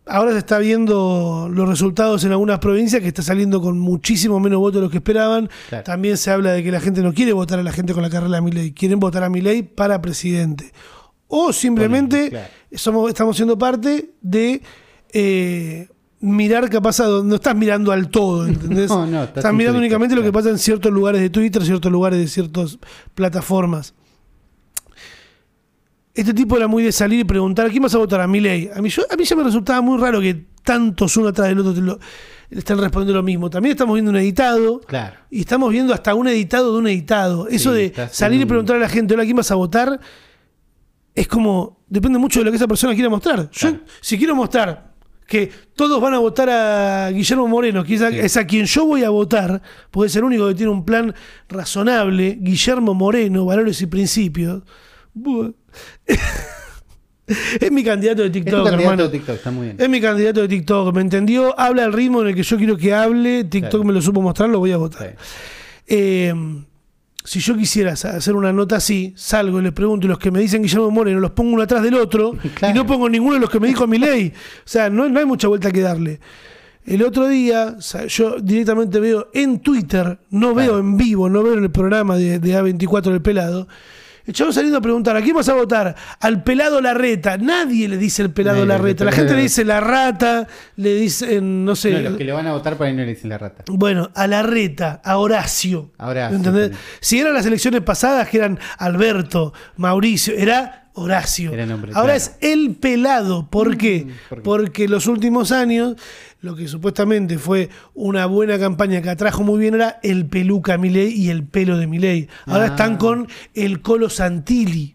Ahora 0.08 0.32
se 0.32 0.38
está 0.38 0.58
viendo 0.58 1.48
los 1.52 1.68
resultados 1.68 2.22
en 2.22 2.30
algunas 2.30 2.60
provincias 2.60 3.02
que 3.02 3.08
está 3.08 3.22
saliendo 3.22 3.60
con 3.60 3.78
muchísimo 3.78 4.38
menos 4.38 4.60
votos 4.60 4.76
de 4.76 4.82
los 4.82 4.90
que 4.90 4.98
esperaban. 4.98 5.50
Claro. 5.68 5.82
También 5.84 6.16
se 6.16 6.30
habla 6.30 6.52
de 6.52 6.62
que 6.62 6.70
la 6.70 6.80
gente 6.80 7.02
no 7.02 7.12
quiere 7.12 7.32
votar 7.32 7.58
a 7.58 7.62
la 7.64 7.72
gente 7.72 7.92
con 7.92 8.02
la 8.02 8.10
carrera 8.10 8.36
de 8.36 8.40
Milei, 8.42 8.72
quieren 8.72 9.00
votar 9.00 9.24
a 9.24 9.28
Milei 9.28 9.62
para 9.64 10.00
presidente. 10.00 10.72
O 11.26 11.52
simplemente 11.52 12.30
Claro. 12.30 12.46
somos, 12.74 13.08
estamos 13.08 13.34
siendo 13.34 13.58
parte 13.58 14.12
de 14.22 14.62
eh, 15.12 15.88
mirar 16.20 16.70
qué 16.70 16.80
pasa, 16.80 17.08
no 17.24 17.34
estás 17.34 17.56
mirando 17.56 17.90
al 17.90 18.08
todo, 18.08 18.46
¿entendés? 18.46 18.88
No, 18.90 19.06
no, 19.06 19.24
estás 19.24 19.38
estás 19.38 19.54
mirando 19.54 19.80
únicamente 19.80 20.14
lo 20.14 20.22
que 20.22 20.32
pasa 20.32 20.50
en 20.50 20.58
ciertos 20.58 20.92
lugares 20.92 21.20
de 21.20 21.30
Twitter, 21.30 21.64
ciertos 21.64 21.90
lugares 21.90 22.20
de 22.20 22.28
ciertas 22.28 22.78
plataformas. 23.16 23.92
Este 26.16 26.32
tipo 26.34 26.56
era 26.56 26.66
muy 26.66 26.82
de 26.82 26.92
salir 26.92 27.20
y 27.20 27.24
preguntar, 27.24 27.66
¿a 27.66 27.68
quién 27.70 27.82
vas 27.82 27.94
a 27.94 27.98
votar? 27.98 28.20
A 28.20 28.26
Milei. 28.26 28.70
A 28.74 28.80
mí, 28.80 28.88
yo, 28.88 29.02
a 29.10 29.16
mí 29.16 29.24
ya 29.24 29.36
me 29.36 29.44
resultaba 29.44 29.80
muy 29.82 29.98
raro 30.00 30.20
que 30.20 30.46
tantos 30.64 31.16
uno 31.18 31.28
atrás 31.28 31.48
del 31.48 31.58
otro 31.60 31.74
te 31.74 31.80
lo- 31.82 31.98
estén 32.50 32.78
respondiendo 32.78 33.14
lo 33.18 33.22
mismo. 33.22 33.50
También 33.50 33.72
estamos 33.72 33.94
viendo 33.94 34.10
un 34.10 34.16
editado. 34.16 34.80
Claro. 34.80 35.16
Y 35.30 35.40
estamos 35.40 35.70
viendo 35.70 35.92
hasta 35.92 36.14
un 36.14 36.26
editado 36.28 36.72
de 36.72 36.78
un 36.78 36.86
editado. 36.88 37.48
Eso 37.48 37.72
Sí, 37.74 37.90
de 37.92 38.08
salir 38.10 38.40
y 38.40 38.44
preguntar 38.46 38.76
a 38.76 38.78
la 38.80 38.88
gente, 38.88 39.14
hola, 39.14 39.24
¿quién 39.24 39.36
vas 39.36 39.50
a 39.50 39.56
votar? 39.56 40.00
Es 41.14 41.28
como, 41.28 41.80
depende 41.88 42.18
mucho 42.18 42.40
de 42.40 42.46
lo 42.46 42.50
que 42.50 42.56
esa 42.56 42.66
persona 42.68 42.94
quiera 42.94 43.08
mostrar. 43.08 43.50
Yo, 43.50 43.70
si 44.00 44.18
quiero 44.18 44.34
mostrar 44.34 44.94
que 45.26 45.50
todos 45.74 46.00
van 46.00 46.14
a 46.14 46.18
votar 46.18 46.48
a 46.50 47.10
Guillermo 47.10 47.48
Moreno, 47.48 47.82
que 47.84 47.94
es 47.94 48.02
a, 48.02 48.10
Sí. 48.10 48.18
es 48.20 48.36
a 48.36 48.46
quien 48.46 48.64
yo 48.66 48.86
voy 48.86 49.02
a 49.02 49.10
votar, 49.10 49.60
porque 49.90 50.06
es 50.06 50.16
el 50.16 50.24
único 50.24 50.46
que 50.48 50.54
tiene 50.54 50.70
un 50.70 50.84
plan 50.84 51.12
razonable, 51.48 52.38
Guillermo 52.40 52.94
Moreno, 52.94 53.44
valores 53.44 53.80
y 53.82 53.86
principios. 53.86 54.62
Bu- 55.14 55.54
es 57.60 57.72
mi 57.72 57.82
candidato 57.82 58.22
de 58.22 58.28
Es 58.28 58.32
TikTok, 58.32 58.52
candidato 58.64 58.80
hermano. 58.82 59.02
de 59.04 59.08
TikTok, 59.10 59.34
está 59.36 59.50
muy 59.50 59.66
bien. 59.66 59.76
Es 59.80 59.88
mi 59.88 60.00
candidato 60.00 60.40
de 60.42 60.48
TikTok, 60.48 60.94
¿me 60.94 61.00
entendió? 61.00 61.58
Habla 61.58 61.84
al 61.84 61.92
ritmo 61.92 62.22
en 62.22 62.28
el 62.28 62.34
que 62.34 62.42
yo 62.42 62.56
quiero 62.56 62.76
que 62.76 62.94
hable. 62.94 63.44
TikTok 63.44 63.70
Claro. 63.70 63.84
me 63.84 63.92
lo 63.92 64.00
supo 64.02 64.22
mostrar, 64.22 64.48
lo 64.48 64.58
voy 64.60 64.72
a 64.72 64.76
votar. 64.76 65.16
Eh, 65.88 66.32
si 67.24 67.40
yo 67.40 67.56
quisiera 67.56 67.92
hacer 67.92 68.36
una 68.36 68.52
nota 68.52 68.76
así, 68.76 69.12
salgo 69.16 69.58
y 69.58 69.62
les 69.64 69.72
pregunto 69.72 70.06
y 70.06 70.08
los 70.08 70.18
que 70.20 70.30
me 70.30 70.38
dicen 70.38 70.62
Guillermo 70.62 70.90
Moreno 70.92 71.18
los 71.18 71.32
pongo 71.32 71.54
uno 71.54 71.62
atrás 71.62 71.82
del 71.82 71.94
otro 71.94 72.32
Claro. 72.54 72.72
y 72.74 72.78
no 72.78 72.86
pongo 72.86 73.08
ninguno 73.08 73.34
de 73.34 73.40
los 73.40 73.50
que 73.50 73.58
me 73.58 73.66
dijo 73.66 73.86
mi 73.88 73.98
ley. 73.98 74.32
O 74.36 74.62
sea, 74.68 74.88
no, 74.90 75.08
no 75.08 75.18
hay 75.18 75.24
mucha 75.26 75.48
vuelta 75.48 75.72
que 75.72 75.80
darle. 75.80 76.20
El 76.84 77.02
otro 77.02 77.26
día, 77.26 77.76
yo 78.08 78.36
directamente 78.40 79.00
veo 79.00 79.28
en 79.34 79.58
Twitter, 79.58 80.20
no 80.30 80.54
veo 80.54 80.78
en 80.78 80.96
vivo, 80.96 81.28
no 81.28 81.42
veo 81.42 81.54
en 81.54 81.64
el 81.64 81.70
programa 81.72 82.16
de, 82.16 82.38
de 82.38 82.52
A24 82.62 83.10
del 83.10 83.22
pelado. 83.22 83.66
El 84.26 84.34
chavo 84.34 84.52
saliendo 84.52 84.78
a 84.78 84.80
preguntar, 84.80 85.16
¿a 85.16 85.22
quién 85.22 85.36
vas 85.36 85.48
a 85.48 85.54
votar? 85.54 85.94
Al 86.18 86.42
pelado 86.42 86.80
Larreta. 86.80 87.38
Nadie 87.38 87.88
le 87.88 87.96
dice 87.96 88.22
el 88.22 88.30
pelado 88.30 88.58
Nadie, 88.58 88.68
Larreta. 88.68 89.04
La 89.04 89.12
gente 89.12 89.34
le 89.36 89.42
dice 89.42 89.64
la 89.64 89.80
rata, 89.80 90.48
le 90.74 90.94
dicen, 90.96 91.64
no 91.64 91.76
sé. 91.76 91.92
No, 91.92 92.00
los 92.00 92.16
que 92.18 92.24
le 92.24 92.32
van 92.32 92.46
a 92.48 92.52
votar 92.52 92.76
por 92.76 92.86
ahí 92.88 92.92
no 92.92 93.02
le 93.02 93.14
dicen 93.14 93.30
la 93.30 93.38
rata. 93.38 93.64
Bueno, 93.68 94.10
a 94.14 94.26
la 94.26 94.42
reta, 94.42 95.00
a 95.04 95.18
Horacio. 95.18 95.92
A 95.98 96.08
Horacio 96.08 96.36
¿Entendés? 96.36 96.72
Si 97.00 97.20
eran 97.20 97.34
las 97.34 97.46
elecciones 97.46 97.82
pasadas, 97.82 98.28
que 98.28 98.38
eran 98.38 98.58
Alberto, 98.78 99.52
Mauricio, 99.76 100.34
era 100.34 100.90
Horacio. 100.94 101.52
Era 101.52 101.66
nombre, 101.66 101.92
Ahora 101.94 102.14
claro. 102.14 102.16
es 102.16 102.36
el 102.40 102.74
pelado. 102.74 103.48
¿Por 103.48 103.76
qué? 103.76 104.08
¿por 104.28 104.38
qué? 104.38 104.42
Porque 104.42 104.88
los 104.88 105.06
últimos 105.06 105.52
años, 105.52 105.94
lo 106.40 106.54
que 106.54 106.68
supuestamente 106.68 107.38
fue 107.38 107.68
una 107.94 108.26
buena 108.26 108.58
campaña 108.58 109.02
que 109.02 109.10
atrajo 109.10 109.42
muy 109.42 109.58
bien 109.58 109.74
era 109.74 109.98
el 110.02 110.26
peluca 110.26 110.78
Milei 110.78 111.12
y 111.12 111.30
el 111.30 111.44
pelo 111.44 111.76
de 111.78 111.86
Milei. 111.86 112.28
Ahora 112.44 112.64
Ah. 112.64 112.68
están 112.68 112.96
con 112.98 113.26
el 113.54 113.80
Colo 113.80 114.08
Santilli. 114.10 114.94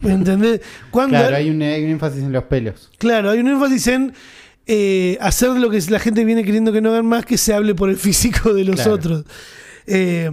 ¿Me 0.00 0.12
entendés? 0.12 0.60
Cuando 0.90 1.16
Claro, 1.16 1.36
hay 1.36 1.48
un, 1.48 1.62
hay 1.62 1.82
un 1.84 1.90
énfasis 1.90 2.22
en 2.24 2.32
los 2.32 2.44
pelos. 2.44 2.90
Claro, 2.98 3.30
hay 3.30 3.38
un 3.38 3.48
énfasis 3.48 3.86
en 3.86 4.12
eh, 4.66 5.16
hacer 5.20 5.50
lo 5.50 5.70
que 5.70 5.80
la 5.90 5.98
gente 5.98 6.24
viene 6.24 6.42
queriendo 6.44 6.72
que 6.72 6.80
no 6.80 6.90
hagan 6.90 7.06
más, 7.06 7.24
que 7.24 7.38
se 7.38 7.54
hable 7.54 7.74
por 7.74 7.88
el 7.90 7.96
físico 7.98 8.52
de 8.52 8.64
los 8.64 8.76
Claro. 8.76 8.92
otros. 8.94 9.24
Eh, 9.86 10.30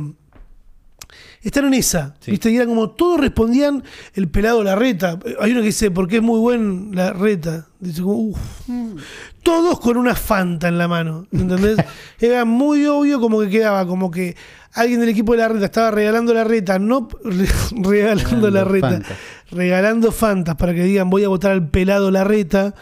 están 1.42 1.66
en 1.66 1.74
esa, 1.74 2.16
Sí. 2.20 2.32
¿viste? 2.32 2.52
Y 2.52 2.56
era 2.58 2.66
como 2.66 2.92
todos 2.92 3.20
respondían 3.20 3.84
el 4.14 4.28
pelado 4.30 4.64
la 4.64 4.76
reta. 4.76 5.20
Hay 5.39 5.52
uno 5.52 5.62
que 5.62 5.68
dice, 5.68 5.89
porque 5.92 6.18
es 6.18 6.22
muy 6.22 6.39
buen 6.39 6.92
la 6.96 7.14
reta. 7.14 7.68
Dice, 7.80 8.02
como, 8.02 8.14
"Uf". 8.18 8.39
Todos 9.44 9.80
con 9.80 9.98
una 9.98 10.14
Fanta 10.16 10.68
en 10.68 10.78
la 10.78 10.88
mano, 10.88 11.26
¿entendés? 11.32 11.78
era 12.20 12.46
muy 12.46 12.86
obvio 12.86 13.20
como 13.20 13.39
que 13.42 13.50
quedaba, 13.50 13.86
como 13.88 14.12
que 14.12 14.36
alguien 14.74 15.00
del 15.00 15.10
equipo 15.10 15.32
de 15.34 15.39
la 15.39 15.48
reta 15.48 15.66
estaba 15.66 15.92
regalando 15.92 16.34
la 16.34 16.44
reta, 16.44 16.78
no 16.80 17.08
regalando 17.72 18.50
la 18.52 18.64
reta, 18.64 19.02
regalando 19.52 20.12
Fantas 20.12 20.56
para 20.56 20.74
que 20.74 20.84
digan 20.84 21.10
voy 21.10 21.24
a 21.24 21.28
votar 21.28 21.52
al 21.52 21.68
pelado 21.70 22.12
la 22.12 22.24
reta 22.24 22.74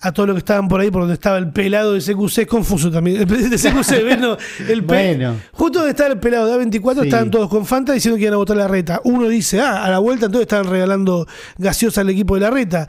a 0.00 0.12
todos 0.12 0.26
los 0.28 0.34
que 0.34 0.40
estaban 0.40 0.68
por 0.68 0.80
ahí 0.82 0.90
por 0.90 1.00
donde 1.02 1.14
estaba 1.14 1.38
el 1.38 1.50
pelado 1.50 1.94
de 1.94 2.00
CQC 2.00 2.38
es 2.40 2.46
confuso 2.46 2.90
también 2.90 3.22
el 3.22 3.26
de 3.26 3.56
CQC 3.56 4.04
¿ves? 4.04 4.18
No, 4.18 4.36
el 4.68 4.82
Bueno. 4.82 5.36
justo 5.52 5.78
donde 5.78 5.92
estaba 5.92 6.10
el 6.12 6.20
pelado 6.20 6.46
de 6.46 6.62
A24 6.62 6.94
Sí. 7.00 7.08
estaban 7.08 7.30
todos 7.30 7.48
con 7.48 7.64
Fanta 7.64 7.94
diciendo 7.94 8.18
que 8.18 8.24
iban 8.24 8.34
a 8.34 8.36
votar 8.36 8.56
la 8.58 8.68
reta 8.68 9.00
uno 9.04 9.28
dice 9.28 9.62
ah 9.62 9.82
a 9.82 9.88
la 9.90 9.98
vuelta 10.00 10.26
entonces 10.26 10.42
estaban 10.44 10.66
regalando 10.70 11.26
gaseosa 11.56 12.02
al 12.02 12.10
equipo 12.10 12.34
de 12.34 12.40
la 12.42 12.50
reta 12.50 12.86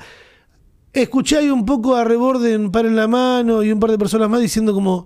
escuché 1.02 1.38
ahí 1.38 1.50
un 1.50 1.66
poco 1.66 1.96
a 1.96 2.04
reborde 2.04 2.54
en 2.54 2.72
par 2.72 2.86
en 2.86 2.96
la 2.96 3.08
mano 3.08 3.64
y 3.64 3.72
un 3.72 3.80
par 3.80 3.92
de 3.92 3.98
personas 3.98 4.30
más 4.30 4.42
diciendo 4.42 4.74
como 4.74 5.06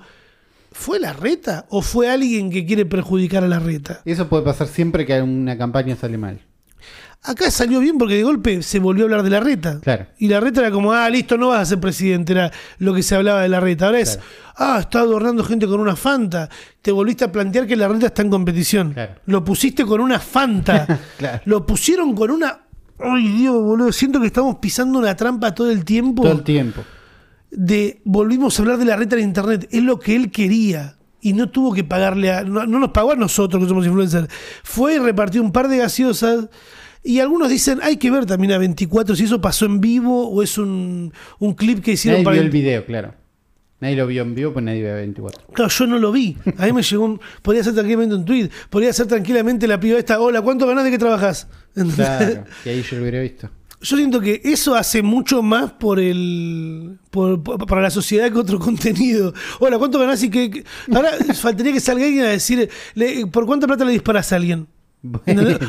¿fue 0.71 0.99
la 0.99 1.13
reta 1.13 1.65
o 1.69 1.81
fue 1.81 2.09
alguien 2.09 2.49
que 2.49 2.65
quiere 2.65 2.85
perjudicar 2.85 3.43
a 3.43 3.47
la 3.47 3.59
reta? 3.59 4.01
Eso 4.05 4.27
puede 4.29 4.43
pasar 4.43 4.67
siempre 4.67 5.05
que 5.05 5.21
una 5.21 5.57
campaña 5.57 5.95
sale 5.95 6.17
mal. 6.17 6.39
Acá 7.21 7.51
salió 7.51 7.81
bien 7.81 7.97
porque 7.97 8.15
de 8.15 8.23
golpe 8.23 8.63
se 8.63 8.79
volvió 8.79 9.03
a 9.03 9.07
hablar 9.07 9.23
de 9.23 9.29
la 9.29 9.41
reta. 9.41 9.79
Claro. 9.81 10.05
Y 10.19 10.29
la 10.29 10.39
reta 10.39 10.61
era 10.61 10.71
como, 10.71 10.93
ah, 10.93 11.09
listo, 11.09 11.37
no 11.37 11.49
vas 11.49 11.59
a 11.59 11.65
ser 11.65 11.79
presidente, 11.81 12.31
era 12.31 12.49
lo 12.77 12.93
que 12.93 13.03
se 13.03 13.13
hablaba 13.13 13.41
de 13.41 13.49
la 13.49 13.59
reta. 13.59 13.87
Ahora 13.87 13.99
es, 13.99 14.15
Claro. 14.15 14.29
ah, 14.55 14.77
está 14.79 14.99
adornando 15.01 15.43
gente 15.43 15.67
con 15.67 15.81
una 15.81 15.97
Fanta. 15.97 16.47
Te 16.81 16.93
volviste 16.93 17.25
a 17.25 17.31
plantear 17.31 17.67
que 17.67 17.75
la 17.75 17.89
reta 17.89 18.05
está 18.05 18.21
en 18.21 18.29
competición. 18.29 18.93
Claro. 18.93 19.15
Lo 19.25 19.43
pusiste 19.43 19.83
con 19.85 19.99
una 19.99 20.17
Fanta. 20.19 20.87
Lo 21.45 21.65
pusieron 21.65 22.15
con 22.15 22.31
una... 22.31 22.61
Ay, 22.99 23.27
Dios, 23.29 23.61
boludo, 23.63 23.91
siento 23.91 24.19
que 24.19 24.27
estamos 24.27 24.57
pisando 24.57 24.99
una 24.99 25.15
trampa 25.15 25.53
todo 25.55 25.71
el 25.71 25.85
tiempo. 25.85 26.23
Todo 26.23 26.33
el 26.33 26.43
tiempo. 26.43 26.81
de 27.51 28.01
volvimos 28.05 28.59
a 28.59 28.61
hablar 28.61 28.77
de 28.77 28.85
la 28.85 28.95
reta 28.95 29.15
en 29.15 29.23
internet. 29.23 29.67
Es 29.71 29.81
lo 29.83 29.99
que 29.99 30.15
él 30.15 30.31
quería. 30.31 30.97
Y 31.21 31.33
no 31.33 31.49
tuvo 31.49 31.73
que 31.73 31.83
pagarle 31.83 32.31
a. 32.31 32.43
No, 32.43 32.65
no 32.65 32.79
nos 32.79 32.91
pagó 32.91 33.11
a 33.11 33.15
nosotros 33.15 33.61
que 33.63 33.67
somos 33.69 33.85
influencers. 33.85 34.27
Fue 34.63 34.95
y 34.95 34.99
repartió 34.99 35.41
un 35.41 35.51
par 35.51 35.67
de 35.67 35.77
gaseosas. 35.77 36.47
Y 37.03 37.19
algunos 37.19 37.49
dicen, 37.49 37.79
hay 37.81 37.97
que 37.97 38.11
ver 38.11 38.25
también 38.25 38.51
a 38.53 38.57
24 38.57 39.15
si 39.15 39.23
eso 39.23 39.39
pasó 39.41 39.65
en 39.65 39.79
vivo 39.81 40.29
o 40.29 40.43
es 40.43 40.57
un, 40.57 41.13
un 41.39 41.53
clip 41.53 41.81
que 41.81 41.93
hicieron 41.93 42.19
Nadie 42.19 42.25
para 42.25 42.33
vio 42.35 42.41
el- 42.41 42.47
el 42.47 42.51
video, 42.51 42.85
claro. 42.85 43.13
Nadie 43.81 43.95
lo 43.95 44.07
vio 44.07 44.21
en 44.23 44.35
vivo, 44.35 44.51
pues 44.51 44.65
nadie 44.65 44.83
ve 44.83 44.91
a 44.91 44.95
24. 44.95 45.41
Claro, 45.53 45.69
yo 45.69 45.87
no 45.87 45.99
lo 45.99 46.11
vi. 46.11 46.35
A 46.57 46.65
mí 46.65 46.73
me 46.73 46.81
llegó 46.83 47.05
un. 47.05 47.21
Podría 47.41 47.63
ser 47.63 47.73
tranquilamente 47.73 48.13
un 48.15 48.25
tweet. 48.25 48.49
Podría 48.69 48.91
ser 48.91 49.07
tranquilamente 49.07 49.67
la 49.67 49.79
piba 49.79 49.97
esta. 49.97 50.19
Hola, 50.19 50.41
¿cuánto 50.41 50.67
ganás 50.67 50.83
de 50.83 50.91
qué 50.91 50.97
trabajas? 50.97 51.47
Claro, 51.95 52.43
y 52.65 52.69
ahí 52.69 52.81
yo 52.83 52.97
lo 52.97 53.03
hubiera 53.03 53.21
visto. 53.21 53.49
Yo 53.81 53.95
siento 53.95 54.19
que 54.19 54.41
eso 54.43 54.75
hace 54.75 55.01
mucho 55.01 55.41
más 55.41 55.71
por 55.71 56.01
el 56.01 56.97
por- 57.09 57.41
por- 57.41 57.65
para 57.65 57.81
la 57.81 57.89
sociedad 57.89 58.29
que 58.29 58.37
otro 58.37 58.59
contenido. 58.59 59.33
Hola, 59.61 59.77
¿cuánto 59.77 59.97
ganás 59.97 60.21
y 60.23 60.29
qué? 60.29 60.51
qué- 60.51 60.65
Ahora 60.93 61.11
faltaría 61.33 61.71
que 61.71 61.79
salga 61.79 62.03
alguien 62.05 62.25
a 62.25 62.29
decir, 62.29 62.69
le- 62.95 63.25
¿por 63.27 63.45
cuánta 63.45 63.65
plata 63.67 63.85
le 63.85 63.93
disparas 63.93 64.33
a 64.33 64.35
alguien? 64.35 64.67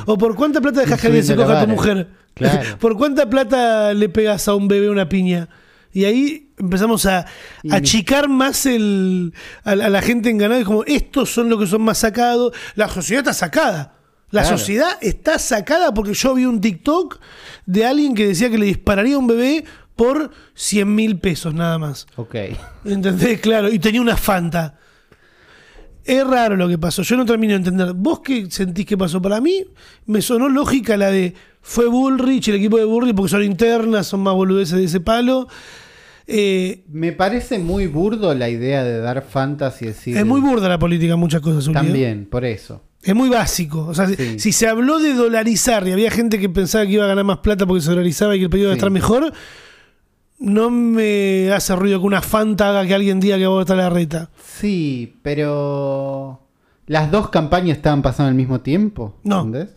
O 0.06 0.18
por 0.18 0.34
cuánta 0.34 0.60
plata 0.60 0.80
dejas 0.80 1.00
que 1.00 1.06
alguien 1.06 1.24
se 1.24 1.36
coja 1.36 1.60
a 1.60 1.64
tu 1.64 1.70
mujer. 1.70 2.08
Claro. 2.34 2.60
¿Por 2.80 2.96
cuánta 2.96 3.30
plata 3.30 3.94
le 3.94 4.08
pegas 4.08 4.48
a 4.48 4.54
un 4.56 4.66
bebé 4.66 4.90
una 4.90 5.08
piña? 5.08 5.48
Y 5.92 6.04
ahí 6.04 6.49
empezamos 6.60 7.06
a 7.06 7.26
achicar 7.70 8.28
más 8.28 8.66
el, 8.66 9.32
a, 9.64 9.74
la- 9.74 9.86
a 9.86 9.88
la 9.88 10.02
gente 10.02 10.30
en 10.30 10.38
ganado. 10.38 10.60
Y 10.60 10.64
como, 10.64 10.84
estos 10.84 11.30
son 11.32 11.48
los 11.50 11.58
que 11.58 11.66
son 11.66 11.82
más 11.82 11.98
sacados. 11.98 12.52
La 12.76 12.88
sociedad 12.88 13.20
está 13.22 13.34
sacada. 13.34 13.94
La 14.30 14.42
Claro. 14.42 14.58
sociedad 14.58 14.90
está 15.00 15.38
sacada 15.40 15.92
porque 15.92 16.14
yo 16.14 16.34
vi 16.34 16.44
un 16.44 16.60
TikTok 16.60 17.18
de 17.66 17.84
alguien 17.84 18.14
que 18.14 18.28
decía 18.28 18.48
que 18.48 18.58
le 18.58 18.66
dispararía 18.66 19.16
a 19.16 19.18
un 19.18 19.26
bebé 19.26 19.64
por 19.96 20.30
100 20.54 20.94
mil 20.94 21.18
pesos 21.18 21.52
nada 21.52 21.78
más. 21.78 22.06
Ok. 22.16 22.36
¿Entendés? 22.84 23.40
Claro, 23.40 23.68
y 23.68 23.78
tenía 23.80 24.00
una 24.00 24.16
Fanta. 24.16 24.76
Es 26.04 26.26
raro 26.26 26.56
lo 26.56 26.66
que 26.68 26.78
pasó, 26.78 27.02
yo 27.02 27.16
no 27.16 27.26
termino 27.26 27.52
de 27.52 27.56
entender. 27.58 27.92
¿Vos 27.94 28.20
qué 28.20 28.50
sentís 28.50 28.86
que 28.86 28.96
pasó? 28.96 29.20
Para 29.20 29.40
mí 29.40 29.64
me 30.06 30.22
sonó 30.22 30.48
lógica 30.48 30.96
la 30.96 31.10
de 31.10 31.34
fue 31.60 31.86
Bullrich, 31.88 32.48
el 32.48 32.54
equipo 32.54 32.78
de 32.78 32.84
Bullrich, 32.84 33.14
porque 33.14 33.30
son 33.30 33.42
internas, 33.44 34.06
son 34.06 34.20
más 34.20 34.34
boludeces 34.34 34.78
de 34.78 34.84
ese 34.84 35.00
palo. 35.00 35.46
Eh, 36.32 36.84
Me 36.88 37.12
parece 37.12 37.58
muy 37.58 37.86
burdo 37.88 38.34
la 38.34 38.48
idea 38.48 38.84
de 38.84 39.00
dar 39.00 39.22
fantasy 39.22 39.86
decir. 39.86 40.16
es 40.16 40.24
muy 40.24 40.40
burda 40.40 40.68
la 40.68 40.78
política 40.78 41.14
en 41.14 41.18
muchas 41.20 41.40
cosas. 41.40 41.66
¿eh? 41.68 41.72
También, 41.72 42.26
por 42.30 42.44
eso. 42.44 42.82
Es 43.02 43.14
muy 43.14 43.28
básico. 43.28 43.86
O 43.86 43.94
sea, 43.94 44.06
si- 44.06 44.14
Sí. 44.16 44.38
si 44.38 44.52
se 44.52 44.68
habló 44.68 44.98
de 45.00 45.14
dolarizar 45.14 45.88
y 45.88 45.92
había 45.92 46.10
gente 46.10 46.38
que 46.38 46.48
pensaba 46.48 46.84
que 46.86 46.92
iba 46.92 47.04
a 47.04 47.08
ganar 47.08 47.24
más 47.24 47.38
plata 47.38 47.66
porque 47.66 47.80
se 47.82 47.90
dolarizaba 47.90 48.36
y 48.36 48.38
que 48.38 48.44
el 48.44 48.50
periodo 48.50 48.68
iba 48.68 48.74
a 48.74 48.76
estar 48.76 48.90
mejor, 48.90 49.32
no 50.38 50.70
me 50.70 51.50
hace 51.52 51.74
ruido 51.76 51.98
que 52.00 52.06
una 52.06 52.22
Fanta 52.22 52.70
haga 52.70 52.86
que 52.86 52.94
alguien 52.94 53.20
diga 53.20 53.36
que 53.36 53.46
va 53.46 53.52
a 53.54 53.58
votar 53.58 53.76
la 53.76 53.90
reta. 53.90 54.30
Sí, 54.44 55.16
pero. 55.22 56.46
¿Las 56.86 57.10
dos 57.10 57.30
campañas 57.30 57.76
estaban 57.76 58.02
pasando 58.02 58.28
al 58.30 58.34
mismo 58.34 58.60
tiempo? 58.60 59.16
No. 59.22 59.42
¿Entendés? 59.42 59.76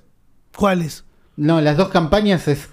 ¿Cuáles? 0.56 1.04
No, 1.36 1.62
las 1.62 1.78
dos 1.78 1.90
campañas 1.90 2.48
es. 2.48 2.70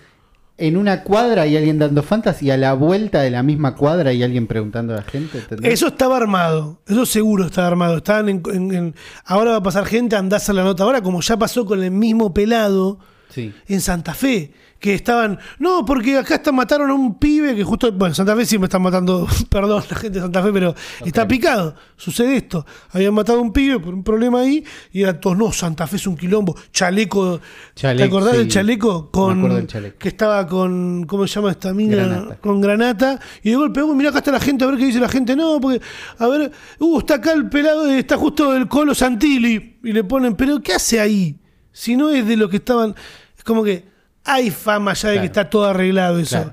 En 0.60 0.76
una 0.76 1.02
cuadra 1.02 1.42
hay 1.42 1.56
alguien 1.56 1.78
dando 1.78 2.02
fantasy 2.02 2.46
y 2.46 2.50
a 2.50 2.56
la 2.56 2.74
vuelta 2.74 3.22
de 3.22 3.30
la 3.30 3.42
misma 3.42 3.74
cuadra 3.74 4.10
hay 4.10 4.22
alguien 4.22 4.46
preguntando 4.46 4.92
a 4.92 4.96
la 4.98 5.02
gente. 5.02 5.38
¿entendés? 5.38 5.72
Eso 5.72 5.86
estaba 5.88 6.16
armado, 6.18 6.80
eso 6.86 7.06
seguro 7.06 7.46
estaba 7.46 7.66
armado. 7.68 7.96
Estaban 7.96 8.28
en, 8.28 8.42
en- 8.52 8.74
en- 8.74 8.94
ahora 9.24 9.52
va 9.52 9.56
a 9.56 9.62
pasar 9.62 9.86
gente 9.86 10.16
a 10.16 10.18
andarse 10.18 10.52
la 10.52 10.62
nota 10.62 10.84
ahora, 10.84 11.00
como 11.02 11.20
ya 11.22 11.38
pasó 11.38 11.64
con 11.64 11.82
el 11.82 11.90
mismo 11.90 12.34
pelado 12.34 12.98
Sí. 13.30 13.54
en 13.68 13.80
Santa 13.80 14.12
Fe, 14.12 14.52
que 14.80 14.94
estaban, 14.94 15.38
no, 15.58 15.84
porque 15.84 16.16
acá 16.16 16.36
están, 16.36 16.54
mataron 16.54 16.88
a 16.90 16.94
un 16.94 17.18
pibe 17.18 17.54
que 17.54 17.62
justo, 17.62 17.92
bueno, 17.92 18.08
en 18.08 18.14
Santa 18.14 18.34
Fe 18.34 18.46
siempre 18.46 18.64
están 18.64 18.80
matando, 18.80 19.28
perdón, 19.50 19.84
la 19.88 19.96
gente 19.96 20.18
de 20.18 20.22
Santa 20.22 20.42
Fe, 20.42 20.52
pero 20.52 20.74
está 21.04 21.28
picado. 21.28 21.74
Sucede 21.96 22.36
esto, 22.36 22.64
habían 22.90 23.12
matado 23.12 23.38
a 23.38 23.42
un 23.42 23.52
pibe 23.52 23.78
por 23.78 23.92
un 23.92 24.02
problema 24.02 24.40
ahí 24.40 24.64
y 24.90 25.02
eran 25.02 25.20
todos, 25.20 25.36
no, 25.36 25.52
Santa 25.52 25.86
Fe 25.86 25.96
es 25.96 26.06
un 26.06 26.16
quilombo, 26.16 26.56
chaleco, 26.72 27.40
¿te 27.74 28.02
acordás 28.02 28.32
sí. 28.32 28.38
del 28.38 28.48
chaleco? 28.48 29.04
Me 29.04 29.10
Con, 29.10 29.54
del 29.54 29.66
chaleco. 29.66 29.98
Que 29.98 30.08
estaba 30.08 30.46
con, 30.46 31.04
¿cómo 31.06 31.26
se 31.26 31.34
llama 31.34 31.50
esta 31.50 31.74
mina? 31.74 31.96
Granata. 31.96 32.36
Con 32.38 32.60
granata. 32.62 33.20
Y 33.42 33.50
de 33.50 33.56
golpe, 33.56 33.82
"Uy, 33.82 33.94
mirá 33.94 34.08
acá 34.08 34.18
está 34.18 34.32
la 34.32 34.40
gente, 34.40 34.64
a 34.64 34.68
ver 34.68 34.78
qué 34.78 34.86
dice 34.86 34.98
la 34.98 35.10
gente. 35.10 35.36
No, 35.36 35.60
porque, 35.60 35.82
a 36.18 36.26
ver, 36.26 36.52
uh, 36.78 36.98
está 36.98 37.16
acá 37.16 37.32
el 37.32 37.50
pelado, 37.50 37.86
eh, 37.90 37.98
está 37.98 38.16
justo 38.16 38.56
el 38.56 38.66
Colo 38.66 38.94
Santilli. 38.94 39.76
Y 39.84 39.92
le 39.92 40.04
ponen, 40.04 40.36
pero 40.36 40.60
¿qué 40.62 40.72
hace 40.72 41.00
ahí? 41.00 41.36
Si 41.70 41.96
no 41.96 42.08
es 42.08 42.26
de 42.26 42.36
lo 42.36 42.48
que 42.48 42.56
estaban. 42.56 42.94
Es 43.36 43.44
como 43.44 43.62
que 43.62 43.90
hay 44.24 44.50
fama 44.50 44.94
ya 44.94 45.08
de 45.08 45.14
Claro. 45.14 45.20
que 45.22 45.26
está 45.26 45.50
todo 45.50 45.64
arreglado 45.66 46.18
eso. 46.18 46.36
Claro. 46.36 46.52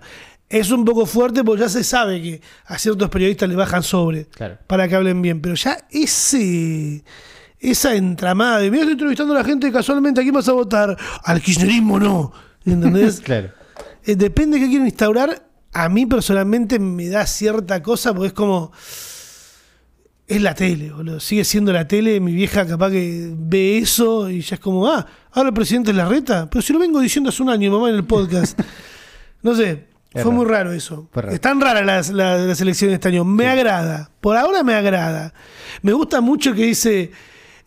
Es 0.50 0.72
un 0.72 0.86
poco 0.86 1.06
fuerte 1.06 1.44
porque 1.44 1.62
ya 1.64 1.70
se 1.70 1.84
sabe 1.84 2.22
que 2.22 2.42
a 2.66 2.78
ciertos 2.78 3.10
periodistas 3.10 3.50
le 3.50 3.56
bajan 3.56 3.84
sobre 3.84 4.26
Claro. 4.28 4.58
para 4.68 4.88
que 4.88 4.96
hablen 4.96 5.22
bien. 5.22 5.42
Pero 5.42 5.56
ya 5.56 5.78
ese. 5.90 7.04
Esa 7.60 7.96
entramada 7.96 8.60
de, 8.60 8.70
mira, 8.70 8.82
estoy 8.84 8.94
entrevistando 8.94 9.34
a 9.34 9.38
la 9.40 9.44
gente 9.44 9.72
casualmente, 9.72 10.22
¿a 10.22 10.24
quién 10.24 10.34
vas 10.36 10.48
a 10.48 10.52
votar? 10.54 10.96
Al 11.24 11.42
kirchnerismo 11.42 12.00
no. 12.00 12.32
¿Entendés? 12.66 13.20
Claro. 13.26 13.50
Eh, 14.06 14.16
depende 14.16 14.58
de 14.58 14.64
qué 14.64 14.70
quieren 14.70 14.86
instaurar. 14.88 15.44
A 15.74 15.90
mí 15.90 16.06
personalmente 16.06 16.80
me 16.80 17.10
da 17.10 17.26
cierta 17.26 17.82
cosa 17.84 18.14
porque 18.14 18.28
es 18.28 18.34
como. 18.34 18.72
Es 20.28 20.42
la 20.42 20.54
tele, 20.54 20.92
boludo. 20.92 21.22
Sigue 21.22 21.46
siendo 21.46 21.72
la 21.72 21.88
tele. 21.88 22.20
Mi 22.20 22.34
vieja 22.34 22.68
capaz 22.68 22.92
que 22.92 23.32
ve 23.34 23.78
eso 23.78 24.30
y 24.30 24.42
ya 24.42 24.56
es 24.56 24.60
como, 24.60 24.86
ah, 24.86 25.06
ahora 25.32 25.50
el 25.50 25.56
presidente 25.56 25.92
es 25.92 25.98
la 25.98 26.08
reta. 26.08 26.50
Pero 26.50 26.62
si 26.62 26.74
lo 26.74 26.80
vengo 26.80 27.00
diciendo 27.00 27.30
hace 27.30 27.42
un 27.42 27.50
año, 27.50 27.72
mamá, 27.72 27.90
en 27.90 27.96
el 27.96 28.04
podcast. 28.04 28.60
no 29.42 29.56
sé. 29.56 29.86
Es 30.14 30.24
fue 30.24 30.32
muy 30.32 30.46
raro. 30.46 30.74
eso. 30.74 31.10
Raro. 31.14 31.32
Están 31.32 31.62
raras 31.62 31.86
las, 31.86 32.10
las, 32.10 32.42
las 32.42 32.60
elecciones 32.60 32.92
de 32.92 32.96
este 32.96 33.08
año. 33.08 33.24
Me 33.24 33.48
agrada. 33.48 34.12
Por 34.20 34.36
ahora 34.36 34.64
me 34.64 34.74
agrada. 34.74 35.34
Me 35.82 35.94
gusta 35.94 36.20
mucho 36.20 36.54
que 36.54 36.64
dice. 36.64 37.12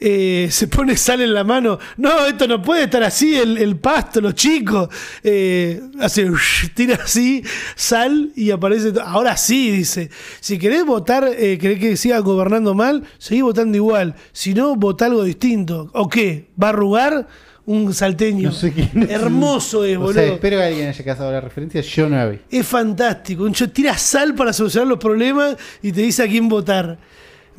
Eh, 0.00 0.48
se 0.50 0.66
pone 0.68 0.96
sal 0.96 1.20
en 1.20 1.34
la 1.34 1.44
mano. 1.44 1.78
No, 1.98 2.24
esto 2.26 2.48
no 2.48 2.62
puede 2.62 2.84
estar 2.84 3.02
así, 3.02 3.36
el, 3.36 3.58
el 3.58 3.76
pasto, 3.76 4.20
los 4.20 4.34
chicos. 4.34 4.88
Eh, 5.22 5.80
hace, 6.00 6.30
tira 6.74 6.98
así, 7.04 7.42
sal 7.76 8.32
y 8.34 8.50
aparece. 8.50 8.92
Ahora 9.04 9.36
sí, 9.36 9.70
dice. 9.70 10.10
Si 10.40 10.58
querés 10.58 10.84
votar, 10.86 11.28
eh, 11.36 11.58
querés 11.58 11.78
que 11.78 11.96
siga 11.96 12.18
gobernando 12.20 12.74
mal, 12.74 13.04
seguí 13.18 13.42
votando 13.42 13.76
igual. 13.76 14.14
Si 14.32 14.54
no, 14.54 14.74
vota 14.76 15.06
algo 15.06 15.22
distinto. 15.22 15.90
¿O 15.92 16.08
qué? 16.08 16.48
¿Va 16.60 16.68
a 16.68 16.70
arrugar? 16.70 17.28
Un 17.66 17.94
salteño. 17.94 18.48
No 18.48 18.54
sé 18.54 18.72
quién 18.72 18.90
es. 19.04 19.10
Hermoso 19.10 19.84
es, 19.84 19.96
O 19.96 20.00
boludo. 20.00 20.14
sea, 20.14 20.32
espero 20.32 20.56
que 20.56 20.62
alguien 20.64 20.88
haya 20.88 21.04
cazado 21.04 21.30
la 21.30 21.40
referencia. 21.40 21.80
Yo 21.82 22.08
no 22.08 22.16
la 22.16 22.26
vi. 22.26 22.38
Es 22.50 22.66
fantástico. 22.66 23.44
Un 23.44 23.52
cho- 23.52 23.70
tira 23.70 23.96
sal 23.96 24.34
para 24.34 24.52
solucionar 24.52 24.88
los 24.88 24.98
problemas 24.98 25.56
y 25.82 25.92
te 25.92 26.00
dice 26.00 26.24
a 26.24 26.26
quién 26.26 26.48
votar. 26.48 26.98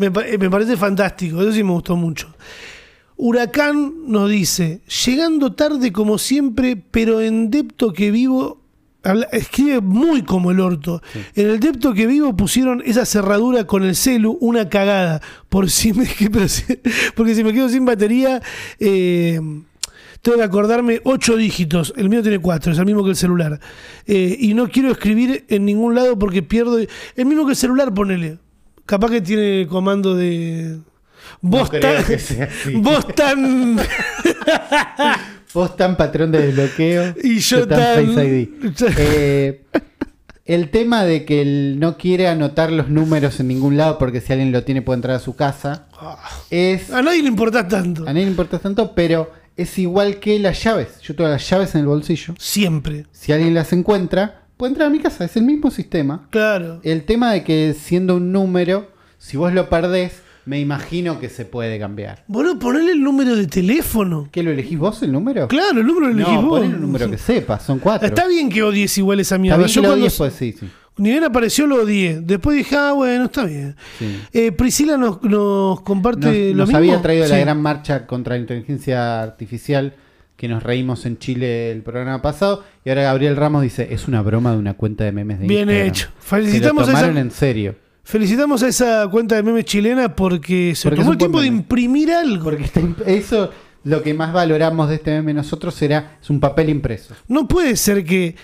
Me, 0.09 0.21
eh, 0.25 0.37
me 0.37 0.49
parece 0.49 0.75
fantástico. 0.77 1.41
Eso 1.41 1.51
sí 1.51 1.63
me 1.63 1.71
gustó 1.71 1.95
mucho. 1.95 2.33
Huracán 3.17 3.93
nos 4.07 4.29
dice, 4.29 4.81
llegando 5.05 5.53
tarde 5.53 5.91
como 5.91 6.17
siempre, 6.17 6.75
pero 6.75 7.21
en 7.21 7.51
depto 7.51 7.93
que 7.93 8.09
vivo, 8.09 8.61
habla- 9.03 9.27
escribe 9.31 9.79
muy 9.79 10.23
como 10.23 10.49
el 10.49 10.59
orto. 10.59 11.01
En 11.35 11.49
el 11.51 11.59
depto 11.59 11.93
que 11.93 12.07
vivo 12.07 12.35
pusieron 12.35 12.81
esa 12.83 13.05
cerradura 13.05 13.65
con 13.67 13.83
el 13.83 13.95
celu, 13.95 14.37
una 14.41 14.69
cagada. 14.69 15.21
Por 15.49 15.69
si 15.69 15.93
me, 15.93 16.05
porque 17.15 17.35
si 17.35 17.43
me 17.43 17.53
quedo 17.53 17.69
sin 17.69 17.85
batería, 17.85 18.41
eh, 18.79 19.39
tengo 20.23 20.37
que 20.37 20.43
acordarme 20.43 21.01
ocho 21.03 21.37
dígitos. 21.37 21.93
El 21.97 22.09
mío 22.09 22.23
tiene 22.23 22.39
cuatro, 22.39 22.71
es 22.71 22.79
el 22.79 22.85
mismo 22.87 23.03
que 23.03 23.11
el 23.11 23.15
celular. 23.15 23.59
Eh, 24.07 24.35
y 24.39 24.55
no 24.55 24.67
quiero 24.67 24.89
escribir 24.91 25.45
en 25.47 25.65
ningún 25.65 25.93
lado 25.93 26.17
porque 26.17 26.41
pierdo. 26.41 26.79
El 26.79 27.25
mismo 27.27 27.45
que 27.45 27.51
el 27.51 27.57
celular, 27.57 27.93
ponele. 27.93 28.39
Capaz 28.91 29.09
que 29.09 29.21
tiene 29.21 29.67
comando 29.67 30.15
de. 30.15 30.79
Vos 31.39 31.69
creo 31.69 31.81
tan. 32.03 32.83
Vos 32.83 33.07
tan. 33.15 33.79
Vos 35.53 35.77
tan 35.77 35.95
patrón 35.95 36.33
de 36.33 36.47
desbloqueo. 36.47 37.15
Y 37.23 37.39
yo 37.39 37.65
tan- 37.65 37.79
Face 38.13 38.27
ID. 38.27 38.49
Eh, 38.97 39.63
el 40.43 40.69
tema 40.71 41.05
de 41.05 41.23
que 41.23 41.41
él 41.41 41.77
no 41.79 41.97
quiere 41.97 42.27
anotar 42.27 42.69
los 42.73 42.89
números 42.89 43.39
en 43.39 43.47
ningún 43.47 43.77
lado 43.77 43.97
porque 43.97 44.19
si 44.19 44.33
alguien 44.33 44.51
lo 44.51 44.65
tiene 44.65 44.81
puede 44.81 44.97
entrar 44.97 45.15
a 45.15 45.19
su 45.19 45.37
casa. 45.37 45.87
Es. 46.49 46.91
A 46.91 47.01
nadie 47.01 47.21
le 47.21 47.29
importa 47.29 47.65
tanto. 47.65 48.01
A 48.03 48.07
nadie 48.07 48.25
le 48.25 48.31
importa 48.31 48.59
tanto, 48.59 48.93
pero 48.93 49.31
es 49.55 49.79
igual 49.79 50.19
que 50.19 50.37
las 50.37 50.61
llaves. 50.61 50.99
Yo 51.01 51.15
tengo 51.15 51.29
las 51.29 51.49
llaves 51.49 51.75
en 51.75 51.79
el 51.81 51.87
bolsillo. 51.87 52.33
Siempre. 52.37 53.05
Si 53.13 53.31
alguien 53.31 53.53
las 53.53 53.71
encuentra, 53.71 54.40
puede 54.61 54.73
entrar 54.73 54.89
a 54.89 54.91
mi 54.91 54.99
casa. 54.99 55.25
Es 55.25 55.35
el 55.37 55.43
mismo 55.43 55.71
sistema. 55.71 56.27
Claro. 56.29 56.81
El 56.83 57.03
tema 57.03 57.33
de 57.33 57.43
que 57.43 57.73
siendo 57.73 58.17
un 58.17 58.31
número, 58.31 58.91
si 59.17 59.35
vos 59.35 59.51
lo 59.53 59.69
perdés, 59.69 60.21
me 60.45 60.59
imagino 60.59 61.19
que 61.19 61.29
se 61.29 61.45
puede 61.45 61.79
cambiar. 61.79 62.23
Bueno, 62.27 62.59
ponele 62.59 62.91
el 62.91 63.01
número 63.01 63.35
de 63.35 63.47
teléfono. 63.47 64.29
¿Qué 64.31 64.43
lo 64.43 64.51
elegís 64.51 64.77
vos 64.77 65.01
el 65.01 65.13
número? 65.13 65.47
Claro, 65.47 65.79
el 65.79 65.87
número 65.87 66.09
lo 66.09 66.13
elegís 66.13 66.33
no, 66.35 66.41
vos. 66.43 66.59
poné 66.59 66.75
un 66.75 66.81
número 66.81 67.09
que 67.09 67.17
sepas, 67.17 67.63
son 67.63 67.79
cuatro. 67.79 68.07
Está 68.07 68.27
bien 68.27 68.51
que 68.51 68.61
odies 68.61 68.95
igual 68.99 69.19
esa 69.19 69.39
mierda. 69.39 69.65
Yo 69.65 69.81
cuando 69.81 69.99
odies, 69.99 70.15
pues 70.15 70.33
sí, 70.33 70.53
sí. 70.59 70.69
ni 70.97 71.09
bien 71.09 71.23
apareció 71.23 71.65
lo 71.65 71.81
odié. 71.81 72.21
Después 72.21 72.55
dije, 72.55 72.75
ah, 72.75 72.91
bueno, 72.91 73.25
está 73.25 73.45
bien. 73.45 73.75
Sí. 73.97 74.15
Eh, 74.31 74.51
Priscila 74.51 74.95
nos, 74.95 75.23
nos 75.23 75.81
comparte 75.81 76.27
Nos, 76.27 76.35
lo 76.35 76.55
nos 76.57 76.67
mismo. 76.67 76.77
había 76.77 77.01
traído 77.01 77.27
la 77.27 77.39
gran 77.39 77.59
marcha 77.59 78.05
contra 78.05 78.35
la 78.35 78.41
inteligencia 78.41 79.23
artificial 79.23 79.95
que 80.41 80.47
nos 80.47 80.63
reímos 80.63 81.05
en 81.05 81.19
Chile 81.19 81.71
el 81.71 81.83
programa 81.83 82.19
pasado. 82.23 82.63
Y 82.83 82.89
ahora 82.89 83.03
Gabriel 83.03 83.35
Ramos 83.35 83.61
dice, 83.61 83.89
es 83.93 84.07
una 84.07 84.23
broma 84.23 84.53
de 84.53 84.57
una 84.57 84.73
cuenta 84.73 85.03
de 85.03 85.11
memes 85.11 85.39
de 85.39 85.45
Bien 85.45 85.69
Instagram". 85.69 85.87
hecho. 85.87 86.09
Felicitamos 86.19 86.85
Se 86.87 86.91
a 86.91 86.99
esa- 86.99 87.19
en 87.19 87.29
serio. 87.29 87.75
Felicitamos 88.03 88.63
a 88.63 88.67
esa 88.67 89.07
cuenta 89.11 89.35
de 89.35 89.43
memes 89.43 89.65
chilena 89.65 90.15
porque 90.15 90.73
se 90.75 90.89
Porque 90.89 91.01
tomó 91.01 91.11
el 91.11 91.17
tiempo 91.19 91.41
de 91.41 91.45
imprimir 91.47 92.11
algo. 92.11 92.45
Porque 92.45 92.63
está 92.63 92.81
imp- 92.81 93.05
eso, 93.05 93.51
lo 93.83 94.01
que 94.01 94.15
más 94.15 94.33
valoramos 94.33 94.89
de 94.89 94.95
este 94.95 95.11
meme 95.11 95.35
nosotros 95.35 95.75
será, 95.75 96.17
es 96.19 96.27
un 96.31 96.39
papel 96.39 96.69
impreso. 96.69 97.13
No 97.27 97.47
puede 97.47 97.75
ser 97.75 98.03
que 98.03 98.35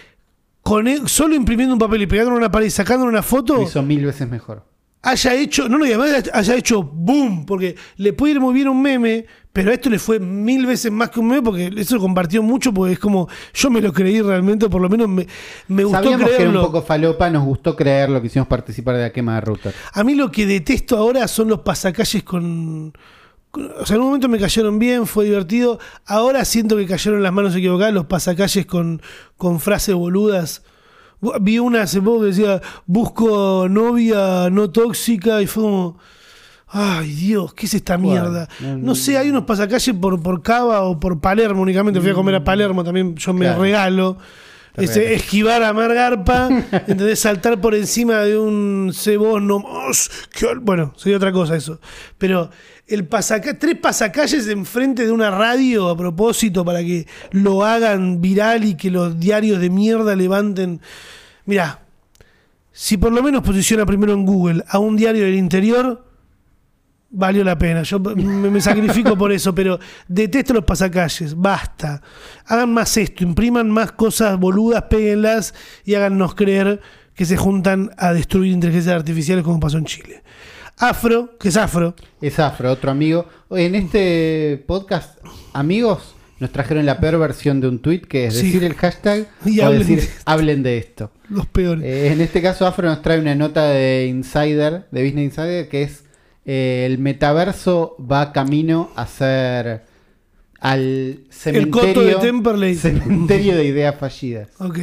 con 0.61 0.87
e- 0.87 1.07
solo 1.07 1.33
imprimiendo 1.33 1.73
un 1.73 1.79
papel 1.79 2.03
y 2.03 2.05
pegándolo 2.05 2.35
en 2.37 2.43
una 2.43 2.51
pared 2.51 2.67
y 2.67 2.69
sacándole 2.69 3.09
una 3.09 3.23
foto 3.23 3.55
Lo 3.55 3.63
hizo 3.63 3.81
mil 3.81 4.05
veces 4.05 4.29
mejor. 4.29 4.63
haya 5.01 5.33
hecho, 5.33 5.67
no, 5.67 5.79
no, 5.79 5.85
y 5.87 5.93
además 5.93 6.29
haya 6.31 6.55
hecho 6.55 6.83
boom, 6.83 7.45
porque 7.47 7.75
le 7.95 8.13
puede 8.13 8.33
ir 8.33 8.39
muy 8.39 8.53
bien 8.53 8.67
un 8.67 8.81
meme, 8.83 9.25
pero 9.57 9.71
a 9.71 9.73
esto 9.73 9.89
le 9.89 9.97
fue 9.97 10.19
mil 10.19 10.67
veces 10.67 10.91
más 10.91 11.09
que 11.09 11.19
un 11.19 11.29
meme, 11.29 11.41
porque 11.41 11.71
eso 11.75 11.95
lo 11.95 12.01
compartió 12.01 12.43
mucho, 12.43 12.71
porque 12.71 12.93
es 12.93 12.99
como, 12.99 13.27
yo 13.55 13.71
me 13.71 13.81
lo 13.81 13.91
creí 13.91 14.21
realmente, 14.21 14.69
por 14.69 14.79
lo 14.79 14.87
menos 14.87 15.09
me, 15.09 15.25
me 15.67 15.83
gustó 15.83 15.97
Sabíamos 16.03 16.27
que 16.27 16.35
era 16.35 16.43
un 16.43 16.51
creerlo. 16.51 16.61
poco 16.67 16.81
falopa, 16.83 17.27
nos 17.31 17.43
gustó 17.43 17.75
creerlo, 17.75 18.21
quisimos 18.21 18.47
participar 18.47 18.97
de 18.97 19.01
la 19.01 19.11
quema 19.11 19.33
de 19.33 19.41
router. 19.41 19.73
A 19.93 20.03
mí 20.03 20.13
lo 20.13 20.29
que 20.29 20.45
detesto 20.45 20.95
ahora 20.95 21.27
son 21.27 21.47
los 21.47 21.61
pasacalles 21.61 22.21
con, 22.23 22.93
con- 23.49 23.71
O 23.81 23.85
sea, 23.87 23.95
en 23.95 24.01
un 24.03 24.09
momento 24.09 24.29
me 24.29 24.37
cayeron 24.37 24.77
bien, 24.77 25.07
fue 25.07 25.25
divertido. 25.25 25.79
Ahora 26.05 26.45
siento 26.45 26.77
que 26.77 26.85
cayeron 26.85 27.23
las 27.23 27.33
manos 27.33 27.55
equivocadas 27.55 27.95
los 27.95 28.05
pasacalles 28.05 28.67
con, 28.67 29.01
con 29.37 29.59
frases 29.59 29.95
boludas. 29.95 30.61
Vi 31.41 31.57
una 31.57 31.81
hace 31.81 31.99
poco 31.99 32.19
que 32.19 32.25
decía, 32.27 32.61
busco 32.85 33.65
novia 33.67 34.51
no 34.51 34.69
tóxica 34.69 35.41
y 35.41 35.47
fue 35.47 35.63
como... 35.63 35.97
Ay, 36.69 37.13
Dios, 37.13 37.53
¿qué 37.53 37.65
es 37.65 37.73
esta 37.75 37.97
mierda? 37.97 38.49
No, 38.59 38.77
No 38.77 38.95
sé, 38.95 39.17
hay 39.17 39.29
unos 39.29 39.45
pasacalles 39.45 39.95
por, 39.95 40.21
por 40.21 40.41
Cava 40.41 40.81
o 40.83 40.99
por 40.99 41.19
Palermo 41.21 41.61
únicamente. 41.61 42.01
Fui 42.01 42.09
a 42.09 42.13
comer 42.13 42.35
a 42.35 42.43
Palermo 42.43 42.83
también, 42.83 43.15
yo 43.15 43.33
me 43.33 43.45
Claro. 43.45 43.61
regalo. 43.61 44.17
Te 44.75 44.83
Ese, 44.83 44.99
regalas. 44.99 45.21
esquivar 45.23 45.63
a 45.63 45.73
Margarpa, 45.73 46.49
¿entendés? 46.87 47.19
Saltar 47.19 47.59
por 47.61 47.73
encima 47.73 48.17
de 48.19 48.37
un 48.37 48.91
cebón 48.93 49.47
más. 49.47 50.09
que- 50.31 50.53
Bueno, 50.61 50.93
sería 50.97 51.17
otra 51.17 51.31
cosa 51.31 51.55
eso. 51.55 51.79
Pero 52.17 52.51
el 52.85 53.07
pasaca 53.07 53.57
tres 53.57 53.77
pasacalles 53.79 54.47
enfrente 54.49 55.05
de 55.05 55.11
una 55.11 55.31
radio 55.31 55.89
a 55.89 55.97
propósito 55.97 56.63
para 56.65 56.81
que 56.81 57.07
lo 57.31 57.65
hagan 57.65 58.21
viral 58.21 58.65
y 58.65 58.75
que 58.75 58.91
los 58.91 59.17
diarios 59.19 59.59
de 59.61 59.69
mierda 59.71 60.15
levanten. 60.15 60.79
Mirá, 61.45 61.79
si 62.71 62.97
por 62.97 63.11
lo 63.13 63.23
menos 63.23 63.41
posiciona 63.41 63.85
primero 63.85 64.13
en 64.13 64.25
Google 64.25 64.63
a 64.69 64.77
un 64.79 64.95
diario 64.95 65.23
del 65.23 65.35
interior, 65.35 66.05
valió 67.09 67.43
la 67.43 67.57
pena. 67.57 67.83
Yo 67.83 67.99
me, 67.99 68.49
me 68.49 68.61
sacrifico 68.61 69.17
por 69.17 69.31
eso, 69.31 69.53
pero 69.55 69.79
detesto 70.07 70.53
los 70.53 70.65
pasacalles. 70.65 71.35
Basta. 71.35 72.01
Hagan 72.45 72.73
más 72.73 72.95
esto, 72.97 73.23
impriman 73.23 73.69
más 73.69 73.91
cosas 73.91 74.37
boludas, 74.39 74.83
péguenlas 74.83 75.53
y 75.85 75.95
háganos 75.95 76.35
creer 76.35 76.81
que 77.15 77.25
se 77.25 77.37
juntan 77.37 77.91
a 77.97 78.13
destruir 78.13 78.51
inteligencias 78.51 78.95
artificiales 78.95 79.43
como 79.43 79.59
pasó 79.59 79.77
en 79.77 79.85
Chile. 79.85 80.23
Afro, 80.77 81.35
que 81.39 81.49
es 81.49 81.57
afro. 81.57 81.95
Es 82.21 82.37
Afro, 82.39 82.71
otro 82.71 82.91
amigo. 82.91 83.27
En 83.49 83.73
este 83.73 84.63
podcast, 84.67 85.17
amigos, 85.53 86.13
nos 86.39 86.51
trajeron 86.51 86.85
la 86.85 86.99
peor 86.99 87.17
versión 87.17 87.59
de 87.61 87.67
un 87.67 87.79
tweet 87.79 88.01
que 88.01 88.27
es 88.27 88.35
Sí. 88.37 88.45
decir 88.45 88.63
el 88.63 88.75
hashtag 88.75 89.27
Y 89.43 89.59
o 89.59 89.65
hablen 89.65 89.79
decir 89.79 89.97
de 89.97 90.03
esto. 90.03 90.21
hablen 90.25 90.61
de 90.63 90.77
esto. 90.77 91.11
Los 91.29 91.47
peores. 91.47 91.83
Eh, 91.83 92.11
en 92.13 92.21
este 92.21 92.43
caso, 92.43 92.67
Afro 92.67 92.87
nos 92.87 93.01
trae 93.01 93.19
una 93.19 93.33
nota 93.33 93.63
de 93.65 94.05
Insider, 94.07 94.85
de 94.91 95.03
Business 95.03 95.23
Insider, 95.25 95.67
que 95.67 95.81
es 95.81 96.03
eh, 96.47 96.85
el 96.87 96.97
metaverso 96.97 97.95
va 97.99 98.31
camino 98.33 98.89
a 98.95 99.05
ser 99.05 99.83
al 100.59 101.19
cementerio, 101.29 101.71
coto 101.71 102.01
de 102.01 102.15
Temperley. 102.15 102.75
cementerio 102.75 103.55
de 103.55 103.65
ideas 103.65 103.95
fallidas. 103.99 104.49
Ok. 104.59 104.79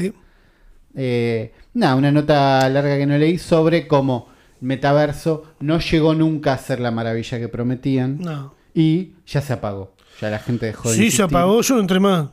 Eh, 0.94 1.52
nada, 1.72 1.96
una 1.96 2.12
nota 2.12 2.68
larga 2.68 2.96
que 2.96 3.06
no 3.06 3.18
leí 3.18 3.38
sobre 3.38 3.88
cómo 3.88 4.28
metaverso 4.60 5.42
no 5.60 5.80
llegó 5.80 6.14
nunca 6.14 6.52
a 6.54 6.58
ser 6.58 6.78
la 6.80 6.90
maravilla 6.92 7.38
que 7.38 7.48
prometían 7.48 8.18
No. 8.20 8.54
y 8.72 9.14
ya 9.26 9.40
se 9.40 9.52
apagó. 9.52 9.94
Ya 10.20 10.30
la 10.30 10.38
gente 10.38 10.66
dejó 10.66 10.90
de 10.90 10.96
Sí, 10.96 11.10
se 11.10 11.22
apagó, 11.24 11.60
yo 11.60 11.74
no 11.74 11.80
entré 11.80 11.98
más. 11.98 12.28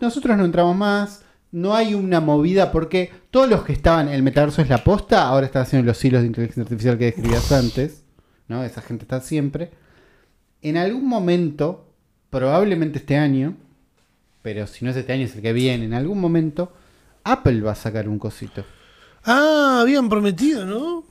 Nosotros 0.00 0.36
no 0.38 0.44
entramos 0.46 0.74
más. 0.76 1.22
No 1.50 1.74
hay 1.74 1.94
una 1.94 2.20
movida 2.20 2.72
porque 2.72 3.10
todos 3.30 3.48
los 3.48 3.64
que 3.64 3.72
estaban, 3.72 4.08
el 4.08 4.22
metaverso 4.22 4.62
es 4.62 4.68
la 4.68 4.82
posta, 4.84 5.28
ahora 5.28 5.46
están 5.46 5.62
haciendo 5.62 5.86
los 5.86 6.02
hilos 6.04 6.20
de 6.22 6.26
inteligencia 6.28 6.62
artificial 6.62 6.98
que 6.98 7.04
describías 7.06 7.52
antes, 7.52 8.04
¿no? 8.48 8.64
Esa 8.64 8.80
gente 8.80 9.04
está 9.04 9.20
siempre. 9.20 9.70
En 10.62 10.76
algún 10.76 11.06
momento, 11.06 11.88
probablemente 12.30 12.98
este 12.98 13.16
año, 13.16 13.56
pero 14.42 14.66
si 14.66 14.84
no 14.84 14.90
es 14.90 14.96
este 14.96 15.12
año 15.12 15.24
es 15.24 15.36
el 15.36 15.42
que 15.42 15.52
viene, 15.52 15.84
en 15.84 15.94
algún 15.94 16.20
momento, 16.20 16.72
Apple 17.24 17.60
va 17.60 17.72
a 17.72 17.76
sacar 17.76 18.08
un 18.08 18.18
cosito. 18.18 18.64
Ah, 19.24 19.78
habían 19.82 20.08
prometido, 20.08 20.64
¿no? 20.64 21.04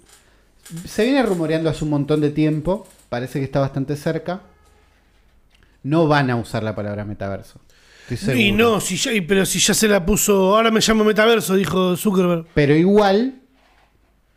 Se 0.86 1.06
viene 1.06 1.24
rumoreando 1.24 1.70
hace 1.70 1.84
un 1.84 1.92
montón 1.92 2.20
de 2.20 2.32
tiempo, 2.32 2.88
parece 3.10 3.40
que 3.40 3.46
está 3.46 3.60
bastante 3.60 3.96
cerca. 3.96 4.42
No 5.84 6.08
van 6.08 6.30
a 6.30 6.36
usar 6.36 6.64
la 6.64 6.76
palabra 6.76 7.06
metaverso. 7.06 7.62
Y 8.36 8.52
no, 8.52 8.80
si 8.80 8.96
ya, 8.96 9.12
pero 9.28 9.46
si 9.46 9.60
ya 9.60 9.74
se 9.74 9.88
la 9.88 10.06
puso, 10.06 10.56
ahora 10.56 10.72
me 10.72 10.80
llamo 10.80 11.04
Metaverso, 11.04 11.56
dijo 11.56 11.98
Zuckerberg. 11.98 12.46
Pero 12.54 12.74
igual, 12.76 13.42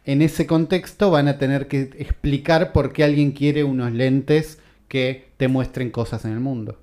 en 0.04 0.22
ese 0.22 0.46
contexto 0.46 1.10
van 1.10 1.28
a 1.28 1.38
tener 1.38 1.68
que 1.68 1.82
explicar 1.98 2.72
por 2.72 2.92
qué 2.92 3.04
alguien 3.04 3.32
quiere 3.32 3.64
unos 3.64 3.92
lentes 3.92 4.58
que 4.88 5.28
te 5.36 5.48
muestren 5.48 5.90
cosas 5.90 6.24
en 6.24 6.32
el 6.32 6.40
mundo. 6.40 6.80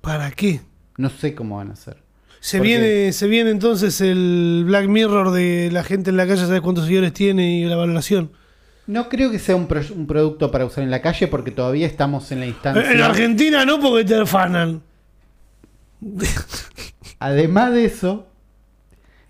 ¿Para 0.00 0.30
qué? 0.30 0.60
No 0.96 1.10
sé 1.10 1.34
cómo 1.34 1.56
van 1.56 1.70
a 1.70 1.72
hacer. 1.74 1.96
Se 2.40 2.58
Porque- 2.58 2.68
viene, 2.78 3.12
se 3.12 3.26
viene 3.26 3.50
entonces 3.50 4.00
el 4.00 4.64
Black 4.66 4.86
Mirror 4.86 5.30
de 5.32 5.70
la 5.72 5.82
gente 5.82 6.10
en 6.10 6.16
la 6.16 6.26
calle, 6.26 6.42
¿sabes 6.42 6.60
cuántos 6.60 6.84
seguidores 6.84 7.12
tiene 7.14 7.60
y 7.60 7.64
la 7.64 7.76
valoración? 7.76 8.30
No 8.86 9.08
creo 9.08 9.30
que 9.30 9.38
sea 9.38 9.56
un, 9.56 9.66
pro- 9.66 9.80
un 9.96 10.06
producto 10.06 10.50
para 10.50 10.66
usar 10.66 10.84
en 10.84 10.90
la 10.90 11.00
calle 11.00 11.26
porque 11.26 11.50
todavía 11.50 11.86
estamos 11.86 12.30
en 12.32 12.40
la 12.40 12.46
instancia. 12.46 12.92
En 12.92 13.00
Argentina 13.00 13.64
no, 13.64 13.80
porque 13.80 14.04
te 14.04 14.14
afanan. 14.14 14.82
Además 17.18 17.72
de 17.72 17.84
eso, 17.86 18.26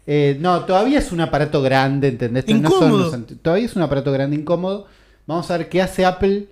eh, 0.07 0.37
no, 0.41 0.65
todavía 0.65 0.99
es 0.99 1.13
un 1.13 1.21
aparato 1.21 1.63
grande, 1.63 2.09
¿entendés? 2.09 2.47
No 2.49 2.71
son 2.71 2.99
los 2.99 3.27
todavía 3.43 3.67
es 3.67 3.77
un 3.77 3.83
aparato 3.83 4.13
grande 4.13 4.37
incómodo. 4.37 4.87
Vamos 5.27 5.51
a 5.51 5.57
ver 5.57 5.69
qué 5.69 5.81
hace 5.81 6.05
Apple 6.05 6.49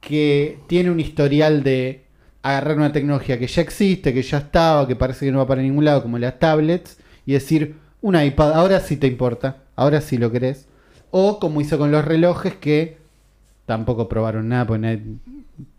que 0.00 0.58
tiene 0.66 0.90
un 0.90 1.00
historial 1.00 1.62
de 1.62 2.04
agarrar 2.42 2.76
una 2.76 2.92
tecnología 2.92 3.38
que 3.38 3.46
ya 3.46 3.62
existe, 3.62 4.14
que 4.14 4.22
ya 4.22 4.38
estaba, 4.38 4.86
que 4.86 4.96
parece 4.96 5.26
que 5.26 5.32
no 5.32 5.38
va 5.38 5.46
para 5.46 5.62
ningún 5.62 5.84
lado, 5.84 6.02
como 6.02 6.18
las 6.18 6.38
tablets, 6.38 6.98
y 7.26 7.32
decir, 7.32 7.76
un 8.00 8.20
iPad, 8.20 8.54
ahora 8.54 8.80
sí 8.80 8.96
te 8.96 9.06
importa, 9.06 9.58
ahora 9.76 10.00
sí 10.00 10.16
lo 10.16 10.30
querés. 10.30 10.66
O 11.10 11.38
como 11.38 11.60
hizo 11.60 11.76
con 11.78 11.90
los 11.90 12.04
relojes 12.04 12.54
que 12.54 12.98
tampoco 13.66 14.08
probaron 14.08 14.48
nada, 14.48 14.66
porque 14.66 14.80
nadie, 14.80 15.02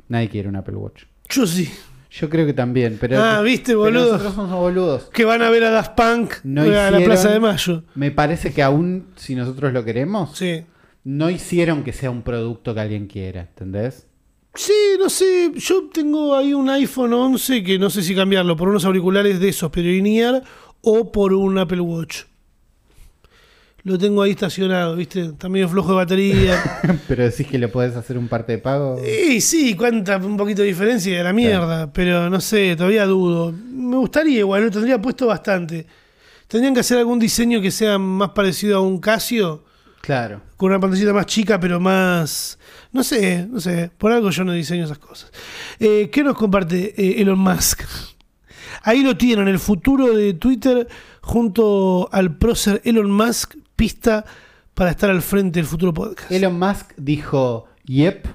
nadie 0.08 0.30
quiere 0.30 0.50
un 0.50 0.56
Apple 0.56 0.76
Watch. 0.76 1.04
Yo 1.30 1.48
sí. 1.48 1.70
Yo 2.14 2.30
creo 2.30 2.46
que 2.46 2.54
también, 2.54 2.98
pero... 3.00 3.24
Ah, 3.24 3.42
¿viste, 3.42 3.74
boludo? 3.74 4.12
Nosotros 4.14 4.34
somos 4.36 4.60
boludos. 4.60 5.04
Que 5.14 5.24
van 5.24 5.42
a 5.42 5.50
ver 5.50 5.64
a 5.64 5.70
Daft 5.72 5.96
Punk 5.96 6.34
No 6.44 6.62
a 6.64 6.66
la 6.66 6.90
hicieron- 6.90 7.04
Plaza 7.06 7.32
de 7.32 7.40
Mayo. 7.40 7.84
Me 7.96 8.12
parece 8.12 8.54
que 8.54 8.62
aún 8.62 9.08
si 9.16 9.34
nosotros 9.34 9.72
lo 9.72 9.86
queremos, 9.86 10.38
Sí. 10.38 10.66
no 11.06 11.30
hicieron 11.30 11.84
que 11.84 11.94
sea 11.94 12.12
un 12.12 12.22
producto 12.24 12.74
que 12.74 12.82
alguien 12.82 13.08
quiera, 13.08 13.42
¿entendés? 13.42 14.08
Sí, 14.56 14.74
no 15.00 15.10
sé. 15.10 15.54
Yo 15.56 15.88
tengo 15.94 16.36
ahí 16.36 16.54
un 16.54 16.70
iPhone 16.70 17.14
11 17.14 17.64
que 17.64 17.80
no 17.80 17.90
sé 17.90 18.04
si 18.04 18.14
cambiarlo 18.14 18.58
por 18.58 18.68
unos 18.68 18.84
auriculares 18.84 19.40
de 19.40 19.48
esos, 19.48 19.72
pero 19.72 19.88
in-ear, 19.90 20.44
o 20.82 21.12
por 21.14 21.32
un 21.34 21.58
Apple 21.60 21.80
Watch. 21.80 22.24
Lo 23.84 23.98
tengo 23.98 24.22
ahí 24.22 24.32
estacionado, 24.32 24.96
¿viste? 24.96 25.22
Está 25.22 25.50
medio 25.50 25.68
flojo 25.68 25.90
de 25.90 25.96
batería. 25.96 26.82
Pero 27.08 27.24
decís 27.24 27.48
que 27.48 27.58
le 27.58 27.68
podés 27.68 27.96
hacer 27.96 28.18
un 28.18 28.28
parte 28.28 28.52
de 28.54 28.58
pago. 28.60 29.00
Y 29.04 29.42
sí, 29.42 29.76
cuánta, 29.76 30.18
un 30.18 30.38
poquito 30.38 30.62
de 30.62 30.68
diferencia 30.68 31.18
de 31.18 31.24
la 31.24 31.34
mierda, 31.34 31.92
pero 31.92 32.30
no 32.30 32.40
sé, 32.40 32.76
todavía 32.76 33.06
dudo. 33.06 33.52
Me 33.52 33.98
gustaría 33.98 34.40
igual, 34.40 34.66
lo 34.66 34.72
tendría 34.72 35.02
puesto 35.02 35.26
bastante. 35.28 35.88
Tendrían 36.48 36.74
que 36.74 36.82
hacer 36.82 37.00
algún 37.00 37.18
diseño 37.18 37.60
que 37.62 37.72
sea 37.72 37.98
más 37.98 38.30
parecido 38.32 38.78
a 38.78 38.82
un 38.82 39.00
Casio, 39.00 39.64
Claro. 40.02 40.42
con 40.58 40.70
una 40.72 40.80
pantallita 40.80 41.14
más 41.14 41.26
chica, 41.26 41.60
pero 41.60 41.80
más... 41.80 42.60
No 42.92 43.04
sé, 43.04 43.48
no 43.50 43.60
sé, 43.62 43.90
por 43.98 44.12
algo 44.12 44.30
yo 44.32 44.44
no 44.44 44.52
diseño 44.52 44.84
esas 44.86 44.98
cosas. 45.00 45.32
Eh, 45.80 46.10
¿Qué 46.12 46.24
nos 46.24 46.36
comparte 46.36 46.94
eh, 46.98 47.22
Elon 47.22 47.40
Musk? 47.40 47.84
Ahí 48.84 49.02
lo 49.02 49.16
tienen, 49.16 49.48
el 49.48 49.60
futuro 49.60 50.14
de 50.14 50.34
Twitter 50.34 50.88
junto 51.22 52.10
al 52.12 52.36
prócer 52.38 52.82
Elon 52.84 53.12
Musk, 53.12 53.56
pista 53.86 54.26
para 54.76 54.92
estar 54.92 55.10
al 55.10 55.24
frente 55.24 55.58
del 55.60 55.66
futuro 55.66 55.92
podcast. 55.92 56.32
Elon 56.32 56.60
Musk 56.60 56.92
dijo 56.98 57.66
yep 57.86 58.28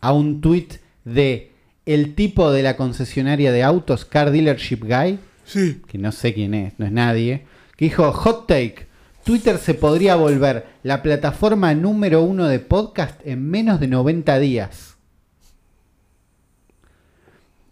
a 0.00 0.12
un 0.12 0.40
tweet 0.40 0.68
de 1.04 1.50
el 1.86 2.14
tipo 2.14 2.52
de 2.52 2.62
la 2.62 2.76
concesionaria 2.76 3.50
de 3.50 3.64
autos, 3.64 4.04
Car 4.04 4.30
Dealership 4.30 4.84
Guy, 4.84 5.18
Sí. 5.44 5.82
que 5.88 5.98
no 5.98 6.12
sé 6.12 6.32
quién 6.34 6.54
es, 6.54 6.78
no 6.78 6.86
es 6.86 6.92
nadie, 6.92 7.46
que 7.76 7.86
dijo 7.86 8.12
hot 8.12 8.46
take. 8.46 8.86
Twitter 9.24 9.58
se 9.58 9.74
podría 9.74 10.14
volver 10.14 10.66
la 10.84 11.02
plataforma 11.02 11.74
número 11.74 12.22
uno 12.22 12.46
de 12.46 12.60
podcast 12.60 13.20
en 13.26 13.50
menos 13.50 13.80
de 13.80 13.88
90 13.88 14.38
días. 14.38 14.96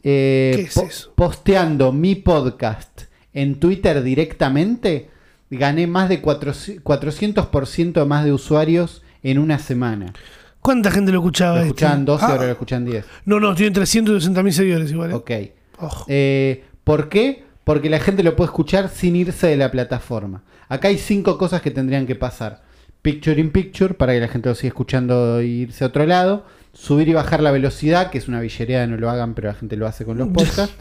Eh, 0.03 0.53
¿Qué 0.57 0.62
es 0.62 0.75
po- 0.75 0.83
eso? 0.83 1.12
Posteando 1.15 1.93
mi 1.93 2.16
podcast 2.16 3.03
en 3.33 3.61
Twitter 3.61 4.03
directamente, 4.03 5.11
gané 5.51 5.87
más 5.87 6.09
de 6.09 6.23
400%, 6.23 6.83
400% 6.83 8.07
más 8.07 8.25
de 8.25 8.33
usuarios 8.33 9.03
en 9.23 9.39
una 9.39 9.59
semana. 9.59 10.12
¿Cuánta 10.61 10.91
gente 10.91 11.12
lo 11.12 11.19
escuchaba? 11.19 11.57
Lo 11.57 11.61
este? 11.62 11.69
escuchaban 11.69 12.05
12, 12.05 12.25
Ah, 12.25 12.29
ahora 12.29 12.45
lo 12.47 12.53
escuchan 12.53 12.85
10. 12.85 13.05
No, 13.25 13.41
no, 13.41 13.55
tienen 13.55 13.73
360 13.73 14.43
mil 14.43 14.53
seguidores 14.53 14.91
igual. 14.91 15.11
¿eh? 15.12 15.15
Ok. 15.15 15.31
Eh, 16.09 16.65
¿Por 16.85 17.09
qué? 17.09 17.45
Porque 17.65 17.89
la 17.91 18.01
gente 18.01 18.23
lo 18.23 18.35
puede 18.37 18.49
escuchar 18.49 18.89
sin 18.89 19.15
irse 19.16 19.47
de 19.47 19.57
la 19.57 19.70
plataforma. 19.70 20.43
Acá 20.69 20.89
hay 20.89 20.99
cinco 20.99 21.39
cosas 21.39 21.62
que 21.62 21.70
tendrían 21.70 22.07
que 22.07 22.15
pasar. 22.15 22.62
Picture 23.03 23.41
in 23.41 23.51
picture, 23.51 23.95
para 23.95 24.12
que 24.12 24.20
la 24.20 24.29
gente 24.29 24.49
lo 24.49 24.55
siga 24.55 24.69
escuchando 24.69 25.39
e 25.39 25.47
irse 25.47 25.85
a 25.85 25.87
otro 25.89 26.05
lado. 26.05 26.45
Subir 26.73 27.09
y 27.09 27.15
bajar 27.15 27.41
la 27.43 27.51
velocidad, 27.51 28.11
que 28.11 28.19
es 28.19 28.29
una 28.29 28.41
villería, 28.41 28.87
no 28.87 28.97
lo 28.97 29.09
hagan, 29.11 29.35
pero 29.35 29.49
la 29.49 29.55
gente 29.55 29.77
lo 29.77 29.87
hace 29.87 30.05
con 30.05 30.19
los 30.19 30.29
podcasts. 30.35 30.77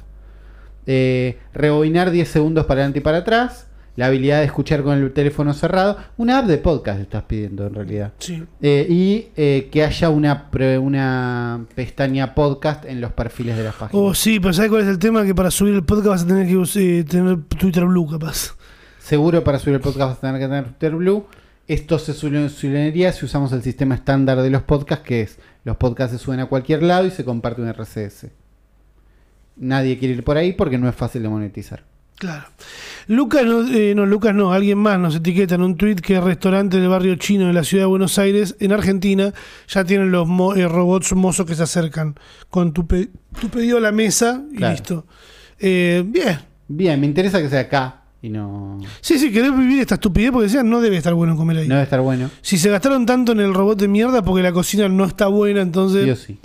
Eh, 0.85 1.37
rebobinar 1.53 2.11
10 2.11 2.27
segundos 2.27 2.65
para 2.65 2.81
adelante 2.81 2.99
y 2.99 3.01
para 3.01 3.19
atrás. 3.19 3.67
La 3.97 4.05
habilidad 4.05 4.39
de 4.39 4.45
escuchar 4.45 4.83
con 4.83 4.97
el 4.97 5.11
teléfono 5.11 5.53
cerrado. 5.53 5.97
Una 6.17 6.37
app 6.37 6.45
de 6.45 6.59
podcast 6.59 7.01
estás 7.01 7.23
pidiendo 7.23 7.65
en 7.67 7.73
realidad. 7.73 8.13
Sí. 8.19 8.43
Eh, 8.61 8.85
y 8.87 9.27
eh, 9.35 9.69
que 9.71 9.83
haya 9.83 10.09
una, 10.09 10.49
pre- 10.51 10.77
una 10.77 11.65
pestaña 11.75 12.35
podcast 12.35 12.85
en 12.85 13.01
los 13.01 13.11
perfiles 13.11 13.57
de 13.57 13.63
las 13.63 13.73
páginas. 13.73 13.93
Oh, 13.93 14.13
sí, 14.13 14.39
pero 14.39 14.53
¿sabes 14.53 14.69
cuál 14.69 14.83
es 14.83 14.87
el 14.87 14.99
tema? 14.99 15.25
Que 15.25 15.33
para 15.33 15.49
subir 15.51 15.73
el 15.73 15.83
podcast 15.83 16.07
vas 16.09 16.23
a 16.23 16.27
tener 16.27 16.47
que 16.47 16.53
eh, 16.99 17.03
tener 17.03 17.41
Twitter 17.59 17.83
Blue, 17.85 18.07
capaz. 18.07 18.55
Seguro 18.99 19.43
para 19.43 19.57
subir 19.57 19.75
el 19.75 19.81
podcast 19.81 20.09
vas 20.11 20.17
a 20.19 20.21
tener 20.21 20.41
que 20.41 20.47
tener 20.47 20.63
Twitter 20.65 20.95
Blue. 20.95 21.25
Esto 21.67 21.97
se 21.97 22.13
solucionaría 22.13 23.11
si 23.11 23.25
usamos 23.25 23.51
el 23.51 23.63
sistema 23.63 23.95
estándar 23.95 24.41
de 24.43 24.49
los 24.51 24.61
podcasts, 24.61 25.03
que 25.05 25.21
es 25.21 25.39
los 25.63 25.75
podcasts 25.75 26.15
se 26.17 26.23
suben 26.23 26.39
a 26.39 26.45
cualquier 26.45 26.83
lado 26.83 27.07
y 27.07 27.11
se 27.11 27.25
comparte 27.25 27.61
un 27.63 27.67
RCS. 27.67 28.27
Nadie 29.55 29.97
quiere 29.97 30.13
ir 30.13 30.23
por 30.23 30.37
ahí 30.37 30.53
porque 30.53 30.77
no 30.77 30.87
es 30.87 30.93
fácil 30.95 31.23
de 31.23 31.29
monetizar. 31.29 31.83
Claro. 32.17 32.45
Lucas, 33.07 33.45
no, 33.45 33.67
eh, 33.67 33.93
no, 33.95 34.05
Lucas 34.07 34.33
no, 34.33 34.51
alguien 34.51 34.79
más 34.79 34.99
nos 34.99 35.15
etiqueta 35.15 35.55
en 35.55 35.61
un 35.61 35.77
tweet 35.77 35.95
que 35.97 36.19
restaurante 36.19 36.77
del 36.79 36.89
barrio 36.89 37.15
chino 37.15 37.45
de 37.47 37.53
la 37.53 37.63
ciudad 37.63 37.83
de 37.83 37.87
Buenos 37.87 38.17
Aires, 38.17 38.55
en 38.59 38.71
Argentina, 38.71 39.33
ya 39.67 39.83
tienen 39.83 40.11
los 40.11 40.27
mo- 40.27 40.55
eh, 40.55 40.67
robots 40.67 41.13
mozos 41.13 41.45
que 41.45 41.53
se 41.55 41.61
acercan 41.63 42.15
con 42.49 42.73
tu, 42.73 42.87
pe- 42.87 43.09
tu 43.39 43.49
pedido 43.49 43.77
a 43.77 43.81
la 43.81 43.91
mesa 43.91 44.43
y 44.51 44.55
Claro. 44.55 44.73
listo. 44.73 45.05
Eh, 45.59 46.03
bien. 46.07 46.39
Bien, 46.67 46.99
me 46.99 47.05
interesa 47.05 47.39
que 47.39 47.49
sea 47.49 47.61
acá 47.61 48.01
y 48.21 48.29
no, 48.29 48.79
Sí, 48.99 49.19
sí, 49.19 49.31
querés 49.31 49.55
vivir 49.55 49.79
esta 49.81 49.93
estupidez 49.95 50.31
porque 50.31 50.45
decían 50.47 50.67
no 50.69 50.81
debe 50.81 50.97
estar 50.97 51.13
bueno 51.13 51.37
comer 51.37 51.57
ahí. 51.57 51.67
no 51.67 51.75
debe 51.75 51.83
estar 51.83 52.01
bueno. 52.01 52.31
Si 52.41 52.57
se 52.57 52.69
gastaron 52.71 53.05
tanto 53.05 53.31
en 53.31 53.39
el 53.41 53.53
robot 53.53 53.79
de 53.79 53.87
mierda 53.87 54.23
porque 54.23 54.41
la 54.41 54.51
cocina 54.51 54.89
no 54.89 55.05
está 55.05 55.27
buena, 55.27 55.61
entonces... 55.61 56.03
Sí 56.03 56.09
o 56.09 56.15
sí. 56.15 56.39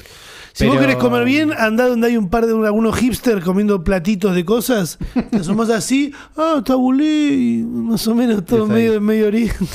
Si 0.52 0.66
vos 0.66 0.78
querés 0.78 0.96
comer 0.96 1.24
bien, 1.24 1.52
andá 1.52 1.88
donde 1.88 2.08
hay 2.08 2.16
un 2.16 2.28
par 2.28 2.46
de 2.46 2.52
algunos 2.52 2.96
hipster 2.96 3.42
comiendo 3.42 3.82
platitos 3.82 4.34
de 4.34 4.44
cosas, 4.44 4.98
te 5.30 5.38
asomás 5.38 5.70
así, 5.70 6.12
ah, 6.36 6.62
tabulé, 6.64 7.04
y 7.04 7.62
más 7.62 8.06
o 8.06 8.14
menos 8.14 8.44
todo 8.44 8.66
medio 8.66 8.92
de 8.92 9.00
Medio 9.00 9.28
Oriente. 9.28 9.56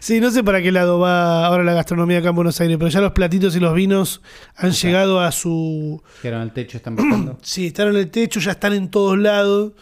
sí, 0.00 0.20
no 0.20 0.30
sé 0.30 0.42
para 0.42 0.60
qué 0.60 0.72
lado 0.72 0.98
va 0.98 1.46
ahora 1.46 1.62
la 1.62 1.74
gastronomía 1.74 2.18
acá 2.18 2.30
en 2.30 2.36
Buenos 2.36 2.60
Aires, 2.60 2.76
pero 2.78 2.90
ya 2.90 3.00
los 3.00 3.12
platitos 3.12 3.54
y 3.56 3.60
los 3.60 3.74
vinos 3.74 4.22
han 4.56 4.72
llegado 4.72 5.20
a 5.20 5.32
su... 5.32 6.02
Llegaron 6.22 6.42
al 6.42 6.52
techo, 6.52 6.76
están 6.76 6.96
bajando. 6.96 7.38
Sí, 7.42 7.68
están 7.68 7.88
en 7.88 7.96
el 7.96 8.10
techo, 8.10 8.40
ya 8.40 8.52
están 8.52 8.72
en 8.72 8.90
todos 8.90 9.18
lados. 9.18 9.72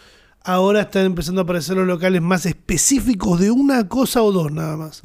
Ahora 0.45 0.83
están 0.83 1.07
empezando 1.07 1.41
a 1.41 1.45
aparecer 1.45 1.77
los 1.77 1.87
locales 1.87 2.21
más 2.21 2.47
específicos 2.47 3.39
de 3.41 3.51
una 3.51 3.89
cosa 3.89 4.23
o 4.23 4.33
dos 4.33 4.51
nada 4.51 4.77
más. 4.77 5.03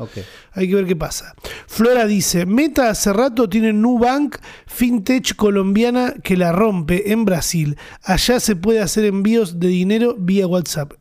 Hay 0.54 0.68
que 0.68 0.76
ver 0.76 0.86
qué 0.86 0.96
pasa. 0.96 1.36
Flora 1.68 2.08
dice, 2.08 2.46
Meta 2.46 2.90
hace 2.90 3.14
rato 3.14 3.48
tiene 3.48 3.74
Nubank, 3.74 4.38
fintech 4.66 5.36
colombiana 5.36 6.16
que 6.24 6.38
la 6.38 6.52
rompe 6.52 7.12
en 7.12 7.26
Brasil. 7.26 7.78
Allá 8.04 8.40
se 8.40 8.56
puede 8.56 8.80
hacer 8.80 9.06
envíos 9.06 9.60
de 9.60 9.68
dinero 9.68 10.16
vía 10.18 10.48
WhatsApp. 10.48 10.94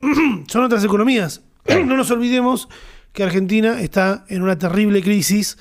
Son 0.48 0.64
otras 0.64 0.84
economías. 0.84 1.42
No 1.68 1.96
nos 1.96 2.10
olvidemos 2.10 2.68
que 3.12 3.22
Argentina 3.22 3.80
está 3.80 4.24
en 4.28 4.42
una 4.42 4.58
terrible 4.58 5.02
crisis 5.02 5.58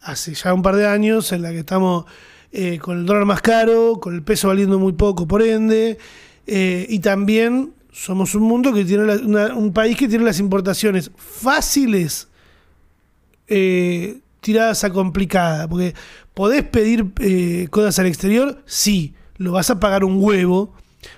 hace 0.00 0.34
ya 0.34 0.52
un 0.52 0.62
par 0.62 0.76
de 0.76 0.86
años 0.86 1.32
en 1.32 1.42
la 1.42 1.50
que 1.50 1.60
estamos 1.60 2.04
eh, 2.50 2.78
con 2.78 2.98
el 2.98 3.06
dólar 3.06 3.24
más 3.24 3.42
caro, 3.42 3.98
con 4.00 4.14
el 4.14 4.22
peso 4.22 4.48
valiendo 4.48 4.78
muy 4.78 4.92
poco 4.92 5.26
por 5.26 5.42
ende, 5.42 5.98
eh, 6.50 6.86
y 6.88 7.00
también 7.00 7.74
somos 7.92 8.34
un 8.34 8.44
mundo 8.44 8.72
que 8.72 8.82
tiene 8.82 9.02
un 9.52 9.72
país 9.74 9.98
que 9.98 10.08
tiene 10.08 10.24
las 10.24 10.40
importaciones 10.40 11.10
fáciles 11.14 12.28
eh, 13.48 14.20
tiradas 14.40 14.82
a 14.82 14.90
complicada, 14.90 15.68
porque 15.68 15.94
podés 16.32 16.62
pedir 16.62 17.12
eh, 17.20 17.68
cosas 17.70 17.98
al 17.98 18.06
exterior, 18.06 18.62
sí, 18.64 19.14
lo 19.36 19.52
vas 19.52 19.68
a 19.68 19.78
pagar 19.78 20.04
un 20.04 20.24
huevo, 20.24 20.72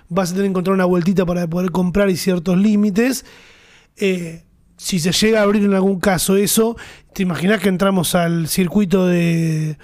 vas 0.08 0.30
a 0.30 0.32
tener 0.32 0.46
que 0.46 0.50
encontrar 0.50 0.74
una 0.74 0.84
vueltita 0.84 1.24
para 1.24 1.46
poder 1.46 1.70
comprar 1.70 2.10
y 2.10 2.16
ciertos 2.16 2.58
límites. 2.58 3.24
Si 3.94 4.98
se 4.98 5.12
llega 5.12 5.40
a 5.40 5.42
abrir 5.44 5.62
en 5.62 5.74
algún 5.74 6.00
caso 6.00 6.36
eso, 6.36 6.76
¿te 7.12 7.22
imaginas 7.22 7.60
que 7.60 7.68
entramos 7.68 8.16
al 8.16 8.48
circuito 8.48 9.06
de 9.06 9.76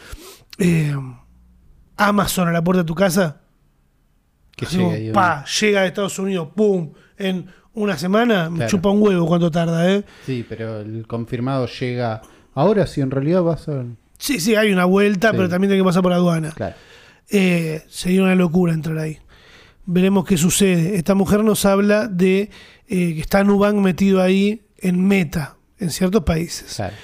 Amazon 1.97 2.49
a 2.49 2.53
la 2.53 2.65
puerta 2.65 2.83
de 2.83 2.87
tu 2.87 2.97
casa? 2.97 3.46
Que 4.57 4.65
Así 4.65 4.77
llegue 4.79 4.85
como, 4.89 4.97
ahí, 4.97 5.13
pa, 5.13 5.45
llega 5.61 5.83
de 5.83 5.87
Estados 5.89 6.19
Unidos, 6.19 6.49
pum, 6.57 6.91
en 7.19 7.47
una 7.75 7.97
semana, 7.99 8.49
me 8.51 8.57
Claro. 8.57 8.71
chupa 8.71 8.89
un 8.91 9.03
huevo 9.03 9.27
cuánto 9.27 9.51
tarda, 9.51 9.89
¿eh? 9.93 10.03
Sí, 10.25 10.45
pero 10.49 10.81
el 10.81 11.07
confirmado 11.07 11.67
llega. 11.67 12.23
Ahora 12.55 12.87
sí, 12.87 13.03
en 13.03 13.11
realidad 13.11 13.43
va 13.45 13.53
a 13.55 13.59
ser. 13.59 13.85
Sí, 14.19 14.41
sí, 14.41 14.55
hay 14.55 14.73
una 14.73 14.87
vuelta, 14.87 15.31
Sí. 15.31 15.37
pero 15.37 15.49
también 15.51 15.69
tiene 15.71 15.83
que 15.83 15.87
pasar 15.87 16.03
por 16.03 16.13
aduana. 16.15 16.53
Claro. 16.53 16.75
Eh, 17.29 17.83
sería 17.89 18.23
una 18.23 18.35
locura 18.35 18.73
entrar 18.73 18.97
ahí. 18.99 19.19
Veremos 19.85 20.25
qué 20.25 20.37
sucede. 20.39 20.97
Esta 20.97 21.15
mujer 21.15 21.45
nos 21.45 21.65
habla 21.67 22.09
de 22.09 22.51
eh, 22.89 23.15
que 23.15 23.21
está 23.21 23.45
Nubank 23.45 23.77
metido 23.77 24.23
ahí 24.23 24.63
en 24.79 25.07
meta, 25.07 25.57
en 25.79 25.91
ciertos 25.91 26.23
países. 26.25 26.75
Claro. 26.77 26.95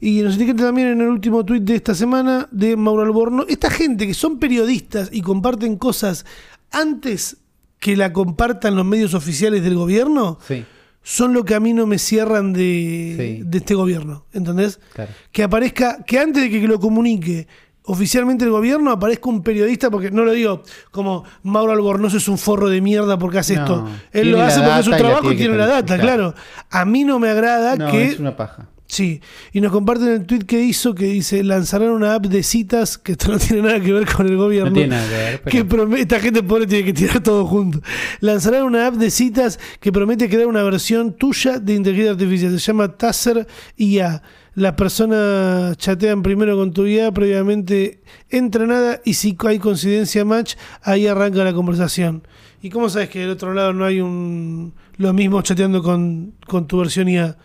Y 0.00 0.22
nos 0.22 0.36
etiqueta 0.36 0.62
también 0.64 0.88
en 0.88 1.00
el 1.00 1.08
último 1.08 1.44
tuit 1.44 1.62
de 1.64 1.74
esta 1.74 1.94
semana 1.94 2.48
de 2.50 2.76
Mauro 2.76 3.02
Alborno. 3.02 3.44
Esta 3.48 3.68
gente 3.70 4.06
que 4.06 4.14
son 4.14 4.38
periodistas 4.38 5.10
y 5.12 5.20
comparten 5.22 5.76
cosas 5.76 6.24
antes 6.70 7.36
que 7.78 7.96
la 7.96 8.12
compartan 8.12 8.74
los 8.76 8.84
medios 8.84 9.14
oficiales 9.14 9.62
del 9.62 9.74
gobierno, 9.74 10.38
Sí, 10.46 10.64
son 11.02 11.32
lo 11.32 11.44
que 11.44 11.54
a 11.54 11.60
mí 11.60 11.72
no 11.72 11.86
me 11.86 11.98
cierran 11.98 12.52
de, 12.52 13.14
Sí. 13.38 13.42
de 13.44 13.58
este 13.58 13.74
gobierno. 13.74 14.26
¿Entendés? 14.32 14.80
claro. 14.92 15.10
que 15.32 15.42
aparezca, 15.42 16.02
que 16.04 16.18
antes 16.18 16.42
de 16.42 16.50
que 16.50 16.68
lo 16.68 16.78
comunique 16.78 17.48
oficialmente 17.84 18.44
el 18.44 18.50
gobierno, 18.50 18.90
aparezca 18.92 19.30
un 19.30 19.42
periodista, 19.42 19.90
porque 19.90 20.10
no 20.10 20.22
lo 20.24 20.32
digo 20.32 20.62
como 20.90 21.24
Mauro 21.42 21.72
Albornoz 21.72 22.12
es 22.14 22.28
un 22.28 22.36
forro 22.38 22.68
de 22.68 22.80
mierda 22.82 23.18
porque 23.18 23.38
hace 23.38 23.56
No, 23.56 23.62
esto. 23.62 23.88
Él 24.12 24.30
lo 24.30 24.40
hace 24.42 24.60
porque 24.60 24.78
es 24.80 24.84
su 24.84 24.90
trabajo 24.92 25.32
y 25.32 25.36
tiene 25.36 25.56
la 25.56 25.66
data, 25.66 25.98
claro. 25.98 26.32
claro. 26.32 26.34
A 26.70 26.84
mí 26.84 27.02
no 27.04 27.18
me 27.18 27.30
agrada 27.30 27.76
No, 27.76 27.90
que. 27.90 28.04
es 28.08 28.18
una 28.20 28.36
paja. 28.36 28.68
Sí, 28.92 29.20
y 29.52 29.60
nos 29.60 29.70
comparten 29.70 30.08
el 30.08 30.26
tweet 30.26 30.40
que 30.40 30.60
hizo 30.60 30.96
que 30.96 31.04
dice: 31.04 31.44
lanzarán 31.44 31.90
una 31.90 32.14
app 32.16 32.26
de 32.26 32.42
citas 32.42 32.98
que 32.98 33.12
esto 33.12 33.30
no 33.30 33.38
tiene 33.38 33.62
nada 33.62 33.78
que 33.78 33.92
ver 33.92 34.04
con 34.12 34.26
el 34.26 34.36
gobierno. 34.36 34.70
No 34.70 34.74
tiene 34.74 34.96
nada 34.96 35.08
que 35.08 35.14
ver. 35.14 35.40
pero- 35.44 35.50
Que 35.56 35.64
promete, 35.64 36.02
esta 36.02 36.18
gente 36.20 36.42
pobre 36.42 36.66
tiene 36.66 36.84
que 36.86 36.92
tirar 36.92 37.20
todo 37.22 37.46
junto. 37.46 37.80
Lanzarán 38.18 38.64
una 38.64 38.88
app 38.88 38.94
de 38.96 39.10
citas 39.12 39.60
que 39.78 39.92
promete 39.92 40.28
crear 40.28 40.48
una 40.48 40.64
versión 40.64 41.12
tuya 41.12 41.60
de 41.60 41.74
inteligencia 41.74 42.10
artificial. 42.12 42.50
Se 42.58 42.66
llama 42.66 42.88
Taser 42.96 43.46
IA. 43.76 44.22
Las 44.56 44.72
personas 44.72 45.76
chatean 45.78 46.24
primero 46.24 46.56
con 46.56 46.72
tu 46.72 46.84
IA 46.84 47.12
previamente 47.12 48.00
entrenada 48.28 49.00
y 49.04 49.14
si 49.14 49.36
hay 49.46 49.60
coincidencia 49.60 50.24
match, 50.24 50.54
ahí 50.82 51.06
arranca 51.06 51.44
la 51.44 51.52
conversación. 51.52 52.26
¿Y 52.60 52.70
cómo 52.70 52.88
sabes 52.88 53.08
que 53.08 53.20
del 53.20 53.30
otro 53.30 53.54
lado 53.54 53.72
no 53.72 53.84
hay 53.84 54.00
un 54.00 54.74
lo 54.96 55.12
mismo 55.12 55.40
chateando 55.42 55.80
con, 55.82 56.34
con 56.48 56.66
tu 56.66 56.78
versión 56.78 57.08
IA? 57.08 57.36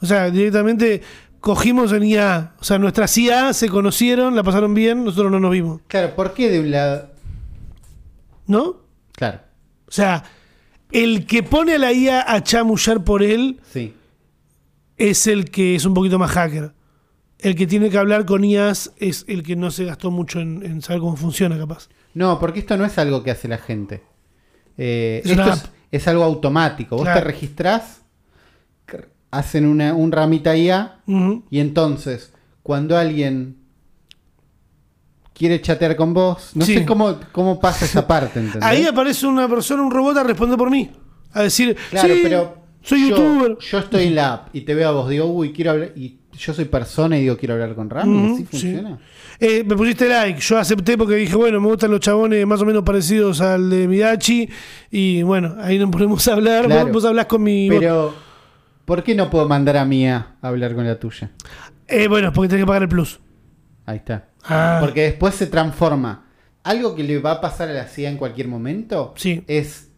O 0.00 0.06
sea, 0.06 0.30
directamente 0.30 1.02
cogimos 1.40 1.92
en 1.92 2.02
IA. 2.04 2.54
O 2.60 2.64
sea, 2.64 2.78
nuestras 2.78 3.16
IA 3.16 3.52
se 3.52 3.68
conocieron, 3.68 4.34
la 4.36 4.42
pasaron 4.42 4.74
bien, 4.74 5.04
nosotros 5.04 5.30
no 5.32 5.40
nos 5.40 5.50
vimos. 5.52 5.80
Claro, 5.88 6.14
¿por 6.14 6.34
qué 6.34 6.50
de 6.50 6.60
un 6.60 6.70
lado? 6.70 7.10
¿No? 8.46 8.76
Claro, 9.12 9.40
O 9.88 9.90
sea, 9.92 10.24
el 10.92 11.26
que 11.26 11.42
pone 11.42 11.74
a 11.74 11.78
la 11.78 11.92
IA 11.92 12.30
a 12.32 12.42
chamullar 12.42 13.02
por 13.02 13.22
él 13.22 13.60
sí. 13.72 13.94
es 14.98 15.26
el 15.26 15.50
que 15.50 15.74
es 15.74 15.84
un 15.86 15.94
poquito 15.94 16.18
más 16.18 16.30
hacker. 16.32 16.72
El 17.38 17.54
que 17.54 17.66
tiene 17.66 17.90
que 17.90 17.98
hablar 17.98 18.24
con 18.24 18.44
IAs 18.44 18.92
es 18.98 19.24
el 19.28 19.42
que 19.42 19.56
no 19.56 19.70
se 19.70 19.84
gastó 19.84 20.10
mucho 20.10 20.40
en, 20.40 20.62
en 20.64 20.80
saber 20.82 21.00
cómo 21.00 21.16
funciona, 21.16 21.58
capaz. 21.58 21.88
No, 22.14 22.38
porque 22.38 22.60
esto 22.60 22.76
no 22.76 22.84
es 22.84 22.96
algo 22.98 23.22
que 23.22 23.30
hace 23.30 23.46
la 23.48 23.58
gente. 23.58 24.02
Eh, 24.78 25.20
Es 25.24 25.30
esto 25.32 25.52
es, 25.52 25.70
es 25.92 26.08
algo 26.08 26.24
automático. 26.24 26.96
Vos 26.96 27.04
Claro. 27.04 27.20
te 27.20 27.24
registrás, 27.26 28.02
hacen 29.38 29.66
una, 29.66 29.94
un 29.94 30.10
ramita 30.12 30.56
IA 30.56 31.00
Ujú. 31.06 31.44
y 31.50 31.60
entonces 31.60 32.32
cuando 32.62 32.96
alguien 32.96 33.56
quiere 35.34 35.60
chatear 35.60 35.96
con 35.96 36.14
vos, 36.14 36.52
no 36.54 36.64
Sí. 36.64 36.74
sé 36.74 36.86
cómo, 36.86 37.16
cómo 37.32 37.60
pasa 37.60 37.84
esa 37.84 38.06
parte, 38.06 38.38
¿entendés? 38.40 38.62
Ahí 38.68 38.84
aparece 38.86 39.26
una 39.26 39.48
persona, 39.48 39.82
un 39.82 39.90
robot, 39.90 40.16
a 40.18 40.22
responder 40.24 40.56
por 40.58 40.70
mí. 40.70 40.90
A 41.32 41.42
decir, 41.42 41.76
Claro, 41.90 42.14
"Sí, 42.14 42.20
pero 42.22 42.56
soy 42.82 43.02
yo, 43.02 43.08
youtuber. 43.16 43.58
yo 43.70 43.78
estoy 43.78 44.04
en 44.04 44.14
la 44.14 44.32
app 44.32 44.54
y 44.54 44.62
te 44.62 44.74
veo 44.74 44.88
a 44.88 44.92
vos, 44.92 45.10
digo, 45.10 45.26
uy, 45.26 45.52
quiero 45.52 45.72
hablar, 45.72 45.92
y 45.94 46.18
yo 46.38 46.54
soy 46.54 46.64
persona 46.66 47.18
y 47.18 47.22
digo, 47.22 47.36
quiero 47.36 47.54
hablar 47.54 47.74
con 47.74 47.90
Rami, 47.90 48.16
Ujú, 48.16 48.34
¿así 48.34 48.42
sí. 48.44 48.48
funciona? 48.50 48.98
Eh, 49.38 49.62
me 49.66 49.76
pusiste 49.76 50.08
like, 50.08 50.40
yo 50.40 50.56
acepté 50.58 50.96
porque 50.96 51.14
dije, 51.16 51.36
bueno, 51.36 51.60
me 51.60 51.66
gustan 51.68 51.90
los 51.90 52.00
chabones 52.00 52.46
más 52.46 52.60
o 52.62 52.64
menos 52.64 52.82
parecidos 52.82 53.42
al 53.42 53.68
de 53.68 53.86
Midachi. 53.86 54.48
Y 54.90 55.22
bueno, 55.22 55.56
ahí 55.60 55.78
nos 55.78 55.90
ponemos 55.90 56.26
a 56.28 56.32
hablar. 56.32 56.64
Claro. 56.64 56.84
Vos, 56.84 56.92
vos 56.94 57.04
hablás 57.04 57.26
con 57.26 57.42
mi. 57.42 57.68
Pero, 57.68 58.14
¿por 58.86 59.02
qué 59.02 59.14
no 59.14 59.28
puedo 59.28 59.46
mandar 59.46 59.76
a 59.76 59.84
Mía 59.84 60.36
a 60.40 60.48
hablar 60.48 60.74
con 60.74 60.86
la 60.86 60.98
tuya? 60.98 61.30
Eh, 61.88 62.08
bueno, 62.08 62.32
porque 62.32 62.48
tenés 62.48 62.62
que 62.62 62.66
pagar 62.66 62.82
el 62.82 62.88
plus. 62.88 63.20
Ahí 63.84 63.98
está. 63.98 64.28
Ah. 64.44 64.78
Porque 64.80 65.02
después 65.02 65.34
se 65.34 65.46
transforma. 65.46 66.24
Algo 66.64 66.94
que 66.96 67.04
le 67.04 67.18
va 67.18 67.32
a 67.32 67.40
pasar 67.40 67.68
a 67.68 67.72
la 67.74 67.84
CIA 67.84 68.08
en 68.10 68.16
cualquier 68.16 68.48
momento 68.48 69.12
Sí. 69.16 69.44
es. 69.46 69.90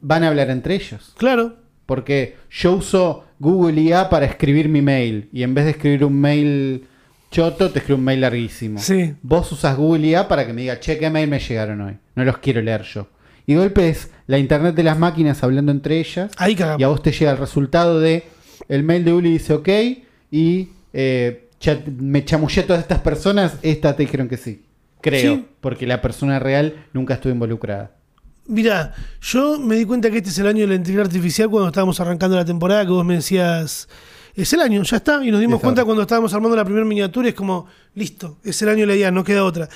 Van 0.00 0.24
a 0.24 0.28
hablar 0.28 0.50
entre 0.50 0.74
ellos. 0.74 1.14
Claro. 1.18 1.56
Porque 1.86 2.36
yo 2.50 2.72
uso 2.74 3.24
Google 3.38 3.80
IA 3.80 4.08
para 4.10 4.26
escribir 4.26 4.68
mi 4.68 4.82
mail. 4.82 5.28
Y 5.32 5.42
en 5.42 5.54
vez 5.54 5.66
de 5.66 5.70
escribir 5.72 6.04
un 6.04 6.18
mail 6.20 6.86
choto, 7.30 7.70
te 7.70 7.78
escribo 7.80 7.98
un 7.98 8.04
mail 8.04 8.20
larguísimo. 8.20 8.78
Sí. 8.80 9.14
Vos 9.22 9.50
usas 9.52 9.76
Google 9.76 10.06
IA 10.06 10.26
para 10.28 10.46
que 10.46 10.52
me 10.52 10.62
diga, 10.62 10.80
che, 10.80 10.98
qué 10.98 11.10
mail 11.10 11.28
me 11.28 11.38
llegaron 11.38 11.80
hoy. 11.80 11.98
No 12.16 12.24
los 12.24 12.38
quiero 12.38 12.60
leer 12.60 12.82
yo. 12.82 13.08
Y 13.46 13.54
de 13.54 13.60
golpe 13.60 13.88
es 13.88 14.10
la 14.26 14.38
internet 14.38 14.74
de 14.74 14.82
las 14.82 14.98
máquinas 14.98 15.42
hablando 15.42 15.72
entre 15.72 15.98
ellas. 15.98 16.30
Ahí 16.36 16.54
cagamos. 16.54 16.80
Y 16.80 16.84
a 16.84 16.88
vos 16.88 17.02
te 17.02 17.12
llega 17.12 17.30
el 17.32 17.38
resultado 17.38 18.00
de 18.00 18.24
el 18.68 18.82
mail 18.82 19.04
de 19.04 19.12
Uli 19.12 19.30
dice 19.32 19.52
ok 19.54 19.68
y 20.30 20.68
eh, 20.92 21.48
chat- 21.60 21.86
me 21.86 22.24
chamullé 22.24 22.62
a 22.62 22.66
todas 22.66 22.82
estas 22.82 23.00
personas, 23.00 23.54
esta 23.62 23.94
te 23.96 24.04
dijeron 24.04 24.28
que 24.28 24.36
sí. 24.36 24.62
Creo, 25.00 25.34
Sí. 25.36 25.44
porque 25.60 25.86
la 25.86 26.00
persona 26.00 26.38
real 26.38 26.86
nunca 26.94 27.14
estuvo 27.14 27.32
involucrada. 27.32 27.90
Mirá, 28.46 28.94
yo 29.22 29.58
me 29.58 29.74
di 29.76 29.84
cuenta 29.84 30.10
que 30.10 30.18
este 30.18 30.30
es 30.30 30.38
el 30.38 30.46
año 30.46 30.60
de 30.62 30.66
la 30.68 30.74
inteligencia 30.74 31.04
artificial 31.06 31.48
cuando 31.50 31.68
estábamos 31.68 31.98
arrancando 32.00 32.36
la 32.36 32.44
temporada, 32.44 32.84
que 32.84 32.90
vos 32.90 33.04
me 33.04 33.14
decías, 33.16 33.88
es 34.34 34.52
el 34.52 34.60
año, 34.60 34.82
ya 34.82 34.96
está. 34.98 35.24
Y 35.24 35.30
nos 35.30 35.40
dimos 35.40 35.60
cuenta 35.60 35.84
cuando 35.84 36.02
estábamos 36.02 36.32
armando 36.34 36.56
la 36.56 36.64
primera 36.64 36.84
miniatura, 36.86 37.28
es 37.28 37.34
como, 37.34 37.66
listo, 37.94 38.38
es 38.44 38.60
el 38.62 38.68
año 38.70 38.80
de 38.80 38.86
la 38.86 38.96
IA, 38.96 39.10
no 39.10 39.24
queda 39.24 39.44
otra. 39.44 39.68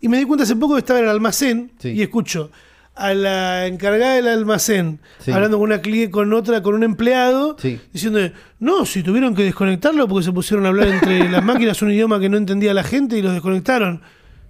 Y 0.00 0.08
me 0.08 0.18
di 0.18 0.24
cuenta 0.24 0.44
hace 0.44 0.56
poco 0.56 0.74
que 0.74 0.80
estaba 0.80 0.98
en 0.98 1.06
el 1.06 1.10
almacén 1.10 1.72
Sí. 1.78 1.90
y 1.90 2.02
escucho 2.02 2.50
a 2.96 3.14
la 3.14 3.66
encargada 3.66 4.14
del 4.14 4.28
almacén 4.28 4.98
Sí. 5.20 5.30
hablando 5.30 5.58
con 5.58 5.68
una 5.70 5.80
cliente, 5.80 6.10
con 6.10 6.32
otra, 6.32 6.62
con 6.62 6.74
un 6.74 6.82
empleado, 6.82 7.56
Sí. 7.58 7.80
diciendo, 7.92 8.18
no, 8.58 8.84
si 8.84 9.02
tuvieron 9.02 9.34
que 9.34 9.42
desconectarlo 9.44 10.06
porque 10.08 10.24
se 10.24 10.32
pusieron 10.32 10.66
a 10.66 10.68
hablar 10.70 10.88
entre 10.88 11.28
las 11.30 11.42
máquinas 11.44 11.80
un 11.82 11.92
idioma 11.92 12.20
que 12.20 12.28
no 12.28 12.36
entendía 12.36 12.74
la 12.74 12.82
gente 12.84 13.16
y 13.16 13.22
los 13.22 13.32
desconectaron. 13.32 14.02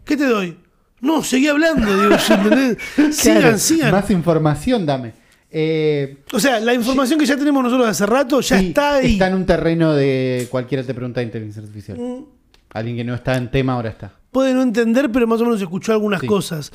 ¿Qué 0.05 0.17
te 0.17 0.27
doy? 0.27 0.57
No, 1.01 1.23
seguí 1.23 1.49
hablando, 1.49 1.87
digo, 2.03 2.15
¿entendés? 2.31 2.79
Sigan, 3.17 3.41
Claro, 3.41 3.59
sigan. 3.59 3.91
Más 3.93 4.11
información 4.11 4.85
dame. 4.85 5.13
Eh, 5.53 6.19
O 6.33 6.39
sea, 6.39 6.61
la 6.61 6.75
información 6.75 7.19
que 7.19 7.27
ya 7.27 7.37
tenemos 7.37 7.63
nosotros 7.63 7.89
hace 7.89 8.07
rato 8.07 8.41
ya 8.41 8.59
sí, 8.59 8.69
está 8.69 8.95
ahí. 8.95 9.15
Está 9.15 9.29
en 9.29 9.35
un 9.35 9.47
terreno 9.47 9.95
de 9.95 10.47
cualquiera 10.51 10.85
te 10.85 10.95
pregunta 10.95 11.21
de 11.21 11.27
inteligencia 11.27 11.63
artificial. 11.63 11.99
Mm, 11.99 12.25
Alguien 12.73 12.97
que 12.97 13.05
no 13.05 13.15
está 13.15 13.35
en 13.37 13.51
tema 13.51 13.73
ahora 13.73 13.89
está. 13.91 14.13
Puede 14.31 14.55
no 14.55 14.63
entender, 14.63 15.11
pero 15.11 15.27
más 15.27 15.41
o 15.41 15.45
menos 15.45 15.61
escuchó 15.61 15.93
algunas 15.93 16.21
Sí, 16.21 16.27
cosas. 16.29 16.71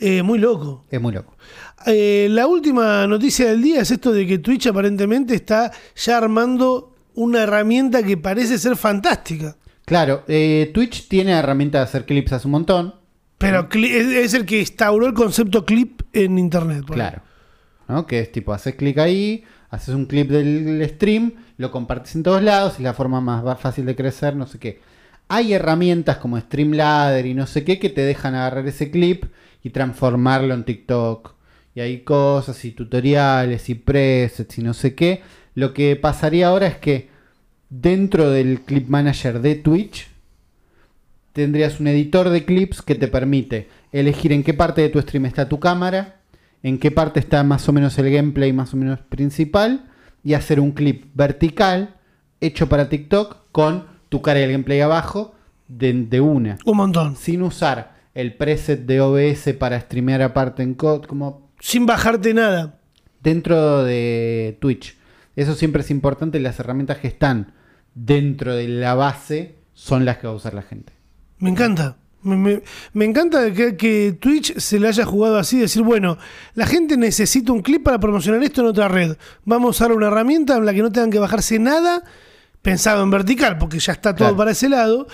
Eh, 0.00 0.22
muy 0.22 0.38
loco. 0.38 0.86
Es 0.90 1.00
muy 1.00 1.12
loco. 1.12 1.36
Eh, 1.86 2.28
la 2.30 2.46
última 2.46 3.06
noticia 3.06 3.46
del 3.50 3.62
día 3.62 3.82
es 3.82 3.90
esto 3.90 4.12
de 4.12 4.26
que 4.26 4.38
Twitch 4.38 4.66
aparentemente 4.66 5.34
está 5.34 5.70
ya 5.94 6.16
armando 6.16 6.94
una 7.14 7.42
herramienta 7.42 8.02
que 8.02 8.16
parece 8.16 8.58
ser 8.58 8.76
fantástica. 8.76 9.56
Claro, 9.84 10.24
eh, 10.28 10.70
Twitch 10.72 11.08
tiene 11.08 11.32
herramienta 11.32 11.78
de 11.78 11.84
hacer 11.84 12.06
clips 12.06 12.32
hace 12.32 12.46
un 12.46 12.52
montón. 12.52 12.94
Pero 13.38 13.68
cli- 13.68 13.90
es, 13.90 14.34
el 14.34 14.44
que 14.46 14.60
instauró 14.60 15.06
el 15.06 15.14
concepto 15.14 15.64
clip 15.64 16.02
en 16.12 16.38
internet. 16.38 16.84
Claro. 16.86 17.22
¿no? 17.88 18.06
Que 18.06 18.20
es 18.20 18.32
tipo, 18.32 18.52
haces 18.52 18.74
clic 18.76 18.98
ahí, 18.98 19.44
haces 19.70 19.94
un 19.94 20.06
clip 20.06 20.30
del 20.30 20.86
stream, 20.94 21.32
lo 21.56 21.70
compartes 21.70 22.14
en 22.14 22.22
todos 22.22 22.42
lados, 22.42 22.74
es 22.74 22.80
la 22.80 22.94
forma 22.94 23.20
más 23.20 23.58
fácil 23.58 23.84
de 23.86 23.96
crecer, 23.96 24.36
no 24.36 24.46
sé 24.46 24.58
qué. 24.58 24.80
Hay 25.28 25.52
herramientas 25.52 26.16
como 26.18 26.38
Streamladder 26.38 27.24
y 27.26 27.34
no 27.34 27.46
sé 27.46 27.64
qué 27.64 27.78
que 27.78 27.88
te 27.88 28.00
dejan 28.02 28.34
agarrar 28.34 28.66
ese 28.66 28.90
clip 28.90 29.24
y 29.62 29.70
transformarlo 29.70 30.54
en 30.54 30.64
TikTok. 30.64 31.34
Y 31.74 31.80
hay 31.80 32.00
cosas 32.00 32.64
y 32.64 32.72
tutoriales 32.72 33.68
y 33.68 33.74
presets 33.74 34.58
y 34.58 34.62
no 34.62 34.74
sé 34.74 34.94
qué. 34.94 35.22
Lo 35.54 35.72
que 35.72 35.96
pasaría 35.96 36.48
ahora 36.48 36.66
es 36.66 36.76
que 36.78 37.08
dentro 37.68 38.30
del 38.30 38.60
clip 38.62 38.88
manager 38.88 39.40
de 39.40 39.54
Twitch 39.54 40.08
tendrías 41.32 41.80
un 41.80 41.86
editor 41.86 42.28
de 42.28 42.44
clips 42.44 42.82
que 42.82 42.96
te 42.96 43.08
permite 43.08 43.68
elegir 43.92 44.32
en 44.32 44.42
qué 44.42 44.54
parte 44.54 44.82
de 44.82 44.88
tu 44.88 45.00
stream 45.00 45.26
está 45.26 45.48
tu 45.48 45.60
cámara, 45.60 46.20
en 46.62 46.78
qué 46.78 46.90
parte 46.90 47.20
está 47.20 47.42
más 47.44 47.68
o 47.68 47.72
menos 47.72 47.96
el 47.98 48.10
gameplay 48.10 48.52
más 48.52 48.74
o 48.74 48.76
menos 48.76 49.00
principal 49.00 49.88
y 50.24 50.34
hacer 50.34 50.60
un 50.60 50.72
clip 50.72 51.06
vertical 51.14 51.96
hecho 52.40 52.68
para 52.68 52.88
TikTok 52.88 53.36
con 53.52 53.86
tu 54.08 54.22
cara 54.22 54.40
y 54.40 54.42
el 54.42 54.52
gameplay 54.52 54.80
abajo 54.80 55.34
de, 55.68 55.92
de 55.92 56.20
una, 56.20 56.58
Un 56.64 56.76
montón. 56.76 57.16
sin 57.16 57.42
usar 57.42 57.99
el 58.14 58.34
preset 58.36 58.80
de 58.86 59.00
OBS 59.00 59.54
para 59.58 59.78
streamear 59.80 60.22
aparte 60.22 60.62
en 60.62 60.74
code, 60.74 61.06
como 61.06 61.50
Sin 61.60 61.86
bajarte 61.86 62.34
nada. 62.34 62.78
dentro 63.22 63.84
de 63.84 64.56
Twitch. 64.60 64.96
Eso 65.36 65.54
siempre 65.54 65.82
es 65.82 65.90
importante, 65.90 66.40
las 66.40 66.58
herramientas 66.58 66.98
que 66.98 67.08
están 67.08 67.52
dentro 67.94 68.54
de 68.54 68.68
la 68.68 68.94
base 68.94 69.56
son 69.74 70.04
las 70.04 70.18
que 70.18 70.26
va 70.26 70.32
a 70.32 70.36
usar 70.36 70.54
la 70.54 70.62
gente. 70.62 70.92
Me 71.38 71.50
encanta. 71.50 71.96
Me, 72.22 72.36
me- 72.36 72.62
me 72.92 73.06
encanta 73.06 73.50
que, 73.54 73.76
que 73.76 74.14
Twitch 74.20 74.58
se 74.58 74.78
le 74.78 74.88
haya 74.88 75.06
jugado 75.06 75.38
así, 75.38 75.58
decir, 75.58 75.82
bueno, 75.82 76.18
la 76.54 76.66
gente 76.66 76.98
necesita 76.98 77.50
un 77.52 77.62
clip 77.62 77.82
para 77.82 77.98
promocionar 77.98 78.42
esto 78.42 78.60
en 78.60 78.66
otra 78.66 78.88
red. 78.88 79.16
Vamos 79.46 79.68
a 79.68 79.70
usar 79.84 79.92
una 79.96 80.08
herramienta 80.08 80.56
en 80.58 80.66
la 80.66 80.74
que 80.74 80.82
no 80.82 80.92
tengan 80.92 81.10
que 81.10 81.18
bajarse 81.18 81.58
nada, 81.58 82.02
pensado 82.60 83.02
en 83.02 83.10
vertical, 83.10 83.56
porque 83.56 83.78
ya 83.78 83.92
está 83.92 84.10
todo 84.14 84.26
Claro. 84.28 84.36
para 84.36 84.50
ese 84.50 84.68
lado. 84.68 85.06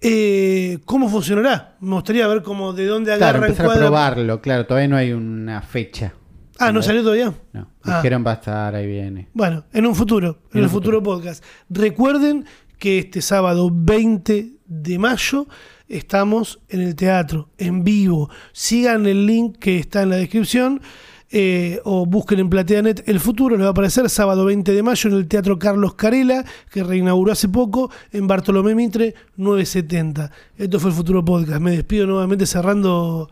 Eh, 0.00 0.78
¿Cómo 0.84 1.08
funcionará? 1.08 1.76
Me 1.80 1.94
gustaría 1.94 2.26
ver 2.28 2.42
cómo 2.42 2.72
de 2.72 2.86
dónde 2.86 3.16
Claro, 3.16 3.24
agarran 3.38 3.50
empezar 3.50 3.66
a 3.70 3.74
probarlo, 3.78 4.40
claro, 4.40 4.64
todavía 4.66 4.88
no 4.88 4.96
hay 4.96 5.12
una 5.12 5.60
fecha. 5.60 6.14
Ah, 6.60 6.72
¿no 6.72 6.82
salió 6.82 7.02
todavía? 7.02 7.32
No, 7.52 7.70
Ah. 7.84 7.96
dijeron 7.96 8.24
va 8.26 8.32
a 8.32 8.34
estar, 8.34 8.74
ahí 8.74 8.86
viene. 8.86 9.28
Bueno, 9.32 9.64
en 9.72 9.86
un 9.86 9.94
futuro, 9.94 10.38
en, 10.52 10.58
En 10.58 10.64
el 10.64 10.70
futuro, 10.70 11.02
podcast. 11.02 11.44
Recuerden 11.68 12.44
que 12.78 12.98
este 12.98 13.22
sábado 13.22 13.70
20 13.72 14.52
de 14.66 14.98
mayo 14.98 15.46
estamos 15.88 16.60
en 16.68 16.80
el 16.82 16.94
teatro, 16.94 17.48
en 17.58 17.82
vivo. 17.82 18.28
Sigan 18.52 19.06
el 19.06 19.26
link 19.26 19.56
que 19.58 19.78
está 19.78 20.02
en 20.02 20.10
la 20.10 20.16
descripción 20.16 20.80
eh, 21.30 21.80
o 21.84 22.06
busquen 22.06 22.38
en 22.40 22.48
PlateaNet 22.48 23.06
el 23.08 23.20
futuro, 23.20 23.56
les 23.56 23.64
va 23.64 23.68
a 23.68 23.72
aparecer 23.72 24.08
sábado 24.08 24.44
20 24.46 24.72
de 24.72 24.82
mayo 24.82 25.10
en 25.10 25.16
el 25.16 25.28
Teatro 25.28 25.58
Carlos 25.58 25.94
Carela, 25.94 26.44
que 26.70 26.82
reinauguró 26.82 27.32
hace 27.32 27.48
poco, 27.48 27.90
en 28.12 28.26
Bartolomé 28.26 28.74
Mitre 28.74 29.14
970. 29.36 30.30
Esto 30.56 30.80
fue 30.80 30.90
el 30.90 30.96
futuro 30.96 31.24
podcast. 31.24 31.60
Me 31.60 31.72
despido 31.72 32.06
nuevamente 32.06 32.46
cerrando 32.46 33.28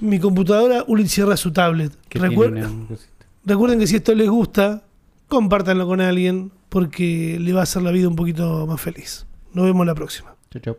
mi 0.00 0.18
computadora. 0.18 0.84
Uli 0.88 1.08
cierra 1.08 1.36
su 1.36 1.52
tablet. 1.52 1.92
Recuer- 2.10 2.50
una. 2.50 2.70
Recuerden 3.44 3.78
que 3.78 3.86
si 3.86 3.96
esto 3.96 4.14
les 4.14 4.28
gusta, 4.28 4.82
compártanlo 5.28 5.86
con 5.86 6.00
alguien 6.00 6.50
porque 6.68 7.38
le 7.40 7.52
va 7.52 7.60
a 7.60 7.62
hacer 7.62 7.82
la 7.82 7.92
vida 7.92 8.08
un 8.08 8.16
poquito 8.16 8.66
más 8.66 8.80
feliz. 8.80 9.24
Nos 9.54 9.64
vemos 9.66 9.86
la 9.86 9.94
próxima. 9.94 10.34
Chau, 10.50 10.60
chau. 10.62 10.76